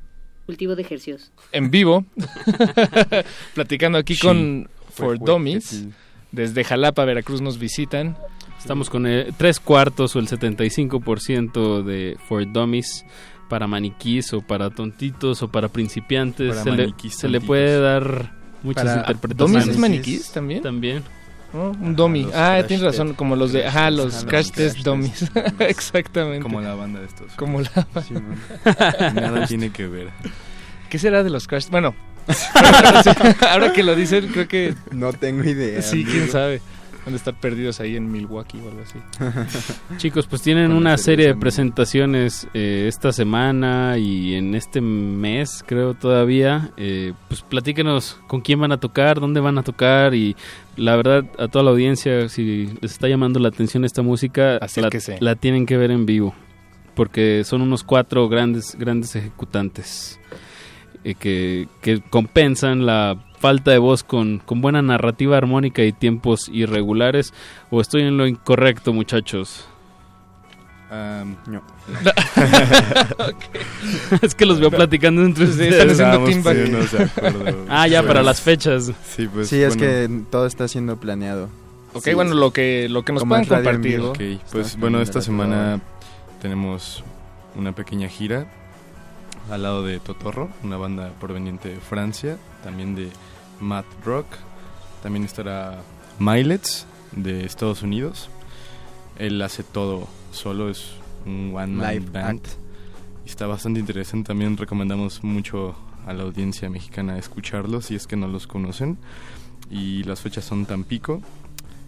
Cultivo 0.46 0.74
de 0.74 0.82
ejercicios. 0.82 1.30
en 1.52 1.70
vivo, 1.70 2.04
platicando 3.54 3.96
aquí 3.98 4.14
Sí. 4.16 4.20
con 4.26 4.68
For 4.92 5.18
Dummies. 5.18 5.64
sí. 5.64 5.90
Desde 6.32 6.64
Jalapa, 6.64 7.04
Veracruz 7.04 7.40
nos 7.40 7.58
visitan. 7.58 8.16
Estamos 8.58 8.90
con 8.90 9.06
el 9.06 9.32
tres 9.36 9.60
cuartos 9.60 10.14
o 10.16 10.18
el 10.18 10.26
75% 10.28 11.82
de 11.84 12.16
For 12.28 12.44
Dummies 12.52 13.04
para 13.48 13.66
maniquís 13.68 14.32
o 14.32 14.40
para 14.40 14.70
tontitos 14.70 15.42
o 15.42 15.48
para 15.48 15.68
principiantes. 15.68 16.50
Para 16.50 16.62
se 16.64 16.70
le, 16.72 16.76
maniquís 16.78 17.16
se 17.16 17.28
le 17.28 17.40
puede 17.40 17.80
dar 17.80 18.32
muchas 18.64 18.84
Para- 18.84 19.00
interpretaciones. 19.00 19.52
¿Dummies 19.64 19.68
es 19.68 19.78
maniquís 19.80 20.30
también? 20.32 20.62
También. 20.62 21.02
¿No? 21.52 21.70
Un 21.70 21.96
dummy. 21.96 22.28
Ah, 22.34 22.62
tienes 22.66 22.84
razón, 22.84 23.14
como 23.14 23.36
los 23.36 23.52
de... 23.52 23.66
Ajá, 23.66 23.90
los 23.90 24.24
crash 24.24 24.50
test 24.50 24.78
dummies. 24.78 25.30
Exactamente. 25.58 26.42
Como 26.42 26.60
la 26.60 26.74
banda 26.74 27.00
de 27.00 27.06
estos. 27.06 27.32
Como 27.34 27.60
la 27.60 27.86
Sí, 28.06 28.14
Nada 29.14 29.46
tiene 29.46 29.70
que 29.70 29.86
ver. 29.86 30.08
¿Qué 30.88 30.98
será 30.98 31.22
de 31.22 31.30
los 31.30 31.46
crash? 31.46 31.68
Bueno, 31.70 31.94
ahora 33.50 33.72
que 33.72 33.82
lo 33.82 33.94
dicen, 33.94 34.28
creo 34.28 34.48
que... 34.48 34.74
No 34.90 35.12
tengo 35.12 35.44
idea. 35.44 35.82
Sí, 35.82 36.04
quién 36.04 36.30
sabe. 36.30 36.60
Han 37.06 37.12
de 37.12 37.16
estar 37.16 37.34
perdidos 37.34 37.80
ahí 37.80 37.96
en 37.96 38.10
Milwaukee 38.10 38.58
o 38.58 38.68
algo 38.68 38.82
así. 38.82 38.98
Chicos, 39.96 40.26
pues 40.26 40.42
tienen 40.42 40.72
una 40.72 40.96
serie 40.98 41.28
de 41.28 41.34
presentaciones 41.34 42.46
eh, 42.52 42.86
esta 42.88 43.12
semana 43.12 43.96
y 43.96 44.34
en 44.34 44.54
este 44.54 44.80
mes, 44.80 45.64
creo 45.66 45.94
todavía. 45.94 46.70
Eh, 46.76 47.14
pues 47.28 47.42
platíquenos 47.42 48.18
con 48.26 48.42
quién 48.42 48.60
van 48.60 48.72
a 48.72 48.80
tocar, 48.80 49.18
dónde 49.18 49.40
van 49.40 49.56
a 49.56 49.62
tocar 49.62 50.14
y 50.14 50.36
la 50.76 50.96
verdad 50.96 51.24
a 51.38 51.48
toda 51.48 51.64
la 51.64 51.70
audiencia, 51.70 52.28
si 52.28 52.66
les 52.80 52.92
está 52.92 53.08
llamando 53.08 53.40
la 53.40 53.48
atención 53.48 53.84
esta 53.84 54.02
música, 54.02 54.58
la, 54.76 54.90
la 55.20 55.34
tienen 55.36 55.66
que 55.66 55.76
ver 55.76 55.90
en 55.90 56.06
vivo 56.06 56.34
porque 56.94 57.44
son 57.44 57.62
unos 57.62 57.82
cuatro 57.82 58.28
grandes 58.28 58.76
grandes 58.78 59.16
ejecutantes 59.16 60.20
eh, 61.02 61.14
que, 61.14 61.66
que 61.80 62.02
compensan 62.02 62.84
la 62.84 63.16
falta 63.40 63.70
de 63.72 63.78
voz 63.78 64.04
con, 64.04 64.38
con 64.38 64.60
buena 64.60 64.82
narrativa 64.82 65.36
armónica 65.36 65.82
y 65.82 65.92
tiempos 65.92 66.48
irregulares 66.52 67.34
o 67.70 67.80
estoy 67.80 68.02
en 68.02 68.16
lo 68.16 68.26
incorrecto 68.26 68.92
muchachos 68.92 69.66
no. 71.46 71.62
es 74.22 74.34
que 74.34 74.44
los 74.44 74.60
veo 74.60 74.70
platicando 74.70 75.22
entre 75.22 75.46
Sí, 75.46 75.52
ustedes 75.52 75.92
están 75.92 76.22
haciendo 76.22 76.80
de 76.80 77.04
acuerdo. 77.04 77.64
ah 77.68 77.86
ya 77.86 78.00
Pues, 78.00 78.08
para 78.08 78.22
las 78.22 78.40
fechas 78.40 78.92
Sí, 79.04 79.28
pues, 79.32 79.48
sí, 79.48 79.62
es 79.62 79.76
bueno. 79.76 79.80
que 79.92 80.22
todo 80.30 80.46
está 80.46 80.68
siendo 80.68 80.96
planeado. 80.96 81.48
Ok, 81.92 82.04
Sí, 82.04 82.14
bueno, 82.14 82.34
lo 82.34 82.52
que, 82.52 82.88
lo 82.88 83.04
que 83.04 83.12
nos 83.12 83.22
Como 83.22 83.30
puedan 83.30 83.46
compartir. 83.46 84.02
pues 84.52 84.76
bueno, 84.76 85.00
esta 85.00 85.20
semana 85.20 85.80
tenemos 86.42 87.02
una 87.56 87.72
pequeña 87.72 88.08
gira 88.08 88.46
al 89.50 89.62
lado 89.62 89.84
de 89.84 89.98
Totorro, 89.98 90.48
una 90.62 90.76
banda 90.76 91.10
proveniente 91.20 91.68
de 91.68 91.76
Francia, 91.76 92.36
también 92.62 92.94
de 92.94 93.08
Math 93.60 93.86
Rock. 94.04 94.26
También 95.02 95.24
estará 95.24 95.80
Milets 96.18 96.86
de 97.12 97.44
Estados 97.44 97.82
Unidos. 97.82 98.30
Él 99.18 99.40
hace 99.42 99.62
todo 99.62 100.08
solo, 100.32 100.70
es 100.70 100.92
un 101.26 101.52
one 101.54 101.74
man 101.74 101.94
Live 101.94 102.10
band. 102.10 102.40
act. 102.40 102.48
Y 103.26 103.28
está 103.28 103.46
bastante 103.46 103.80
interesante. 103.80 104.28
También 104.28 104.56
recomendamos 104.56 105.22
mucho 105.22 105.74
a 106.06 106.12
la 106.12 106.22
audiencia 106.22 106.70
mexicana 106.70 107.18
escucharlos 107.18 107.86
si 107.86 107.94
es 107.94 108.06
que 108.06 108.16
no 108.16 108.28
los 108.28 108.46
conocen. 108.46 108.98
Y 109.70 110.02
las 110.04 110.20
fechas 110.20 110.44
son 110.44 110.66
Tampico, 110.66 111.22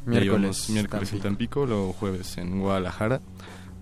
Miércoles, 0.06 0.68
miércoles 0.70 1.12
en 1.12 1.20
Tampico, 1.20 1.66
luego 1.66 1.92
jueves 1.92 2.36
en 2.38 2.60
Guadalajara, 2.60 3.20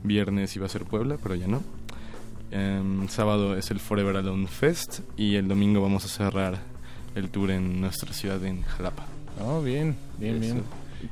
viernes 0.02 0.54
iba 0.56 0.66
a 0.66 0.68
ser 0.68 0.84
Puebla, 0.84 1.16
pero 1.22 1.34
ya 1.34 1.46
no. 1.46 1.62
Em, 2.50 3.08
sábado 3.08 3.56
es 3.56 3.70
el 3.70 3.78
Forever 3.80 4.16
Alone 4.16 4.46
Fest 4.46 5.00
y 5.16 5.36
el 5.36 5.48
domingo 5.48 5.80
vamos 5.80 6.04
a 6.04 6.08
cerrar 6.08 6.58
el 7.14 7.28
tour 7.30 7.50
en 7.50 7.80
nuestra 7.80 8.12
ciudad 8.12 8.44
en 8.44 8.62
Jalapa. 8.62 9.06
Oh, 9.42 9.62
bien, 9.62 9.96
bien, 10.18 10.42
Eso. 10.42 10.54
bien. 10.54 10.64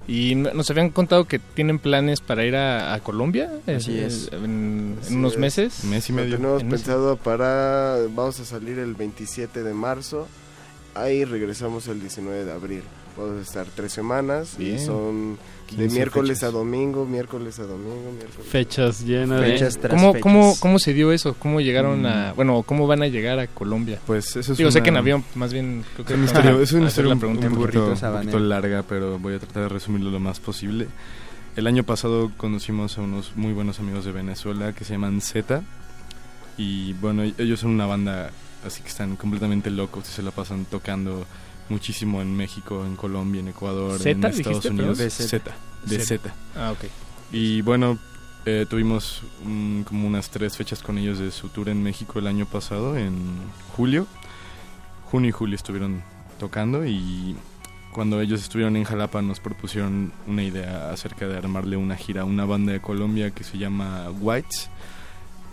Y 0.07 0.35
nos 0.35 0.69
habían 0.71 0.91
contado 0.91 1.25
que 1.25 1.39
tienen 1.39 1.79
planes 1.79 2.21
para 2.21 2.45
ir 2.45 2.55
a, 2.57 2.93
a 2.93 3.01
Colombia. 3.01 3.51
Así 3.67 3.99
eh, 3.99 4.05
es. 4.07 4.29
En, 4.33 4.99
unos 5.11 5.33
es. 5.33 5.39
meses. 5.39 5.85
Mes 5.85 6.09
y 6.11 6.13
Lo 6.13 6.17
medio. 6.23 6.37
tenemos 6.37 6.61
En 6.61 6.69
mes- 6.69 6.83
pensado 6.83 7.17
para... 7.17 7.97
Vamos 8.15 8.39
a 8.41 8.45
salir 8.45 8.79
el 8.79 8.95
27 8.95 9.63
de 9.63 9.73
marzo. 9.73 10.29
Ahí 10.95 11.25
regresamos 11.25 11.89
el 11.89 12.01
19 12.01 12.45
de 12.45 12.53
abril. 12.53 12.83
Vamos 13.17 13.39
a 13.39 13.43
estar 13.43 13.67
tres 13.75 13.93
semanas 13.93 14.57
Bien. 14.59 14.77
y 14.77 14.79
son 14.79 15.39
de 15.77 15.83
15 15.85 15.95
miércoles 15.95 16.39
fechas. 16.39 16.49
a 16.49 16.53
domingo, 16.53 17.05
miércoles 17.07 17.59
a 17.59 17.63
domingo, 17.65 18.13
miércoles. 18.13 18.47
fechas 18.49 19.05
llenas 19.05 19.41
de 19.41 19.47
Fechas 19.53 19.79
tras 19.79 19.95
¿Cómo, 19.95 20.13
fechas. 20.13 20.23
cómo, 20.23 20.55
¿Cómo 20.61 20.79
se 20.79 20.95
dio 20.95 21.13
eso? 21.13 21.35
¿Cómo 21.39 21.61
llegaron 21.61 22.07
a... 22.07 22.33
Mm. 22.33 22.37
Bueno, 22.37 22.63
¿cómo 22.65 22.87
van 22.87 23.03
a 23.03 23.07
llegar 23.07 23.39
a 23.39 23.47
Colombia? 23.47 24.01
Pues 24.07 24.37
eso 24.37 24.53
es 24.53 24.59
Digo, 24.59 24.71
sé 24.71 24.83
que 24.83 24.89
en 24.91 24.97
avión, 24.97 25.25
más 25.35 25.53
bien... 25.53 25.85
Creo 25.95 26.07
que 26.07 26.15
Es 26.15 26.21
historia, 26.21 26.59
es 26.63 26.73
una 26.73 26.89
historia 26.89 27.13
un, 27.13 27.19
pregunta. 27.19 27.47
un 27.47 27.53
en 27.53 27.59
poquito, 27.59 27.81
burrito 27.87 28.07
un 28.07 28.13
poquito 28.15 28.39
larga, 28.39 28.83
pero 28.89 29.19
voy 29.19 29.35
a 29.35 29.39
tratar 29.39 29.65
de 29.65 29.69
resumirlo 29.69 30.11
lo 30.11 30.21
más 30.21 30.41
posible. 30.41 30.89
El 31.57 31.67
año 31.67 31.83
pasado 31.83 32.31
conocimos 32.37 32.99
a 32.99 33.01
unos 33.03 33.37
muy 33.37 33.53
buenos 33.53 33.81
amigos 33.81 34.05
de 34.05 34.13
Venezuela 34.13 34.73
que 34.73 34.85
se 34.85 34.93
llaman 34.93 35.21
Z. 35.21 35.63
Y 36.57 36.93
bueno, 36.95 37.23
ellos 37.23 37.61
son 37.61 37.71
una 37.71 37.87
banda 37.87 38.31
así 38.65 38.83
que 38.83 38.89
están 38.89 39.17
completamente 39.17 39.71
locos 39.71 40.09
y 40.09 40.13
se 40.13 40.23
la 40.23 40.31
pasan 40.31 40.65
tocando 40.65 41.27
muchísimo 41.71 42.23
en 42.23 42.37
México, 42.37 42.85
en 42.85 42.97
Colombia, 42.97 43.41
en 43.41 43.49
Ecuador, 43.49 43.99
¿Zeta 43.99 44.29
en 44.29 44.35
Estados 44.35 44.63
dijiste, 44.63 44.69
Unidos. 44.71 44.99
Z, 44.99 45.57
de. 45.85 46.01
Z. 46.01 46.35
Ah, 46.57 46.73
ok. 46.73 46.85
Y 47.33 47.61
bueno, 47.63 47.99
eh, 48.47 48.67
tuvimos 48.69 49.23
como 49.43 50.07
unas 50.07 50.31
tres 50.31 50.57
fechas 50.57 50.83
con 50.83 50.99
ellos 50.99 51.19
de 51.19 51.31
su 51.31 51.49
tour 51.49 51.69
en 51.69 51.83
México 51.83 52.19
el 52.19 52.27
año 52.27 52.47
pasado, 52.47 52.97
en 52.97 53.15
julio. 53.77 54.07
Junio 55.11 55.29
y 55.29 55.33
julio 55.33 55.57
estuvieron 55.57 56.03
tocando 56.39 56.87
y 56.87 57.37
cuando 57.93 58.21
ellos 58.21 58.43
estuvieron 58.43 58.77
en 58.77 58.85
Jalapa 58.85 59.23
nos 59.23 59.41
propusieron 59.41 60.13
una 60.27 60.43
idea 60.43 60.91
acerca 60.91 61.27
de 61.27 61.37
armarle 61.37 61.77
una 61.77 61.97
gira 61.97 62.23
a 62.23 62.25
una 62.25 62.45
banda 62.45 62.73
de 62.73 62.81
Colombia 62.81 63.31
que 63.31 63.45
se 63.45 63.59
llama 63.59 64.11
Whites. 64.21 64.71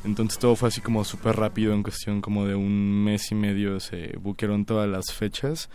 Entonces 0.04 0.38
todo 0.38 0.56
fue 0.56 0.70
así 0.70 0.82
como 0.82 1.04
súper 1.04 1.36
rápido 1.36 1.74
en 1.74 1.82
cuestión 1.82 2.22
como 2.22 2.46
de 2.46 2.56
un 2.56 3.04
mes 3.04 3.32
y 3.32 3.36
medio 3.36 3.80
se 3.80 4.16
buquearon 4.22 4.66
todas 4.66 4.88
las 4.88 5.12
fechas. 5.12 5.70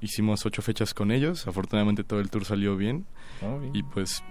Hicimos 0.00 0.44
ocho 0.44 0.62
fechas 0.62 0.94
con 0.94 1.10
ellos, 1.10 1.46
afortunadamente 1.46 2.04
todo 2.04 2.20
el 2.20 2.30
tour 2.30 2.44
salió 2.44 2.76
bien. 2.76 3.06
Oh, 3.42 3.58
bien. 3.58 3.74
Y 3.74 3.82
pues, 3.82 4.22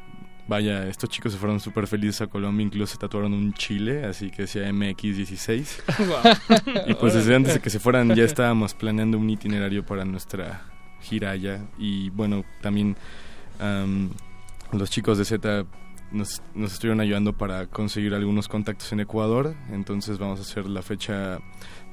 vaya, 0.48 0.88
estos 0.88 1.10
chicos 1.10 1.34
se 1.34 1.40
fueron 1.40 1.60
súper 1.60 1.88
felices 1.88 2.22
a 2.22 2.28
Colombia, 2.28 2.66
incluso 2.66 2.94
se 2.94 3.00
tatuaron 3.00 3.34
un 3.34 3.54
chile, 3.54 4.06
así 4.06 4.30
que 4.30 4.44
decía 4.44 4.70
MX16. 4.70 6.86
y 6.88 6.94
pues 6.96 7.14
desde 7.14 7.36
antes 7.36 7.56
de 7.56 7.60
que 7.60 7.70
se 7.70 7.80
fueran 7.80 8.14
ya 8.16 8.24
estábamos 8.24 8.74
planeando 8.74 9.18
un 9.18 9.30
itinerario 9.30 9.86
para 9.86 10.06
nuestra 10.06 10.66
gira 11.02 11.32
allá. 11.32 11.62
Y 11.78 12.10
bueno, 12.12 12.44
también 12.62 12.96
am, 13.60 14.10
los 14.72 14.90
chicos 14.90 15.18
de 15.18 15.26
Z 15.26 15.66
nos, 16.12 16.42
nos 16.54 16.74
estuvieron 16.74 17.02
ayudando 17.02 17.34
para 17.34 17.68
conseguir 17.68 18.14
algunos 18.14 18.48
contactos 18.48 18.92
en 18.92 19.00
Ecuador. 19.00 19.56
Entonces 19.72 20.18
vamos 20.18 20.40
a 20.40 20.44
hacer 20.44 20.68
la 20.68 20.82
fecha, 20.82 21.40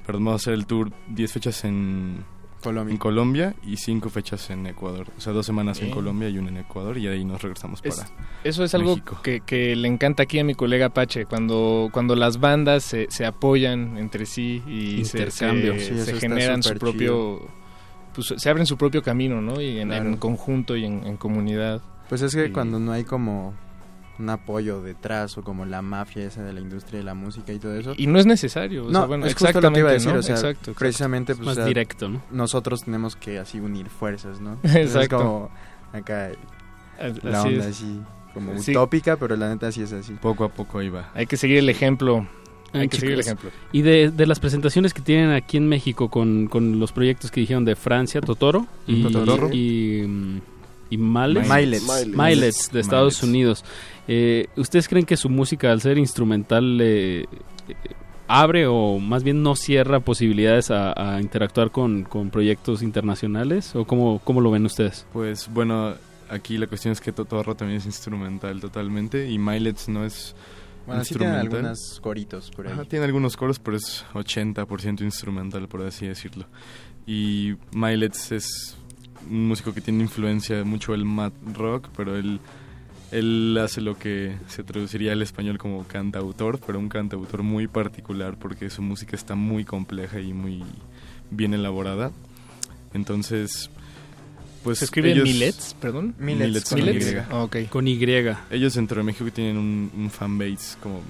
perdón, 0.07 0.27
vamos 0.27 0.43
a 0.43 0.43
hacer 0.43 0.55
el 0.55 0.67
tour 0.67 0.93
10 1.09 1.33
fechas 1.33 1.65
en 1.65 2.25
Colombia. 2.63 2.93
en 2.93 2.99
Colombia 2.99 3.55
y 3.63 3.77
cinco 3.77 4.09
fechas 4.09 4.49
en 4.51 4.67
Ecuador. 4.67 5.07
O 5.19 5.21
sea, 5.21 5.33
dos 5.33 5.45
semanas 5.45 5.81
en. 5.83 5.91
Colombia 5.91 6.29
y 6.31 6.39
una 6.39 6.49
en 6.49 6.57
Ecuador 6.59 6.97
y 6.97 7.03
de 7.07 7.13
ahí 7.13 7.25
nos 7.25 7.43
regresamos 7.43 7.81
Es- 7.83 7.97
para... 7.97 8.09
Eso 8.45 8.65
es 8.65 8.75
algo 8.75 8.91
México. 8.97 9.19
que, 9.23 9.41
que 9.41 9.77
le 9.77 9.89
encanta 9.89 10.23
aquí 10.23 10.39
a 10.39 10.45
mi 10.45 10.55
colega 10.55 10.89
Pache, 10.89 11.27
cuando, 11.27 11.91
cuando 11.93 12.17
las 12.17 12.41
bandas 12.41 12.83
se, 12.85 13.07
se 13.11 13.27
apoyan 13.27 13.99
entre 13.99 14.25
sí 14.27 14.63
y 14.67 15.05
se, 15.05 15.19
Intercambio. 15.19 15.75
se- 15.79 15.99
Sí, 15.99 16.05
se 16.13 16.15
generan 16.21 16.63
su 16.63 16.75
propio... 16.75 17.41
Pues, 18.15 18.35
se 18.37 18.51
abren 18.51 18.67
su 18.67 18.77
propio 18.77 19.03
camino, 19.03 19.41
¿no? 19.41 19.61
Y 19.61 19.79
en, 19.79 19.89
Claro. 19.89 20.07
en 20.09 20.17
conjunto 20.17 20.77
y 20.77 20.85
en, 20.85 21.07
en 21.07 21.17
comunidad. 21.17 21.81
Pues 22.09 22.21
es 22.23 22.35
que 22.35 22.47
Y- 22.47 22.51
cuando 22.53 22.79
no 22.79 22.93
hay 22.93 23.05
como 23.05 23.55
un 24.19 24.29
apoyo 24.31 24.83
detrás 24.83 25.37
o 25.39 25.43
como 25.43 25.65
la 25.65 25.83
mafia 25.83 26.25
esa 26.27 26.43
de 26.43 26.53
la 26.53 26.61
industria 26.61 26.99
de 26.99 27.05
la 27.05 27.15
música 27.15 27.53
y 27.53 27.59
todo 27.59 27.75
eso. 27.75 27.95
Y 27.97 28.07
no 28.07 28.19
es 28.19 28.27
necesario. 28.27 28.85
o 28.85 28.91
no, 28.91 28.99
sea, 29.01 29.07
bueno, 29.07 29.27
es 29.27 29.35
justo 29.35 29.61
lo 29.61 29.73
que 29.73 29.79
iba 29.81 29.91
a 29.91 29.95
exactamente, 29.95 29.95
decir, 29.95 30.13
¿no? 30.13 30.19
o 30.19 30.23
sea, 30.23 30.35
Exacto, 30.35 30.71
exacto. 30.71 30.79
precisamente 30.79 31.35
pues, 31.35 31.47
más 31.47 31.53
o 31.53 31.57
sea, 31.57 31.65
directo, 31.67 32.09
¿no? 32.09 32.23
nosotros 32.31 32.85
tenemos 32.85 33.17
que 33.17 33.39
así 33.39 33.59
unir 33.61 33.89
fuerzas, 33.89 34.41
¿no? 34.41 34.59
Exacto. 34.63 35.01
Es 35.01 35.09
como 35.09 35.51
acá 35.93 36.31
la 37.23 37.41
Así 37.41 37.49
onda 37.49 37.65
es. 37.65 37.77
así 37.77 38.01
como 38.35 38.59
Sí. 38.59 38.71
utópica, 38.73 39.17
pero 39.17 39.37
la 39.37 39.49
neta 39.49 39.71
sí 39.73 39.83
es 39.83 39.93
así. 39.93 40.15
Poco 40.15 40.45
a 40.45 40.49
poco 40.49 40.79
va. 40.93 41.11
Hay 41.15 41.27
que 41.27 41.37
seguir 41.37 41.59
el 41.59 41.69
ejemplo. 41.69 42.27
Hay 42.75 42.83
Ay, 42.83 42.89
que 42.89 42.97
seguir 42.97 43.13
el 43.15 43.21
ejemplo. 43.21 43.51
Y 43.73 43.83
de, 43.83 44.11
de 44.11 44.27
las 44.27 44.41
presentaciones 44.41 44.95
que 44.95 45.03
tienen 45.03 45.31
aquí 45.33 45.59
en 45.59 45.69
México 45.69 46.09
con, 46.09 46.47
con 46.47 46.79
los 46.81 46.93
proyectos 46.93 47.31
que 47.31 47.41
dijeron 47.41 47.65
de 47.67 47.77
Francia, 47.77 48.21
Totoro 48.23 48.67
y, 48.87 49.03
Totoro. 49.13 49.51
y, 49.53 50.05
mm, 50.07 50.41
y 50.93 50.99
Males, 50.99 51.49
Milets. 51.49 51.83
Milets. 51.89 52.17
Milets 52.19 52.71
de 52.73 52.81
Estados. 52.81 53.23
Unidos. 53.23 53.65
Eh, 54.09 54.47
¿Ustedes 54.57 54.89
creen 54.89 55.07
que 55.07 55.17
su 55.17 55.31
música, 55.31 55.73
al 55.73 55.81
ser 55.81 55.97
instrumental, 55.97 56.79
eh, 56.83 57.23
eh, 57.23 57.75
abre 58.29 58.67
o 58.67 58.99
más 58.99 59.23
bien 59.23 59.43
no 59.43 59.57
cierra 59.57 60.01
posibilidades 60.01 60.71
a, 60.71 61.15
a 61.17 61.21
interactuar 61.21 61.71
con, 61.71 62.03
con 62.05 62.29
proyectos 62.31 62.83
internacionales? 62.83 63.75
¿O 63.75 63.87
cómo, 63.87 64.21
cómo 64.23 64.41
lo 64.41 64.51
ven 64.51 64.67
ustedes? 64.67 65.07
Pues 65.15 65.49
bueno, 65.53 65.95
aquí 66.29 66.59
la 66.59 66.67
cuestión 66.67 66.93
es 66.93 67.01
que 67.01 67.13
Totorro 67.13 67.55
también 67.55 67.79
es 67.79 67.87
instrumental 67.87 68.61
totalmente 68.61 69.31
y 69.31 69.39
Milets 69.39 69.89
no 69.89 70.05
es 70.05 70.35
Bueno, 70.87 71.05
sí 71.05 71.15
instrumental. 71.15 71.41
algunos 71.47 72.01
coritos 72.03 72.51
por 72.51 72.67
ahí. 72.67 72.73
Ajá, 72.75 72.85
tiene 72.85 73.07
algunos 73.07 73.37
coros, 73.37 73.59
pero 73.59 73.79
es 73.79 74.05
80% 74.13 75.01
instrumental, 75.01 75.69
por 75.69 75.83
así 75.83 76.07
decirlo. 76.07 76.47
Y 77.07 77.55
Miletz 77.73 78.31
es 78.33 78.77
un 79.31 79.49
músico 79.49 79.73
que 79.75 79.81
tiene 79.81 80.03
influencia 80.03 80.65
mucho 80.65 80.93
del 80.93 81.05
mad 81.05 81.33
rock, 81.55 81.89
pero 81.97 82.17
él, 82.17 82.41
él 83.11 83.59
hace 83.63 83.81
lo 83.81 83.99
que 83.99 84.37
se 84.49 84.63
traduciría 84.65 85.13
al 85.13 85.23
español 85.23 85.59
como 85.59 85.85
cantautor, 85.87 86.59
pero 86.67 86.79
un 86.79 86.89
cantautor 86.89 87.43
muy 87.43 87.67
particular 87.69 88.37
porque 88.39 88.71
su 88.71 88.83
música 88.83 89.17
está 89.17 89.35
muy 89.35 89.65
compleja 89.65 90.21
y 90.21 90.33
muy 90.33 90.63
bien 91.31 91.55
elaborada. 91.55 92.11
Entonces, 92.95 93.71
pues 94.63 94.79
¿Se 94.79 94.85
escribe 94.85 95.13
ellos- 95.13 95.25
Millets, 95.25 95.75
perdón? 95.81 96.15
Millets 96.19 96.69
con. 96.69 96.79
Y. 96.81 96.99
Ah. 97.31 97.49
Con 97.71 97.89
Y. 97.89 97.99
Ellos 98.51 98.75
dentro 98.75 98.99
de 98.99 99.05
México 99.05 99.31
tienen 99.33 99.57
un, 99.57 99.91
un 99.97 100.11
fanbase 100.11 100.77
como 100.83 101.01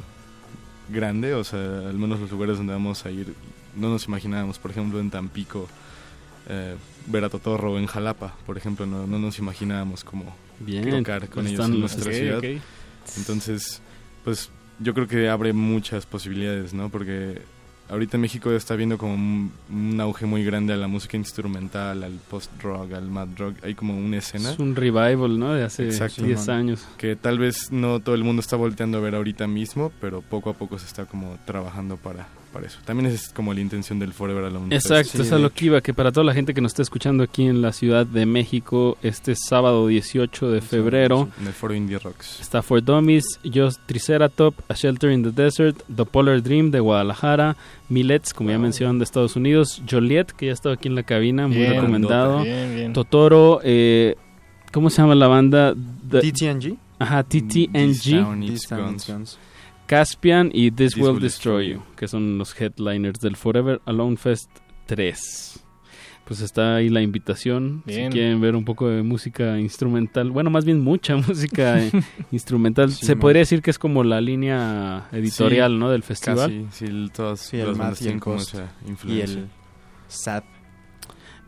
grande, 0.88 1.34
o 1.34 1.44
sea, 1.44 1.60
al 1.88 1.98
menos 1.98 2.20
los 2.20 2.30
lugares 2.30 2.56
donde 2.58 2.72
vamos 2.72 3.04
a 3.06 3.10
ir 3.10 3.34
no 3.76 3.88
nos 3.88 4.06
imaginábamos, 4.06 4.58
por 4.58 4.70
ejemplo, 4.70 5.00
en 5.00 5.10
Tampico, 5.10 5.66
eh, 6.48 6.76
ver 7.06 7.24
a 7.24 7.28
Totorro 7.28 7.78
en 7.78 7.86
Jalapa, 7.86 8.34
por 8.46 8.56
ejemplo, 8.56 8.86
no, 8.86 9.06
no 9.06 9.18
nos 9.18 9.38
imaginábamos 9.38 10.04
como 10.04 10.34
Bien, 10.60 10.88
tocar 10.90 11.28
con 11.28 11.46
ellos 11.46 11.66
en 11.66 11.80
nuestra 11.80 12.12
ciudad. 12.12 12.42
Entonces, 13.16 13.80
pues 14.24 14.50
yo 14.78 14.94
creo 14.94 15.06
que 15.06 15.28
abre 15.28 15.52
muchas 15.52 16.06
posibilidades, 16.06 16.72
¿no? 16.74 16.88
Porque 16.88 17.42
ahorita 17.88 18.16
México 18.18 18.50
está 18.52 18.74
viendo 18.74 18.96
como 18.96 19.14
un, 19.14 19.52
un 19.70 20.00
auge 20.00 20.26
muy 20.26 20.44
grande 20.44 20.72
a 20.72 20.76
la 20.76 20.88
música 20.88 21.16
instrumental, 21.16 22.02
al 22.02 22.18
post-rock, 22.30 22.92
al 22.92 23.08
mad 23.08 23.28
rock. 23.36 23.56
Hay 23.62 23.74
como 23.74 23.96
una 23.96 24.18
escena. 24.18 24.52
Es 24.52 24.58
un 24.58 24.74
revival, 24.74 25.38
¿no? 25.38 25.52
De 25.52 25.64
hace 25.64 25.84
Exacto. 25.84 26.22
10 26.22 26.48
años. 26.48 26.86
Que 26.96 27.16
tal 27.16 27.38
vez 27.38 27.70
no 27.70 28.00
todo 28.00 28.14
el 28.14 28.24
mundo 28.24 28.40
está 28.40 28.56
volteando 28.56 28.98
a 28.98 29.00
ver 29.00 29.14
ahorita 29.14 29.46
mismo, 29.46 29.92
pero 30.00 30.22
poco 30.22 30.50
a 30.50 30.54
poco 30.54 30.78
se 30.78 30.86
está 30.86 31.04
como 31.04 31.38
trabajando 31.44 31.96
para, 31.96 32.28
para 32.52 32.66
eso. 32.66 32.78
También 32.84 33.10
es 33.10 33.30
como 33.30 33.54
la 33.54 33.60
intención 33.60 33.98
del 33.98 34.12
Forever 34.12 34.44
Alone. 34.44 34.68
Fest. 34.74 34.90
Exacto, 34.90 35.22
es 35.22 35.32
a 35.32 35.38
lo 35.38 35.50
que 35.50 35.64
iba, 35.66 35.80
que 35.80 35.94
para 35.94 36.12
toda 36.12 36.24
la 36.24 36.34
gente 36.34 36.52
que 36.54 36.60
nos 36.60 36.72
está 36.72 36.82
escuchando 36.82 37.22
aquí 37.22 37.44
en 37.46 37.62
la 37.62 37.72
Ciudad 37.72 38.06
de 38.06 38.26
México, 38.26 38.98
este 39.02 39.34
sábado 39.34 39.86
18 39.86 40.50
de 40.50 40.60
febrero, 40.60 41.28
En 41.40 41.46
el 41.46 41.52
foro 41.52 41.74
Indie 41.74 41.98
Rocks. 41.98 42.40
está 42.40 42.62
For 42.62 42.82
Dummies, 42.82 43.24
Just 43.42 43.80
Triceratop, 43.86 44.54
A 44.68 44.74
Shelter 44.74 45.10
in 45.10 45.22
the 45.22 45.30
Desert, 45.30 45.82
The 45.94 46.04
Polar 46.04 46.42
Dream 46.42 46.70
de 46.70 46.80
Guadalajara, 46.80 47.56
Millets, 47.88 48.32
como 48.34 48.50
ya 48.50 48.58
mencionaron, 48.58 48.98
de 48.98 49.04
Estados 49.04 49.34
Unidos, 49.36 49.82
Joliet, 49.90 50.26
que 50.32 50.46
ya 50.46 50.52
estaba 50.52 50.74
aquí 50.74 50.88
en 50.88 50.94
la 50.94 51.02
cabina, 51.02 51.46
muy 51.48 51.56
Bien, 51.58 51.72
recomendado, 51.74 52.42
bien, 52.42 52.74
bien. 52.74 52.92
Totoro, 52.92 53.60
eh, 53.64 54.16
¿cómo 54.72 54.90
se 54.90 55.02
llama 55.02 55.14
la 55.14 55.26
banda? 55.28 55.74
The- 56.10 56.20
TTNG. 56.32 56.76
Ajá, 56.98 57.22
TTNG. 57.24 58.22
Caspian 59.96 60.50
y 60.54 60.70
This, 60.70 60.94
This 60.94 60.96
Will, 60.96 61.12
Will 61.12 61.20
Destroy, 61.20 61.66
Destroy 61.68 61.86
You, 61.90 61.96
que 61.96 62.08
son 62.08 62.38
los 62.38 62.58
headliners 62.60 63.20
del 63.20 63.36
Forever 63.36 63.80
Alone 63.84 64.16
Fest 64.16 64.50
3. 64.86 65.58
Pues 66.24 66.40
está 66.40 66.76
ahí 66.76 66.88
la 66.88 67.02
invitación. 67.02 67.82
Bien. 67.84 68.10
Si 68.10 68.16
quieren 68.18 68.40
ver 68.40 68.54
un 68.56 68.64
poco 68.64 68.88
de 68.88 69.02
música 69.02 69.58
instrumental, 69.58 70.30
bueno, 70.30 70.48
más 70.50 70.64
bien 70.64 70.80
mucha 70.80 71.16
música 71.28 71.78
instrumental. 72.32 72.90
Sí, 72.92 73.04
Se 73.04 73.14
man. 73.16 73.20
podría 73.20 73.40
decir 73.40 73.60
que 73.60 73.70
es 73.70 73.78
como 73.78 74.02
la 74.04 74.20
línea 74.20 75.08
editorial, 75.12 75.72
Sí, 75.72 75.78
¿no? 75.78 75.90
Del 75.90 76.02
festival. 76.02 76.38
Casi, 76.50 76.66
sí, 76.70 76.84
el- 76.86 77.10
todas 77.12 77.40
Sí, 77.40 77.58
el 77.58 77.76
Matt 77.76 77.94
y 77.96 77.98
tienen 77.98 78.14
el 78.16 78.20
Cost. 78.22 78.54
Y 78.86 78.90
influencia. 78.90 79.40
el 79.40 79.48
SAT. 80.08 80.44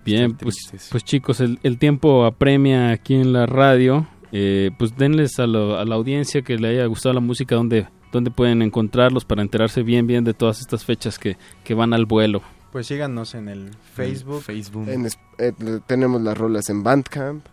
Bien, 0.04 0.34
pues, 0.36 0.56
pues 0.90 1.02
chicos, 1.02 1.40
el, 1.40 1.58
el 1.62 1.78
tiempo 1.78 2.26
apremia 2.26 2.90
aquí 2.90 3.14
en 3.14 3.32
la 3.32 3.46
radio. 3.46 4.06
Eh, 4.32 4.70
pues 4.78 4.96
denles 4.96 5.38
a, 5.38 5.46
lo- 5.46 5.78
a 5.78 5.84
la 5.86 5.94
audiencia 5.94 6.42
que 6.42 6.58
le 6.58 6.68
haya 6.68 6.84
gustado 6.86 7.14
la 7.14 7.20
música 7.20 7.54
donde, 7.54 7.86
donde 8.14 8.30
pueden 8.30 8.62
encontrarlos 8.62 9.24
para 9.24 9.42
enterarse 9.42 9.82
bien 9.82 10.06
bien 10.06 10.24
de 10.24 10.32
todas 10.34 10.60
estas 10.60 10.84
fechas 10.84 11.18
que, 11.18 11.36
que 11.64 11.74
van 11.74 11.92
al 11.92 12.06
vuelo. 12.06 12.40
Pues 12.72 12.86
síganos 12.86 13.34
en 13.34 13.48
el 13.48 13.70
Facebook. 13.94 14.42
Facebook. 14.42 14.88
En 14.88 15.06
eh, 15.38 15.52
tenemos 15.86 16.22
las 16.22 16.36
rolas 16.38 16.68
en 16.70 16.82
Bandcamp. 16.82 17.44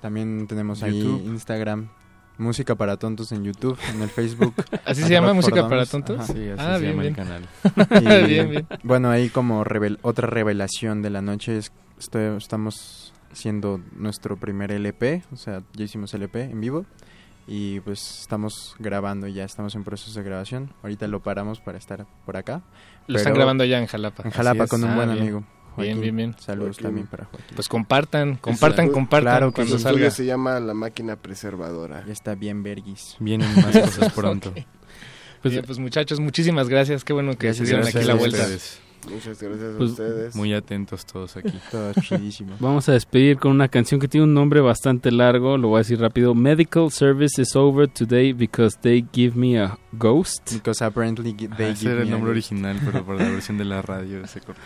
También 0.00 0.46
tenemos 0.46 0.82
ahí 0.82 1.00
YouTube. 1.02 1.26
Instagram. 1.26 1.88
Música 2.38 2.74
para 2.74 2.98
tontos 2.98 3.32
en 3.32 3.44
YouTube, 3.44 3.78
en 3.94 4.02
el 4.02 4.10
Facebook. 4.10 4.52
¿Así 4.84 5.02
se 5.02 5.08
llama 5.08 5.32
Música 5.32 5.66
para 5.70 5.86
tontos? 5.86 6.18
Ajá. 6.20 6.32
Sí, 6.34 6.48
así 6.50 6.62
Ah, 6.62 6.74
se 6.74 6.80
bien, 6.82 6.90
llama 6.92 7.02
bien. 7.02 7.14
el 7.14 7.16
canal. 7.16 7.48
Y, 8.24 8.26
Bien, 8.28 8.50
bien. 8.50 8.66
Bueno, 8.82 9.08
ahí 9.08 9.30
como 9.30 9.64
revel- 9.64 9.98
otra 10.02 10.26
revelación 10.28 11.00
de 11.00 11.08
la 11.08 11.22
noche 11.22 11.56
es 11.56 11.72
estoy- 11.98 12.36
estamos 12.36 13.14
haciendo 13.32 13.80
nuestro 13.96 14.36
primer 14.36 14.70
LP, 14.70 15.22
o 15.32 15.36
sea, 15.36 15.62
ya 15.74 15.84
hicimos 15.84 16.12
LP 16.12 16.42
en 16.42 16.60
vivo 16.60 16.84
y 17.46 17.80
pues 17.80 18.20
estamos 18.22 18.74
grabando 18.78 19.26
ya, 19.28 19.44
estamos 19.44 19.74
en 19.74 19.84
proceso 19.84 20.18
de 20.18 20.24
grabación. 20.24 20.72
Ahorita 20.82 21.06
lo 21.06 21.20
paramos 21.22 21.60
para 21.60 21.78
estar 21.78 22.06
por 22.24 22.36
acá. 22.36 22.62
Lo 23.06 23.18
están 23.18 23.34
grabando 23.34 23.62
allá 23.64 23.78
en 23.78 23.86
Jalapa. 23.86 24.22
En 24.24 24.30
Jalapa 24.30 24.66
con 24.66 24.82
un 24.82 24.90
Ah, 24.90 24.94
buen 24.96 25.08
bien. 25.10 25.22
amigo. 25.22 25.38
Bien, 25.76 25.96
Joaquín. 25.96 26.00
bien, 26.00 26.16
bien. 26.16 26.36
Saludos 26.38 26.76
Joaquín. 26.76 26.82
también 26.84 27.06
para 27.06 27.24
Joaquín. 27.26 27.54
Pues 27.54 27.68
compartan, 27.68 28.36
compartan, 28.36 28.86
Exacto. 28.86 28.92
compartan 28.92 29.32
Claro 29.32 29.50
que 29.50 29.54
cuando 29.56 29.78
salga. 29.78 30.10
se 30.10 30.24
llama 30.24 30.58
La 30.58 30.72
Máquina 30.74 31.16
Preservadora. 31.16 32.02
Ya 32.06 32.12
está 32.12 32.34
bien 32.34 32.62
verguis. 32.62 33.16
Vienen 33.20 33.54
más 33.56 33.76
cosas 33.78 34.12
pronto. 34.14 34.48
Ok. 34.50 34.58
Pues, 35.42 35.52
Bien, 35.52 35.64
pues 35.66 35.78
muchachos, 35.78 36.18
muchísimas 36.18 36.68
gracias. 36.68 37.04
Qué 37.04 37.12
bueno 37.12 37.32
que 37.36 37.48
Gracias, 37.48 37.68
se 37.68 37.74
dieron 37.74 37.82
gracias 37.82 38.00
aquí 38.02 38.08
la 38.08 38.14
vuelta. 38.14 38.38
ustedes. 38.40 38.80
Muchas 39.10 39.40
gracias 39.40 39.74
Pues, 39.76 39.90
a 39.90 39.92
ustedes. 39.92 40.36
Muy 40.36 40.52
atentos 40.52 41.06
todos 41.06 41.36
aquí. 41.36 41.52
Chidísimo. 42.00 42.56
Vamos 42.58 42.88
a 42.88 42.92
despedir 42.92 43.38
con 43.38 43.52
una 43.52 43.68
canción 43.68 44.00
que 44.00 44.08
tiene 44.08 44.24
un 44.24 44.34
nombre 44.34 44.60
bastante 44.60 45.10
largo, 45.12 45.56
lo 45.58 45.68
voy 45.68 45.76
a 45.76 45.78
decir 45.78 46.00
rápido. 46.00 46.34
Medical 46.34 46.90
service 46.90 47.40
is 47.40 47.54
over 47.54 47.86
today 47.88 48.32
because 48.32 48.76
they 48.80 49.04
give 49.12 49.36
me 49.38 49.58
a 49.58 49.78
ghost. 49.92 50.52
Because 50.52 50.84
apparently 50.84 51.32
they 51.34 51.48
Ah, 51.66 51.68
ese 51.70 51.80
give 51.82 51.92
era 51.92 52.00
el 52.02 52.06
me 52.08 52.12
a 52.12 52.16
nombre 52.16 52.30
original, 52.32 52.76
pero 52.84 53.04
para 53.04 53.18
la 53.24 53.30
versión 53.30 53.58
de 53.58 53.64
la 53.64 53.80
radio 53.82 54.26
se 54.26 54.40
cortó. 54.40 54.60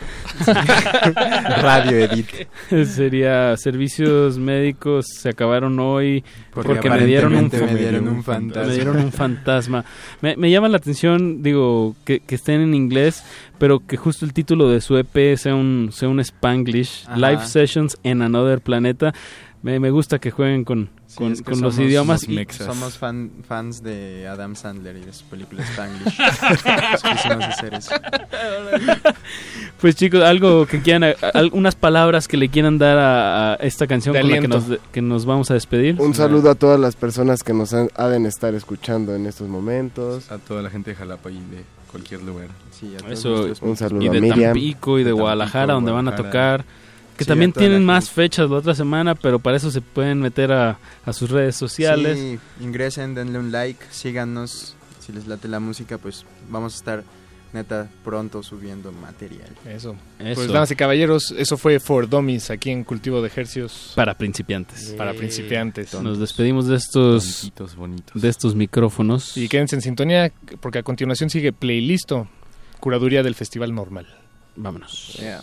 Radio 1.62 1.98
Edit. 1.98 2.48
Sería 2.86 3.56
servicios 3.56 4.38
médicos 4.38 5.06
se 5.20 5.28
acabaron 5.28 5.78
hoy 5.80 6.24
Porque, 6.52 6.74
porque, 6.74 6.90
me 6.90 7.06
dieron 7.06 7.32
un, 7.32 7.44
aparentemente 7.46 7.74
me 7.74 7.80
dieron 7.80 8.08
un 8.08 8.16
me 8.18 8.22
fantasma. 8.22 8.72
dieron 8.72 8.96
un 8.96 9.12
fantasma. 9.12 9.84
Me, 10.20 10.36
me 10.36 10.50
llama 10.50 10.68
la 10.68 10.78
atención, 10.78 11.42
digo, 11.42 11.94
que, 12.04 12.20
que 12.20 12.34
estén 12.34 12.60
en 12.60 12.74
inglés, 12.74 13.22
pero 13.58 13.86
que 13.86 13.96
justo 13.96 14.24
el 14.24 14.32
título 14.32 14.68
de 14.68 14.80
su 14.80 14.96
EP 14.96 15.36
sea 15.36 15.54
un, 15.54 15.90
sea 15.92 16.08
un 16.08 16.18
Spanglish, 16.18 17.04
Ajá. 17.06 17.16
Live 17.16 17.46
Sessions 17.46 17.98
en 18.02 18.22
Another 18.22 18.60
Planeta. 18.60 19.14
Me, 19.62 19.78
me 19.78 19.90
gusta 19.90 20.18
que 20.18 20.30
jueguen 20.30 20.64
con, 20.64 20.88
Sí, 21.06 21.16
con, 21.16 21.32
es 21.32 21.42
que 21.42 21.50
con 21.52 21.60
los 21.60 21.74
somos- 21.74 21.86
idiomas. 21.86 22.20
somos 22.22 22.32
y- 22.32 22.36
mexas. 22.36 22.66
Somos 22.66 22.96
fan, 22.96 23.30
fans 23.46 23.82
de 23.82 24.26
Adam 24.26 24.56
Sandler 24.56 24.96
y 24.96 25.00
de 25.04 25.12
su 25.12 25.24
película 25.26 25.62
Spanglish. 25.64 26.16
Pues 27.02 27.44
hacer 27.46 27.74
eso. 27.74 27.92
Pues 29.80 29.96
chicos, 29.96 30.22
algo 30.22 30.66
que 30.66 30.80
quieran, 30.80 31.04
a- 31.04 31.14
algunas 31.34 31.74
palabras 31.74 32.28
que 32.28 32.36
le 32.36 32.48
quieran 32.48 32.78
dar 32.78 32.98
a, 32.98 33.52
a 33.52 33.54
esta 33.56 33.86
canción 33.86 34.12
De 34.14 34.20
con 34.20 34.30
la 34.30 34.38
que 34.40 34.48
nos, 34.48 34.64
que 34.92 35.02
nos 35.02 35.24
vamos 35.26 35.50
a 35.50 35.54
despedir. 35.54 35.96
Un 36.00 36.14
saludo 36.14 36.50
a 36.50 36.54
todas 36.54 36.78
las 36.78 36.96
personas 36.96 37.42
que 37.42 37.52
nos 37.54 37.72
han, 37.72 37.88
han 37.96 38.22
de 38.22 38.28
estar 38.28 38.54
escuchando 38.54 39.14
en 39.14 39.26
estos 39.26 39.48
momentos. 39.48 40.30
A 40.30 40.38
toda 40.38 40.62
la 40.62 40.70
gente 40.70 40.90
de 40.90 40.96
Jalapa 40.96 41.30
y 41.30 41.34
de 41.34 41.64
cualquier 41.90 42.22
lugar. 42.22 42.48
Sí, 42.70 42.94
a 42.94 42.98
todos 42.98 43.12
Eso, 43.50 43.64
Un 43.64 43.76
saludo 43.76 44.02
y 44.04 44.08
a 44.08 44.12
de 44.12 44.20
Miriam. 44.20 44.52
Tampico 44.52 44.98
y 44.98 45.02
de, 45.02 45.04
De 45.06 45.10
Tampico, 45.10 45.22
Guadalajara, 45.22 45.74
donde 45.74 45.92
van 45.92 46.08
a 46.08 46.10
Guadalajara. 46.12 46.58
tocar. 46.58 46.79
Que 47.20 47.24
Sí, 47.24 47.28
también 47.28 47.52
tienen 47.52 47.84
más 47.84 48.08
fechas 48.08 48.48
la 48.48 48.56
otra 48.56 48.74
semana, 48.74 49.14
pero 49.14 49.38
para 49.38 49.58
eso 49.58 49.70
se 49.70 49.82
pueden 49.82 50.20
meter 50.20 50.50
a, 50.52 50.78
a 51.04 51.12
sus 51.12 51.28
redes 51.28 51.54
sociales. 51.54 52.18
Sí, 52.18 52.38
ingresen, 52.64 53.14
denle 53.14 53.38
un 53.38 53.52
like, 53.52 53.84
síganos. 53.90 54.74
Si 55.04 55.12
les 55.12 55.26
late 55.26 55.46
la 55.46 55.60
música, 55.60 55.98
pues 55.98 56.24
vamos 56.48 56.72
a 56.72 56.76
estar 56.78 57.04
neta 57.52 57.90
pronto 58.02 58.42
subiendo 58.42 58.90
material. 58.90 59.50
Eso. 59.66 59.96
Eso. 60.18 60.34
Pues 60.34 60.48
damas 60.48 60.70
y 60.70 60.76
caballeros, 60.76 61.34
eso 61.36 61.58
fue 61.58 61.78
For 61.78 62.08
Dummies 62.08 62.48
aquí 62.50 62.70
en 62.70 62.84
Cultivo 62.84 63.20
de 63.20 63.26
Ejercios 63.26 63.92
para 63.96 64.14
principiantes. 64.16 64.94
para 64.96 65.12
principiantes. 65.12 65.92
Nos 66.00 66.18
despedimos 66.18 66.68
de 66.68 66.76
estos 66.76 67.40
Tontitos 67.40 67.76
bonitos. 67.76 68.22
de 68.22 68.28
estos 68.30 68.54
micrófonos. 68.54 69.36
Y 69.36 69.46
quédense 69.46 69.76
en 69.76 69.82
sintonía 69.82 70.32
porque 70.60 70.78
a 70.78 70.82
continuación 70.82 71.28
sigue 71.28 71.52
Playlisto, 71.52 72.28
curaduría 72.80 73.22
del 73.22 73.34
Festival 73.34 73.74
Normal. 73.74 74.06
Vámonos. 74.56 75.18
Yeah. 75.20 75.42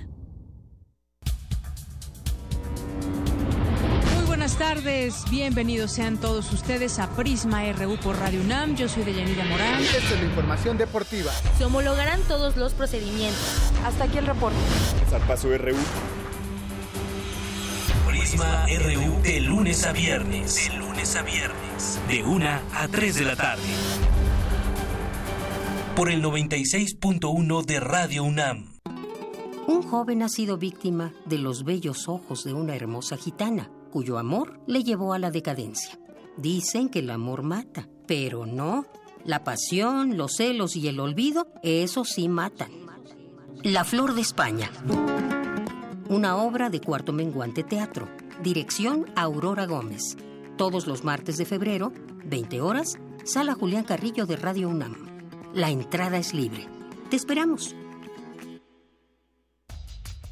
Tardes, 5.11 5.29
bienvenidos 5.29 5.91
sean 5.91 6.17
todos 6.17 6.51
ustedes 6.51 6.99
a 6.99 7.09
Prisma 7.15 7.63
RU 7.73 7.97
por 7.97 8.17
Radio 8.17 8.41
UNAM. 8.41 8.75
Yo 8.75 8.87
soy 8.87 9.03
Deyanira 9.03 9.45
Morán. 9.45 9.81
Esta 9.81 9.97
es 9.97 10.19
la 10.19 10.25
información 10.25 10.77
deportiva. 10.77 11.31
Se 11.57 11.65
homologarán 11.65 12.21
todos 12.27 12.57
los 12.57 12.73
procedimientos. 12.73 13.71
Hasta 13.85 14.05
aquí 14.05 14.17
el 14.17 14.25
reporte. 14.25 14.57
Zarpazo 15.09 15.49
RU. 15.57 15.75
Prisma 18.07 18.65
RU 18.67 19.21
de 19.23 19.41
lunes 19.41 19.85
a 19.85 19.91
viernes. 19.91 20.55
De 20.55 20.77
lunes 20.77 21.15
a 21.15 21.21
viernes. 21.21 21.99
De 22.07 22.23
1 22.23 22.49
a 22.73 22.87
3 22.87 23.15
de 23.15 23.25
la 23.25 23.35
tarde 23.35 23.63
por 25.95 26.09
el 26.09 26.23
96.1 26.23 27.65
de 27.65 27.79
Radio 27.81 28.23
UNAM. 28.23 28.71
Un 29.67 29.83
joven 29.83 30.23
ha 30.23 30.29
sido 30.29 30.57
víctima 30.57 31.13
de 31.25 31.37
los 31.37 31.63
bellos 31.63 32.07
ojos 32.07 32.43
de 32.43 32.53
una 32.53 32.75
hermosa 32.75 33.17
gitana, 33.17 33.69
cuyo 33.91 34.17
amor 34.17 34.59
le 34.65 34.83
llevó 34.83 35.13
a 35.13 35.19
la 35.19 35.29
decadencia. 35.29 35.99
Dicen 36.37 36.89
que 36.89 36.99
el 36.99 37.11
amor 37.11 37.43
mata, 37.43 37.87
pero 38.07 38.47
no. 38.47 38.87
La 39.23 39.43
pasión, 39.43 40.17
los 40.17 40.37
celos 40.37 40.75
y 40.75 40.87
el 40.87 40.99
olvido, 40.99 41.47
eso 41.61 42.03
sí 42.05 42.27
matan. 42.27 42.71
La 43.63 43.83
Flor 43.83 44.15
de 44.15 44.21
España. 44.21 44.71
Una 46.09 46.37
obra 46.37 46.71
de 46.71 46.81
Cuarto 46.81 47.13
Menguante 47.13 47.63
Teatro. 47.63 48.07
Dirección 48.41 49.05
Aurora 49.15 49.67
Gómez. 49.67 50.17
Todos 50.57 50.87
los 50.87 51.03
martes 51.03 51.37
de 51.37 51.45
febrero, 51.45 51.93
20 52.25 52.59
horas, 52.61 52.97
Sala 53.23 53.53
Julián 53.53 53.83
Carrillo 53.83 54.25
de 54.25 54.35
Radio 54.35 54.69
UNAM. 54.69 54.95
La 55.53 55.69
entrada 55.69 56.17
es 56.17 56.33
libre. 56.33 56.67
Te 57.09 57.17
esperamos. 57.17 57.75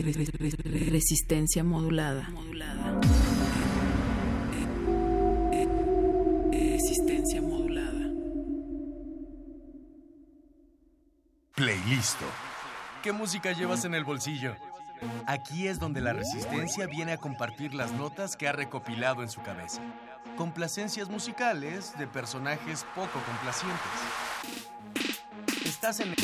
Resistencia 0.00 1.62
modulada. 1.62 2.26
Resistencia 6.50 7.42
modulada. 7.42 8.10
Playlisto. 11.54 12.24
¿Qué 13.02 13.12
música 13.12 13.52
llevas 13.52 13.84
en 13.84 13.94
el 13.94 14.04
bolsillo? 14.04 14.56
Aquí 15.26 15.68
es 15.68 15.78
donde 15.78 16.00
la 16.00 16.14
resistencia 16.14 16.86
viene 16.86 17.12
a 17.12 17.18
compartir 17.18 17.74
las 17.74 17.92
notas 17.92 18.36
que 18.36 18.48
ha 18.48 18.52
recopilado 18.52 19.22
en 19.22 19.28
su 19.28 19.42
cabeza. 19.42 19.82
Complacencias 20.38 21.10
musicales 21.10 21.92
de 21.98 22.06
personajes 22.06 22.86
poco 22.94 23.20
complacientes. 23.26 23.82
Estás 25.66 26.00
en 26.00 26.14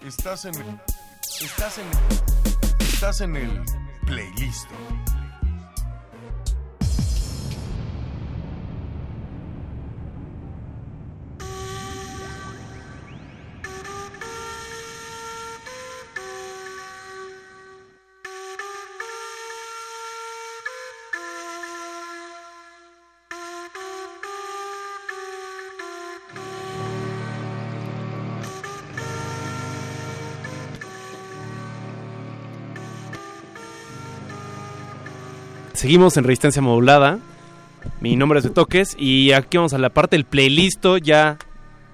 Estás 0.00 0.46
en 0.46 0.54
Estás 1.40 1.78
en 1.78 2.57
Estás 2.98 3.20
en 3.20 3.36
el 3.36 3.62
playlist. 4.06 4.68
Seguimos 35.78 36.16
en 36.16 36.24
Resistencia 36.24 36.60
Modulada. 36.60 37.20
Mi 38.00 38.16
nombre 38.16 38.40
es 38.40 38.44
de 38.44 38.50
Toques 38.50 38.96
y 38.98 39.30
aquí 39.30 39.58
vamos 39.58 39.74
a 39.74 39.78
la 39.78 39.90
parte 39.90 40.16
del 40.16 40.24
playlist 40.24 40.84
ya 41.04 41.38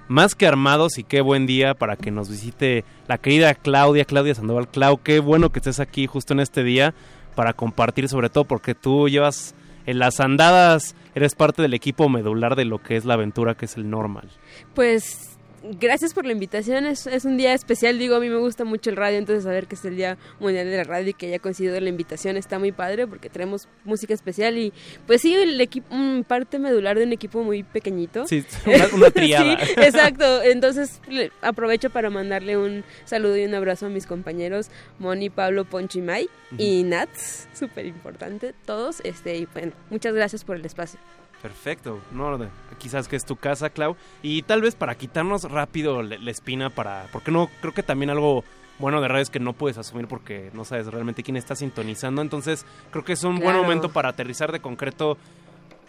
más 0.08 0.34
que 0.34 0.46
armados 0.46 0.96
y 0.96 1.04
qué 1.04 1.20
buen 1.20 1.44
día 1.44 1.74
para 1.74 1.96
que 1.96 2.10
nos 2.10 2.30
visite 2.30 2.86
la 3.08 3.18
querida 3.18 3.54
Claudia, 3.54 4.06
Claudia 4.06 4.34
Sandoval. 4.34 4.68
Clau, 4.68 5.02
qué 5.02 5.18
bueno 5.18 5.52
que 5.52 5.58
estés 5.58 5.80
aquí 5.80 6.06
justo 6.06 6.32
en 6.32 6.40
este 6.40 6.64
día 6.64 6.94
para 7.34 7.52
compartir 7.52 8.08
sobre 8.08 8.30
todo 8.30 8.44
porque 8.44 8.74
tú 8.74 9.06
llevas 9.10 9.54
en 9.84 9.98
las 9.98 10.18
andadas, 10.18 10.94
eres 11.14 11.34
parte 11.34 11.60
del 11.60 11.74
equipo 11.74 12.08
medular 12.08 12.56
de 12.56 12.64
lo 12.64 12.82
que 12.82 12.96
es 12.96 13.04
la 13.04 13.12
aventura 13.12 13.54
que 13.54 13.66
es 13.66 13.76
el 13.76 13.90
normal. 13.90 14.30
Pues 14.74 15.33
gracias 15.80 16.14
por 16.14 16.26
la 16.26 16.32
invitación. 16.32 16.86
Es, 16.86 17.06
es, 17.06 17.24
un 17.24 17.36
día 17.36 17.54
especial. 17.54 17.98
Digo, 17.98 18.16
a 18.16 18.20
mí 18.20 18.28
me 18.28 18.38
gusta 18.38 18.64
mucho 18.64 18.90
el 18.90 18.96
radio, 18.96 19.18
entonces 19.18 19.44
saber 19.44 19.66
que 19.66 19.74
es 19.74 19.84
el 19.84 19.96
Día 19.96 20.18
Mundial 20.40 20.66
de 20.66 20.76
la 20.76 20.84
Radio 20.84 21.10
y 21.10 21.14
que 21.14 21.26
haya 21.26 21.38
coincidido 21.38 21.78
la 21.80 21.88
invitación 21.88 22.36
está 22.36 22.58
muy 22.58 22.72
padre 22.72 23.06
porque 23.06 23.28
tenemos 23.28 23.68
música 23.84 24.14
especial 24.14 24.58
y 24.58 24.72
pues 25.06 25.22
sí, 25.22 25.34
el 25.34 25.60
equipo, 25.60 25.88
parte 26.26 26.58
medular 26.58 26.98
de 26.98 27.04
un 27.04 27.12
equipo 27.12 27.42
muy 27.42 27.62
pequeñito. 27.62 28.26
Sí, 28.26 28.44
una, 28.66 28.86
una 28.94 29.10
triada. 29.12 29.64
sí, 29.64 29.72
exacto. 29.76 30.42
Entonces 30.42 31.00
aprovecho 31.40 31.90
para 31.90 32.10
mandarle 32.10 32.56
un 32.56 32.84
saludo 33.04 33.36
y 33.36 33.44
un 33.44 33.54
abrazo 33.54 33.86
a 33.86 33.88
mis 33.88 34.06
compañeros 34.06 34.70
Moni, 34.98 35.30
Pablo, 35.30 35.64
Ponchi, 35.64 36.00
May 36.00 36.24
uh 36.24 36.54
-huh. 36.54 36.60
y 36.60 36.82
Nats, 36.82 37.48
súper 37.52 37.86
importante, 37.86 38.54
todos. 38.64 39.00
Este, 39.04 39.36
y 39.36 39.46
bueno, 39.46 39.72
muchas 39.90 40.14
gracias 40.14 40.44
por 40.44 40.56
el 40.56 40.64
espacio. 40.64 40.98
Perfecto, 41.44 42.00
no, 42.10 42.38
quizás 42.78 43.06
que 43.06 43.16
es 43.16 43.26
tu 43.26 43.36
casa, 43.36 43.68
Clau. 43.68 43.96
Y 44.22 44.40
tal 44.44 44.62
vez 44.62 44.74
para 44.74 44.94
quitarnos 44.94 45.42
rápido 45.50 46.02
la 46.02 46.30
espina, 46.30 46.70
para 46.70 47.06
porque 47.12 47.30
no 47.30 47.50
creo 47.60 47.74
que 47.74 47.82
también 47.82 48.08
algo 48.08 48.44
bueno 48.78 49.02
de 49.02 49.08
radio 49.08 49.20
es 49.20 49.28
que 49.28 49.40
no 49.40 49.52
puedes 49.52 49.76
asumir 49.76 50.08
porque 50.08 50.48
no 50.54 50.64
sabes 50.64 50.86
realmente 50.86 51.22
quién 51.22 51.36
está 51.36 51.54
sintonizando. 51.54 52.22
Entonces 52.22 52.64
creo 52.90 53.04
que 53.04 53.12
es 53.12 53.22
un 53.24 53.36
claro. 53.36 53.58
buen 53.58 53.62
momento 53.62 53.90
para 53.90 54.08
aterrizar 54.08 54.52
de 54.52 54.60
concreto 54.60 55.18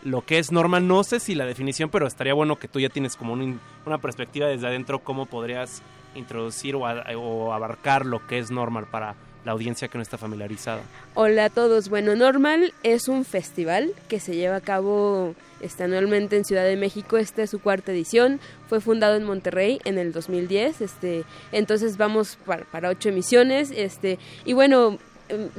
lo 0.04 0.26
que 0.26 0.40
es 0.40 0.52
normal. 0.52 0.90
No 0.90 1.06
sé 1.06 1.22
si 1.22 1.36
la 1.36 1.46
definición, 1.46 1.90
pero 1.90 2.06
estaría 2.06 2.34
bueno 2.34 2.58
que 2.58 2.68
tú 2.68 2.82
ya 2.82 2.90
tienes 2.90 3.16
como 3.16 3.32
un, 3.32 3.62
una 3.86 4.00
perspectiva 4.00 4.48
desde 4.48 4.68
adentro 4.68 5.00
cómo 5.06 5.26
podrías 5.26 5.82
introducir 6.16 6.76
o, 6.76 6.86
a, 6.86 7.02
o 7.16 7.54
abarcar 7.54 8.06
lo 8.06 8.28
que 8.28 8.40
es 8.40 8.52
normal 8.52 8.88
para 8.92 9.16
la 9.46 9.52
audiencia 9.52 9.88
que 9.88 9.98
no 9.98 10.02
está 10.02 10.18
familiarizada. 10.18 10.82
Hola 11.14 11.46
a 11.46 11.50
todos. 11.50 11.88
Bueno, 11.90 12.16
Normal 12.16 12.74
es 12.84 13.08
un 13.08 13.24
festival 13.24 13.94
que 14.10 14.20
se 14.20 14.36
lleva 14.36 14.58
a 14.58 14.62
cabo 14.62 15.36
este, 15.62 15.84
anualmente 15.84 16.36
en 16.36 16.44
Ciudad 16.44 16.66
de 16.66 16.76
México. 16.76 17.18
Esta 17.18 17.44
es 17.44 17.52
su 17.52 17.60
cuarta 17.60 17.92
edición. 17.92 18.40
Fue 18.68 18.82
fundado 18.82 19.16
en 19.16 19.24
Monterrey 19.24 19.80
en 19.86 20.00
el 20.00 20.12
2010. 20.12 20.82
Este, 20.82 21.24
entonces 21.52 21.98
vamos 21.98 22.38
para, 22.46 22.66
para 22.66 22.90
ocho 22.90 23.10
emisiones. 23.10 23.72
Este, 23.72 24.18
y 24.44 24.54
bueno, 24.54 24.98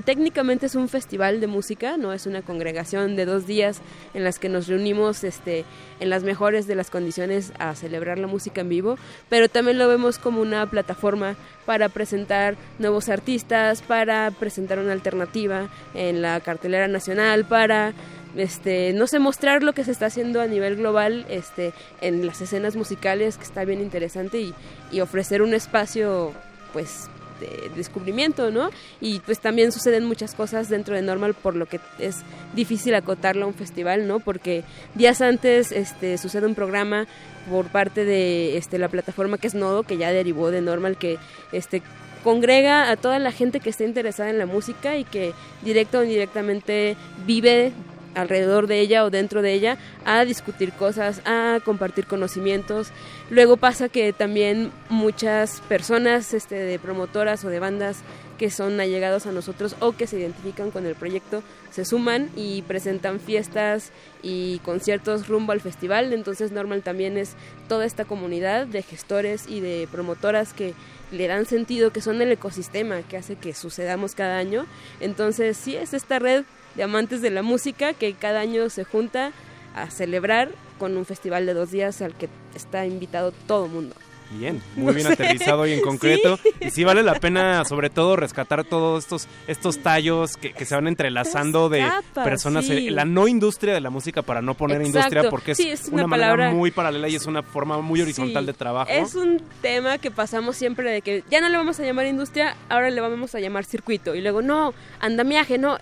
técnicamente 0.05 0.67
es 0.67 0.75
un 0.75 0.89
festival 0.89 1.41
de 1.41 1.47
música, 1.47 1.97
no 1.97 2.13
es 2.13 2.27
una 2.27 2.43
congregación 2.43 3.17
de 3.17 3.25
dos 3.25 3.47
días 3.47 3.81
en 4.15 4.25
las 4.25 4.39
que 4.39 4.49
nos 4.49 4.69
reunimos 4.69 5.25
este, 5.25 5.65
en 6.01 6.11
las 6.11 6.23
mejores 6.23 6.67
de 6.67 6.77
las 6.77 6.91
condiciones 6.91 7.53
a 7.59 7.75
celebrar 7.75 8.19
la 8.19 8.27
música 8.27 8.61
en 8.61 8.69
vivo, 8.69 8.97
pero 9.29 9.49
también 9.49 9.79
lo 9.79 9.89
vemos 9.89 10.19
como 10.19 10.41
una 10.41 10.67
plataforma 10.67 11.37
para 11.65 11.89
presentar 11.89 12.57
nuevos 12.79 13.09
artistas, 13.09 13.83
para 13.83 14.31
presentar 14.31 14.79
una 14.79 14.93
alternativa 14.93 15.69
en 15.95 16.23
la 16.23 16.39
cartelera 16.41 16.89
nacional, 16.89 17.45
para 17.45 17.93
este 18.37 18.93
no 18.93 19.07
sé 19.07 19.19
mostrar 19.19 19.63
lo 19.63 19.73
que 19.73 19.83
se 19.83 19.91
está 19.91 20.07
haciendo 20.07 20.43
a 20.43 20.47
nivel 20.47 20.77
global 20.77 21.25
este 21.31 21.73
en 22.03 22.27
las 22.27 22.43
escenas 22.43 22.77
musicales 22.77 23.39
que 23.39 23.45
está 23.45 23.65
bien 23.65 23.81
interesante 23.81 24.39
y, 24.39 24.55
y 24.93 25.01
ofrecer 25.01 25.41
un 25.41 25.55
espacio 25.55 26.35
pues 26.75 27.09
de 27.41 27.71
descubrimiento, 27.75 28.51
¿no? 28.51 28.71
Y 29.01 29.21
pues 29.21 29.41
también 29.41 29.73
suceden 29.73 30.05
muchas 30.05 30.35
cosas 30.35 30.69
dentro 30.69 30.95
de 30.95 31.03
Normal 31.03 31.35
por 31.35 31.57
lo 31.57 31.67
que 31.67 31.81
es 31.99 32.23
difícil 32.55 32.95
acotarlo 32.95 33.45
a 33.45 33.49
un 33.49 33.55
festival, 33.55 34.07
¿no? 34.07 34.21
Porque 34.21 34.65
días 34.95 35.21
antes 35.21 35.73
este 35.73 36.19
sucede 36.19 36.47
un 36.47 36.55
programa 36.55 37.07
por 37.51 37.67
parte 37.67 38.05
de 38.05 38.57
este 38.57 38.79
la 38.79 38.89
plataforma 38.89 39.39
que 39.39 39.47
es 39.47 39.55
Nodo 39.55 39.83
que 39.83 39.97
ya 39.97 40.11
derivó 40.13 40.51
de 40.51 40.61
Normal 40.61 40.97
que 40.97 41.19
este 41.53 41.83
congrega 42.25 42.91
a 42.91 42.97
toda 42.97 43.21
la 43.21 43.31
gente 43.31 43.61
que 43.61 43.71
está 43.71 43.85
interesada 43.85 44.31
en 44.31 44.39
la 44.39 44.47
música 44.47 44.97
y 44.97 45.05
que 45.05 45.33
directa 45.63 46.01
o 46.01 46.03
indirectamente 46.03 46.97
vive 47.25 47.73
alrededor 48.17 48.67
de 48.67 48.81
ella 48.81 49.05
o 49.05 49.11
dentro 49.11 49.43
de 49.43 49.53
ella 49.53 49.77
a 50.05 50.25
discutir 50.25 50.73
cosas, 50.73 51.21
a 51.25 51.61
compartir 51.65 52.07
conocimientos. 52.07 52.89
Luego 53.29 53.57
pasa 53.57 53.89
que 53.89 54.13
también 54.13 54.71
muchas 54.89 55.61
personas 55.63 56.33
este, 56.33 56.55
de 56.55 56.79
promotoras 56.79 57.45
o 57.45 57.49
de 57.49 57.59
bandas 57.59 58.03
que 58.39 58.51
son 58.51 58.79
allegados 58.79 59.27
a 59.27 59.33
nosotros 59.33 59.75
o 59.81 59.93
que 59.93 60.07
se 60.07 60.19
identifican 60.19 60.71
con 60.71 60.87
el 60.87 60.95
proyecto 60.95 61.43
se 61.71 61.85
suman 61.85 62.31
y 62.37 62.63
presentan 62.63 63.19
fiestas 63.19 63.91
y 64.23 64.61
conciertos 64.61 65.27
rumbo 65.27 65.53
al 65.53 65.61
festival. 65.61 66.13
Entonces 66.13 66.53
Normal 66.53 66.83
también 66.83 67.19
es 67.19 67.35
toda 67.69 67.85
esta 67.85 68.05
comunidad 68.05 68.67
de 68.67 68.83
gestores 68.83 69.47
y 69.49 69.61
de 69.61 69.89
promotoras 69.91 70.53
que 70.53 70.75
le 71.11 71.27
dan 71.27 71.47
sentido, 71.47 71.93
que 71.93 72.01
son 72.01 72.23
el 72.23 72.31
ecosistema 72.31 73.03
que 73.03 73.17
hace 73.17 73.37
que 73.37 73.55
sucedamos 73.55 74.15
cada 74.15 74.39
año. 74.39 74.67
Entonces 75.01 75.57
sí 75.57 75.75
es 75.75 75.95
esta 75.95 76.19
red 76.19 76.45
de 76.77 76.83
amantes 76.85 77.23
de 77.23 77.31
la 77.31 77.43
música 77.43 77.93
que 77.93 78.15
cada 78.15 78.41
año 78.41 78.71
se 78.71 78.85
junta 78.85 79.33
a 79.75 79.91
celebrar 79.91 80.51
con 80.79 80.97
un 80.97 81.05
festival 81.05 81.47
de 81.47 81.55
dos 81.55 81.71
días 81.71 82.03
al 82.03 82.15
que 82.15 82.29
está 82.55 82.87
invitado 82.87 83.33
todo 83.47 83.67
el 83.67 83.73
mundo. 83.73 83.95
Bien, 84.29 84.61
muy 84.77 84.93
bien 84.93 85.07
sé. 85.07 85.13
aterrizado 85.13 85.69
y 85.69 85.73
en 85.73 85.81
concreto. 85.81 86.37
Sí. 86.39 86.49
Y 86.63 86.71
sí 86.71 86.83
vale 86.83 87.05
la 87.05 87.15
pena, 87.21 87.65
sobre 87.65 87.91
todo, 87.91 88.17
rescatar 88.17 88.65
todos 88.65 89.05
estos, 89.05 89.29
estos 89.47 89.79
tallos 89.79 90.37
que, 90.37 90.53
que 90.53 90.65
se 90.65 90.75
van 90.75 90.89
entrelazando 90.89 91.69
de 91.69 91.83
capas, 91.83 92.25
personas. 92.25 92.67
sí. 92.67 92.89
eh, 92.89 92.91
La 92.91 93.05
no 93.05 93.29
industria 93.29 93.73
de 93.73 93.81
la 93.81 93.89
música 93.91 94.23
para 94.23 94.43
no 94.43 94.55
poner 94.55 94.81
Exacto. 94.81 94.99
industria, 94.99 95.31
porque 95.31 95.53
es 95.53 95.57
Sí, 95.59 95.69
es 95.71 95.85
una, 95.87 96.05
una 96.05 96.07
manera 96.09 96.51
muy 96.51 96.73
paralela 96.73 97.09
y 97.09 97.15
es 97.15 97.27
una 97.27 97.45
forma 97.45 97.81
muy 97.81 98.01
horizontal 98.03 98.43
Sí, 98.43 98.47
de 98.49 98.53
trabajo. 98.55 98.91
Es 98.91 99.15
un 99.15 99.41
tema 99.63 99.99
que 99.99 100.11
pasamos 100.11 100.57
siempre 100.57 100.91
de 100.91 101.03
que 101.03 101.23
ya 101.31 101.41
no 101.41 101.49
le 101.49 101.57
vamos 101.57 101.79
a 101.79 101.85
llamar 101.85 102.07
industria, 102.07 102.57
ahora 102.69 102.91
le 102.91 103.01
vamos 103.01 103.33
a 103.37 103.39
llamar 103.39 103.65
circuito. 103.65 104.17
Y 104.17 104.23
luego, 104.23 104.43
no, 104.43 104.75
andamiaje, 104.99 105.57
no. 105.57 105.79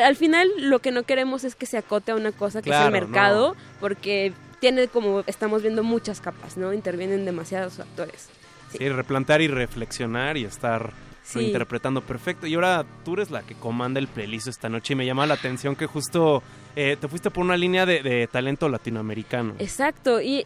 Al 0.00 0.16
final 0.16 0.48
lo 0.58 0.78
que 0.80 0.90
no 0.90 1.02
queremos 1.04 1.44
es 1.44 1.54
que 1.54 1.66
se 1.66 1.78
acote 1.78 2.12
a 2.12 2.16
una 2.16 2.32
cosa 2.32 2.62
que 2.62 2.70
es 2.70 2.76
el 2.76 2.90
mercado, 2.92 3.56
porque 3.80 4.32
tiene 4.60 4.88
como 4.88 5.22
estamos 5.26 5.62
viendo 5.62 5.82
muchas 5.82 6.20
capas, 6.20 6.56
¿no? 6.56 6.72
Intervienen 6.72 7.24
demasiados 7.24 7.80
actores. 7.80 8.28
Sí, 8.76 8.88
replantear 8.88 9.40
y 9.40 9.48
reflexionar 9.48 10.36
y 10.36 10.44
estar 10.44 10.92
Sí. 11.22 11.40
interpretando 11.40 12.00
perfecto. 12.00 12.46
Y 12.46 12.54
ahora 12.54 12.84
tú 13.04 13.14
eres 13.14 13.30
la 13.30 13.42
que 13.42 13.54
comanda 13.54 14.00
el 14.00 14.08
playlist 14.08 14.48
esta 14.48 14.68
noche 14.68 14.94
y 14.94 14.96
me 14.96 15.06
llama 15.06 15.26
la 15.26 15.34
atención 15.34 15.76
que 15.76 15.86
justo 15.86 16.42
eh, 16.76 16.96
te 17.00 17.08
fuiste 17.08 17.30
por 17.30 17.44
una 17.44 17.56
línea 17.56 17.86
de, 17.86 18.02
de 18.02 18.26
talento 18.26 18.68
latinoamericano. 18.68 19.54
Exacto, 19.58 20.20
y 20.20 20.44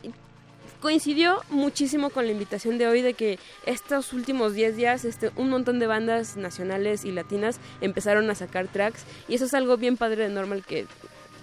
coincidió 0.85 1.40
muchísimo 1.48 2.11
con 2.11 2.27
la 2.27 2.32
invitación 2.32 2.77
de 2.77 2.86
hoy 2.86 3.01
de 3.01 3.15
que 3.15 3.39
estos 3.65 4.12
últimos 4.12 4.52
10 4.52 4.77
días 4.77 5.06
este, 5.06 5.31
un 5.35 5.48
montón 5.48 5.78
de 5.78 5.86
bandas 5.86 6.36
nacionales 6.36 7.06
y 7.06 7.11
latinas 7.11 7.59
empezaron 7.81 8.28
a 8.28 8.35
sacar 8.35 8.69
tracks 8.69 9.02
y 9.27 9.36
eso 9.36 9.47
es 9.47 9.55
algo 9.55 9.78
bien 9.78 9.97
padre 9.97 10.24
de 10.24 10.28
normal 10.28 10.62
que 10.62 10.85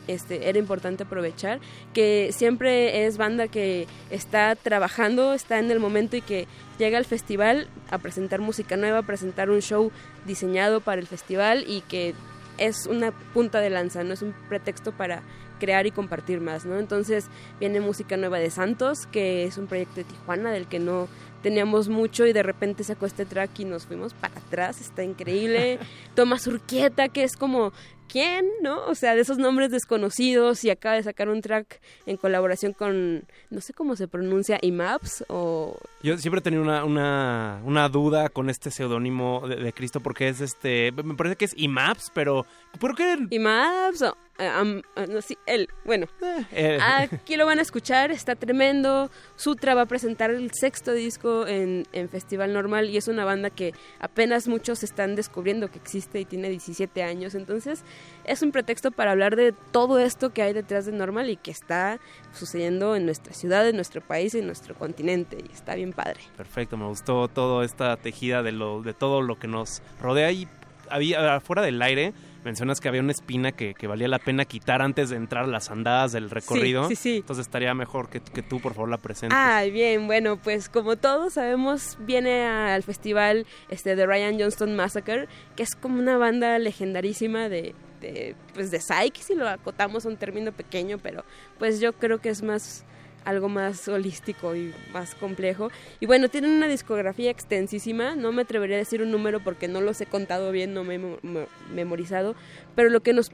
este, 0.07 0.47
era 0.47 0.59
importante 0.59 1.03
aprovechar, 1.03 1.59
que 1.91 2.30
siempre 2.34 3.07
es 3.07 3.18
banda 3.18 3.47
que 3.47 3.88
está 4.11 4.55
trabajando, 4.55 5.34
está 5.34 5.57
en 5.57 5.72
el 5.72 5.80
momento 5.80 6.18
y 6.18 6.22
que 6.22 6.47
llega 6.77 6.99
al 6.99 7.05
festival 7.05 7.68
a 7.89 7.97
presentar 7.97 8.41
música 8.41 8.77
nueva, 8.77 8.99
a 8.99 9.07
presentar 9.07 9.49
un 9.49 9.63
show 9.63 9.91
diseñado 10.27 10.81
para 10.81 11.01
el 11.01 11.07
festival 11.07 11.65
y 11.68 11.81
que 11.81 12.13
es 12.59 12.85
una 12.85 13.11
punta 13.34 13.59
de 13.59 13.72
lanza, 13.72 14.03
no 14.03 14.13
es 14.13 14.22
un 14.22 14.35
pretexto 14.49 14.91
para 14.91 15.23
crear 15.61 15.85
y 15.85 15.91
compartir 15.91 16.41
más, 16.41 16.65
¿no? 16.65 16.79
Entonces 16.79 17.27
viene 17.59 17.79
música 17.79 18.17
nueva 18.17 18.39
de 18.39 18.49
Santos, 18.49 19.05
que 19.11 19.43
es 19.43 19.59
un 19.59 19.67
proyecto 19.67 19.97
de 19.97 20.05
Tijuana 20.05 20.51
del 20.51 20.65
que 20.65 20.79
no 20.79 21.07
teníamos 21.43 21.88
mucho 21.88 22.25
y 22.25 22.33
de 22.33 22.41
repente 22.41 22.83
sacó 22.83 23.05
este 23.05 23.25
track 23.25 23.59
y 23.59 23.65
nos 23.65 23.85
fuimos 23.85 24.15
para 24.15 24.39
atrás, 24.39 24.81
está 24.81 25.03
increíble. 25.03 25.77
Tomás 26.15 26.47
Urquieta, 26.47 27.09
que 27.09 27.23
es 27.23 27.35
como, 27.38 27.73
¿quién? 28.11 28.45
¿No? 28.61 28.85
O 28.88 28.95
sea, 28.95 29.15
de 29.15 29.21
esos 29.21 29.38
nombres 29.38 29.71
desconocidos 29.71 30.63
y 30.65 30.69
acaba 30.69 30.95
de 30.95 31.03
sacar 31.03 31.29
un 31.29 31.41
track 31.41 31.79
en 32.05 32.17
colaboración 32.17 32.73
con, 32.73 33.23
no 33.49 33.61
sé 33.61 33.73
cómo 33.73 33.95
se 33.95 34.07
pronuncia, 34.07 34.59
IMAPS 34.61 35.25
o... 35.29 35.77
Yo 36.03 36.17
siempre 36.17 36.39
he 36.39 36.43
tenido 36.43 36.61
una, 36.63 36.83
una, 36.83 37.61
una 37.63 37.88
duda 37.88 38.29
con 38.29 38.49
este 38.49 38.69
seudónimo 38.69 39.47
de, 39.47 39.55
de 39.55 39.73
Cristo 39.73 40.01
porque 40.01 40.27
es 40.27 40.41
este, 40.41 40.91
me 40.91 41.15
parece 41.15 41.38
que 41.38 41.45
es 41.45 41.53
IMAPS, 41.55 42.11
pero 42.13 42.45
¿por 42.79 42.95
qué? 42.95 43.17
IMAPS 43.29 44.01
o... 44.01 44.17
ah, 44.39 44.63
no, 45.07 45.21
sí, 45.21 45.38
él, 45.45 45.69
bueno, 45.85 46.07
Eh, 46.51 46.79
aquí 46.81 47.38
lo 47.38 47.45
van 47.45 47.59
a 47.59 47.61
escuchar, 47.61 48.11
está 48.11 48.35
tremendo. 48.35 49.09
Sutra 49.35 49.73
va 49.75 49.83
a 49.83 49.85
presentar 49.85 50.31
el 50.31 50.51
sexto 50.53 50.91
disco 50.91 51.47
en, 51.47 51.85
en 51.93 52.09
Festival 52.09 52.51
Normal 52.53 52.89
y 52.89 52.97
es 52.97 53.07
una 53.07 53.23
banda 53.25 53.49
que 53.49 53.73
apenas 53.99 54.47
muchos 54.47 54.83
están 54.83 55.15
descubriendo 55.15 55.69
que 55.69 55.77
existe 55.79 56.19
y 56.19 56.25
tiene 56.25 56.49
17 56.49 57.03
años. 57.03 57.35
Entonces 57.35 57.83
es 58.23 58.41
un 58.41 58.52
pretexto 58.52 58.91
para 58.91 59.11
hablar 59.11 59.36
de 59.36 59.53
todo 59.72 59.99
esto 59.99 60.32
que 60.32 60.41
hay 60.41 60.53
detrás 60.53 60.86
de 60.86 60.91
Normal 60.91 61.30
y 61.30 61.38
que 61.38 61.52
está 61.52 61.99
sucediendo 62.34 62.95
en 62.95 63.06
nuestra 63.06 63.34
ciudad, 63.34 63.68
en 63.68 63.76
nuestro 63.76 64.02
país, 64.02 64.36
en 64.36 64.45
nuestro 64.45 64.76
continente. 64.76 65.38
Y 65.38 65.52
está 65.52 65.76
bien 65.76 65.94
padre. 65.94 66.19
Perfecto, 66.38 66.78
me 66.78 66.86
gustó 66.86 67.28
toda 67.28 67.65
esta 67.65 67.98
tejida 67.98 68.44
de, 68.44 68.52
lo, 68.52 68.82
de 68.82 68.94
todo 68.94 69.22
lo 69.22 69.38
que 69.38 69.48
nos 69.48 69.82
rodea 70.02 70.32
y 70.32 70.48
había 70.90 71.36
afuera 71.36 71.61
del 71.61 71.82
aire. 71.82 72.14
Mencionas 72.44 72.80
que 72.80 72.88
había 72.88 73.02
una 73.02 73.11
espina 73.11 73.52
que, 73.52 73.76
que 73.76 73.86
valía 73.86 74.07
la 74.07 74.18
pena 74.18 74.45
quitar 74.45 74.82
antes 74.82 75.11
de 75.11 75.15
entrar 75.15 75.44
a 75.44 75.48
las 75.48 75.69
andadas 75.69 76.11
del 76.11 76.30
recorrido. 76.30 76.88
sí, 76.88 76.95
sí. 76.95 77.18
Entonces 77.18 77.45
estaría 77.45 77.73
mejor 77.76 78.10
que, 78.10 78.19
que 78.19 78.41
tú, 78.41 78.60
por 78.60 78.73
favor, 78.73 78.90
la 78.90 78.98
presentes. 78.98 79.38
Ay, 79.40 79.69
bien, 79.69 80.07
bueno, 80.07 80.38
pues 80.38 80.68
como 80.68 80.95
todos 80.95 81.34
sabemos, 81.34 81.98
viene 81.99 82.45
al 82.45 82.82
festival 82.82 83.45
este 83.69 83.95
de 83.95 84.06
Ryan 84.07 84.40
Johnston 84.40 84.76
Massacre, 84.76 85.28
que 85.56 85.61
es 85.61 85.76
como 85.76 85.99
una 85.99 86.18
banda 86.18 86.57
legendarísima 86.57 87.48
de, 87.48 87.76
pues 88.53 88.72
de 88.72 88.80
psyche, 88.80 89.23
si 89.23 89.36
lo 89.36 89.48
acotamos 89.48 90.06
a 90.06 90.10
un 90.10 90.18
término 90.18 90.52
pequeño, 90.52 90.98
pero 90.98 91.23
pues 91.60 91.80
yo 91.80 91.94
creo 91.94 92.19
que 92.19 92.30
es 92.30 92.41
más 92.44 92.84
algo 93.23 93.49
más 93.49 93.88
holístico 93.88 94.56
y 94.56 94.73
más 94.94 95.14
complejo. 95.14 95.69
Y 95.99 96.07
bueno, 96.07 96.28
tienen 96.28 96.52
una 96.52 96.68
discografía 96.68 97.30
extensísima, 97.30 98.15
no 98.15 98.32
me 98.32 98.41
atrevería 98.41 98.78
a 98.78 98.80
decir 98.80 99.02
un 99.03 99.11
número 99.11 99.40
porque 99.40 99.68
no 99.68 99.80
los 99.80 100.02
he 100.02 100.07
contado 100.07 100.52
bien, 100.52 100.73
no 100.73 100.84
me 100.84 100.95
he 100.95 100.99
memo- 100.99 101.19
me- 101.22 101.48
memorizado, 101.72 102.36
pero 102.76 102.90
lo 102.90 103.02
que 103.02 103.14
nos 103.14 103.32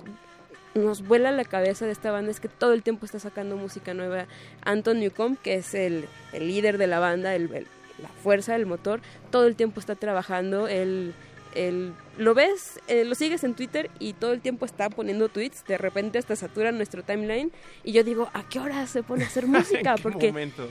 nos 0.75 1.01
vuela 1.07 1.31
la 1.31 1.43
cabeza 1.45 1.87
de 1.87 1.91
esta 1.91 2.11
banda 2.11 2.29
es 2.29 2.39
que 2.39 2.49
todo 2.49 2.73
el 2.73 2.83
tiempo 2.83 3.05
está 3.05 3.17
sacando 3.19 3.55
música 3.57 3.95
nueva. 3.95 4.27
Anton 4.63 4.99
Newcomb, 4.99 5.35
que 5.41 5.55
es 5.55 5.73
el, 5.73 6.05
el 6.33 6.47
líder 6.47 6.77
de 6.77 6.85
la 6.85 6.99
banda, 6.99 7.33
el, 7.33 7.51
el- 7.53 7.67
la 7.99 8.09
fuerza, 8.09 8.55
el 8.55 8.67
motor, 8.67 8.99
todo 9.31 9.47
el 9.47 9.55
tiempo 9.55 9.79
está 9.79 9.95
trabajando. 9.95 10.67
Él, 10.67 11.15
lo 12.17 12.33
ves, 12.33 12.79
eh, 12.87 13.03
lo 13.05 13.15
sigues 13.15 13.43
en 13.43 13.53
Twitter 13.55 13.89
y 13.99 14.13
todo 14.13 14.33
el 14.33 14.41
tiempo 14.41 14.65
está 14.65 14.89
poniendo 14.89 15.29
tweets. 15.29 15.63
De 15.65 15.77
repente 15.77 16.17
hasta 16.19 16.35
satura 16.35 16.71
nuestro 16.71 17.03
timeline. 17.03 17.51
Y 17.83 17.91
yo 17.93 18.03
digo, 18.03 18.29
¿a 18.33 18.43
qué 18.47 18.59
hora 18.59 18.85
se 18.87 19.03
pone 19.03 19.23
a 19.23 19.27
hacer 19.27 19.47
música? 19.47 19.91
¿En 19.91 19.95
qué 19.95 20.03
Porque 20.03 20.27
momento? 20.27 20.67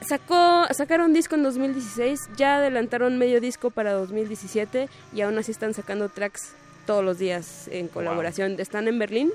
sacó 0.00 0.66
sacaron 0.72 1.12
disco 1.12 1.34
en 1.34 1.42
2016, 1.42 2.30
ya 2.36 2.56
adelantaron 2.56 3.18
medio 3.18 3.40
disco 3.40 3.70
para 3.70 3.92
2017 3.92 4.88
y 5.14 5.20
aún 5.20 5.36
así 5.38 5.50
están 5.50 5.74
sacando 5.74 6.08
tracks 6.08 6.54
todos 6.86 7.04
los 7.04 7.18
días 7.18 7.68
en 7.68 7.88
colaboración. 7.88 8.56
Están 8.58 8.88
en 8.88 8.98
Berlín 8.98 9.30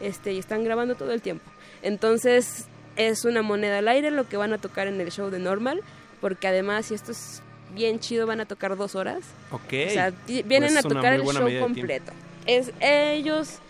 este, 0.00 0.32
y 0.32 0.38
están 0.38 0.64
grabando 0.64 0.94
todo 0.94 1.12
el 1.12 1.22
tiempo. 1.22 1.44
Entonces 1.82 2.66
es 2.96 3.24
una 3.24 3.42
moneda 3.42 3.78
al 3.78 3.88
aire 3.88 4.10
lo 4.10 4.28
que 4.28 4.36
van 4.36 4.52
a 4.52 4.58
tocar 4.58 4.88
en 4.88 5.00
el 5.00 5.10
show 5.10 5.30
de 5.30 5.38
Normal, 5.38 5.82
porque 6.20 6.48
además, 6.48 6.90
y 6.90 6.94
esto 6.94 7.12
es 7.12 7.42
bien 7.74 8.00
chido, 8.00 8.26
van 8.26 8.40
a 8.40 8.46
tocar 8.46 8.76
dos 8.76 8.94
horas. 8.94 9.20
Ok. 9.50 9.72
O 9.88 9.90
sea, 9.90 10.12
vienen 10.26 10.72
Pues 10.72 10.76
a 10.76 10.82
tocar 10.82 11.12
el 11.12 11.22
show 11.22 11.48
completo. 11.60 12.12
Es 12.46 12.72
ellos 12.80 13.60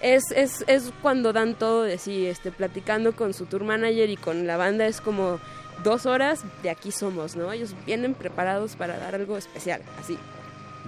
es, 0.00 0.24
es, 0.34 0.64
es 0.66 0.92
cuando 1.02 1.32
dan 1.32 1.54
todo 1.54 1.82
de 1.82 1.98
sí, 1.98 2.26
este, 2.26 2.50
platicando 2.52 3.14
con 3.14 3.34
su 3.34 3.46
tour 3.46 3.64
manager 3.64 4.08
y 4.10 4.16
con 4.16 4.46
la 4.46 4.56
banda 4.56 4.86
es 4.86 5.00
como 5.00 5.40
dos 5.82 6.06
horas 6.06 6.44
de 6.62 6.70
aquí 6.70 6.92
somos, 6.92 7.36
¿no? 7.36 7.52
Ellos 7.52 7.74
vienen 7.86 8.14
preparados 8.14 8.76
para 8.76 8.98
dar 8.98 9.14
algo 9.14 9.36
especial, 9.36 9.82
así. 9.98 10.18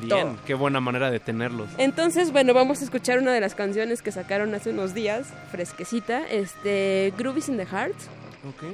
todo. 0.08 0.24
Bien, 0.24 0.38
qué 0.46 0.54
buena 0.54 0.80
manera 0.80 1.10
de 1.10 1.20
tenerlos. 1.20 1.68
Entonces, 1.78 2.32
bueno, 2.32 2.54
vamos 2.54 2.80
a 2.80 2.84
escuchar 2.84 3.18
una 3.18 3.32
de 3.32 3.40
las 3.40 3.54
canciones 3.54 4.02
que 4.02 4.12
sacaron 4.12 4.54
hace 4.54 4.70
unos 4.70 4.94
días, 4.94 5.28
fresquecita, 5.50 6.28
este, 6.28 7.12
Groovies 7.18 7.48
in 7.48 7.56
the 7.56 7.66
Heart. 7.66 7.96
Ok. 8.48 8.64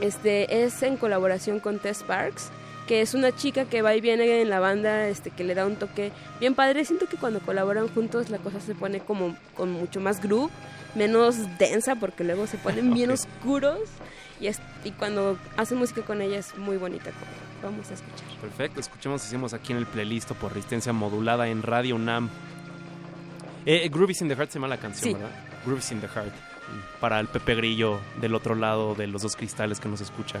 Este, 0.00 0.64
es 0.64 0.82
en 0.82 0.96
colaboración 0.96 1.60
con 1.60 1.78
Tess 1.78 1.98
Sparks, 1.98 2.50
que 2.86 3.00
es 3.00 3.14
una 3.14 3.32
chica 3.34 3.64
que 3.64 3.80
va 3.82 3.94
y 3.94 4.00
viene 4.00 4.42
en 4.42 4.50
la 4.50 4.60
banda, 4.60 5.08
este, 5.08 5.30
que 5.30 5.44
le 5.44 5.54
da 5.54 5.66
un 5.66 5.76
toque 5.76 6.12
bien 6.40 6.54
padre. 6.54 6.84
Siento 6.84 7.06
que 7.06 7.16
cuando 7.16 7.40
colaboran 7.40 7.88
juntos 7.88 8.28
la 8.30 8.38
cosa 8.38 8.60
se 8.60 8.74
pone 8.74 9.00
como 9.00 9.36
con 9.56 9.70
mucho 9.72 10.00
más 10.00 10.20
groove, 10.22 10.50
menos 10.94 11.36
densa, 11.58 11.96
porque 11.96 12.24
luego 12.24 12.46
se 12.46 12.58
ponen 12.58 12.92
bien 12.94 13.10
Ok. 13.10 13.16
oscuros. 13.16 13.78
Y, 14.40 14.48
es- 14.48 14.60
y 14.84 14.90
cuando 14.90 15.38
hacen 15.56 15.78
música 15.78 16.02
con 16.02 16.20
ella 16.20 16.38
es 16.38 16.56
muy 16.58 16.76
bonita. 16.76 17.10
Vamos 17.62 17.90
a 17.90 17.94
escuchar. 17.94 18.26
Perfecto, 18.40 18.80
escuchemos, 18.80 19.24
hicimos 19.24 19.54
aquí 19.54 19.72
en 19.72 19.78
el 19.78 19.86
playlist 19.86 20.32
por 20.32 20.52
resistencia 20.52 20.92
modulada 20.92 21.48
en 21.48 21.62
Radio 21.62 21.94
UNAM. 21.96 22.28
Eh, 23.64 23.88
Groovies 23.90 24.20
in 24.20 24.28
the 24.28 24.34
Heart 24.36 24.50
se 24.50 24.58
llama 24.58 24.68
la 24.68 24.76
canción, 24.78 25.04
Sí. 25.04 25.14
¿verdad? 25.14 25.30
Groovies 25.64 25.90
in 25.92 26.00
the 26.00 26.08
Heart. 26.08 26.32
Para 27.00 27.20
el 27.20 27.28
Pepe 27.28 27.54
Grillo 27.54 28.00
del 28.20 28.34
otro 28.34 28.54
lado 28.54 28.94
de 28.94 29.06
los 29.06 29.22
dos 29.22 29.36
cristales 29.36 29.80
que 29.80 29.88
nos 29.88 30.00
escucha. 30.02 30.40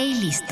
Playlist. 0.00 0.50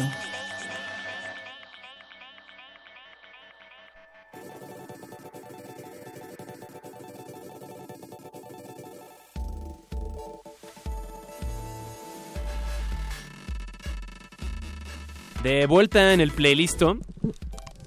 De 15.43 15.65
vuelta 15.65 16.12
en 16.12 16.20
el 16.20 16.31
playlist. 16.33 16.83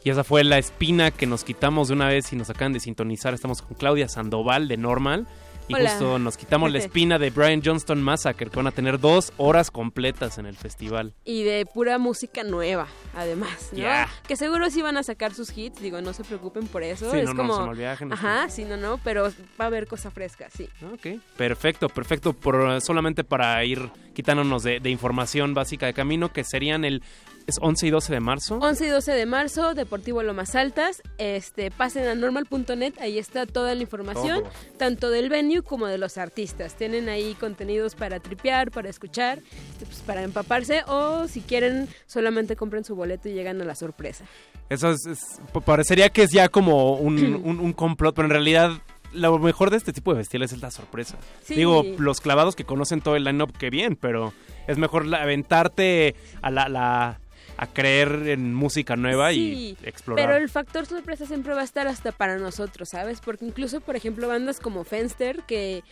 Y 0.03 0.09
esa 0.09 0.23
fue 0.23 0.43
la 0.43 0.57
espina 0.57 1.11
que 1.11 1.27
nos 1.27 1.43
quitamos 1.43 1.89
de 1.89 1.93
una 1.93 2.07
vez 2.07 2.33
y 2.33 2.35
nos 2.35 2.49
acaban 2.49 2.73
de 2.73 2.79
sintonizar. 2.79 3.35
Estamos 3.35 3.61
con 3.61 3.77
Claudia 3.77 4.07
Sandoval 4.07 4.67
de 4.67 4.77
Normal. 4.77 5.27
Y 5.67 5.75
Hola. 5.75 5.91
justo 5.91 6.17
nos 6.17 6.38
quitamos 6.51 6.73
la 6.73 6.79
espina 6.79 7.17
de 7.17 7.29
Brian 7.29 7.61
Johnston 7.63 8.03
Massacre, 8.03 8.49
que 8.49 8.57
van 8.57 8.67
a 8.67 8.71
tener 8.71 8.99
dos 8.99 9.31
horas 9.37 9.71
completas 9.71 10.37
en 10.37 10.45
el 10.45 10.57
festival. 10.57 11.13
Y 11.23 11.43
de 11.43 11.65
pura 11.65 11.97
música 11.97 12.43
nueva, 12.43 12.87
además, 13.15 13.69
¿no? 13.71 13.87
Que 14.27 14.35
seguro 14.35 14.69
sí 14.69 14.81
van 14.81 14.97
a 14.97 15.03
sacar 15.03 15.33
sus 15.33 15.57
hits, 15.57 15.81
digo, 15.81 16.01
no 16.01 16.11
se 16.11 16.25
preocupen 16.25 16.67
por 16.67 16.83
eso. 16.83 17.09
Sí, 17.09 17.19
es 17.19 17.25
no, 17.25 17.33
no, 17.35 17.43
como... 17.43 17.55
se 17.55 17.61
me 17.61 17.69
olvidaron. 17.69 18.11
Ajá, 18.11 18.49
sí, 18.49 18.65
no, 18.65 18.75
no, 18.75 18.99
pero 19.01 19.31
va 19.59 19.63
a 19.63 19.67
haber 19.67 19.87
cosa 19.87 20.11
fresca, 20.11 20.49
sí. 20.49 20.67
Ok, 20.93 21.21
perfecto, 21.37 21.87
perfecto. 21.87 22.33
Por, 22.33 22.81
solamente 22.81 23.23
para 23.23 23.63
ir 23.63 23.89
quitándonos 24.13 24.63
de, 24.63 24.79
de 24.79 24.89
información 24.89 25.53
básica 25.53 25.85
de 25.85 25.93
camino, 25.93 26.31
que 26.33 26.43
serían 26.43 26.83
el 26.85 27.01
es 27.47 27.55
11 27.59 27.88
y 27.88 27.89
12 27.89 28.13
de 28.13 28.19
marzo. 28.19 28.59
11 28.61 28.85
y 28.85 28.89
12 28.89 29.11
de 29.13 29.25
marzo, 29.25 29.73
Deportivo 29.73 30.21
Lomas 30.21 30.53
Altas. 30.53 31.01
Este, 31.17 31.71
pasen 31.71 32.07
a 32.07 32.13
normal.net, 32.13 32.93
ahí 32.99 33.17
está 33.17 33.47
toda 33.47 33.73
la 33.73 33.81
información, 33.81 34.41
Todo. 34.43 34.51
tanto 34.77 35.09
del 35.09 35.27
venue 35.29 35.63
como 35.63 35.88
de 35.88 35.97
los 35.97 36.19
artistas. 36.19 36.75
Tienen 36.75 37.09
ahí 37.09 37.33
contenidos 37.39 37.95
para 37.95 38.19
tripear, 38.19 38.69
para 38.69 38.89
escuchar, 38.89 39.39
este, 39.71 39.85
pues, 39.88 39.99
para 40.05 40.21
empaparse 40.21 40.83
o 40.88 41.27
si 41.27 41.41
quieren 41.41 41.88
solamente 42.05 42.55
compren 42.55 42.83
su 42.85 42.95
boleto 42.95 43.27
y 43.27 43.33
llegan 43.33 43.59
a 43.59 43.65
la 43.65 43.73
sorpresa. 43.75 44.23
Eso 44.69 44.91
es, 44.91 45.05
es- 45.07 45.39
pa- 45.51 45.61
parecería 45.61 46.09
que 46.09 46.21
es 46.23 46.31
ya 46.31 46.47
como 46.47 46.93
un, 46.93 47.17
un, 47.43 47.59
un 47.59 47.73
complot, 47.73 48.13
pero 48.15 48.27
en 48.27 48.31
realidad 48.31 48.71
lo 49.13 49.38
mejor 49.39 49.69
de 49.69 49.77
este 49.77 49.93
tipo 49.93 50.13
de 50.13 50.19
festivales 50.21 50.51
es 50.53 50.61
la 50.61 50.71
sorpresa. 50.71 51.17
Sí. 51.43 51.55
Digo, 51.55 51.83
los 51.97 52.21
clavados 52.21 52.55
que 52.55 52.63
conocen 52.65 53.01
todo 53.01 53.15
el 53.15 53.23
line-up, 53.23 53.57
que 53.57 53.69
bien, 53.69 53.95
pero 53.95 54.33
es 54.67 54.77
mejor 54.77 55.13
aventarte 55.13 56.15
a 56.41 56.51
la, 56.51 56.69
la- 56.69 57.19
a 57.57 57.67
creer 57.67 58.23
en 58.29 58.53
música 58.55 58.95
nueva 58.95 59.31
Sí, 59.31 59.77
y 59.81 59.88
explorar. 59.88 60.25
Pero 60.25 60.38
el 60.38 60.49
factor 60.49 60.85
sorpresa 60.88 61.25
siempre 61.27 61.53
va 61.53 61.61
a 61.61 61.65
estar 61.65 61.88
hasta 61.88 62.11
para 62.11 62.38
nosotros, 62.38 62.89
¿sabes? 62.89 63.19
Porque 63.21 63.45
incluso, 63.45 63.81
por 63.81 63.95
ejemplo, 63.95 64.27
bandas 64.27 64.59
como 64.59 64.83
Fenster, 64.83 65.41
que 65.43 65.83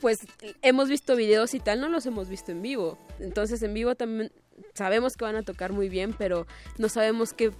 pues 0.00 0.18
hemos 0.62 0.88
visto 0.88 1.14
videos 1.14 1.54
y 1.54 1.60
tal, 1.60 1.80
no 1.80 1.88
los 1.88 2.06
hemos 2.06 2.28
visto 2.28 2.50
en 2.50 2.60
vivo. 2.62 2.98
Entonces 3.20 3.62
en 3.62 3.72
vivo 3.74 3.94
también 3.94 4.32
sabemos 4.74 5.16
que 5.16 5.24
van 5.24 5.36
a 5.36 5.42
tocar 5.42 5.72
muy 5.72 5.88
bien, 5.88 6.12
pero 6.18 6.46
no 6.78 6.88
sabemos 6.88 7.32
qué, 7.34 7.52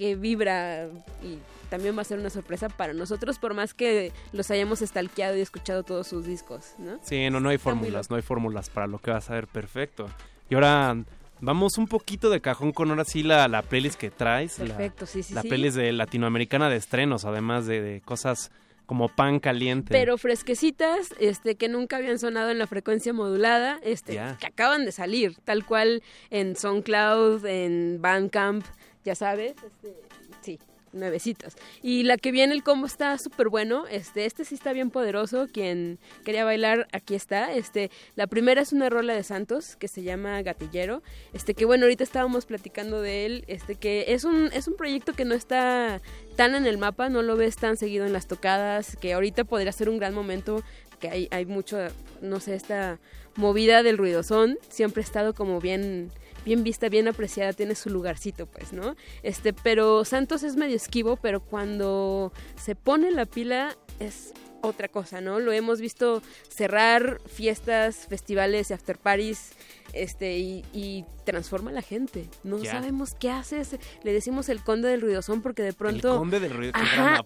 qué 0.00 0.16
vibra 0.16 0.86
y 1.22 1.36
también 1.68 1.94
va 1.94 2.00
a 2.00 2.04
ser 2.06 2.18
una 2.18 2.30
sorpresa 2.30 2.70
para 2.70 2.94
nosotros, 2.94 3.38
por 3.38 3.52
más 3.52 3.74
que 3.74 4.12
los 4.32 4.50
hayamos 4.50 4.78
stalkeado 4.78 5.36
y 5.36 5.42
escuchado 5.42 5.82
todos 5.82 6.06
sus 6.06 6.24
discos, 6.24 6.72
¿no? 6.78 6.98
Sí, 7.02 7.28
no, 7.28 7.38
no 7.38 7.50
hay 7.50 7.58
fórmulas, 7.58 8.08
no 8.08 8.16
hay 8.16 8.22
fórmulas 8.22 8.70
para 8.70 8.86
lo 8.86 8.98
que 8.98 9.10
vas 9.10 9.28
a 9.28 9.34
ver 9.34 9.46
perfecto. 9.46 10.08
Y 10.48 10.54
ahora 10.54 10.96
vamos 11.40 11.76
un 11.76 11.86
poquito 11.86 12.30
de 12.30 12.40
cajón 12.40 12.72
con 12.72 12.88
ahora 12.88 13.04
sí 13.04 13.22
la, 13.22 13.46
la 13.46 13.60
playlist 13.60 14.00
que 14.00 14.10
traes. 14.10 14.58
la- 14.58 14.68
Perfecto, 14.68 15.04
sí, 15.04 15.22
sí, 15.22 15.34
La 15.34 15.42
sí. 15.42 15.48
playlist 15.48 15.76
de 15.76 15.92
latinoamericana 15.92 16.70
de 16.70 16.76
estrenos, 16.76 17.26
además 17.26 17.66
de, 17.66 17.82
de 17.82 18.00
cosas 18.00 18.50
como 18.86 19.08
pan 19.08 19.38
caliente. 19.38 19.90
Pero 19.92 20.16
fresquecitas, 20.18 21.14
este, 21.20 21.54
que 21.56 21.68
nunca 21.68 21.98
habían 21.98 22.18
sonado 22.18 22.50
en 22.50 22.58
la 22.58 22.66
frecuencia 22.66 23.12
modulada, 23.12 23.78
este, 23.84 24.14
que 24.40 24.46
acaban 24.46 24.84
de 24.86 24.90
salir, 24.92 25.36
tal 25.44 25.64
cual 25.64 26.02
en 26.30 26.56
SoundCloud, 26.56 27.46
en 27.46 27.98
Bandcamp, 28.02 28.64
ya 29.04 29.14
sabes, 29.14 29.54
este, 29.62 29.96
sí, 30.42 30.58
nuevecitas. 30.92 31.56
Y 31.82 32.02
la 32.02 32.16
que 32.16 32.32
viene 32.32 32.54
el 32.54 32.62
combo 32.62 32.86
está 32.86 33.16
súper 33.18 33.48
bueno, 33.48 33.86
este, 33.86 34.26
este 34.26 34.44
sí 34.44 34.54
está 34.54 34.72
bien 34.72 34.90
poderoso, 34.90 35.48
quien 35.52 35.98
quería 36.24 36.44
bailar, 36.44 36.88
aquí 36.92 37.14
está, 37.14 37.52
este, 37.52 37.90
la 38.16 38.26
primera 38.26 38.60
es 38.60 38.72
una 38.72 38.88
rola 38.90 39.14
de 39.14 39.22
Santos, 39.22 39.76
que 39.76 39.88
se 39.88 40.02
llama 40.02 40.42
Gatillero, 40.42 41.02
este, 41.32 41.54
que 41.54 41.64
bueno, 41.64 41.84
ahorita 41.84 42.04
estábamos 42.04 42.46
platicando 42.46 43.00
de 43.00 43.26
él, 43.26 43.44
este, 43.46 43.74
que 43.74 44.06
es 44.08 44.24
un, 44.24 44.50
es 44.52 44.68
un 44.68 44.76
proyecto 44.76 45.12
que 45.12 45.24
no 45.24 45.34
está 45.34 46.00
tan 46.36 46.54
en 46.54 46.66
el 46.66 46.78
mapa, 46.78 47.08
no 47.08 47.22
lo 47.22 47.36
ves 47.36 47.56
tan 47.56 47.76
seguido 47.76 48.06
en 48.06 48.12
las 48.12 48.26
tocadas, 48.26 48.96
que 48.96 49.12
ahorita 49.12 49.44
podría 49.44 49.72
ser 49.72 49.88
un 49.88 49.98
gran 49.98 50.14
momento, 50.14 50.62
que 50.98 51.08
hay, 51.08 51.28
hay 51.30 51.46
mucho, 51.46 51.78
no 52.20 52.40
sé, 52.40 52.54
esta 52.54 52.98
movida 53.36 53.82
del 53.82 53.96
ruidosón, 53.96 54.58
siempre 54.68 55.02
ha 55.02 55.04
estado 55.04 55.34
como 55.34 55.60
bien 55.60 56.10
bien 56.44 56.62
vista, 56.62 56.88
bien 56.88 57.08
apreciada, 57.08 57.52
tiene 57.52 57.74
su 57.74 57.90
lugarcito, 57.90 58.46
pues, 58.46 58.72
¿no? 58.72 58.96
Este, 59.22 59.52
pero 59.52 60.04
Santos 60.04 60.42
es 60.42 60.56
medio 60.56 60.76
esquivo, 60.76 61.16
pero 61.16 61.40
cuando 61.40 62.32
se 62.56 62.74
pone 62.74 63.10
la 63.10 63.26
pila 63.26 63.76
es 63.98 64.32
otra 64.62 64.88
cosa, 64.88 65.20
¿no? 65.22 65.40
Lo 65.40 65.52
hemos 65.52 65.80
visto 65.80 66.22
cerrar 66.48 67.20
fiestas, 67.26 68.06
festivales 68.08 68.70
after 68.70 68.98
parties, 68.98 69.52
este, 69.94 70.38
y, 70.38 70.64
y 70.74 71.04
transforma 71.24 71.70
a 71.70 71.74
la 71.74 71.82
gente. 71.82 72.28
No 72.44 72.58
sabemos 72.72 73.14
qué 73.18 73.30
hace, 73.30 73.60
ese- 73.62 73.80
le 74.02 74.12
decimos 74.12 74.48
el 74.50 74.62
conde 74.62 74.88
del 74.88 75.00
ruidosón 75.00 75.40
porque 75.40 75.62
de 75.62 75.72
pronto... 75.72 76.12
El 76.12 76.18
conde 76.18 76.40
del 76.40 76.52
ruido. 76.52 76.72
qué 76.74 76.78
Ajá, 76.80 77.22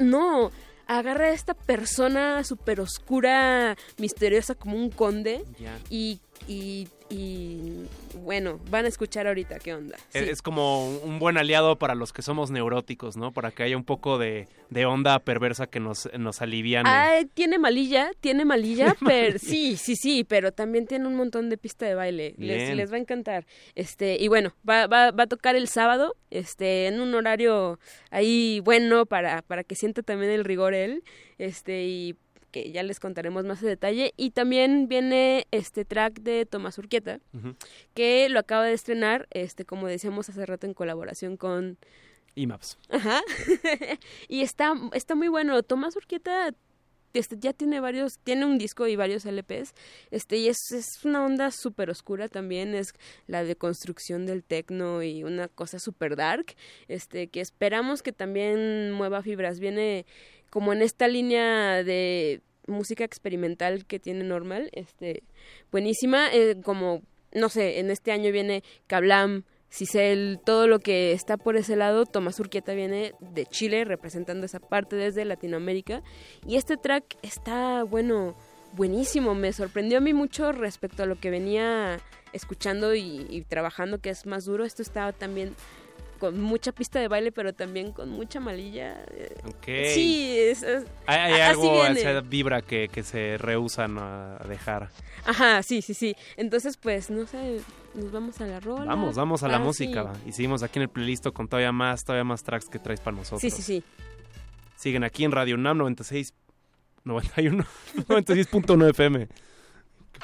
no, 0.00 0.50
agarra 0.86 1.26
a 1.26 1.30
esta 1.32 1.52
persona 1.52 2.42
súper 2.44 2.80
oscura, 2.80 3.76
misteriosa 3.98 4.54
como 4.54 4.76
un 4.78 4.88
conde 4.90 5.44
y, 5.90 6.20
y, 7.10 7.84
bueno, 8.22 8.60
van 8.70 8.84
a 8.84 8.88
escuchar 8.88 9.26
ahorita 9.26 9.58
qué 9.58 9.74
onda. 9.74 9.96
Es, 10.12 10.24
Sí. 10.24 10.30
es 10.30 10.42
como 10.42 10.88
un- 10.98 11.18
buen 11.18 11.38
aliado 11.38 11.76
para 11.76 11.94
los 11.94 12.12
que 12.12 12.22
somos 12.22 12.50
neuróticos, 12.50 13.16
¿no? 13.16 13.32
Para 13.32 13.50
que 13.50 13.62
haya 13.62 13.76
un 13.76 13.84
poco 13.84 14.18
de, 14.18 14.46
de 14.70 14.84
onda 14.86 15.18
perversa 15.18 15.66
que 15.66 15.80
nos, 15.80 16.08
nos 16.18 16.42
aliviane. 16.42 16.88
Ah, 16.90 17.20
tiene 17.34 17.58
malilla, 17.58 18.10
tiene 18.20 18.44
malilla, 18.44 18.94
pero 19.06 19.38
sí, 19.38 19.76
sí, 19.76 19.96
sí, 19.96 20.24
pero 20.24 20.52
también 20.52 20.86
tiene 20.86 21.06
un 21.06 21.16
montón 21.16 21.48
de 21.50 21.56
pista 21.56 21.86
de 21.86 21.94
baile. 21.94 22.34
Les, 22.36 22.74
les 22.76 22.92
va 22.92 22.96
a 22.96 23.00
encantar. 23.00 23.46
Este, 23.74 24.16
y 24.20 24.28
bueno, 24.28 24.54
va, 24.68 24.86
va, 24.86 25.10
va 25.10 25.22
a 25.24 25.28
tocar 25.28 25.56
el 25.56 25.68
sábado, 25.68 26.14
este, 26.30 26.86
en 26.86 27.00
un 27.00 27.14
horario 27.14 27.78
ahí 28.10 28.60
bueno 28.64 29.06
para, 29.06 29.42
para 29.42 29.64
que 29.64 29.74
sienta 29.74 30.02
también 30.02 30.30
el 30.30 30.44
rigor 30.44 30.74
él. 30.74 31.02
Este, 31.38 31.84
y 31.86 32.16
que 32.50 32.70
ya 32.72 32.82
les 32.82 33.00
contaremos 33.00 33.44
más 33.44 33.62
a 33.62 33.66
detalle. 33.66 34.12
Y 34.16 34.30
también 34.30 34.88
viene 34.88 35.46
este 35.50 35.84
track 35.84 36.20
de 36.20 36.46
Tomás 36.46 36.78
Urquieta, 36.78 37.20
que 37.94 38.28
lo 38.28 38.40
acaba 38.40 38.64
de 38.64 38.72
estrenar, 38.72 39.26
este, 39.30 39.64
como 39.64 39.86
decíamos 39.86 40.28
hace 40.28 40.44
rato, 40.46 40.66
en 40.66 40.74
colaboración 40.74 41.36
con 41.36 41.78
IMAPS. 42.34 42.78
Ajá. 42.88 43.20
y 44.28 44.42
está, 44.42 44.74
está 44.92 45.14
muy 45.14 45.28
bueno. 45.28 45.62
Tomás 45.62 45.96
Urquieta 45.96 46.54
este, 47.14 47.36
ya 47.38 47.52
tiene 47.52 47.80
varios, 47.80 48.18
tiene 48.18 48.44
un 48.44 48.58
disco 48.58 48.86
y 48.86 48.96
varios 48.96 49.24
LPs, 49.24 49.74
este, 50.10 50.36
y 50.36 50.48
es, 50.48 50.58
es 50.72 51.04
una 51.04 51.24
onda 51.24 51.50
súper 51.50 51.90
oscura 51.90 52.28
también, 52.28 52.74
es 52.74 52.92
la 53.26 53.44
deconstrucción 53.44 54.26
del 54.26 54.44
tecno 54.44 55.02
y 55.02 55.24
una 55.24 55.48
cosa 55.48 55.78
súper 55.78 56.16
dark, 56.16 56.54
este, 56.86 57.28
que 57.28 57.40
esperamos 57.40 58.02
que 58.02 58.12
también 58.12 58.92
mueva 58.92 59.22
fibras. 59.22 59.58
Viene 59.58 60.06
como 60.50 60.72
en 60.72 60.82
esta 60.82 61.08
línea 61.08 61.82
de 61.84 62.42
música 62.66 63.04
experimental 63.04 63.86
que 63.86 63.98
tiene 63.98 64.24
normal, 64.24 64.70
este, 64.72 65.22
buenísima, 65.72 66.32
eh, 66.32 66.56
como, 66.62 67.02
no 67.32 67.48
sé, 67.48 67.80
en 67.80 67.90
este 67.90 68.12
año 68.12 68.30
viene 68.30 68.62
Kablam, 68.86 69.44
Cicel, 69.70 70.40
todo 70.44 70.66
lo 70.66 70.78
que 70.78 71.12
está 71.12 71.36
por 71.36 71.56
ese 71.56 71.76
lado, 71.76 72.06
Tomás 72.06 72.40
Urquieta 72.40 72.72
viene 72.72 73.12
de 73.20 73.44
Chile 73.44 73.84
representando 73.84 74.46
esa 74.46 74.60
parte 74.60 74.96
desde 74.96 75.26
Latinoamérica 75.26 76.02
y 76.46 76.56
este 76.56 76.78
track 76.78 77.04
está 77.22 77.82
bueno, 77.84 78.34
buenísimo, 78.72 79.34
me 79.34 79.52
sorprendió 79.52 79.98
a 79.98 80.00
mí 80.00 80.14
mucho 80.14 80.52
respecto 80.52 81.02
a 81.02 81.06
lo 81.06 81.16
que 81.16 81.30
venía 81.30 82.00
escuchando 82.32 82.94
y, 82.94 83.26
y 83.28 83.42
trabajando 83.42 83.98
que 83.98 84.10
es 84.10 84.24
más 84.24 84.46
duro, 84.46 84.64
esto 84.64 84.80
está 84.80 85.12
también 85.12 85.54
con 86.18 86.40
mucha 86.40 86.72
pista 86.72 86.98
de 87.00 87.08
baile 87.08 87.32
pero 87.32 87.52
también 87.54 87.92
con 87.92 88.10
mucha 88.10 88.40
malilla. 88.40 89.02
eh, 89.12 89.34
Ok. 89.46 89.64
Sí, 89.94 90.36
es, 90.38 90.62
es- 90.62 90.84
Hay, 91.06 91.32
hay 91.32 91.40
algo, 91.40 91.84
esa 91.86 92.20
vibra 92.20 92.60
que, 92.62 92.88
que 92.88 93.02
se 93.02 93.38
rehusan 93.38 93.96
a 93.98 94.38
dejar. 94.48 94.90
Ajá, 95.24 95.62
sí, 95.62 95.80
sí, 95.82 95.94
sí. 95.94 96.14
Entonces, 96.36 96.76
pues, 96.76 97.10
no 97.10 97.26
sé, 97.26 97.60
nos 97.94 98.10
vamos 98.12 98.40
a 98.40 98.46
la 98.46 98.60
rola. 98.60 98.84
Vamos, 98.84 99.16
vamos 99.16 99.42
a 99.42 99.48
la 99.48 99.56
Ah, 99.56 99.60
música. 99.60 100.12
sí. 100.14 100.28
Y 100.28 100.32
seguimos 100.32 100.62
aquí 100.62 100.78
en 100.78 100.82
el 100.84 100.88
playlist 100.88 101.26
con 101.28 101.48
todavía 101.48 101.72
más, 101.72 102.04
todavía 102.04 102.24
más 102.24 102.42
tracks 102.42 102.68
que 102.68 102.78
traes 102.78 103.00
para 103.00 103.16
nosotros. 103.16 103.40
Sí, 103.40 103.50
sí, 103.50 103.62
sí. 103.62 103.82
Siguen 104.76 105.04
aquí 105.04 105.24
en 105.24 105.32
Radio 105.32 105.54
UNAM 105.56 105.78
96, 105.78 106.32
91, 107.04 107.64
96.1 108.08 108.90
FM. 108.90 109.28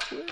Playlist. 0.09 0.29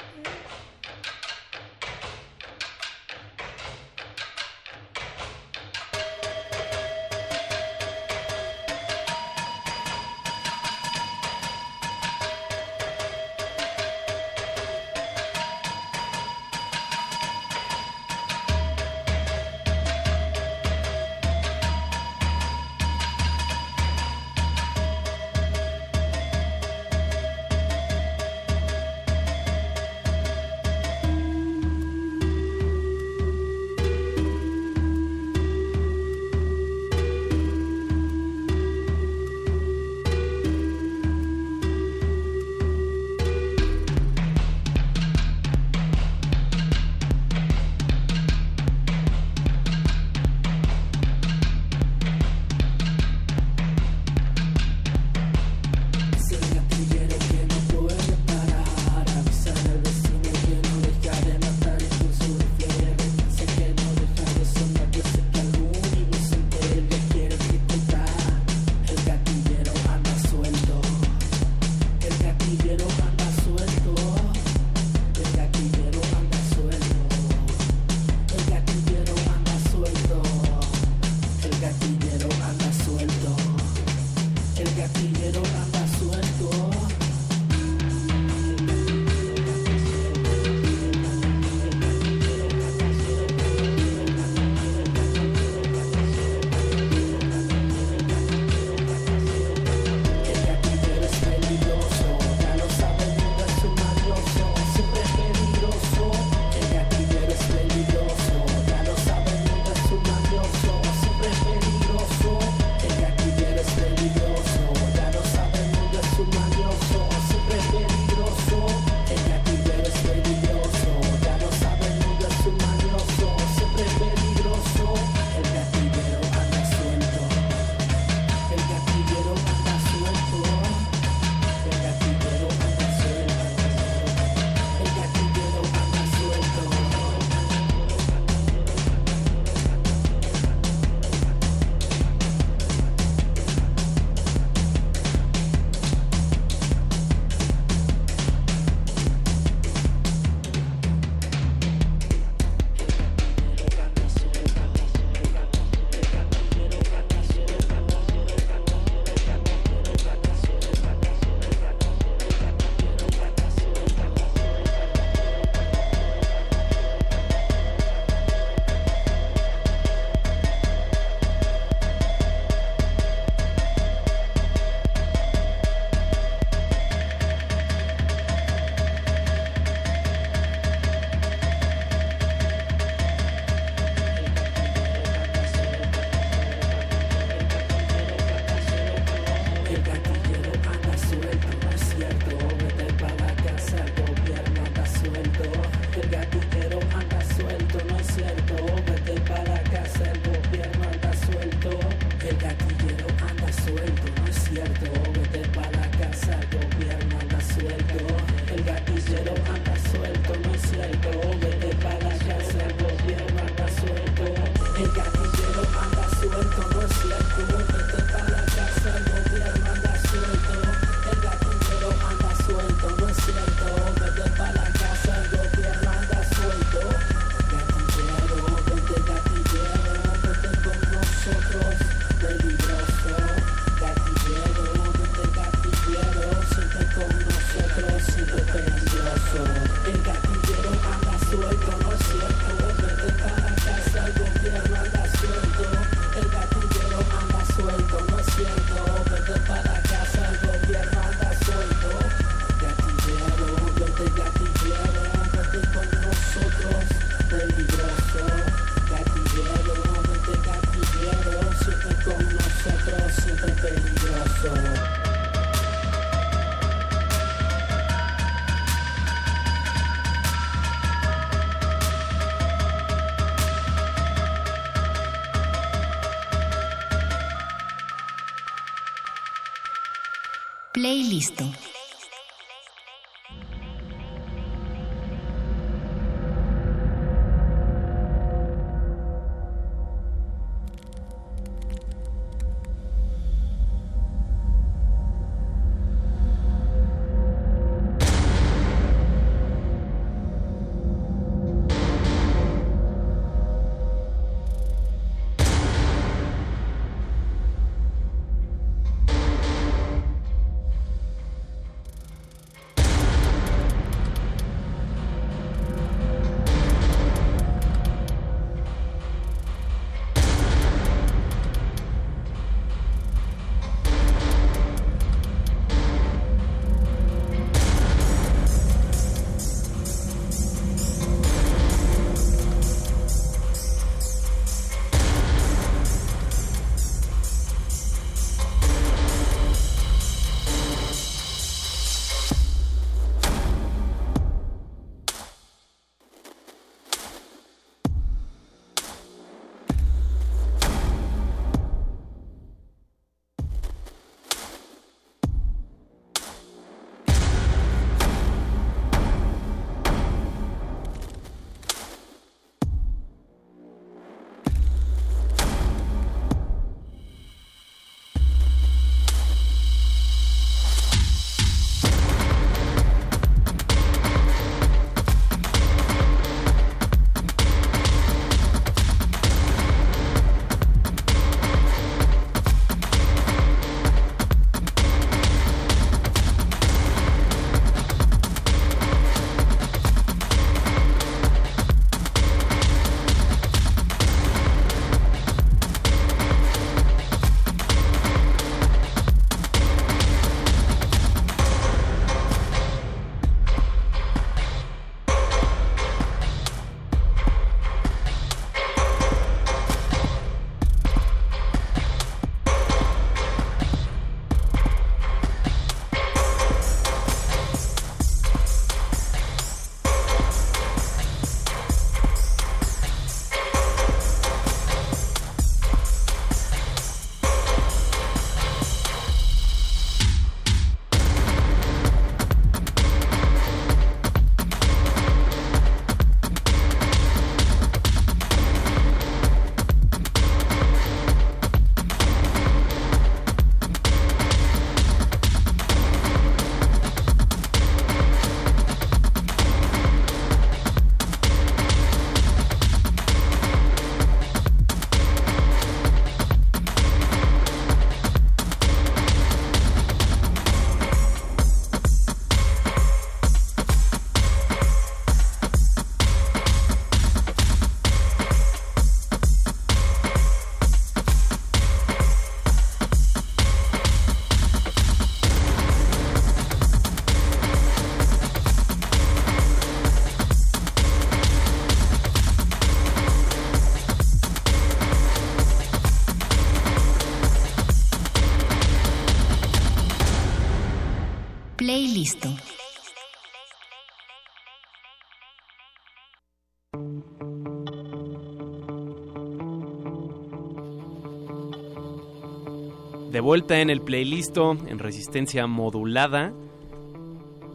Vuelta 503.24 503.60
en 503.60 503.70
el 503.70 503.82
playlist 503.82 504.38
en 504.38 504.78
resistencia 504.78 505.48
modulada. 505.48 506.34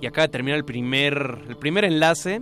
Y 0.01 0.07
acaba 0.07 0.27
de 0.27 0.33
terminar 0.33 0.59
el 0.59 0.65
primer, 0.65 1.43
el 1.49 1.57
primer 1.57 1.85
enlace, 1.85 2.41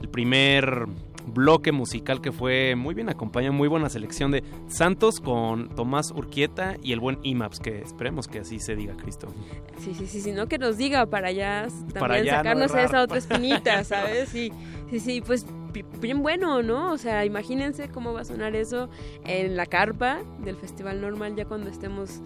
el 0.00 0.08
primer 0.08 0.86
bloque 1.26 1.72
musical 1.72 2.20
que 2.20 2.32
fue 2.32 2.74
muy 2.74 2.94
bien 2.94 3.08
acompañado, 3.08 3.52
muy 3.52 3.68
buena 3.68 3.88
selección 3.88 4.30
de 4.30 4.42
Santos 4.68 5.20
con 5.20 5.68
Tomás 5.68 6.10
Urquieta 6.10 6.76
y 6.82 6.92
el 6.92 7.00
buen 7.00 7.18
IMAPS, 7.22 7.60
que 7.60 7.80
esperemos 7.80 8.26
que 8.26 8.40
así 8.40 8.58
se 8.58 8.74
diga, 8.74 8.94
Cristo. 8.96 9.28
Sí, 9.78 9.94
sí, 9.94 10.06
sí, 10.06 10.20
sí, 10.20 10.32
no 10.32 10.46
que 10.48 10.58
nos 10.58 10.76
diga 10.76 11.06
para 11.06 11.30
ya 11.30 11.68
también 11.92 12.26
sacarnos 12.26 12.74
esa 12.74 13.02
otra 13.02 13.18
espinita, 13.18 13.84
¿sabes? 13.84 14.28
Sí, 14.30 14.52
sí, 14.90 15.00
sí, 15.00 15.22
pues 15.24 15.46
bien 16.00 16.22
bueno, 16.22 16.62
¿no? 16.62 16.92
O 16.92 16.98
sea, 16.98 17.24
imagínense 17.24 17.88
cómo 17.88 18.12
va 18.12 18.22
a 18.22 18.24
sonar 18.24 18.56
eso 18.56 18.88
en 19.24 19.56
la 19.56 19.66
carpa 19.66 20.20
del 20.44 20.56
Festival 20.56 21.00
Normal 21.00 21.36
ya 21.36 21.44
cuando 21.44 21.70
estemos 21.70 22.20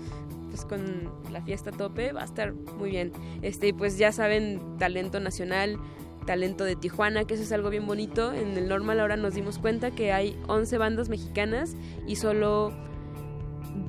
pues 0.53 0.67
con 0.67 1.11
la 1.33 1.41
fiesta 1.41 1.71
a 1.71 1.73
tope, 1.73 2.13
va 2.13 2.21
a 2.21 2.25
estar 2.27 2.53
muy 2.53 2.91
bien. 2.91 3.11
Este, 3.41 3.73
pues 3.73 3.97
ya 3.97 4.13
saben, 4.13 4.61
talento 4.79 5.19
nacional, 5.19 5.79
talento 6.27 6.65
de 6.65 6.77
Tijuana, 6.77 7.25
que 7.25 7.35
eso 7.35 7.43
es 7.43 7.53
algo 7.53 7.71
bien 7.71 7.87
bonito. 7.87 8.35
En 8.35 8.59
el 8.59 8.69
normal 8.69 9.01
ahora 9.01 9.17
nos 9.17 9.33
dimos 9.33 9.59
cuenta 9.59 9.91
que 9.91 10.13
hay 10.13 10.39
11 10.49 10.77
bandas 10.77 11.09
mexicanas 11.09 11.75
y 12.07 12.17
solo 12.17 12.71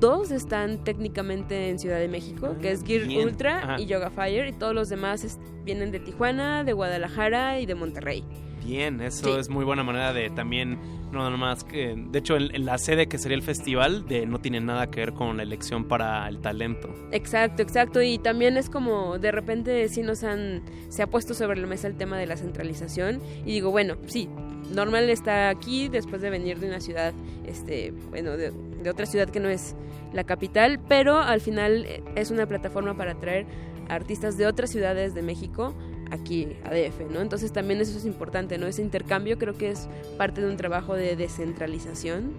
dos 0.00 0.30
están 0.30 0.82
técnicamente 0.84 1.68
en 1.68 1.78
Ciudad 1.78 1.98
de 1.98 2.08
México, 2.08 2.56
que 2.62 2.72
es 2.72 2.82
Gear 2.82 3.06
Ultra 3.26 3.76
y 3.78 3.84
Yoga 3.84 4.08
Fire, 4.08 4.48
y 4.48 4.52
todos 4.52 4.74
los 4.74 4.88
demás 4.88 5.38
vienen 5.64 5.90
de 5.90 6.00
Tijuana, 6.00 6.64
de 6.64 6.72
Guadalajara 6.72 7.60
y 7.60 7.66
de 7.66 7.74
Monterrey. 7.74 8.24
Bien, 8.64 9.00
eso 9.02 9.38
es 9.38 9.50
muy 9.50 9.64
buena 9.64 9.82
manera 9.82 10.14
de 10.14 10.30
también, 10.30 10.78
no 11.12 11.18
nada 11.18 11.36
más 11.36 11.64
que, 11.64 11.94
de 11.96 12.18
hecho, 12.18 12.36
en, 12.36 12.64
la 12.64 12.78
sede 12.78 13.08
que 13.08 13.18
sería 13.18 13.36
el 13.36 13.42
festival, 13.42 14.08
de 14.08 14.24
no 14.24 14.38
tiene 14.38 14.60
nada 14.60 14.90
que 14.90 15.00
ver 15.00 15.12
con 15.12 15.36
la 15.36 15.42
elección 15.42 15.84
para 15.84 16.26
el 16.28 16.40
talento. 16.40 16.88
Exacto, 17.12 17.62
exacto, 17.62 18.00
y 18.00 18.18
también 18.18 18.56
es 18.56 18.70
como, 18.70 19.18
de 19.18 19.32
repente 19.32 19.86
sí 19.90 20.02
nos 20.02 20.24
han, 20.24 20.62
se 20.88 21.02
ha 21.02 21.06
puesto 21.06 21.34
sobre 21.34 21.60
la 21.60 21.66
mesa 21.66 21.88
el 21.88 21.96
tema 21.96 22.16
de 22.16 22.26
la 22.26 22.38
centralización, 22.38 23.20
y 23.44 23.52
digo, 23.52 23.70
bueno, 23.70 23.96
sí, 24.06 24.30
normal 24.74 25.10
está 25.10 25.50
aquí 25.50 25.88
después 25.88 26.22
de 26.22 26.30
venir 26.30 26.58
de 26.58 26.68
una 26.68 26.80
ciudad, 26.80 27.12
este, 27.46 27.92
bueno, 28.08 28.38
de, 28.38 28.50
de 28.50 28.90
otra 28.90 29.04
ciudad 29.04 29.28
que 29.28 29.40
no 29.40 29.50
es 29.50 29.76
la 30.14 30.24
capital, 30.24 30.80
pero 30.88 31.18
al 31.18 31.42
final 31.42 31.86
es 32.16 32.30
una 32.30 32.46
plataforma 32.46 32.96
para 32.96 33.12
atraer 33.12 33.46
artistas 33.90 34.38
de 34.38 34.46
otras 34.46 34.70
ciudades 34.70 35.14
de 35.14 35.20
México 35.20 35.74
aquí 36.14 36.48
a 36.64 36.70
DF, 36.70 37.10
¿no? 37.10 37.20
Entonces 37.20 37.52
también 37.52 37.80
eso 37.80 37.96
es 37.96 38.06
importante, 38.06 38.58
¿no? 38.58 38.66
Ese 38.66 38.82
intercambio 38.82 39.38
creo 39.38 39.54
que 39.54 39.70
es 39.70 39.88
parte 40.16 40.40
de 40.40 40.48
un 40.48 40.56
trabajo 40.56 40.94
de 40.94 41.16
descentralización, 41.16 42.32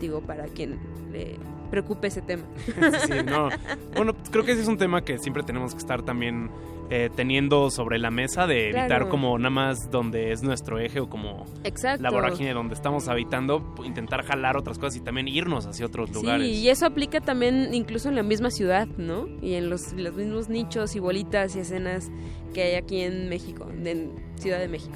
digo, 0.00 0.20
para 0.20 0.44
quien 0.46 0.78
le 1.12 1.36
preocupe 1.70 2.08
ese 2.08 2.22
tema. 2.22 2.44
Sí, 3.06 3.12
no. 3.24 3.48
Bueno, 3.96 4.14
creo 4.30 4.44
que 4.44 4.52
ese 4.52 4.62
es 4.62 4.68
un 4.68 4.78
tema 4.78 5.02
que 5.02 5.18
siempre 5.18 5.42
tenemos 5.42 5.72
que 5.72 5.78
estar 5.78 6.02
también 6.02 6.50
eh, 6.96 7.10
teniendo 7.12 7.70
sobre 7.70 7.98
la 7.98 8.12
mesa 8.12 8.46
de 8.46 8.66
evitar 8.66 8.86
Claro. 8.86 9.08
como 9.08 9.36
nada 9.36 9.50
más 9.50 9.90
donde 9.90 10.30
es 10.30 10.44
nuestro 10.44 10.78
eje 10.78 11.00
o 11.00 11.08
como 11.08 11.44
Exacto. 11.64 12.02
la 12.04 12.10
vorágine 12.10 12.52
donde 12.52 12.74
estamos 12.74 13.08
habitando, 13.08 13.74
intentar 13.84 14.22
jalar 14.22 14.56
otras 14.56 14.78
cosas 14.78 14.96
y 14.96 15.00
también 15.00 15.26
irnos 15.26 15.66
hacia 15.66 15.86
otros 15.86 16.12
lugares. 16.12 16.46
Sí, 16.46 16.52
y 16.62 16.68
eso 16.68 16.86
aplica 16.86 17.20
también 17.20 17.74
incluso 17.74 18.08
en 18.08 18.14
la 18.14 18.22
misma 18.22 18.50
ciudad, 18.52 18.86
¿no? 18.96 19.26
Y 19.42 19.54
en 19.54 19.70
los, 19.70 19.92
los 19.94 20.14
mismos 20.14 20.48
nichos 20.48 20.94
y 20.94 21.00
bolitas 21.00 21.56
y 21.56 21.60
escenas 21.60 22.12
que 22.54 22.62
hay 22.62 22.74
aquí 22.76 23.00
en 23.00 23.28
México, 23.28 23.68
en 23.70 24.12
Ciudad 24.36 24.60
de 24.60 24.68
México. 24.68 24.94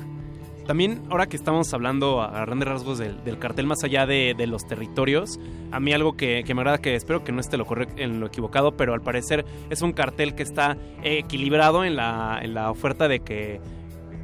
También, 0.68 1.00
ahora 1.08 1.30
que 1.30 1.36
estamos 1.38 1.72
hablando 1.72 2.20
a 2.20 2.44
grandes 2.44 2.68
rasgos 2.68 2.98
del, 2.98 3.38
cartel 3.38 3.66
más 3.66 3.84
allá 3.84 4.04
de, 4.04 4.34
los 4.46 4.66
territorios, 4.66 5.40
a 5.72 5.80
mí 5.80 5.94
algo 5.94 6.14
que, 6.14 6.44
que 6.44 6.54
me 6.54 6.60
agrada, 6.60 6.76
que 6.76 6.94
espero 6.94 7.24
que 7.24 7.32
no 7.32 7.40
esté 7.40 7.56
lo 7.56 7.64
correct- 7.64 7.98
en 7.98 8.20
lo 8.20 8.26
equivocado, 8.26 8.76
pero 8.76 8.92
al 8.92 9.00
parecer 9.00 9.46
es 9.70 9.80
un 9.80 9.94
cartel 9.94 10.34
que 10.34 10.42
está 10.42 10.76
equilibrado 11.02 11.86
en 11.86 11.96
la, 11.96 12.40
en 12.42 12.52
la 12.52 12.70
oferta 12.70 13.08
de 13.08 13.20
que 13.20 13.62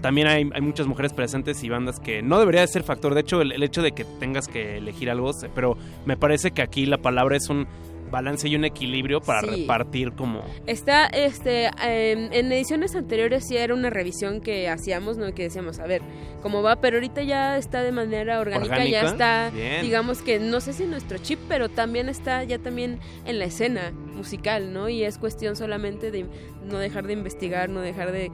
también 0.02 0.26
hay, 0.26 0.44
muchas 0.44 0.86
mujeres 0.86 1.14
presentes 1.14 1.64
y 1.64 1.70
bandas 1.70 1.98
que 1.98 2.20
no 2.20 2.39
debería 2.39 2.60
de 2.60 2.66
ser 2.66 2.82
factor. 2.82 3.14
De 3.14 3.23
hecho, 3.23 3.40
el, 3.40 3.62
hecho 3.62 3.81
de 3.81 3.92
que 3.92 4.05
tengas 4.05 4.47
que 4.47 4.76
elegir 4.76 5.08
algo, 5.08 5.31
pero 5.55 5.78
me 6.05 6.18
parece 6.18 6.50
que 6.50 6.60
aquí 6.60 6.84
la 6.84 6.98
palabra 6.98 7.39
es 7.39 7.48
un 7.48 7.66
balance 8.15 8.49
y 8.49 8.55
un 8.57 8.65
equilibrio 8.65 9.20
para 9.20 9.41
Sí. 9.41 9.62
repartir 9.62 10.12
como... 10.12 10.43
Está, 10.67 11.07
este, 11.07 11.67
em, 11.83 12.28
en 12.33 12.52
ediciones 12.52 12.94
anteriores 12.94 13.44
sí 13.47 13.57
era 13.57 13.75
una 13.75 13.91
revisión 13.91 14.41
que 14.41 14.68
hacíamos, 14.68 15.17
¿no? 15.18 15.34
Que 15.34 15.43
decíamos, 15.44 15.81
a 15.81 15.86
ver, 15.86 16.01
cómo 16.41 16.62
va, 16.62 16.76
pero 16.76 16.97
ahorita 16.99 17.23
ya 17.23 17.59
está 17.59 17.83
de 17.83 17.91
manera 17.93 18.39
orgánica, 18.41 18.73
¿Orgánica? 18.75 19.02
ya 19.02 19.09
está, 19.09 19.51
Bien. 19.52 19.83
digamos 19.83 20.23
que, 20.23 20.39
no 20.39 20.60
sé 20.60 20.73
si 20.73 20.84
nuestro 20.86 21.18
chip, 21.18 21.39
pero 21.49 21.68
también 21.68 22.09
está 22.09 22.44
ya 22.44 22.59
también 22.59 23.01
en 23.26 23.39
la 23.39 23.47
escena 23.47 23.91
musical, 24.15 24.73
¿no? 24.73 24.89
Y 24.89 25.02
es 25.02 25.18
cuestión 25.18 25.57
solamente 25.57 26.10
de 26.12 26.26
no 26.65 26.78
dejar 26.78 27.07
de 27.07 27.15
investigar, 27.15 27.68
no 27.68 27.81
dejar 27.81 28.12
de 28.12 28.31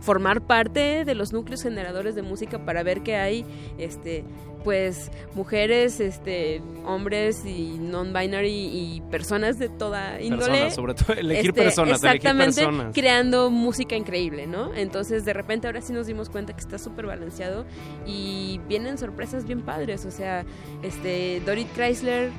formar 0.00 0.46
parte 0.46 1.04
de 1.04 1.14
los 1.14 1.32
núcleos 1.32 1.62
generadores 1.62 2.14
de 2.14 2.22
música 2.22 2.64
para 2.64 2.82
ver 2.82 3.02
que 3.02 3.16
hay, 3.16 3.44
este, 3.78 4.22
pues 4.64 5.10
mujeres, 5.34 6.00
este, 6.00 6.62
hombres 6.86 7.44
y 7.44 7.78
non-binary 7.78 8.50
y 8.50 9.02
personas 9.10 9.58
de 9.58 9.68
toda 9.68 10.20
índole. 10.20 10.46
Personas, 10.46 10.74
sobre 10.74 10.94
todo 10.94 11.12
elegir 11.12 11.50
Este, 11.50 11.62
personas, 11.62 12.02
elegir 12.02 12.16
exactamente, 12.16 12.64
personas. 12.64 12.94
creando 12.94 13.50
música 13.50 13.94
increíble, 13.94 14.46
¿no? 14.46 14.74
Entonces, 14.74 15.24
de 15.26 15.34
repente 15.34 15.66
ahora 15.66 15.82
sí 15.82 15.92
nos 15.92 16.06
dimos 16.06 16.30
cuenta 16.30 16.54
que 16.54 16.60
está 16.60 16.78
súper 16.78 17.06
balanceado 17.06 17.66
y 18.06 18.58
vienen 18.66 18.96
sorpresas 18.98 19.46
bien 19.46 19.60
padres, 19.62 20.06
o 20.06 20.10
sea, 20.10 20.44
este 20.82 21.40
Dorit 21.44 21.68
Chrysler, 21.74 22.30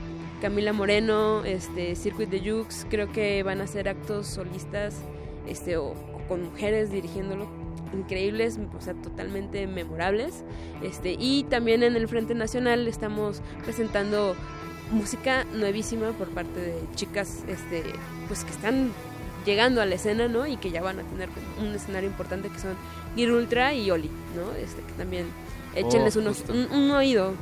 Camila 0.42 0.74
Moreno, 0.74 1.46
este 1.46 1.96
Circuit 1.96 2.30
de 2.30 2.40
Jux, 2.40 2.86
creo 2.90 3.12
que 3.12 3.44
van 3.44 3.62
a 3.62 3.66
hacer 3.66 3.88
actos 3.88 4.28
solistas 4.28 4.96
este 5.48 5.78
o, 5.78 5.92
o 5.92 6.28
con 6.28 6.44
mujeres 6.44 6.92
dirigiéndolo 6.92 7.48
increíbles, 7.94 8.60
o 8.78 8.82
sea, 8.82 8.94
totalmente 8.94 9.68
memorables. 9.68 10.44
Este, 10.82 11.16
y 11.20 11.44
también 11.44 11.84
en 11.84 11.96
el 11.96 12.08
Frente 12.08 12.36
Nacional 12.36 12.88
estamos 12.88 13.42
presentando 13.64 14.36
música 14.92 15.46
nuevísima 15.54 16.12
por 16.12 16.30
parte 16.30 16.60
de 16.60 16.76
chicas 16.94 17.44
este 17.48 17.84
pues 18.28 18.44
que 18.44 18.52
están 18.52 18.92
llegando 19.46 19.82
a 19.82 19.86
la 19.86 19.96
escena, 19.96 20.28
¿no? 20.28 20.46
Y 20.48 20.58
que 20.58 20.72
ya 20.72 20.82
van 20.82 21.00
a 21.00 21.04
tener 21.04 21.30
un 21.60 21.74
escenario 21.74 22.10
importante 22.10 22.50
que 22.50 22.60
son 22.60 22.76
Gear 23.16 23.32
Ultra 23.32 23.74
y 23.74 23.90
Oli, 23.92 24.10
¿no? 24.36 24.52
Este 24.54 24.82
que 24.82 24.94
también 24.94 25.28
échenles 25.76 26.16
Oh, 26.18 26.22
unos, 26.22 26.44
un 26.50 26.92
oído. 26.92 27.34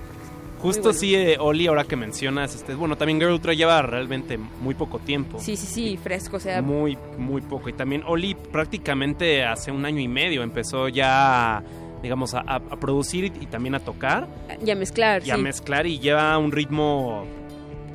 Justo 0.63 0.81
bueno. 0.83 0.99
sí, 0.99 1.13
eh, 1.13 1.35
Oli, 1.41 1.67
ahora 1.67 1.83
que 1.83 1.97
mencionas, 1.97 2.55
este, 2.55 2.73
bueno, 2.73 2.95
también 2.95 3.19
Girl 3.19 3.33
Ultra 3.33 3.53
lleva 3.53 3.81
realmente 3.81 4.37
muy 4.37 4.73
poco 4.75 4.97
tiempo. 4.97 5.37
Sí, 5.41 5.57
sí, 5.57 5.67
sí, 5.67 5.97
fresco, 5.97 6.37
o 6.37 6.39
sea, 6.39 6.61
Muy, 6.61 6.97
muy 7.17 7.41
poco. 7.41 7.67
Y 7.67 7.73
también 7.73 8.01
Oli 8.07 8.33
prácticamente 8.33 9.43
hace 9.43 9.71
un 9.71 9.83
año 9.83 9.99
y 9.99 10.07
medio 10.07 10.41
empezó 10.41 10.87
ya, 10.87 11.61
digamos, 12.01 12.33
a, 12.33 12.61
producir 12.79 13.25
y, 13.25 13.45
también 13.47 13.75
a 13.75 13.81
tocar 13.81 14.29
y 14.65 14.71
a 14.71 14.75
mezclar, 14.75 15.21
y 15.25 15.31
a 15.31 15.37
mezclar 15.37 15.85
y 15.85 15.99
lleva 15.99 16.37
un 16.37 16.53
ritmo 16.53 17.25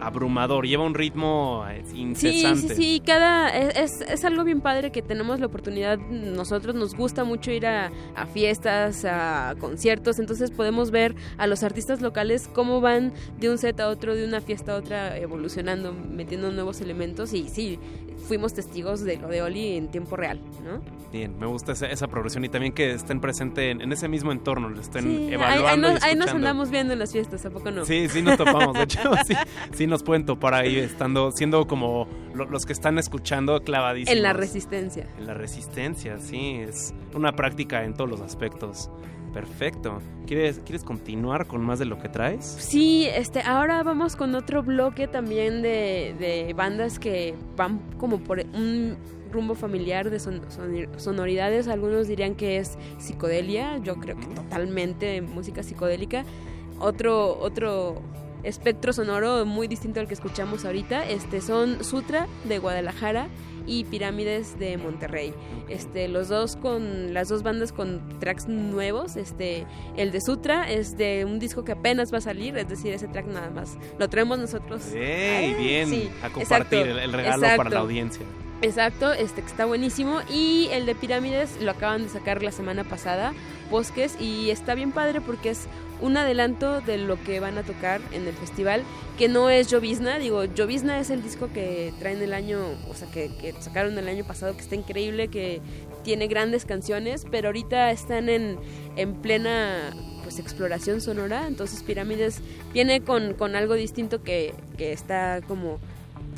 abrumador, 0.00 0.66
lleva 0.66 0.84
un 0.84 0.94
ritmo 0.94 1.64
eh, 1.70 1.82
Sí, 1.86 2.00
incesante. 2.00 2.74
sí, 2.74 2.82
sí, 2.82 3.02
cada 3.04 3.48
es, 3.48 4.00
es, 4.00 4.00
es 4.08 4.24
algo 4.24 4.44
bien 4.44 4.60
padre 4.60 4.90
que 4.90 5.02
tenemos 5.02 5.40
la 5.40 5.46
oportunidad, 5.46 5.98
nosotros 5.98 6.74
nos 6.74 6.94
gusta 6.94 7.24
mucho 7.24 7.50
ir 7.50 7.66
a, 7.66 7.90
a 8.14 8.26
fiestas, 8.26 9.04
a 9.04 9.54
conciertos, 9.58 10.18
entonces 10.18 10.50
podemos 10.50 10.90
ver 10.90 11.14
a 11.36 11.46
los 11.46 11.62
artistas 11.62 12.00
locales 12.00 12.48
cómo 12.52 12.80
van 12.80 13.12
de 13.38 13.50
un 13.50 13.58
set 13.58 13.78
a 13.80 13.88
otro, 13.88 14.14
de 14.14 14.24
una 14.24 14.40
fiesta 14.40 14.72
a 14.72 14.76
otra, 14.76 15.18
evolucionando, 15.18 15.92
metiendo 15.92 16.50
nuevos 16.50 16.80
elementos 16.80 17.32
y 17.32 17.48
sí, 17.48 17.78
fuimos 18.28 18.54
testigos 18.54 19.00
de 19.02 19.16
lo 19.16 19.26
de 19.28 19.42
Oli 19.42 19.76
en 19.76 19.88
tiempo 19.88 20.14
real, 20.16 20.40
¿no? 20.62 20.80
Bien, 21.10 21.36
me 21.38 21.46
gusta 21.46 21.72
esa, 21.72 21.86
esa 21.86 22.06
progresión 22.06 22.44
y 22.44 22.48
también 22.50 22.72
que 22.74 22.92
estén 22.92 23.20
presentes 23.20 23.64
en, 23.72 23.80
en 23.80 23.90
ese 23.92 24.06
mismo 24.08 24.30
entorno, 24.30 24.68
lo 24.68 24.80
estén 24.80 25.02
Sí, 25.04 25.08
ahí, 25.08 25.24
ahí 25.28 25.32
evaluando. 25.34 25.92
nos, 25.94 26.02
ahí 26.02 26.14
nos 26.14 26.28
andamos 26.28 26.70
viendo 26.70 26.92
en 26.92 26.98
las 26.98 27.10
fiestas, 27.12 27.44
¿a 27.46 27.50
poco 27.50 27.70
no? 27.70 27.84
Sí, 27.86 28.08
sí 28.08 28.20
nos 28.22 28.36
topamos. 28.36 28.74
De 28.74 28.82
hecho, 28.82 29.00
sí, 29.26 29.34
sí 29.72 29.86
nos 29.86 30.02
pueden 30.02 30.26
topar 30.26 30.52
ahí 30.54 30.76
estando, 30.78 31.32
siendo 31.32 31.66
como 31.66 32.06
lo- 32.34 32.44
los 32.44 32.66
que 32.66 32.74
están 32.74 32.98
escuchando 32.98 33.60
clavadísimos. 33.62 34.16
En 34.16 34.22
la 34.22 34.34
resistencia. 34.34 35.06
En 35.18 35.26
la 35.26 35.34
resistencia, 35.34 36.18
sí, 36.18 36.56
es 36.60 36.92
una 37.14 37.32
práctica 37.32 37.84
en 37.84 37.94
todos 37.94 38.10
los 38.10 38.20
aspectos. 38.20 38.90
Perfecto. 39.32 40.00
¿Quieres, 40.26 40.60
¿Quieres 40.64 40.84
continuar 40.84 41.46
con 41.46 41.62
más 41.64 41.78
de 41.78 41.84
lo 41.84 41.98
que 41.98 42.08
traes? 42.08 42.44
Sí, 42.44 43.06
este, 43.14 43.40
ahora 43.42 43.82
vamos 43.82 44.16
con 44.16 44.34
otro 44.34 44.62
bloque 44.62 45.06
también 45.08 45.62
de, 45.62 46.14
de 46.18 46.52
bandas 46.54 46.98
que 46.98 47.34
van 47.56 47.80
como 47.98 48.18
por 48.20 48.38
un 48.40 48.96
rumbo 49.32 49.54
familiar 49.54 50.10
de 50.10 50.18
son- 50.20 50.42
son- 50.50 50.88
sonoridades. 50.98 51.68
Algunos 51.68 52.08
dirían 52.08 52.34
que 52.34 52.56
es 52.58 52.78
psicodelia, 52.98 53.78
yo 53.78 53.96
creo 53.96 54.16
que 54.16 54.26
totalmente 54.26 55.20
música 55.22 55.62
psicodélica. 55.62 56.24
Otro, 56.80 57.38
otro 57.40 58.00
espectro 58.48 58.92
sonoro 58.92 59.44
muy 59.44 59.68
distinto 59.68 60.00
al 60.00 60.08
que 60.08 60.14
escuchamos 60.14 60.64
ahorita. 60.64 61.06
Este 61.06 61.40
son 61.40 61.84
Sutra 61.84 62.26
de 62.44 62.58
Guadalajara 62.58 63.28
y 63.66 63.84
Pirámides 63.84 64.58
de 64.58 64.78
Monterrey. 64.78 65.34
Este, 65.68 66.08
los 66.08 66.28
dos 66.28 66.56
con 66.56 67.12
las 67.12 67.28
dos 67.28 67.42
bandas 67.42 67.72
con 67.72 68.18
tracks 68.18 68.48
nuevos. 68.48 69.16
Este, 69.16 69.66
el 69.96 70.10
de 70.10 70.20
Sutra 70.22 70.70
es 70.70 70.96
de 70.96 71.26
un 71.26 71.38
disco 71.38 71.64
que 71.64 71.72
apenas 71.72 72.12
va 72.12 72.18
a 72.18 72.22
salir, 72.22 72.56
es 72.56 72.68
decir, 72.68 72.94
ese 72.94 73.06
track 73.08 73.26
nada 73.26 73.50
más 73.50 73.76
lo 73.98 74.08
traemos 74.08 74.38
nosotros. 74.38 74.82
Ah, 74.88 75.54
Bien, 75.58 75.88
sí, 75.88 76.10
a 76.22 76.30
compartir 76.30 76.40
exacto, 76.42 76.76
el, 76.76 76.98
el 76.98 77.12
regalo 77.12 77.42
exacto. 77.42 77.56
para 77.58 77.70
la 77.70 77.80
audiencia. 77.80 78.24
Exacto, 78.60 79.12
este 79.12 79.40
que 79.42 79.46
está 79.46 79.66
buenísimo. 79.66 80.20
Y 80.28 80.68
el 80.72 80.84
de 80.84 80.94
Pirámides 80.94 81.60
lo 81.60 81.70
acaban 81.70 82.02
de 82.02 82.08
sacar 82.08 82.42
la 82.42 82.50
semana 82.50 82.84
pasada, 82.84 83.32
Bosques, 83.70 84.16
y 84.20 84.50
está 84.50 84.74
bien 84.74 84.90
padre 84.90 85.20
porque 85.20 85.50
es 85.50 85.68
un 86.00 86.16
adelanto 86.16 86.80
de 86.80 86.98
lo 86.98 87.22
que 87.22 87.40
van 87.40 87.58
a 87.58 87.62
tocar 87.62 88.00
en 88.12 88.26
el 88.26 88.34
festival, 88.34 88.82
que 89.16 89.28
no 89.28 89.50
es 89.50 89.68
Llovizna, 89.68 90.18
digo, 90.18 90.44
Llovizna 90.44 91.00
es 91.00 91.10
el 91.10 91.22
disco 91.22 91.48
que 91.52 91.92
traen 91.98 92.22
el 92.22 92.32
año, 92.32 92.60
o 92.88 92.94
sea, 92.94 93.10
que, 93.10 93.54
sacaron 93.60 93.98
el 93.98 94.08
año 94.08 94.24
pasado, 94.24 94.54
que 94.54 94.60
está 94.60 94.76
increíble, 94.76 95.28
que 95.28 95.60
tiene 96.04 96.28
grandes 96.28 96.64
canciones, 96.64 97.26
pero 97.30 97.48
ahorita 97.48 97.90
están 97.90 98.28
en, 98.28 98.58
en 98.96 99.14
plena 99.14 99.92
pues 100.22 100.38
exploración 100.38 101.00
sonora, 101.00 101.46
entonces 101.46 101.82
Pirámides 101.82 102.40
viene 102.72 103.00
con, 103.02 103.34
con 103.34 103.56
algo 103.56 103.74
distinto 103.74 104.22
que, 104.22 104.54
que 104.76 104.92
está 104.92 105.40
como 105.48 105.80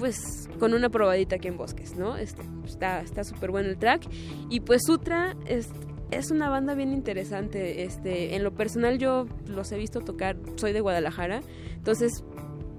pues 0.00 0.48
con 0.58 0.72
una 0.72 0.88
probadita 0.88 1.36
aquí 1.36 1.48
en 1.48 1.58
Bosques, 1.58 1.94
¿no? 1.94 2.16
Este, 2.16 2.42
está 2.64 3.02
está 3.02 3.22
súper 3.22 3.50
bueno 3.50 3.68
el 3.68 3.76
track. 3.76 4.08
Y 4.48 4.60
pues 4.60 4.80
Sutra 4.86 5.36
es, 5.44 5.68
es 6.10 6.30
una 6.30 6.48
banda 6.48 6.74
bien 6.74 6.94
interesante. 6.94 7.84
Este, 7.84 8.34
en 8.34 8.42
lo 8.42 8.52
personal 8.52 8.98
yo 8.98 9.26
los 9.46 9.70
he 9.72 9.76
visto 9.76 10.00
tocar, 10.00 10.38
soy 10.56 10.72
de 10.72 10.80
Guadalajara, 10.80 11.42
entonces 11.74 12.24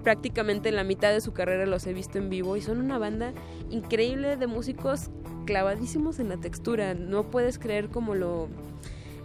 prácticamente 0.03 0.71
la 0.71 0.83
mitad 0.83 1.11
de 1.11 1.21
su 1.21 1.31
carrera 1.31 1.67
los 1.67 1.85
he 1.85 1.93
visto 1.93 2.17
en 2.17 2.31
vivo 2.31 2.57
y 2.57 2.61
son 2.61 2.79
una 2.79 2.97
banda 2.97 3.33
increíble 3.69 4.35
de 4.35 4.47
músicos 4.47 5.11
clavadísimos 5.45 6.17
en 6.17 6.29
la 6.29 6.37
textura. 6.37 6.95
No 6.95 7.29
puedes 7.29 7.59
creer 7.59 7.89
como 7.89 8.15
lo 8.15 8.49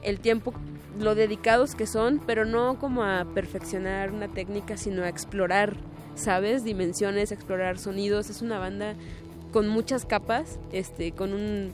el 0.03 0.21
tiempo 0.21 0.53
lo 1.01 1.15
dedicados 1.15 1.75
que 1.75 1.87
son, 1.87 2.21
pero 2.27 2.45
no 2.45 2.79
como 2.79 3.05
a 3.05 3.25
perfeccionar 3.35 4.13
una 4.13 4.29
técnica, 4.29 4.77
sino 4.77 5.03
a 5.03 5.09
explorar, 5.09 5.77
¿sabes? 6.17 6.65
Dimensiones, 6.65 7.31
explorar 7.31 7.79
sonidos. 7.79 8.29
Es 8.31 8.43
una 8.43 8.59
banda 8.59 8.95
con 9.53 9.69
muchas 9.69 10.05
capas, 10.05 10.59
este, 10.73 11.13
con 11.13 11.33
un, 11.33 11.71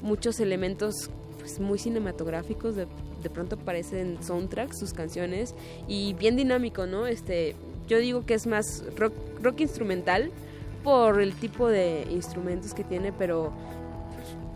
muchos 0.00 0.40
elementos 0.40 1.10
pues, 1.38 1.60
muy 1.60 1.78
cinematográficos. 1.78 2.76
De, 2.76 2.86
de 3.22 3.30
pronto 3.30 3.58
parecen 3.58 4.22
soundtracks 4.22 4.78
sus 4.78 4.94
canciones 4.94 5.54
y 5.86 6.14
bien 6.14 6.36
dinámico, 6.36 6.86
¿no? 6.86 7.06
Este, 7.06 7.54
yo 7.86 7.98
digo 7.98 8.24
que 8.24 8.34
es 8.34 8.46
más 8.46 8.84
rock, 8.96 9.12
rock 9.42 9.60
instrumental 9.60 10.30
por 10.82 11.20
el 11.20 11.34
tipo 11.34 11.68
de 11.68 12.06
instrumentos 12.10 12.72
que 12.72 12.84
tiene, 12.84 13.12
pero 13.12 13.52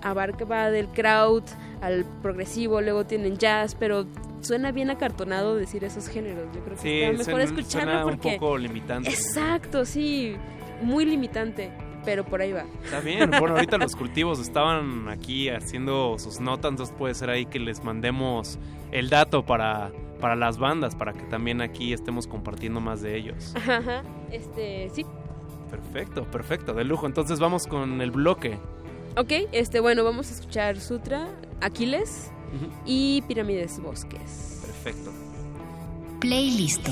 abarca 0.05 0.45
va 0.45 0.71
del 0.71 0.87
crowd 0.89 1.43
al 1.81 2.05
progresivo, 2.23 2.81
luego 2.81 3.05
tienen 3.05 3.37
jazz, 3.37 3.75
pero 3.75 4.07
suena 4.41 4.71
bien 4.73 4.91
acartonado 4.91 5.57
decir 5.57 5.83
esos 5.85 6.09
géneros. 6.09 6.47
Yo 6.55 6.61
creo 6.63 6.77
que 6.77 6.83
Sí, 6.83 7.01
está 7.03 7.11
mejor 7.19 7.25
suena- 7.25 7.45
escucharlo 7.45 7.91
suena 7.93 8.07
un 8.07 8.11
porque 8.19 8.37
poco 8.39 8.59
limitante. 8.59 9.09
Exacto, 9.11 9.85
sí, 9.85 10.37
muy 10.83 11.05
limitante, 11.07 11.73
pero 12.05 12.25
por 12.25 12.41
ahí 12.43 12.53
va. 12.53 12.65
Está 12.85 13.01
bien, 13.01 13.31
bueno, 13.31 13.55
ahorita 13.57 13.79
los 13.79 13.97
cultivos 13.97 14.39
estaban 14.41 15.09
aquí 15.09 15.49
haciendo 15.49 16.19
sus 16.19 16.41
notas, 16.41 16.71
entonces 16.71 16.95
puede 16.97 17.15
ser 17.15 17.31
ahí 17.31 17.47
que 17.47 17.59
les 17.59 17.83
mandemos 17.83 18.59
el 18.93 19.09
dato 19.11 19.45
para, 19.45 19.91
para 20.21 20.37
las 20.37 20.59
bandas, 20.59 20.95
para 20.95 21.13
que 21.15 21.23
también 21.25 21.61
aquí 21.63 21.93
estemos 21.93 22.27
compartiendo 22.27 22.81
más 22.81 23.01
de 23.03 23.17
ellos. 23.17 23.55
Ajá, 23.57 24.03
este, 24.31 24.91
sí. 24.91 25.05
Perfecto, 25.71 26.25
perfecto, 26.31 26.73
de 26.75 26.85
lujo. 26.85 27.07
Entonces 27.07 27.41
vamos 27.41 27.67
con 27.67 28.01
el 28.01 28.11
bloque. 28.13 28.59
Ok, 29.17 29.33
este, 29.53 29.79
bueno, 29.81 30.03
vamos 30.03 30.31
a 30.31 30.35
escuchar 30.35 30.81
Sutra, 30.81 31.29
Aquiles 31.61 32.31
y 32.85 33.23
Pirámides 33.23 33.81
Bosques. 33.81 34.63
Perfecto. 34.65 35.13
Playlist. 36.21 36.89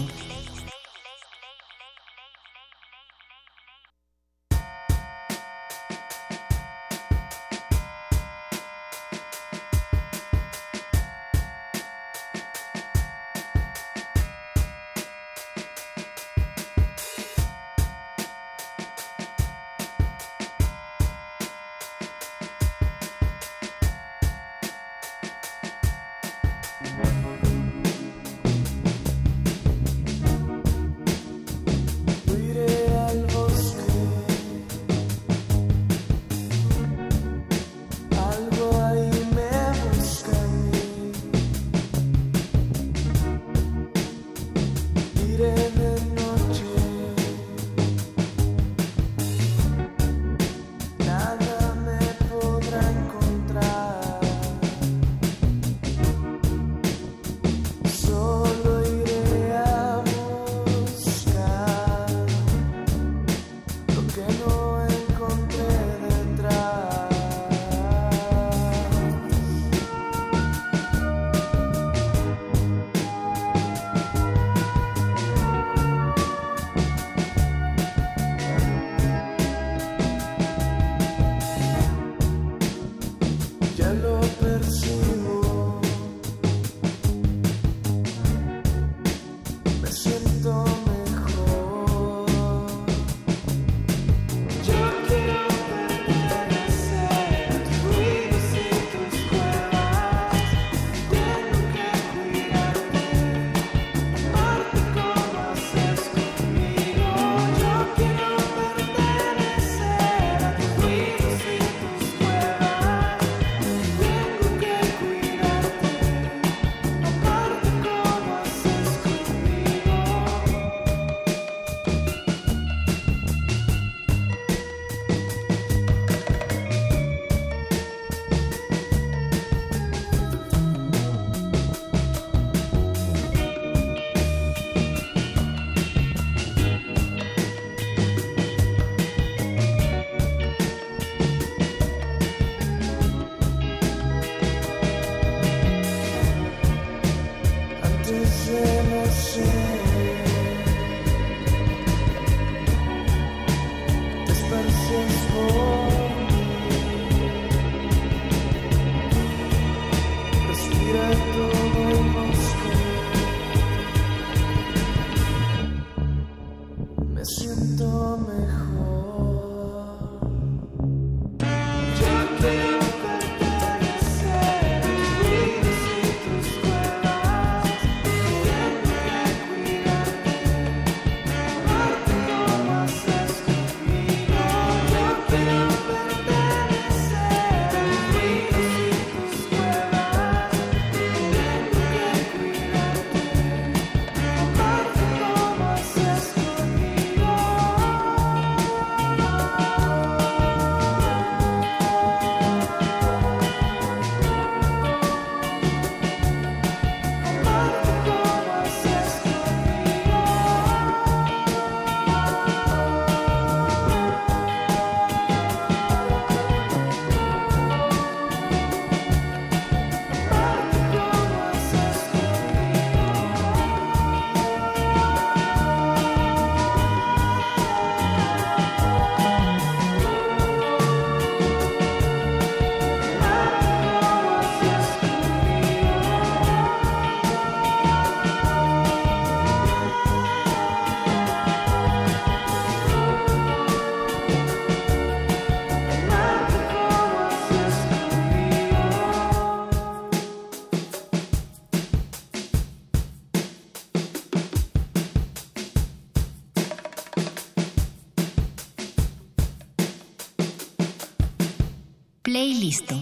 Playlisto. 262.72 263.01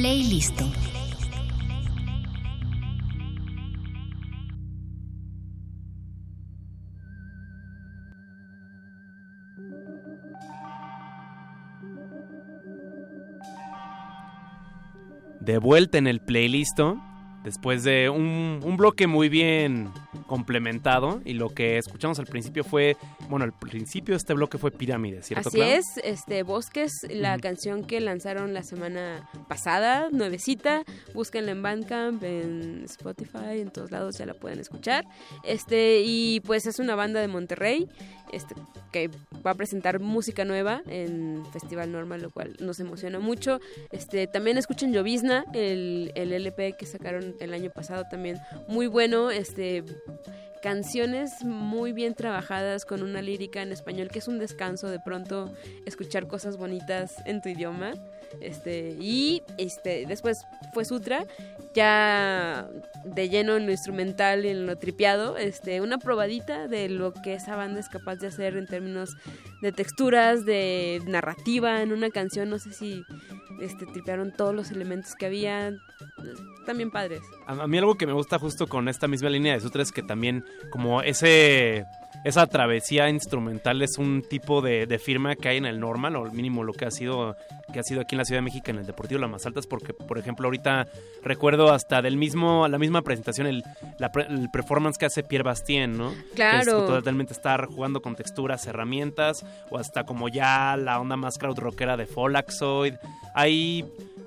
Playlisto. 0.00 0.64
De 15.38 15.58
vuelta 15.58 15.98
en 15.98 16.06
el 16.06 16.20
playlist, 16.20 16.80
después 17.44 17.84
de 17.84 18.08
un, 18.08 18.60
un 18.64 18.76
bloque 18.78 19.06
muy 19.06 19.28
bien 19.28 19.90
complementado 20.26 21.20
y 21.26 21.34
lo 21.34 21.50
que 21.50 21.76
escuchamos 21.76 22.18
al 22.18 22.26
principio 22.26 22.64
fue, 22.64 22.96
bueno, 23.30 23.44
al 23.44 23.52
principio 23.52 24.12
de 24.12 24.16
este 24.16 24.34
bloque 24.34 24.58
fue 24.58 24.72
Pirámide, 24.72 25.22
¿cierto? 25.22 25.48
Así 25.48 25.58
Clau? 25.58 25.70
es, 25.70 25.86
este 26.02 26.42
Bosques, 26.42 26.92
la 27.08 27.38
canción 27.38 27.84
que 27.84 28.00
lanzaron 28.00 28.52
la 28.52 28.64
semana 28.64 29.30
pasada, 29.48 30.08
nuevecita, 30.10 30.82
búsquenla 31.14 31.52
en 31.52 31.62
Bandcamp, 31.62 32.22
en 32.24 32.82
Spotify, 32.84 33.60
en 33.60 33.70
todos 33.70 33.92
lados 33.92 34.18
ya 34.18 34.26
la 34.26 34.34
pueden 34.34 34.58
escuchar. 34.58 35.04
Este 35.44 36.02
y 36.04 36.40
pues 36.40 36.66
es 36.66 36.80
una 36.80 36.96
banda 36.96 37.20
de 37.20 37.28
Monterrey, 37.28 37.88
este 38.32 38.56
que 38.90 39.08
va 39.46 39.52
a 39.52 39.54
presentar 39.54 40.00
música 40.00 40.44
nueva 40.44 40.82
en 40.88 41.44
Festival 41.52 41.92
Normal, 41.92 42.22
lo 42.22 42.30
cual 42.30 42.56
nos 42.58 42.80
emociona 42.80 43.20
mucho. 43.20 43.60
Este 43.92 44.26
también 44.26 44.58
escuchen 44.58 44.92
Llovizna, 44.92 45.44
el, 45.54 46.10
el 46.16 46.32
LP 46.32 46.74
que 46.76 46.86
sacaron 46.86 47.36
el 47.38 47.54
año 47.54 47.70
pasado 47.70 48.04
también 48.10 48.38
muy 48.66 48.88
bueno, 48.88 49.30
este 49.30 49.84
canciones 50.62 51.44
muy 51.44 51.92
bien 51.92 52.14
trabajadas 52.14 52.84
con 52.84 53.02
una 53.02 53.22
lírica 53.22 53.62
en 53.62 53.72
español 53.72 54.08
que 54.08 54.18
es 54.18 54.28
un 54.28 54.38
descanso 54.38 54.88
de 54.88 55.00
pronto 55.00 55.52
escuchar 55.86 56.26
cosas 56.26 56.56
bonitas 56.56 57.16
en 57.26 57.40
tu 57.40 57.48
idioma 57.48 57.94
este 58.40 58.96
y 59.00 59.42
este 59.58 60.06
después 60.06 60.46
fue 60.72 60.84
Sutra 60.84 61.26
ya 61.74 62.68
de 63.04 63.28
lleno 63.28 63.56
en 63.56 63.66
lo 63.66 63.72
instrumental 63.72 64.44
y 64.44 64.48
en 64.48 64.66
lo 64.66 64.76
tripeado 64.76 65.36
este 65.36 65.80
una 65.80 65.98
probadita 65.98 66.68
de 66.68 66.88
lo 66.88 67.12
que 67.12 67.34
esa 67.34 67.56
banda 67.56 67.80
es 67.80 67.88
capaz 67.88 68.16
de 68.16 68.28
hacer 68.28 68.56
en 68.56 68.66
términos 68.66 69.16
de 69.62 69.72
texturas 69.72 70.44
de 70.44 71.02
narrativa 71.06 71.82
en 71.82 71.92
una 71.92 72.10
canción 72.10 72.50
no 72.50 72.58
sé 72.58 72.72
si 72.72 73.02
este 73.60 73.86
tripearon 73.86 74.32
todos 74.32 74.54
los 74.54 74.70
elementos 74.70 75.14
que 75.14 75.26
había 75.26 75.72
también 76.66 76.90
padres. 76.90 77.20
A 77.46 77.66
mí 77.66 77.78
algo 77.78 77.96
que 77.96 78.06
me 78.06 78.12
gusta 78.12 78.38
justo 78.38 78.66
con 78.66 78.88
esta 78.88 79.08
misma 79.08 79.28
línea 79.28 79.54
de 79.54 79.60
Sutra 79.60 79.82
es 79.82 79.92
que 79.92 80.02
también 80.02 80.44
como 80.70 81.02
ese 81.02 81.84
esa 82.24 82.46
travesía 82.46 83.08
instrumental 83.08 83.82
es 83.82 83.98
un 83.98 84.22
tipo 84.22 84.60
de, 84.60 84.86
de 84.86 84.98
firma 84.98 85.36
que 85.36 85.48
hay 85.48 85.56
en 85.56 85.66
el 85.66 85.80
normal 85.80 86.16
o 86.16 86.24
al 86.24 86.32
mínimo 86.32 86.64
lo 86.64 86.72
que 86.72 86.84
ha 86.84 86.90
sido 86.90 87.36
que 87.72 87.80
ha 87.80 87.82
sido 87.82 88.00
aquí 88.00 88.14
en 88.14 88.18
la 88.18 88.24
Ciudad 88.24 88.38
de 88.38 88.44
México 88.44 88.70
en 88.70 88.78
el 88.78 88.86
Deportivo 88.86 89.20
La 89.20 89.28
Más 89.28 89.46
Altas 89.46 89.66
porque 89.66 89.94
por 89.94 90.18
ejemplo 90.18 90.46
ahorita 90.46 90.86
recuerdo 91.22 91.72
hasta 91.72 92.02
del 92.02 92.16
mismo 92.16 92.68
la 92.68 92.78
misma 92.78 93.02
presentación 93.02 93.46
el, 93.46 93.64
la 93.98 94.10
el 94.28 94.50
performance 94.50 94.98
que 94.98 95.06
hace 95.06 95.22
Pierre 95.22 95.44
Bastien 95.44 95.96
no 95.96 96.12
Claro. 96.34 96.64
Que 96.64 96.82
es 96.82 96.88
totalmente 96.88 97.32
estar 97.32 97.66
jugando 97.66 98.02
con 98.02 98.16
texturas 98.16 98.66
herramientas 98.66 99.44
o 99.70 99.78
hasta 99.78 100.04
como 100.04 100.28
ya 100.28 100.76
la 100.76 101.00
onda 101.00 101.16
más 101.16 101.38
crowd 101.38 101.58
rockera 101.58 101.96
de 101.96 102.06
Folaxoid 102.06 102.94
hay 103.34 103.84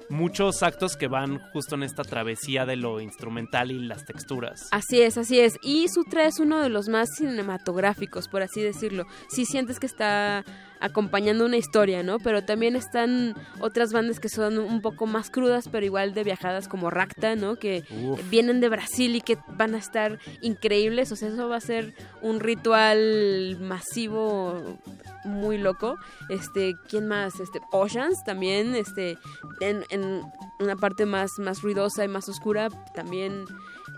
muchos 0.09 0.63
actos 0.63 0.95
que 0.95 1.07
van 1.07 1.39
justo 1.51 1.75
en 1.75 1.83
esta 1.83 2.03
travesía 2.03 2.65
de 2.65 2.75
lo 2.75 2.99
instrumental 2.99 3.71
y 3.71 3.79
las 3.79 4.05
texturas 4.05 4.23
Así 4.71 5.01
es, 5.01 5.17
así 5.17 5.39
es. 5.39 5.57
Y 5.61 5.87
Sutra 5.89 6.25
es 6.25 6.39
uno 6.39 6.61
de 6.61 6.69
los 6.69 6.87
más 6.89 7.09
cinematográficos, 7.17 8.27
por 8.27 8.41
así 8.41 8.61
decirlo. 8.61 9.05
Sí 9.29 9.45
sientes 9.45 9.79
que 9.79 9.85
está 9.85 10.43
acompañando 10.83 11.45
una 11.45 11.55
historia, 11.55 12.03
¿no? 12.03 12.19
Pero 12.19 12.43
también 12.43 12.75
están 12.75 13.35
otras 13.61 13.93
bandas 13.93 14.19
que 14.19 14.27
son 14.27 14.57
un 14.57 14.81
poco 14.81 15.05
más 15.05 15.29
crudas, 15.29 15.69
pero 15.69 15.85
igual 15.85 16.13
de 16.13 16.25
viajadas 16.25 16.67
como 16.67 16.89
Racta, 16.89 17.37
¿no? 17.37 17.55
Que 17.55 17.85
Uf. 17.89 18.29
vienen 18.29 18.59
de 18.59 18.67
Brasil 18.67 19.15
y 19.15 19.21
que 19.21 19.37
van 19.47 19.75
a 19.75 19.77
estar 19.77 20.19
increíbles. 20.41 21.09
O 21.13 21.15
sea, 21.15 21.29
eso 21.29 21.47
va 21.47 21.55
a 21.55 21.61
ser 21.61 21.95
un 22.21 22.41
ritual 22.41 23.57
masivo 23.61 24.77
muy 25.23 25.57
loco. 25.57 25.95
Este, 26.27 26.75
¿quién 26.89 27.07
más? 27.07 27.39
Este, 27.39 27.61
Oceans 27.71 28.21
también, 28.25 28.75
este, 28.75 29.17
en, 29.61 29.85
en 29.89 30.21
una 30.59 30.75
parte 30.75 31.05
más, 31.05 31.31
más 31.39 31.61
ruidosa 31.61 32.03
y 32.03 32.09
más 32.09 32.27
oscura, 32.27 32.67
también 32.93 33.45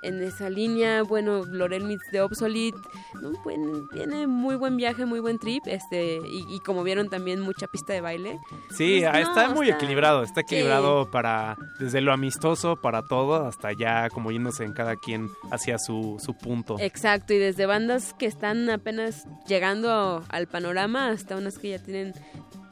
en 0.06 0.22
esa 0.24 0.50
línea, 0.50 1.04
bueno, 1.04 1.44
Lorel 1.46 1.84
meets 1.84 2.10
de 2.12 2.22
Obsolete, 2.22 2.78
¿no? 3.22 3.32
Buen- 3.44 3.88
viene 3.90 4.28
muy 4.28 4.56
buen 4.56 4.78
viaje, 4.78 5.06
muy 5.06 5.20
buen 5.20 5.40
trip, 5.40 5.64
este, 5.68 6.18
y, 6.26 6.46
y 6.56 6.60
como 6.60 6.84
vieron 6.84 7.10
también 7.10 7.42
mucha 7.42 7.68
pista 7.68 7.94
de 7.94 8.02
baile. 8.02 8.40
Sí, 8.70 9.00
Pues 9.02 9.06
ah, 9.06 9.12
no, 9.14 9.18
está 9.20 9.50
muy 9.50 9.68
está- 9.70 9.78
equilibrado, 9.78 10.24
está 10.24 10.42
Sí. 10.42 10.46
equilibrado 10.56 11.10
para 11.12 11.58
desde 11.80 12.02
lo 12.02 12.14
amistoso 12.14 12.76
para 12.78 13.02
todo 13.04 13.46
hasta 13.48 13.72
ya 13.74 14.10
como 14.10 14.32
yéndose 14.32 14.64
en 14.64 14.74
cada 14.74 14.96
quien 14.96 15.30
hacia 15.52 15.78
su, 15.80 16.18
su 16.24 16.34
punto. 16.38 16.78
Exacto, 16.80 17.34
y 17.34 17.38
desde 17.38 17.66
bandas 17.66 18.14
que 18.14 18.26
están 18.26 18.70
apenas 18.70 19.26
llegando 19.48 20.24
al 20.30 20.48
panorama 20.48 21.10
hasta 21.10 21.36
unas 21.36 21.58
que 21.58 21.70
ya 21.70 21.80
tienen 21.80 22.14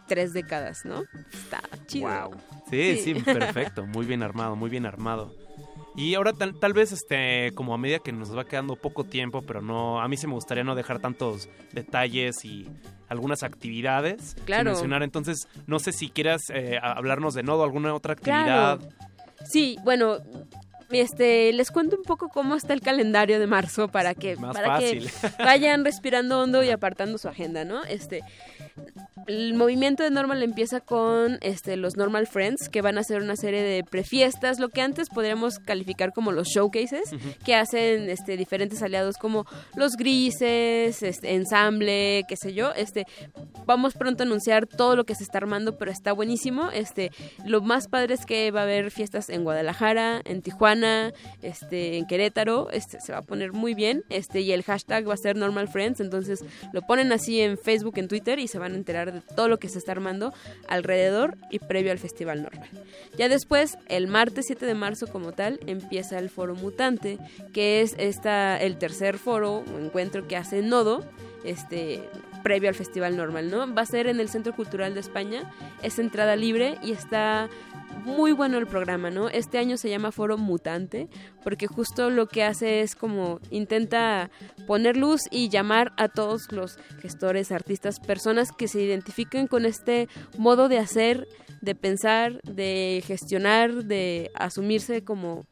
tres 0.07 0.33
décadas, 0.33 0.85
¿no? 0.85 1.03
Está 1.31 1.61
chido. 1.87 2.31
Sí, 2.69 2.97
sí, 3.03 3.13
perfecto, 3.25 3.85
muy 3.85 4.05
bien 4.05 4.21
armado, 4.23 4.55
muy 4.55 4.69
bien 4.69 4.85
armado. 4.85 5.33
Y 5.95 6.15
ahora 6.15 6.33
tal, 6.33 6.59
tal 6.59 6.73
vez 6.73 6.91
este 6.91 7.51
como 7.53 7.73
a 7.73 7.77
medida 7.77 7.99
que 7.99 8.11
nos 8.11 8.35
va 8.35 8.45
quedando 8.45 8.75
poco 8.75 9.03
tiempo, 9.03 9.41
pero 9.43 9.61
no 9.61 10.01
a 10.01 10.07
mí 10.07 10.17
sí 10.17 10.25
me 10.27 10.33
gustaría 10.33 10.63
no 10.63 10.73
dejar 10.75 10.99
tantos 10.99 11.49
detalles 11.71 12.43
y 12.43 12.67
algunas 13.09 13.43
actividades 13.43 14.35
Claro. 14.45 14.71
mencionar, 14.71 15.03
entonces 15.03 15.47
no 15.67 15.77
sé 15.79 15.91
si 15.91 16.09
quieras 16.09 16.41
eh, 16.53 16.79
hablarnos 16.81 17.35
de 17.35 17.43
Nodo 17.43 17.63
alguna 17.63 17.93
otra 17.93 18.13
actividad. 18.13 18.79
Claro. 18.79 18.93
Sí, 19.45 19.77
bueno, 19.83 20.17
este, 20.89 21.51
les 21.53 21.69
cuento 21.71 21.95
un 21.95 22.03
poco 22.03 22.29
cómo 22.29 22.55
está 22.55 22.73
el 22.73 22.81
calendario 22.81 23.39
de 23.39 23.47
marzo 23.47 23.87
para 23.87 24.15
que, 24.15 24.35
Más 24.37 24.55
para 24.55 24.79
que 24.79 25.05
vayan 25.39 25.85
respirando 25.85 26.41
hondo 26.41 26.63
y 26.63 26.69
apartando 26.69 27.17
su 27.17 27.27
agenda, 27.27 27.65
¿no? 27.65 27.83
Este, 27.83 28.21
el 29.27 29.53
movimiento 29.53 30.03
de 30.03 30.11
Normal 30.11 30.43
empieza 30.43 30.79
con 30.79 31.37
este, 31.41 31.77
los 31.77 31.95
Normal 31.95 32.27
Friends, 32.27 32.69
que 32.69 32.81
van 32.81 32.97
a 32.97 33.01
hacer 33.01 33.21
una 33.21 33.35
serie 33.35 33.61
de 33.61 33.83
prefiestas, 33.83 34.59
lo 34.59 34.69
que 34.69 34.81
antes 34.81 35.09
podríamos 35.09 35.59
calificar 35.59 36.13
como 36.13 36.31
los 36.31 36.47
showcases, 36.47 37.11
que 37.45 37.55
hacen 37.55 38.09
este, 38.09 38.37
diferentes 38.37 38.81
aliados 38.81 39.17
como 39.17 39.45
los 39.75 39.93
grises, 39.93 41.01
este, 41.03 41.35
ensamble, 41.35 42.23
qué 42.27 42.35
sé 42.35 42.53
yo. 42.53 42.73
Este, 42.75 43.05
vamos 43.65 43.93
pronto 43.93 44.23
a 44.23 44.25
anunciar 44.25 44.67
todo 44.67 44.95
lo 44.95 45.05
que 45.05 45.15
se 45.15 45.23
está 45.23 45.37
armando, 45.37 45.77
pero 45.77 45.91
está 45.91 46.11
buenísimo. 46.11 46.69
Este, 46.71 47.11
lo 47.45 47.61
más 47.61 47.87
padre 47.87 48.15
es 48.15 48.25
que 48.25 48.51
va 48.51 48.61
a 48.61 48.63
haber 48.63 48.91
fiestas 48.91 49.29
en 49.29 49.43
Guadalajara, 49.43 50.21
en 50.25 50.41
Tijuana, 50.41 51.13
este, 51.41 51.97
en 51.97 52.05
Querétaro. 52.05 52.69
Este, 52.71 52.99
se 52.99 53.11
va 53.11 53.19
a 53.19 53.23
poner 53.23 53.53
muy 53.53 53.73
bien. 53.73 54.03
Este, 54.09 54.41
y 54.41 54.51
el 54.51 54.63
hashtag 54.63 55.07
va 55.07 55.13
a 55.13 55.17
ser 55.17 55.35
Normal 55.35 55.67
Friends. 55.67 55.99
Entonces 55.99 56.43
lo 56.71 56.81
ponen 56.81 57.11
así 57.11 57.39
en 57.39 57.57
Facebook, 57.57 57.97
en 57.97 58.07
Twitter 58.07 58.39
y 58.39 58.47
se 58.47 58.59
van 58.59 58.73
a 58.73 58.75
enterar 58.75 59.12
de 59.13 59.21
todo 59.21 59.47
lo 59.47 59.59
que 59.59 59.69
se 59.69 59.77
está 59.77 59.91
armando 59.91 60.33
alrededor 60.67 61.37
y 61.49 61.59
previo 61.59 61.91
al 61.91 61.99
Festival 61.99 62.43
Normal. 62.43 62.69
Ya 63.17 63.29
después, 63.29 63.77
el 63.87 64.07
martes 64.07 64.47
7 64.47 64.65
de 64.65 64.73
marzo 64.73 65.07
como 65.07 65.31
tal, 65.31 65.59
empieza 65.67 66.19
el 66.19 66.29
Foro 66.29 66.55
Mutante, 66.55 67.19
que 67.53 67.81
es 67.81 67.95
esta, 67.97 68.57
el 68.57 68.77
tercer 68.77 69.17
foro 69.17 69.63
o 69.73 69.79
encuentro 69.79 70.27
que 70.27 70.35
hace 70.35 70.61
Nodo, 70.61 71.03
este 71.43 72.01
previo 72.43 72.69
al 72.69 72.75
Festival 72.75 73.17
Normal, 73.17 73.49
¿no? 73.49 73.73
Va 73.73 73.81
a 73.81 73.85
ser 73.85 74.07
en 74.07 74.19
el 74.19 74.29
Centro 74.29 74.53
Cultural 74.55 74.93
de 74.93 74.99
España, 74.99 75.51
es 75.81 75.97
entrada 75.97 76.35
libre 76.35 76.77
y 76.83 76.91
está 76.91 77.49
muy 78.05 78.33
bueno 78.33 78.57
el 78.57 78.67
programa, 78.67 79.09
¿no? 79.09 79.29
Este 79.29 79.57
año 79.57 79.77
se 79.77 79.89
llama 79.89 80.11
Foro 80.11 80.37
Mutante, 80.37 81.09
porque 81.43 81.67
justo 81.67 82.09
lo 82.09 82.27
que 82.27 82.43
hace 82.43 82.81
es 82.81 82.95
como 82.95 83.39
intenta 83.49 84.29
poner 84.67 84.97
luz 84.97 85.21
y 85.31 85.49
llamar 85.49 85.93
a 85.97 86.09
todos 86.09 86.51
los 86.51 86.77
gestores, 86.99 87.51
artistas, 87.51 87.99
personas 87.99 88.51
que 88.51 88.67
se 88.67 88.81
identifiquen 88.81 89.47
con 89.47 89.65
este 89.65 90.09
modo 90.37 90.67
de 90.67 90.79
hacer, 90.79 91.27
de 91.61 91.75
pensar, 91.75 92.41
de 92.41 93.01
gestionar, 93.05 93.85
de 93.85 94.31
asumirse 94.35 95.03
como 95.03 95.45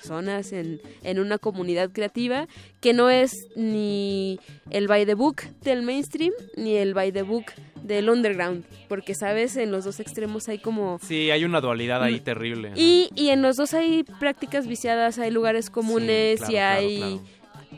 personas 0.00 0.52
en, 0.52 0.80
en 1.02 1.20
una 1.20 1.38
comunidad 1.38 1.90
creativa 1.90 2.48
que 2.80 2.92
no 2.92 3.10
es 3.10 3.48
ni 3.54 4.38
el 4.70 4.88
by 4.88 5.04
the 5.06 5.14
book 5.14 5.42
del 5.62 5.82
mainstream 5.82 6.32
ni 6.56 6.76
el 6.76 6.94
by 6.94 7.12
the 7.12 7.22
book 7.22 7.46
del 7.82 8.08
underground 8.08 8.64
porque 8.88 9.14
sabes 9.14 9.56
en 9.56 9.70
los 9.70 9.84
dos 9.84 10.00
extremos 10.00 10.48
hay 10.48 10.58
como 10.58 10.98
Sí, 11.02 11.30
hay 11.30 11.44
una 11.44 11.60
dualidad 11.60 12.02
ahí 12.02 12.20
terrible. 12.20 12.70
¿no? 12.70 12.76
y, 12.76 13.10
y 13.14 13.28
en 13.28 13.42
los 13.42 13.56
dos 13.56 13.74
hay 13.74 14.04
prácticas 14.18 14.66
viciadas, 14.66 15.18
hay 15.18 15.30
lugares 15.30 15.70
comunes 15.70 16.38
claro, 16.40 16.52
y 16.52 16.54
claro, 16.54 16.78
hay, 16.78 16.96
claro. 16.96 17.20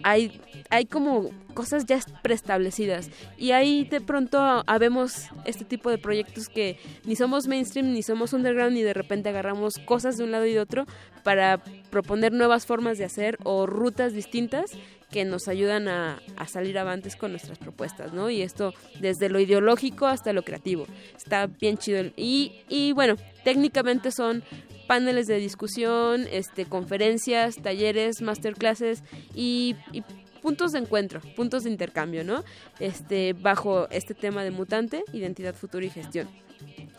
Hay 0.03 0.41
hay 0.71 0.87
como 0.87 1.31
cosas 1.55 1.85
ya 1.85 2.01
preestablecidas 2.23 3.11
y 3.37 3.51
ahí 3.51 3.85
de 3.85 4.01
pronto 4.01 4.39
habemos 4.67 5.27
este 5.45 5.65
tipo 5.65 5.91
de 5.91 5.99
proyectos 5.99 6.49
que 6.49 6.79
ni 7.05 7.15
somos 7.15 7.47
mainstream 7.47 7.93
ni 7.93 8.03
somos 8.03 8.33
underground 8.33 8.77
y 8.77 8.83
de 8.83 8.95
repente 8.95 9.29
agarramos 9.29 9.75
cosas 9.85 10.17
de 10.17 10.25
un 10.25 10.33
lado 10.33 10.47
y 10.47 10.55
de 10.55 10.61
otro 10.61 10.87
para 11.25 11.63
proponer 11.91 12.33
nuevas 12.33 12.65
formas 12.65 12.97
de 12.97 13.05
hacer 13.05 13.39
o 13.45 13.67
rutas 13.67 14.15
distintas 14.15 14.73
que 15.11 15.25
nos 15.27 15.47
ayudan 15.47 15.89
a, 15.89 16.21
a 16.37 16.49
salir 16.49 16.79
avantes 16.79 17.17
con 17.17 17.31
nuestras 17.33 17.59
propuestas, 17.59 18.15
¿no? 18.15 18.31
Y 18.31 18.41
esto 18.41 18.73
desde 18.99 19.29
lo 19.29 19.39
ideológico 19.39 20.07
hasta 20.07 20.33
lo 20.33 20.43
creativo. 20.43 20.87
Está 21.15 21.47
bien 21.47 21.77
chido. 21.77 22.03
Y, 22.17 22.63
y 22.69 22.93
bueno, 22.93 23.17
técnicamente 23.45 24.11
son 24.11 24.43
paneles 24.93 25.27
de 25.27 25.39
discusión, 25.39 26.27
este, 26.31 26.67
conferencias, 26.67 27.57
talleres, 27.57 28.21
masterclasses 28.21 29.03
y, 29.35 29.75
y 29.91 30.03
puntos 30.43 30.73
de 30.73 30.81
encuentro, 30.81 31.23
puntos 31.35 31.65
de 31.65 31.71
intercambio, 31.71 32.25
¿no? 32.25 32.45
Este, 32.79 33.33
bajo 33.33 33.89
este 33.89 34.13
tema 34.13 34.45
de 34.45 34.51
mutante, 34.51 35.03
identidad, 35.15 35.55
futuro 35.55 35.83
y 35.83 35.89
gestión. 35.89 36.29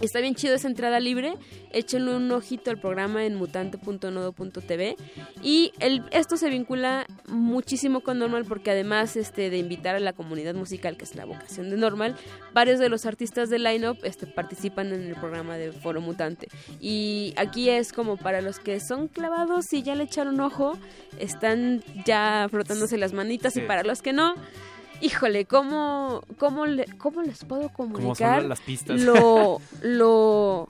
Está 0.03 0.19
bien 0.19 0.35
chido 0.35 0.55
esa 0.55 0.67
entrada 0.67 0.99
libre. 0.99 1.35
Échenle 1.71 2.13
un 2.15 2.29
ojito 2.31 2.69
al 2.69 2.77
programa 2.77 3.25
en 3.25 3.35
mutante.nodo.tv. 3.35 4.97
Y 5.41 5.71
el, 5.79 6.03
esto 6.11 6.35
se 6.35 6.49
vincula 6.49 7.07
muchísimo 7.27 8.01
con 8.01 8.19
Normal 8.19 8.43
porque 8.45 8.71
además 8.71 9.15
este, 9.15 9.49
de 9.49 9.57
invitar 9.57 9.95
a 9.95 10.01
la 10.01 10.11
comunidad 10.11 10.55
musical, 10.55 10.97
que 10.97 11.05
es 11.05 11.15
la 11.15 11.23
vocación 11.23 11.69
de 11.69 11.77
Normal, 11.77 12.17
varios 12.53 12.79
de 12.79 12.89
los 12.89 13.05
artistas 13.05 13.49
del 13.49 13.63
lineup 13.63 13.97
este, 14.03 14.27
participan 14.27 14.91
en 14.91 15.03
el 15.03 15.15
programa 15.15 15.55
de 15.55 15.71
Foro 15.71 16.01
Mutante. 16.01 16.49
Y 16.81 17.33
aquí 17.37 17.69
es 17.69 17.93
como 17.93 18.17
para 18.17 18.41
los 18.41 18.59
que 18.59 18.81
son 18.81 19.07
clavados 19.07 19.71
y 19.71 19.83
ya 19.83 19.95
le 19.95 20.03
echaron 20.03 20.39
ojo, 20.41 20.77
están 21.17 21.81
ya 22.05 22.47
frotándose 22.51 22.97
las 22.97 23.13
manitas 23.13 23.53
Sí. 23.53 23.61
y 23.61 23.67
para 23.67 23.83
los 23.83 24.01
que 24.01 24.11
no... 24.11 24.35
Híjole, 25.01 25.45
¿cómo, 25.45 26.21
cómo, 26.37 26.65
le- 26.65 26.85
¿cómo 26.97 27.21
les 27.23 27.43
puedo 27.43 27.69
comunicar 27.69 28.43
las 28.45 28.61
pistas? 28.61 29.01
lo, 29.01 29.59
lo, 29.81 30.67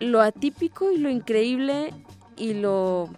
lo 0.00 0.20
atípico 0.22 0.90
y 0.90 0.98
lo 0.98 1.10
increíble 1.10 1.92
y 2.36 2.54
lo 2.54 3.10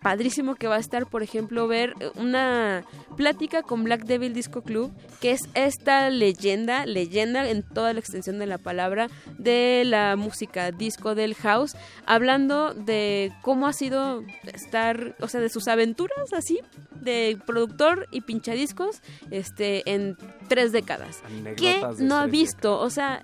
padrísimo 0.00 0.54
que 0.54 0.66
va 0.66 0.76
a 0.76 0.80
estar, 0.80 1.06
por 1.06 1.22
ejemplo, 1.22 1.68
ver 1.68 1.94
una 2.16 2.84
plática 3.16 3.62
con 3.62 3.84
Black 3.84 4.04
Devil 4.04 4.32
Disco 4.32 4.62
Club, 4.62 4.92
que 5.20 5.32
es 5.32 5.42
esta 5.54 6.08
leyenda, 6.10 6.86
leyenda 6.86 7.48
en 7.48 7.62
toda 7.62 7.92
la 7.92 8.00
extensión 8.00 8.38
de 8.38 8.46
la 8.46 8.58
palabra, 8.58 9.08
de 9.38 9.82
la 9.84 10.16
música 10.16 10.72
disco 10.72 11.14
del 11.14 11.34
house, 11.34 11.76
hablando 12.06 12.72
de 12.72 13.32
cómo 13.42 13.66
ha 13.66 13.72
sido 13.72 14.22
estar, 14.52 15.16
o 15.20 15.28
sea, 15.28 15.40
de 15.40 15.50
sus 15.50 15.68
aventuras 15.68 16.32
así, 16.32 16.60
de 17.00 17.38
productor 17.46 18.08
y 18.10 18.22
pinchadiscos, 18.22 19.02
este, 19.30 19.90
en 19.92 20.16
tres 20.48 20.72
décadas. 20.72 21.22
¿Qué 21.56 21.72
Anécdotas 21.72 21.98
de 21.98 22.04
no 22.04 22.16
ha 22.16 22.26
visto? 22.26 22.78
O 22.78 22.90
sea, 22.90 23.22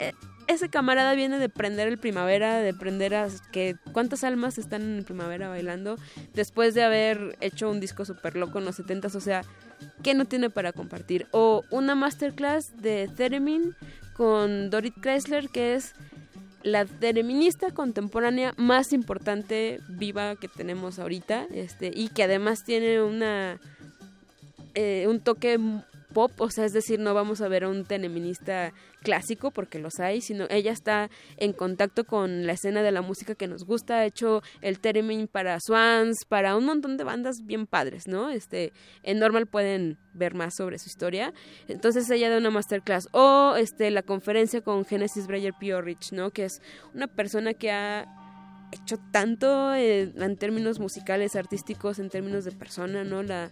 eh, 0.00 0.12
ese 0.48 0.68
camarada 0.68 1.14
viene 1.14 1.38
de 1.38 1.48
prender 1.48 1.88
el 1.88 1.98
primavera, 1.98 2.58
de 2.58 2.74
prender 2.74 3.14
a 3.14 3.28
que 3.52 3.76
cuántas 3.92 4.24
almas 4.24 4.58
están 4.58 4.82
en 4.82 5.04
primavera 5.04 5.48
bailando 5.48 5.96
después 6.34 6.74
de 6.74 6.82
haber 6.82 7.36
hecho 7.40 7.70
un 7.70 7.80
disco 7.80 8.04
súper 8.04 8.36
loco 8.36 8.58
en 8.58 8.64
los 8.64 8.80
70s, 8.80 9.14
o 9.14 9.20
sea, 9.20 9.42
¿qué 10.02 10.14
no 10.14 10.24
tiene 10.24 10.50
para 10.50 10.72
compartir? 10.72 11.26
O 11.30 11.64
una 11.70 11.94
masterclass 11.94 12.76
de 12.80 13.08
Theremin 13.14 13.76
con 14.14 14.70
Dorit 14.70 14.94
Chrysler, 15.00 15.48
que 15.50 15.74
es 15.74 15.94
la 16.62 16.86
thereminista 16.86 17.70
contemporánea 17.70 18.52
más 18.56 18.92
importante 18.92 19.80
viva 19.88 20.34
que 20.36 20.48
tenemos 20.48 20.98
ahorita, 20.98 21.46
este, 21.52 21.92
y 21.94 22.08
que 22.08 22.24
además 22.24 22.64
tiene 22.64 23.02
una 23.02 23.60
eh, 24.74 25.06
un 25.08 25.20
toque 25.20 25.58
pop, 26.12 26.32
o 26.40 26.50
sea, 26.50 26.64
es 26.64 26.72
decir, 26.72 26.98
no 26.98 27.14
vamos 27.14 27.40
a 27.40 27.48
ver 27.48 27.64
a 27.64 27.68
un 27.68 27.84
teneminista 27.84 28.72
clásico 29.02 29.50
porque 29.50 29.78
los 29.78 30.00
hay, 30.00 30.20
sino 30.20 30.46
ella 30.50 30.72
está 30.72 31.10
en 31.36 31.52
contacto 31.52 32.04
con 32.04 32.46
la 32.46 32.52
escena 32.52 32.82
de 32.82 32.92
la 32.92 33.02
música 33.02 33.34
que 33.34 33.46
nos 33.46 33.64
gusta, 33.64 33.98
ha 33.98 34.04
hecho 34.04 34.42
el 34.60 34.80
Teremin 34.80 35.28
para 35.28 35.58
Swans, 35.60 36.24
para 36.28 36.56
un 36.56 36.64
montón 36.64 36.96
de 36.96 37.04
bandas 37.04 37.36
bien 37.44 37.66
padres, 37.66 38.08
¿no? 38.08 38.30
Este, 38.30 38.72
en 39.02 39.18
Normal 39.18 39.46
pueden 39.46 39.98
ver 40.14 40.34
más 40.34 40.54
sobre 40.56 40.78
su 40.78 40.88
historia. 40.88 41.32
Entonces 41.68 42.10
ella 42.10 42.30
da 42.30 42.38
una 42.38 42.50
masterclass 42.50 43.08
o 43.12 43.54
este 43.56 43.90
la 43.90 44.02
conferencia 44.02 44.60
con 44.60 44.84
Genesis 44.84 45.26
Breyer 45.26 45.54
Piorich, 45.58 46.12
¿no? 46.12 46.30
Que 46.30 46.46
es 46.46 46.60
una 46.94 47.06
persona 47.06 47.54
que 47.54 47.70
ha 47.70 48.06
hecho 48.72 48.98
tanto 49.10 49.74
eh, 49.74 50.12
en 50.14 50.36
términos 50.36 50.78
musicales, 50.78 51.36
artísticos, 51.36 51.98
en 51.98 52.10
términos 52.10 52.44
de 52.44 52.52
persona, 52.52 53.04
¿no? 53.04 53.22
La 53.22 53.50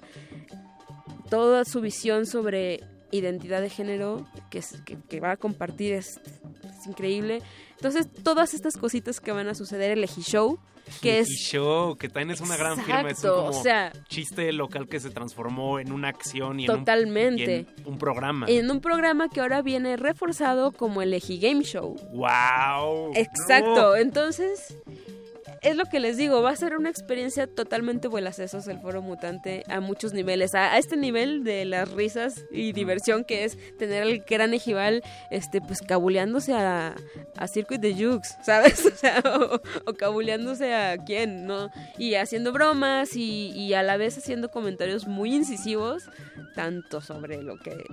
toda 1.30 1.64
su 1.64 1.80
visión 1.80 2.26
sobre 2.26 2.80
identidad 3.10 3.60
de 3.62 3.70
género 3.70 4.26
que, 4.50 4.58
es- 4.58 4.80
que, 4.84 4.98
que 5.08 5.20
va 5.20 5.32
a 5.32 5.36
compartir 5.36 5.92
es, 5.94 6.20
es 6.64 6.86
increíble. 6.86 7.40
Entonces, 7.76 8.08
todas 8.22 8.54
estas 8.54 8.76
cositas 8.76 9.20
que 9.20 9.32
van 9.32 9.48
a 9.48 9.54
suceder, 9.54 9.90
el 9.92 10.02
Eji 10.04 10.22
Show, 10.22 10.58
que 11.02 11.18
es... 11.20 11.28
Show, 11.28 11.96
que 11.96 12.08
también 12.08 12.30
es 12.30 12.40
una 12.40 12.56
gran 12.56 12.78
firma, 12.80 13.10
es 13.10 13.22
un 13.24 13.30
como 13.30 13.48
o 13.48 13.52
sea- 13.62 13.92
chiste 14.08 14.52
local 14.52 14.88
que 14.88 15.00
se 15.00 15.10
transformó 15.10 15.78
en 15.80 15.92
una 15.92 16.08
acción 16.08 16.58
y 16.60 16.64
en 16.66 16.70
un- 16.70 16.78
Totalmente. 16.78 17.66
y 17.76 17.80
en 17.82 17.86
un 17.86 17.98
programa. 17.98 18.46
En 18.48 18.70
un 18.70 18.80
programa 18.80 19.28
que 19.28 19.40
ahora 19.40 19.62
viene 19.62 19.96
reforzado 19.96 20.72
como 20.72 21.02
el 21.02 21.12
Eji 21.14 21.38
Game 21.38 21.62
Show. 21.64 21.96
¡Wow! 22.12 23.12
Exacto, 23.14 23.96
entonces 23.96 24.76
es 25.66 25.76
lo 25.76 25.84
que 25.86 25.98
les 25.98 26.16
digo, 26.16 26.42
va 26.42 26.50
a 26.50 26.56
ser 26.56 26.76
una 26.76 26.90
experiencia 26.90 27.48
totalmente 27.48 28.06
vuelas 28.06 28.36
sesos 28.36 28.68
el 28.68 28.78
foro 28.78 29.02
mutante 29.02 29.64
a 29.68 29.80
muchos 29.80 30.12
niveles, 30.12 30.54
a, 30.54 30.78
este 30.78 30.96
nivel 30.96 31.42
de 31.42 31.64
las 31.64 31.90
risas 31.90 32.44
y 32.52 32.72
diversión 32.72 33.24
que 33.24 33.44
es 33.44 33.58
tener 33.76 34.04
al 34.04 34.18
gran 34.20 34.54
Ejival 34.54 35.02
este 35.30 35.60
pues 35.60 35.80
cabuleándose 35.82 36.54
a, 36.54 36.94
a 37.36 37.48
Circuit 37.48 37.80
de 37.80 37.94
Jukes, 37.94 38.36
¿sabes? 38.44 38.86
O 38.86 38.96
sea, 38.96 39.22
o 39.86 39.94
cabuleándose 39.94 40.72
a 40.72 40.96
quién, 40.98 41.46
¿no? 41.46 41.70
Y 41.98 42.14
haciendo 42.14 42.52
bromas 42.52 43.16
y, 43.16 43.50
y 43.50 43.74
a 43.74 43.82
la 43.82 43.96
vez 43.96 44.16
haciendo 44.16 44.50
comentarios 44.50 45.08
muy 45.08 45.34
incisivos, 45.34 46.04
tanto 46.54 47.00
sobre 47.00 47.42
lo 47.42 47.58
que 47.58 47.84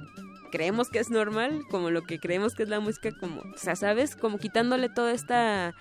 creemos 0.53 0.90
que 0.90 1.00
es 1.00 1.10
normal, 1.10 1.64
como 1.72 1.90
lo 1.90 2.03
que 2.03 2.19
creemos 2.19 2.53
que 2.53 2.61
es 2.61 2.69
la 2.69 2.80
música, 2.80 3.10
como, 3.19 3.42
o 3.42 3.58
sea, 3.58 3.76
¿sabes? 3.76 4.16
Como 4.16 4.38
quitándole 4.38 4.88
toda 4.88 5.11
esta, 5.11 5.74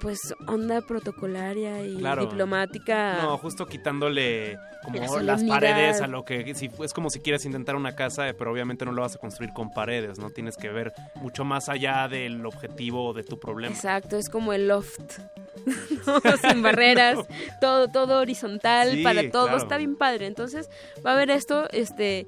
pues, 0.00 0.34
onda 0.46 0.80
protocolaria 0.80 1.84
y 1.86 1.96
Claro. 1.96 2.26
diplomática. 2.26 3.18
No, 3.22 3.38
justo 3.38 3.66
quitándole 3.66 4.58
como 4.84 5.16
La 5.18 5.22
las 5.22 5.44
paredes 5.44 6.00
a 6.00 6.06
lo 6.06 6.24
que 6.24 6.54
si, 6.54 6.70
es 6.82 6.92
como 6.92 7.10
si 7.10 7.20
quieres 7.20 7.44
intentar 7.44 7.74
una 7.76 7.96
casa, 7.96 8.28
eh, 8.28 8.34
pero 8.34 8.52
obviamente 8.52 8.84
no 8.84 8.92
lo 8.92 9.02
vas 9.02 9.16
a 9.16 9.18
construir 9.18 9.52
con 9.52 9.70
paredes, 9.70 10.18
¿no? 10.18 10.30
Tienes 10.30 10.56
que 10.56 10.68
ver 10.68 10.92
mucho 11.16 11.44
más 11.44 11.68
allá 11.68 12.06
del 12.08 12.44
objetivo 12.46 13.12
de 13.12 13.24
tu 13.24 13.38
problema. 13.40 13.74
Exacto, 13.74 14.16
es 14.16 14.28
como 14.28 14.52
el 14.52 14.68
loft. 14.68 15.18
¿no? 16.06 16.20
Sin 16.50 16.62
barreras, 16.62 17.18
todo, 17.60 17.88
todo 17.88 18.20
horizontal 18.20 18.90
Sí, 18.92 19.02
para 19.02 19.28
todo, 19.30 19.44
claro. 19.46 19.58
está 19.58 19.76
bien 19.76 19.96
padre. 19.96 20.26
Entonces, 20.26 20.70
va 21.04 21.10
a 21.10 21.14
haber 21.14 21.30
esto, 21.30 21.68
este, 21.72 22.26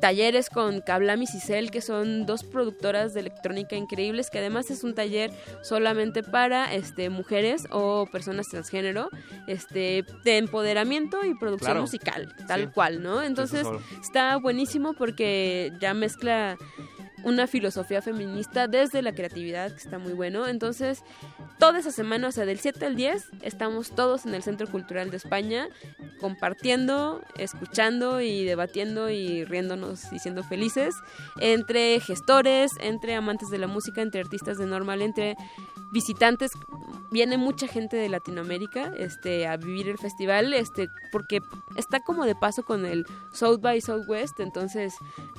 talleres 0.00 0.48
con 0.50 0.80
Kablam 0.80 1.22
y 1.22 1.26
Cicel, 1.26 1.70
que 1.70 1.80
son 1.80 2.24
dos 2.26 2.44
productoras 2.44 3.12
de 3.12 3.20
electrónica 3.20 3.76
increíbles, 3.76 4.30
que 4.30 4.38
además 4.38 4.70
es 4.70 4.84
un 4.84 4.94
taller 4.94 5.30
solamente 5.62 6.22
para 6.22 6.72
este 6.74 7.10
mujeres 7.10 7.66
o 7.70 8.06
personas 8.06 8.48
transgénero, 8.48 9.08
este, 9.46 10.04
de 10.24 10.38
empoderamiento 10.38 11.24
y 11.24 11.34
producción 11.34 11.72
Claro. 11.72 11.80
musical, 11.82 12.34
tal 12.46 12.62
Sí. 12.62 12.66
cual, 12.72 13.02
¿no? 13.02 13.22
Entonces, 13.22 13.66
está 14.00 14.36
buenísimo 14.36 14.92
porque 14.94 15.72
ya 15.80 15.92
mezcla 15.94 16.56
una 17.24 17.46
filosofía 17.46 18.02
feminista 18.02 18.68
desde 18.68 19.02
la 19.02 19.12
creatividad, 19.12 19.72
que 19.72 19.78
está 19.78 19.98
muy 19.98 20.12
bueno. 20.12 20.46
Entonces, 20.46 21.02
toda 21.58 21.78
esa 21.78 21.90
semana, 21.90 22.28
o 22.28 22.32
sea, 22.32 22.46
del 22.46 22.58
7 22.58 22.84
al 22.86 22.96
10, 22.96 23.28
estamos 23.42 23.90
todos 23.90 24.26
en 24.26 24.34
el 24.34 24.42
Centro 24.42 24.66
Cultural 24.66 25.10
de 25.10 25.16
España, 25.16 25.68
compartiendo, 26.20 27.22
escuchando 27.36 28.20
y 28.20 28.44
debatiendo 28.44 29.10
y 29.10 29.44
riéndonos 29.44 30.12
y 30.12 30.18
siendo 30.18 30.42
felices, 30.42 30.94
entre 31.40 32.00
gestores, 32.00 32.72
entre 32.80 33.14
amantes 33.14 33.50
de 33.50 33.58
la 33.58 33.66
música, 33.66 34.02
entre 34.02 34.20
artistas 34.20 34.58
de 34.58 34.66
normal, 34.66 35.02
entre 35.02 35.36
visitantes. 35.92 36.52
Viene 37.10 37.38
mucha 37.38 37.66
gente 37.66 37.96
de 37.96 38.08
Latinoamérica 38.08 38.92
este, 38.96 39.46
a 39.46 39.56
vivir 39.56 39.88
el 39.88 39.98
festival, 39.98 40.54
este, 40.54 40.88
porque 41.10 41.40
está 41.76 42.00
como 42.00 42.24
de 42.24 42.34
paso 42.36 42.62
con 42.62 42.86
el 42.86 43.04
South 43.32 43.60
by 43.60 43.80
Southwest, 43.80 44.38
entonces 44.38 44.94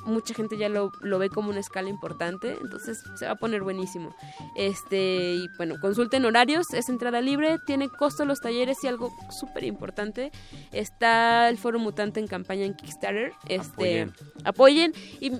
mucha 0.05 0.33
gente 0.33 0.57
ya 0.57 0.67
lo, 0.67 0.91
lo 1.01 1.17
ve 1.17 1.29
como 1.29 1.49
una 1.49 1.61
escala 1.61 1.89
importante, 1.89 2.57
entonces 2.61 3.01
se 3.15 3.25
va 3.25 3.31
a 3.31 3.35
poner 3.35 3.61
buenísimo. 3.61 4.13
Este, 4.55 5.35
y 5.35 5.47
bueno, 5.55 5.75
consulten 5.79 6.25
horarios, 6.25 6.73
es 6.73 6.89
entrada 6.89 7.21
libre, 7.21 7.57
tiene 7.65 7.87
costo 7.87 8.25
los 8.25 8.41
talleres 8.41 8.83
y 8.83 8.87
algo 8.87 9.13
súper 9.29 9.63
importante, 9.63 10.31
está 10.73 11.47
el 11.47 11.57
Foro 11.57 11.79
Mutante 11.79 12.19
en 12.19 12.27
campaña 12.27 12.65
en 12.65 12.73
Kickstarter, 12.73 13.31
este, 13.47 14.01
Apoyen. 14.01 14.13
apoyen 14.43 14.93
y 15.21 15.31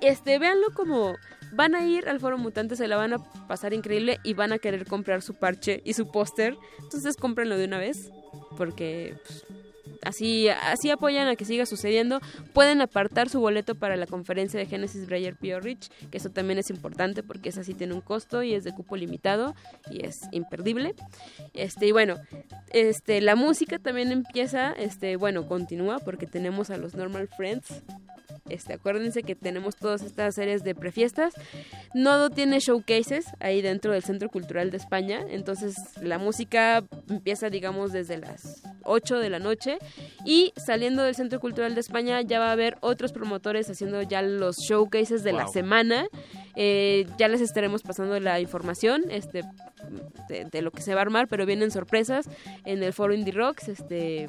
este, 0.00 0.38
véanlo 0.38 0.68
como 0.74 1.16
van 1.52 1.74
a 1.74 1.86
ir 1.86 2.08
al 2.08 2.20
Foro 2.20 2.38
Mutante, 2.38 2.76
se 2.76 2.88
la 2.88 2.96
van 2.96 3.14
a 3.14 3.18
pasar 3.46 3.72
increíble 3.72 4.18
y 4.24 4.34
van 4.34 4.52
a 4.52 4.58
querer 4.58 4.86
comprar 4.86 5.22
su 5.22 5.34
parche 5.34 5.82
y 5.84 5.94
su 5.94 6.10
póster, 6.10 6.56
entonces 6.82 7.16
cómprenlo 7.16 7.56
de 7.56 7.64
una 7.64 7.78
vez, 7.78 8.10
porque 8.56 9.16
pues, 9.26 9.44
así, 10.02 10.48
así 10.48 10.90
apoyan 10.90 11.28
a 11.28 11.36
que 11.36 11.44
siga 11.44 11.66
sucediendo. 11.66 12.20
Pueden 12.52 12.80
apartar 12.80 13.28
su 13.28 13.40
boleto 13.40 13.74
para 13.74 13.96
la 13.96 14.06
conferencia 14.06 14.58
de 14.58 14.66
Genesis 14.66 15.06
Breyer 15.06 15.36
Rich, 15.40 15.90
que 16.10 16.18
eso 16.18 16.30
también 16.30 16.58
es 16.58 16.70
importante 16.70 17.22
porque 17.22 17.48
esa 17.48 17.64
sí 17.64 17.74
tiene 17.74 17.94
un 17.94 18.00
costo 18.00 18.42
y 18.42 18.54
es 18.54 18.64
de 18.64 18.72
cupo 18.72 18.96
limitado 18.96 19.54
y 19.90 20.04
es 20.04 20.16
imperdible. 20.32 20.94
Este, 21.54 21.86
y 21.86 21.92
bueno, 21.92 22.16
este, 22.72 23.20
la 23.20 23.36
música 23.36 23.78
también 23.78 24.12
empieza, 24.12 24.72
este, 24.72 25.16
bueno, 25.16 25.46
continúa 25.46 25.98
porque 25.98 26.26
tenemos 26.26 26.70
a 26.70 26.76
los 26.76 26.94
Normal 26.94 27.28
Friends. 27.36 27.82
Este, 28.48 28.74
acuérdense 28.74 29.22
que 29.22 29.34
tenemos 29.34 29.76
todas 29.76 30.02
estas 30.02 30.34
series 30.34 30.64
de 30.64 30.74
prefiestas. 30.74 31.34
Nodo 31.94 32.30
tiene 32.30 32.60
showcases 32.60 33.26
ahí 33.40 33.62
dentro 33.62 33.92
del 33.92 34.02
Centro 34.02 34.28
Cultural 34.30 34.70
de 34.70 34.76
España. 34.76 35.20
Entonces 35.28 35.76
la 36.00 36.18
música 36.18 36.84
empieza, 37.08 37.50
digamos, 37.50 37.92
desde 37.92 38.18
las 38.18 38.62
8 38.84 39.18
de 39.18 39.30
la 39.30 39.38
noche. 39.38 39.78
Y 40.24 40.52
saliendo 40.56 41.02
del 41.02 41.14
Centro 41.14 41.40
Cultural 41.40 41.74
de 41.74 41.80
España 41.80 42.20
ya 42.22 42.38
va 42.38 42.48
a 42.48 42.52
haber 42.52 42.76
otros 42.80 43.12
promotores 43.12 43.68
haciendo 43.70 44.02
ya 44.02 44.22
los 44.22 44.58
showcases 44.58 45.22
de 45.22 45.32
la 45.32 45.48
semana. 45.48 46.06
Eh, 46.56 47.06
ya 47.18 47.28
les 47.28 47.40
estaremos 47.40 47.82
pasando 47.82 48.18
la 48.18 48.40
información 48.40 49.04
este, 49.10 49.42
de, 50.28 50.44
de 50.44 50.62
lo 50.62 50.72
que 50.72 50.82
se 50.82 50.94
va 50.94 51.00
a 51.00 51.02
armar, 51.02 51.28
pero 51.28 51.46
vienen 51.46 51.70
sorpresas 51.70 52.28
en 52.64 52.82
el 52.82 52.92
foro 52.92 53.14
Indie 53.14 53.32
Rocks. 53.32 53.68
Este, 53.68 54.28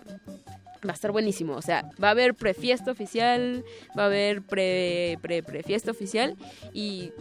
va 0.85 0.91
a 0.91 0.93
estar 0.93 1.11
buenísimo. 1.11 1.53
O 1.56 1.61
sea, 1.61 1.90
va 2.01 2.09
a 2.09 2.11
haber 2.11 2.33
prefiesta 2.35 2.91
oficial, 2.91 3.64
va 3.98 4.03
a 4.03 4.06
haber 4.08 4.41
pre, 4.41 5.17
pre, 5.22 5.43
prefiesta 5.43 5.91
oficial 5.91 6.35
y 6.74 7.11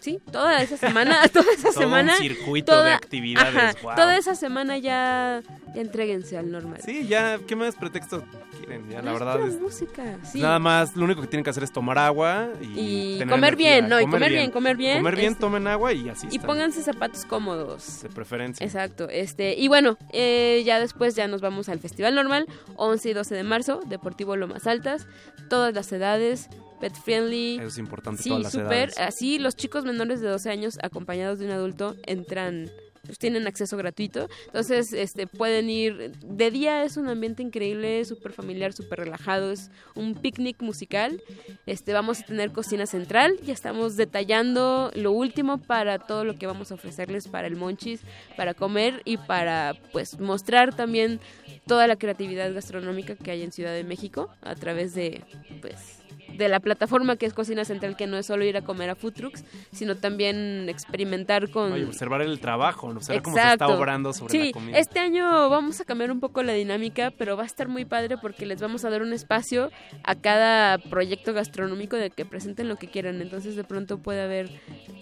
sí, 0.00 0.20
toda 0.30 0.62
esa 0.62 0.76
semana, 0.76 1.26
toda 1.32 1.52
esa 1.52 1.70
Todo 1.70 1.80
semana. 1.82 2.12
un 2.14 2.18
circuito 2.18 2.82
de 2.82 2.92
actividades, 2.92 3.80
guau. 3.82 3.96
Toda 3.96 4.16
esa 4.16 4.34
semana 4.34 4.78
ya, 4.78 5.42
ya 5.74 5.80
entréguense 5.80 6.36
al 6.36 6.50
normal. 6.50 6.80
Sí, 6.84 7.06
ya, 7.06 7.38
¿qué 7.46 7.56
más 7.56 7.74
pretexto 7.76 8.24
quieren? 8.58 8.88
Ya, 8.90 9.02
la 9.02 9.12
verdad 9.12 9.40
es... 9.46 9.60
música, 9.60 10.18
sí. 10.24 10.40
Nada 10.40 10.58
más, 10.58 10.96
lo 10.96 11.04
único 11.04 11.20
que 11.20 11.26
tienen 11.26 11.44
que 11.44 11.50
hacer 11.50 11.62
es 11.64 11.72
tomar 11.72 11.98
agua 11.98 12.48
y, 12.60 13.14
Y 13.14 13.18
tener 13.18 13.28
comer 13.34 13.54
energía. 13.54 13.70
bien, 13.80 13.88
no, 13.88 14.00
y 14.00 14.04
comer 14.06 14.30
bien, 14.30 14.50
comer 14.50 14.76
bien, 14.76 14.98
Comer 14.98 15.16
bien, 15.16 15.32
este, 15.32 15.40
tomen 15.40 15.66
agua 15.66 15.92
y 15.92 16.08
así 16.08 16.26
Y 16.30 16.36
están, 16.36 16.46
pónganse 16.46 16.82
zapatos 16.82 17.24
cómodos. 17.24 18.02
de 18.02 18.08
preferencia. 18.08 18.64
Exacto, 18.64 19.08
este, 19.08 19.54
y 19.54 19.68
bueno, 19.68 19.98
eh, 20.12 20.62
ya 20.64 20.78
después 20.80 21.14
ya 21.14 21.26
nos 21.28 21.40
vamos 21.40 21.68
al 21.68 21.78
Festival 21.80 22.14
Normal, 22.14 22.46
11 22.76 22.99
y 23.08 23.12
12 23.12 23.34
de 23.34 23.42
marzo, 23.42 23.80
Deportivo 23.86 24.36
Lomas 24.36 24.66
Altas, 24.66 25.06
todas 25.48 25.74
las 25.74 25.90
edades, 25.92 26.48
pet 26.80 26.94
friendly. 26.94 27.56
Eso 27.58 27.66
es 27.68 27.78
importante, 27.78 28.22
Sí, 28.22 28.28
todas 28.30 28.42
las 28.44 28.52
súper. 28.52 28.66
edades. 28.90 28.98
Así 28.98 29.38
los 29.38 29.56
chicos 29.56 29.84
menores 29.84 30.20
de 30.20 30.28
12 30.28 30.50
años 30.50 30.78
acompañados 30.82 31.38
de 31.38 31.46
un 31.46 31.52
adulto 31.52 31.96
entran 32.06 32.70
pues 33.04 33.18
tienen 33.18 33.46
acceso 33.46 33.76
gratuito. 33.76 34.28
Entonces, 34.46 34.92
este 34.92 35.26
pueden 35.26 35.70
ir 35.70 36.12
de 36.18 36.50
día 36.50 36.84
es 36.84 36.96
un 36.96 37.08
ambiente 37.08 37.42
increíble, 37.42 38.04
súper 38.04 38.32
familiar, 38.32 38.72
súper 38.72 39.00
relajado, 39.00 39.52
es 39.52 39.70
un 39.94 40.14
picnic 40.14 40.60
musical. 40.62 41.22
Este 41.66 41.92
vamos 41.92 42.20
a 42.20 42.26
tener 42.26 42.52
cocina 42.52 42.86
central, 42.86 43.38
ya 43.42 43.52
estamos 43.52 43.96
detallando 43.96 44.90
lo 44.94 45.12
último 45.12 45.58
para 45.58 45.98
todo 45.98 46.24
lo 46.24 46.34
que 46.34 46.46
vamos 46.46 46.70
a 46.70 46.74
ofrecerles 46.74 47.28
para 47.28 47.46
el 47.46 47.56
Monchis, 47.56 48.00
para 48.36 48.54
comer 48.54 49.02
y 49.04 49.16
para 49.16 49.74
pues 49.92 50.18
mostrar 50.18 50.74
también 50.74 51.20
toda 51.66 51.86
la 51.86 51.96
creatividad 51.96 52.52
gastronómica 52.52 53.16
que 53.16 53.30
hay 53.30 53.42
en 53.42 53.52
Ciudad 53.52 53.72
de 53.72 53.84
México 53.84 54.30
a 54.42 54.54
través 54.54 54.94
de 54.94 55.22
pues 55.60 55.99
de 56.36 56.48
la 56.48 56.60
plataforma 56.60 57.16
que 57.16 57.26
es 57.26 57.34
Cocina 57.34 57.64
Central, 57.64 57.96
que 57.96 58.06
no 58.06 58.16
es 58.16 58.26
solo 58.26 58.44
ir 58.44 58.56
a 58.56 58.62
comer 58.62 58.90
a 58.90 58.94
food 58.94 59.12
trucks, 59.12 59.44
sino 59.72 59.96
también 59.96 60.68
experimentar 60.68 61.50
con... 61.50 61.72
Oye, 61.72 61.84
observar 61.84 62.22
el 62.22 62.40
trabajo, 62.40 62.88
observar 62.88 63.22
cómo 63.22 63.36
se 63.36 63.52
está 63.52 63.68
obrando 63.68 64.12
sobre 64.12 64.32
sí, 64.32 64.46
la 64.46 64.52
comida. 64.52 64.78
este 64.78 65.00
año 65.00 65.48
vamos 65.48 65.80
a 65.80 65.84
cambiar 65.84 66.10
un 66.10 66.20
poco 66.20 66.42
la 66.42 66.52
dinámica, 66.52 67.12
pero 67.16 67.36
va 67.36 67.42
a 67.44 67.46
estar 67.46 67.68
muy 67.68 67.84
padre 67.84 68.16
porque 68.18 68.46
les 68.46 68.60
vamos 68.60 68.84
a 68.84 68.90
dar 68.90 69.02
un 69.02 69.12
espacio 69.12 69.70
a 70.04 70.14
cada 70.14 70.78
proyecto 70.78 71.32
gastronómico 71.32 71.96
de 71.96 72.10
que 72.10 72.24
presenten 72.24 72.68
lo 72.68 72.76
que 72.76 72.88
quieran. 72.88 73.20
Entonces 73.20 73.56
de 73.56 73.64
pronto 73.64 73.98
puede 73.98 74.22
haber 74.22 74.50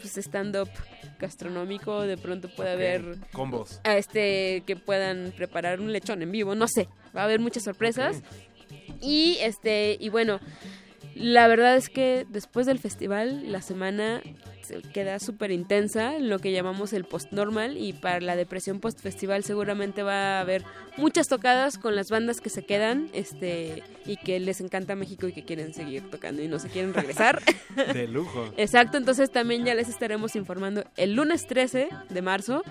pues, 0.00 0.16
stand-up 0.18 0.68
gastronómico, 1.18 2.02
de 2.02 2.16
pronto 2.16 2.48
puede 2.48 2.70
haber 2.70 3.16
Combos. 3.32 3.80
este 3.84 4.62
que 4.66 4.76
puedan 4.76 5.32
preparar 5.36 5.80
un 5.80 5.92
lechón 5.92 6.22
en 6.22 6.30
vivo, 6.30 6.54
no 6.54 6.66
sé, 6.68 6.88
va 7.16 7.22
a 7.22 7.24
haber 7.24 7.40
muchas 7.40 7.64
sorpresas. 7.64 8.22
Y 9.00 9.38
este 9.40 9.96
y 10.00 10.08
bueno, 10.08 10.40
la 11.18 11.48
verdad 11.48 11.76
es 11.76 11.88
que 11.90 12.26
después 12.28 12.66
del 12.66 12.78
festival 12.78 13.50
la 13.50 13.62
semana 13.62 14.22
se 14.22 14.57
queda 14.92 15.18
súper 15.18 15.50
intensa, 15.50 16.18
lo 16.18 16.38
que 16.38 16.52
llamamos 16.52 16.92
el 16.92 17.04
post-normal 17.04 17.76
y 17.76 17.92
para 17.92 18.20
la 18.20 18.36
depresión 18.36 18.80
post-festival 18.80 19.44
seguramente 19.44 20.02
va 20.02 20.38
a 20.38 20.40
haber 20.40 20.64
muchas 20.96 21.28
tocadas 21.28 21.78
con 21.78 21.94
las 21.94 22.10
bandas 22.10 22.40
que 22.40 22.50
se 22.50 22.64
quedan 22.64 23.08
este 23.12 23.82
y 24.06 24.16
que 24.16 24.40
les 24.40 24.60
encanta 24.60 24.96
México 24.96 25.28
y 25.28 25.32
que 25.32 25.44
quieren 25.44 25.72
seguir 25.74 26.08
tocando 26.10 26.42
y 26.42 26.48
no 26.48 26.58
se 26.58 26.68
quieren 26.68 26.94
regresar. 26.94 27.40
De 27.94 28.08
lujo. 28.08 28.52
Exacto, 28.56 28.96
entonces 28.96 29.30
también 29.30 29.64
ya 29.64 29.74
les 29.74 29.88
estaremos 29.88 30.34
informando 30.36 30.84
el 30.96 31.14
lunes 31.14 31.46
13 31.46 31.88
de 32.08 32.22
marzo 32.22 32.62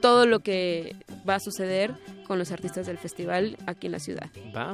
todo 0.00 0.26
lo 0.26 0.40
que 0.40 0.96
va 1.28 1.36
a 1.36 1.40
suceder 1.40 1.92
con 2.26 2.38
los 2.38 2.50
artistas 2.50 2.86
del 2.86 2.98
festival 2.98 3.56
aquí 3.66 3.86
en 3.86 3.92
la 3.92 3.98
ciudad. 4.00 4.28
Va. 4.56 4.72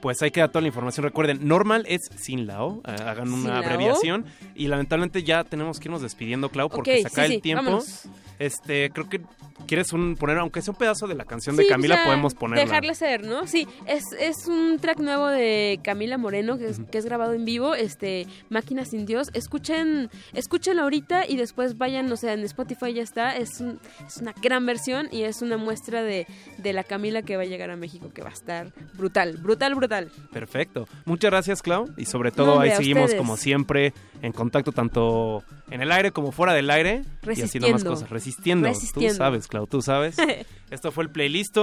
Pues 0.00 0.20
ahí 0.22 0.30
queda 0.30 0.48
toda 0.48 0.60
la 0.60 0.68
información. 0.68 1.02
Recuerden, 1.04 1.48
normal 1.48 1.86
es 1.88 2.02
sin 2.16 2.46
la 2.46 2.62
O. 2.62 2.82
eh, 2.86 2.90
Hagan 3.04 3.32
una 3.32 3.54
la 3.54 3.60
O. 3.60 3.64
abreviación. 3.64 4.26
Y 4.54 4.68
lamentablemente 4.68 5.22
ya 5.24 5.44
tenemos 5.44 5.80
que 5.80 5.88
irnos 5.88 6.02
despidiendo, 6.14 6.48
Clau, 6.48 6.68
porque 6.68 6.94
Ok, 6.94 7.00
se 7.02 7.06
acaba 7.08 7.26
sí, 7.26 7.32
el 7.34 7.38
sí, 7.38 7.42
tiempo. 7.42 7.64
vámonos. 7.64 8.02
Este, 8.38 8.90
creo 8.90 9.08
que 9.08 9.20
quieres 9.66 9.92
un, 9.92 10.16
poner, 10.16 10.38
aunque 10.38 10.60
sea 10.60 10.72
un 10.72 10.78
pedazo 10.78 11.06
de 11.06 11.14
la 11.14 11.24
canción 11.24 11.56
de 11.56 11.62
Sí, 11.62 11.68
Camila, 11.68 11.94
o 11.94 11.98
sea, 11.98 12.06
podemos 12.06 12.34
ponerla. 12.34 12.64
Dejarla 12.64 12.94
ser, 12.94 13.24
¿no? 13.24 13.46
Sí, 13.46 13.66
es, 13.86 14.02
es 14.18 14.46
un 14.48 14.78
track 14.80 14.98
nuevo 14.98 15.28
de 15.28 15.78
Camila 15.82 16.18
Moreno 16.18 16.58
que 16.58 16.68
es, 16.68 16.80
que 16.90 16.98
es 16.98 17.04
grabado 17.04 17.32
en 17.34 17.44
vivo, 17.44 17.74
este 17.74 18.26
Máquina 18.50 18.84
sin 18.84 19.06
Dios. 19.06 19.30
Escuchen, 19.32 20.10
escúchenlo 20.32 20.82
ahorita 20.82 21.26
y 21.28 21.36
después 21.36 21.78
vayan, 21.78 22.10
o 22.12 22.16
sea, 22.16 22.32
en 22.32 22.40
Spotify 22.40 22.92
ya 22.92 23.02
está. 23.02 23.36
Es, 23.36 23.60
un- 23.60 23.78
es 24.06 24.16
una 24.18 24.34
gran 24.42 24.66
versión 24.66 25.08
y 25.12 25.22
es 25.22 25.40
una 25.42 25.56
muestra 25.56 26.02
de, 26.02 26.26
de 26.58 26.72
la 26.72 26.82
Camila 26.84 27.22
que 27.22 27.36
va 27.36 27.42
a 27.42 27.46
llegar 27.46 27.70
a 27.70 27.76
México 27.76 28.10
que 28.12 28.22
va 28.22 28.30
a 28.30 28.34
estar 28.34 28.72
brutal, 28.94 29.36
brutal, 29.38 29.74
brutal. 29.74 30.10
Perfecto. 30.32 30.86
Muchas 31.04 31.30
gracias, 31.30 31.62
Clau. 31.62 31.88
Y 31.96 32.06
sobre 32.06 32.32
todo 32.32 32.56
No, 32.56 32.60
ahí 32.60 32.70
seguimos 32.72 33.04
ustedes. 33.04 33.20
como 33.20 33.36
siempre 33.36 33.92
en 34.22 34.32
contacto 34.32 34.72
tanto 34.72 35.42
en 35.70 35.80
el 35.80 35.92
aire 35.92 36.10
como 36.10 36.32
fuera 36.32 36.52
del 36.52 36.70
aire. 36.70 37.02
Y 37.26 37.40
haciendo 37.42 37.70
más 37.70 37.84
cosas. 37.84 38.08
Resistiendo. 38.24 38.68
Resistiendo. 38.68 39.12
Tú 39.12 39.18
sabes, 39.18 39.48
Clau, 39.48 39.66
tú 39.66 39.82
sabes. 39.82 40.16
Esto 40.70 40.92
fue 40.92 41.04
el 41.04 41.10
playlist. 41.10 41.58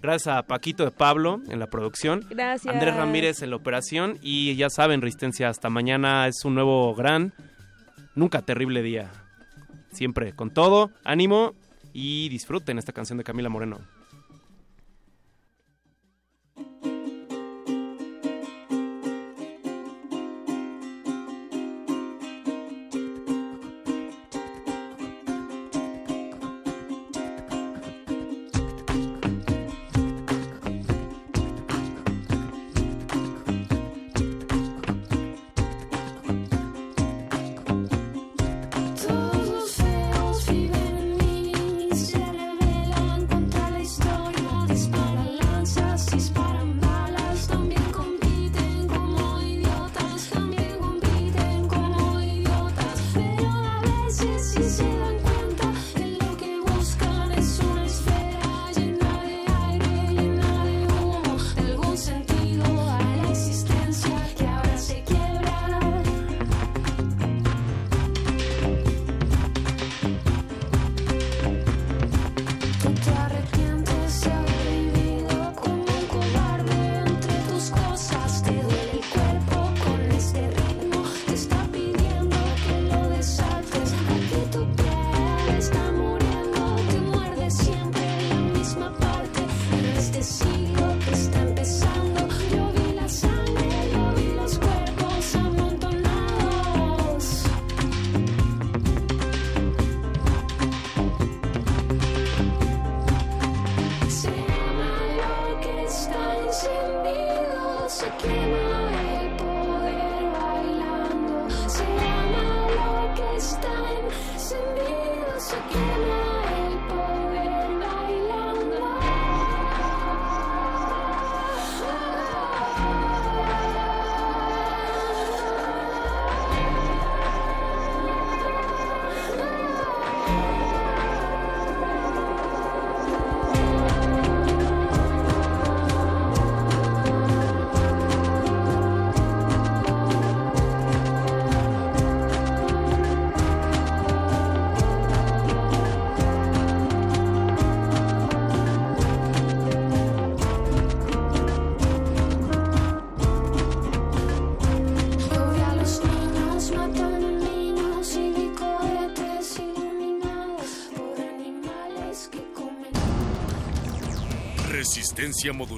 Gracias 0.00 0.36
a 0.36 0.42
Paquito 0.44 0.84
de 0.84 0.92
Pablo 0.92 1.40
en 1.48 1.58
la 1.58 1.66
producción. 1.66 2.24
Gracias. 2.30 2.72
Andrés 2.72 2.94
Ramírez 2.94 3.42
en 3.42 3.50
la 3.50 3.56
operación. 3.56 4.18
Y 4.22 4.54
ya 4.54 4.70
saben, 4.70 5.02
Resistencia, 5.02 5.48
hasta 5.48 5.70
mañana 5.70 6.28
es 6.28 6.44
un 6.44 6.54
nuevo 6.54 6.94
gran, 6.94 7.32
nunca 8.14 8.42
terrible 8.42 8.82
día. 8.82 9.10
Siempre 9.92 10.32
con 10.32 10.50
todo, 10.50 10.90
ánimo 11.04 11.54
y 11.92 12.28
disfruten 12.28 12.78
esta 12.78 12.92
canción 12.92 13.18
de 13.18 13.24
Camila 13.24 13.48
Moreno. 13.48 13.80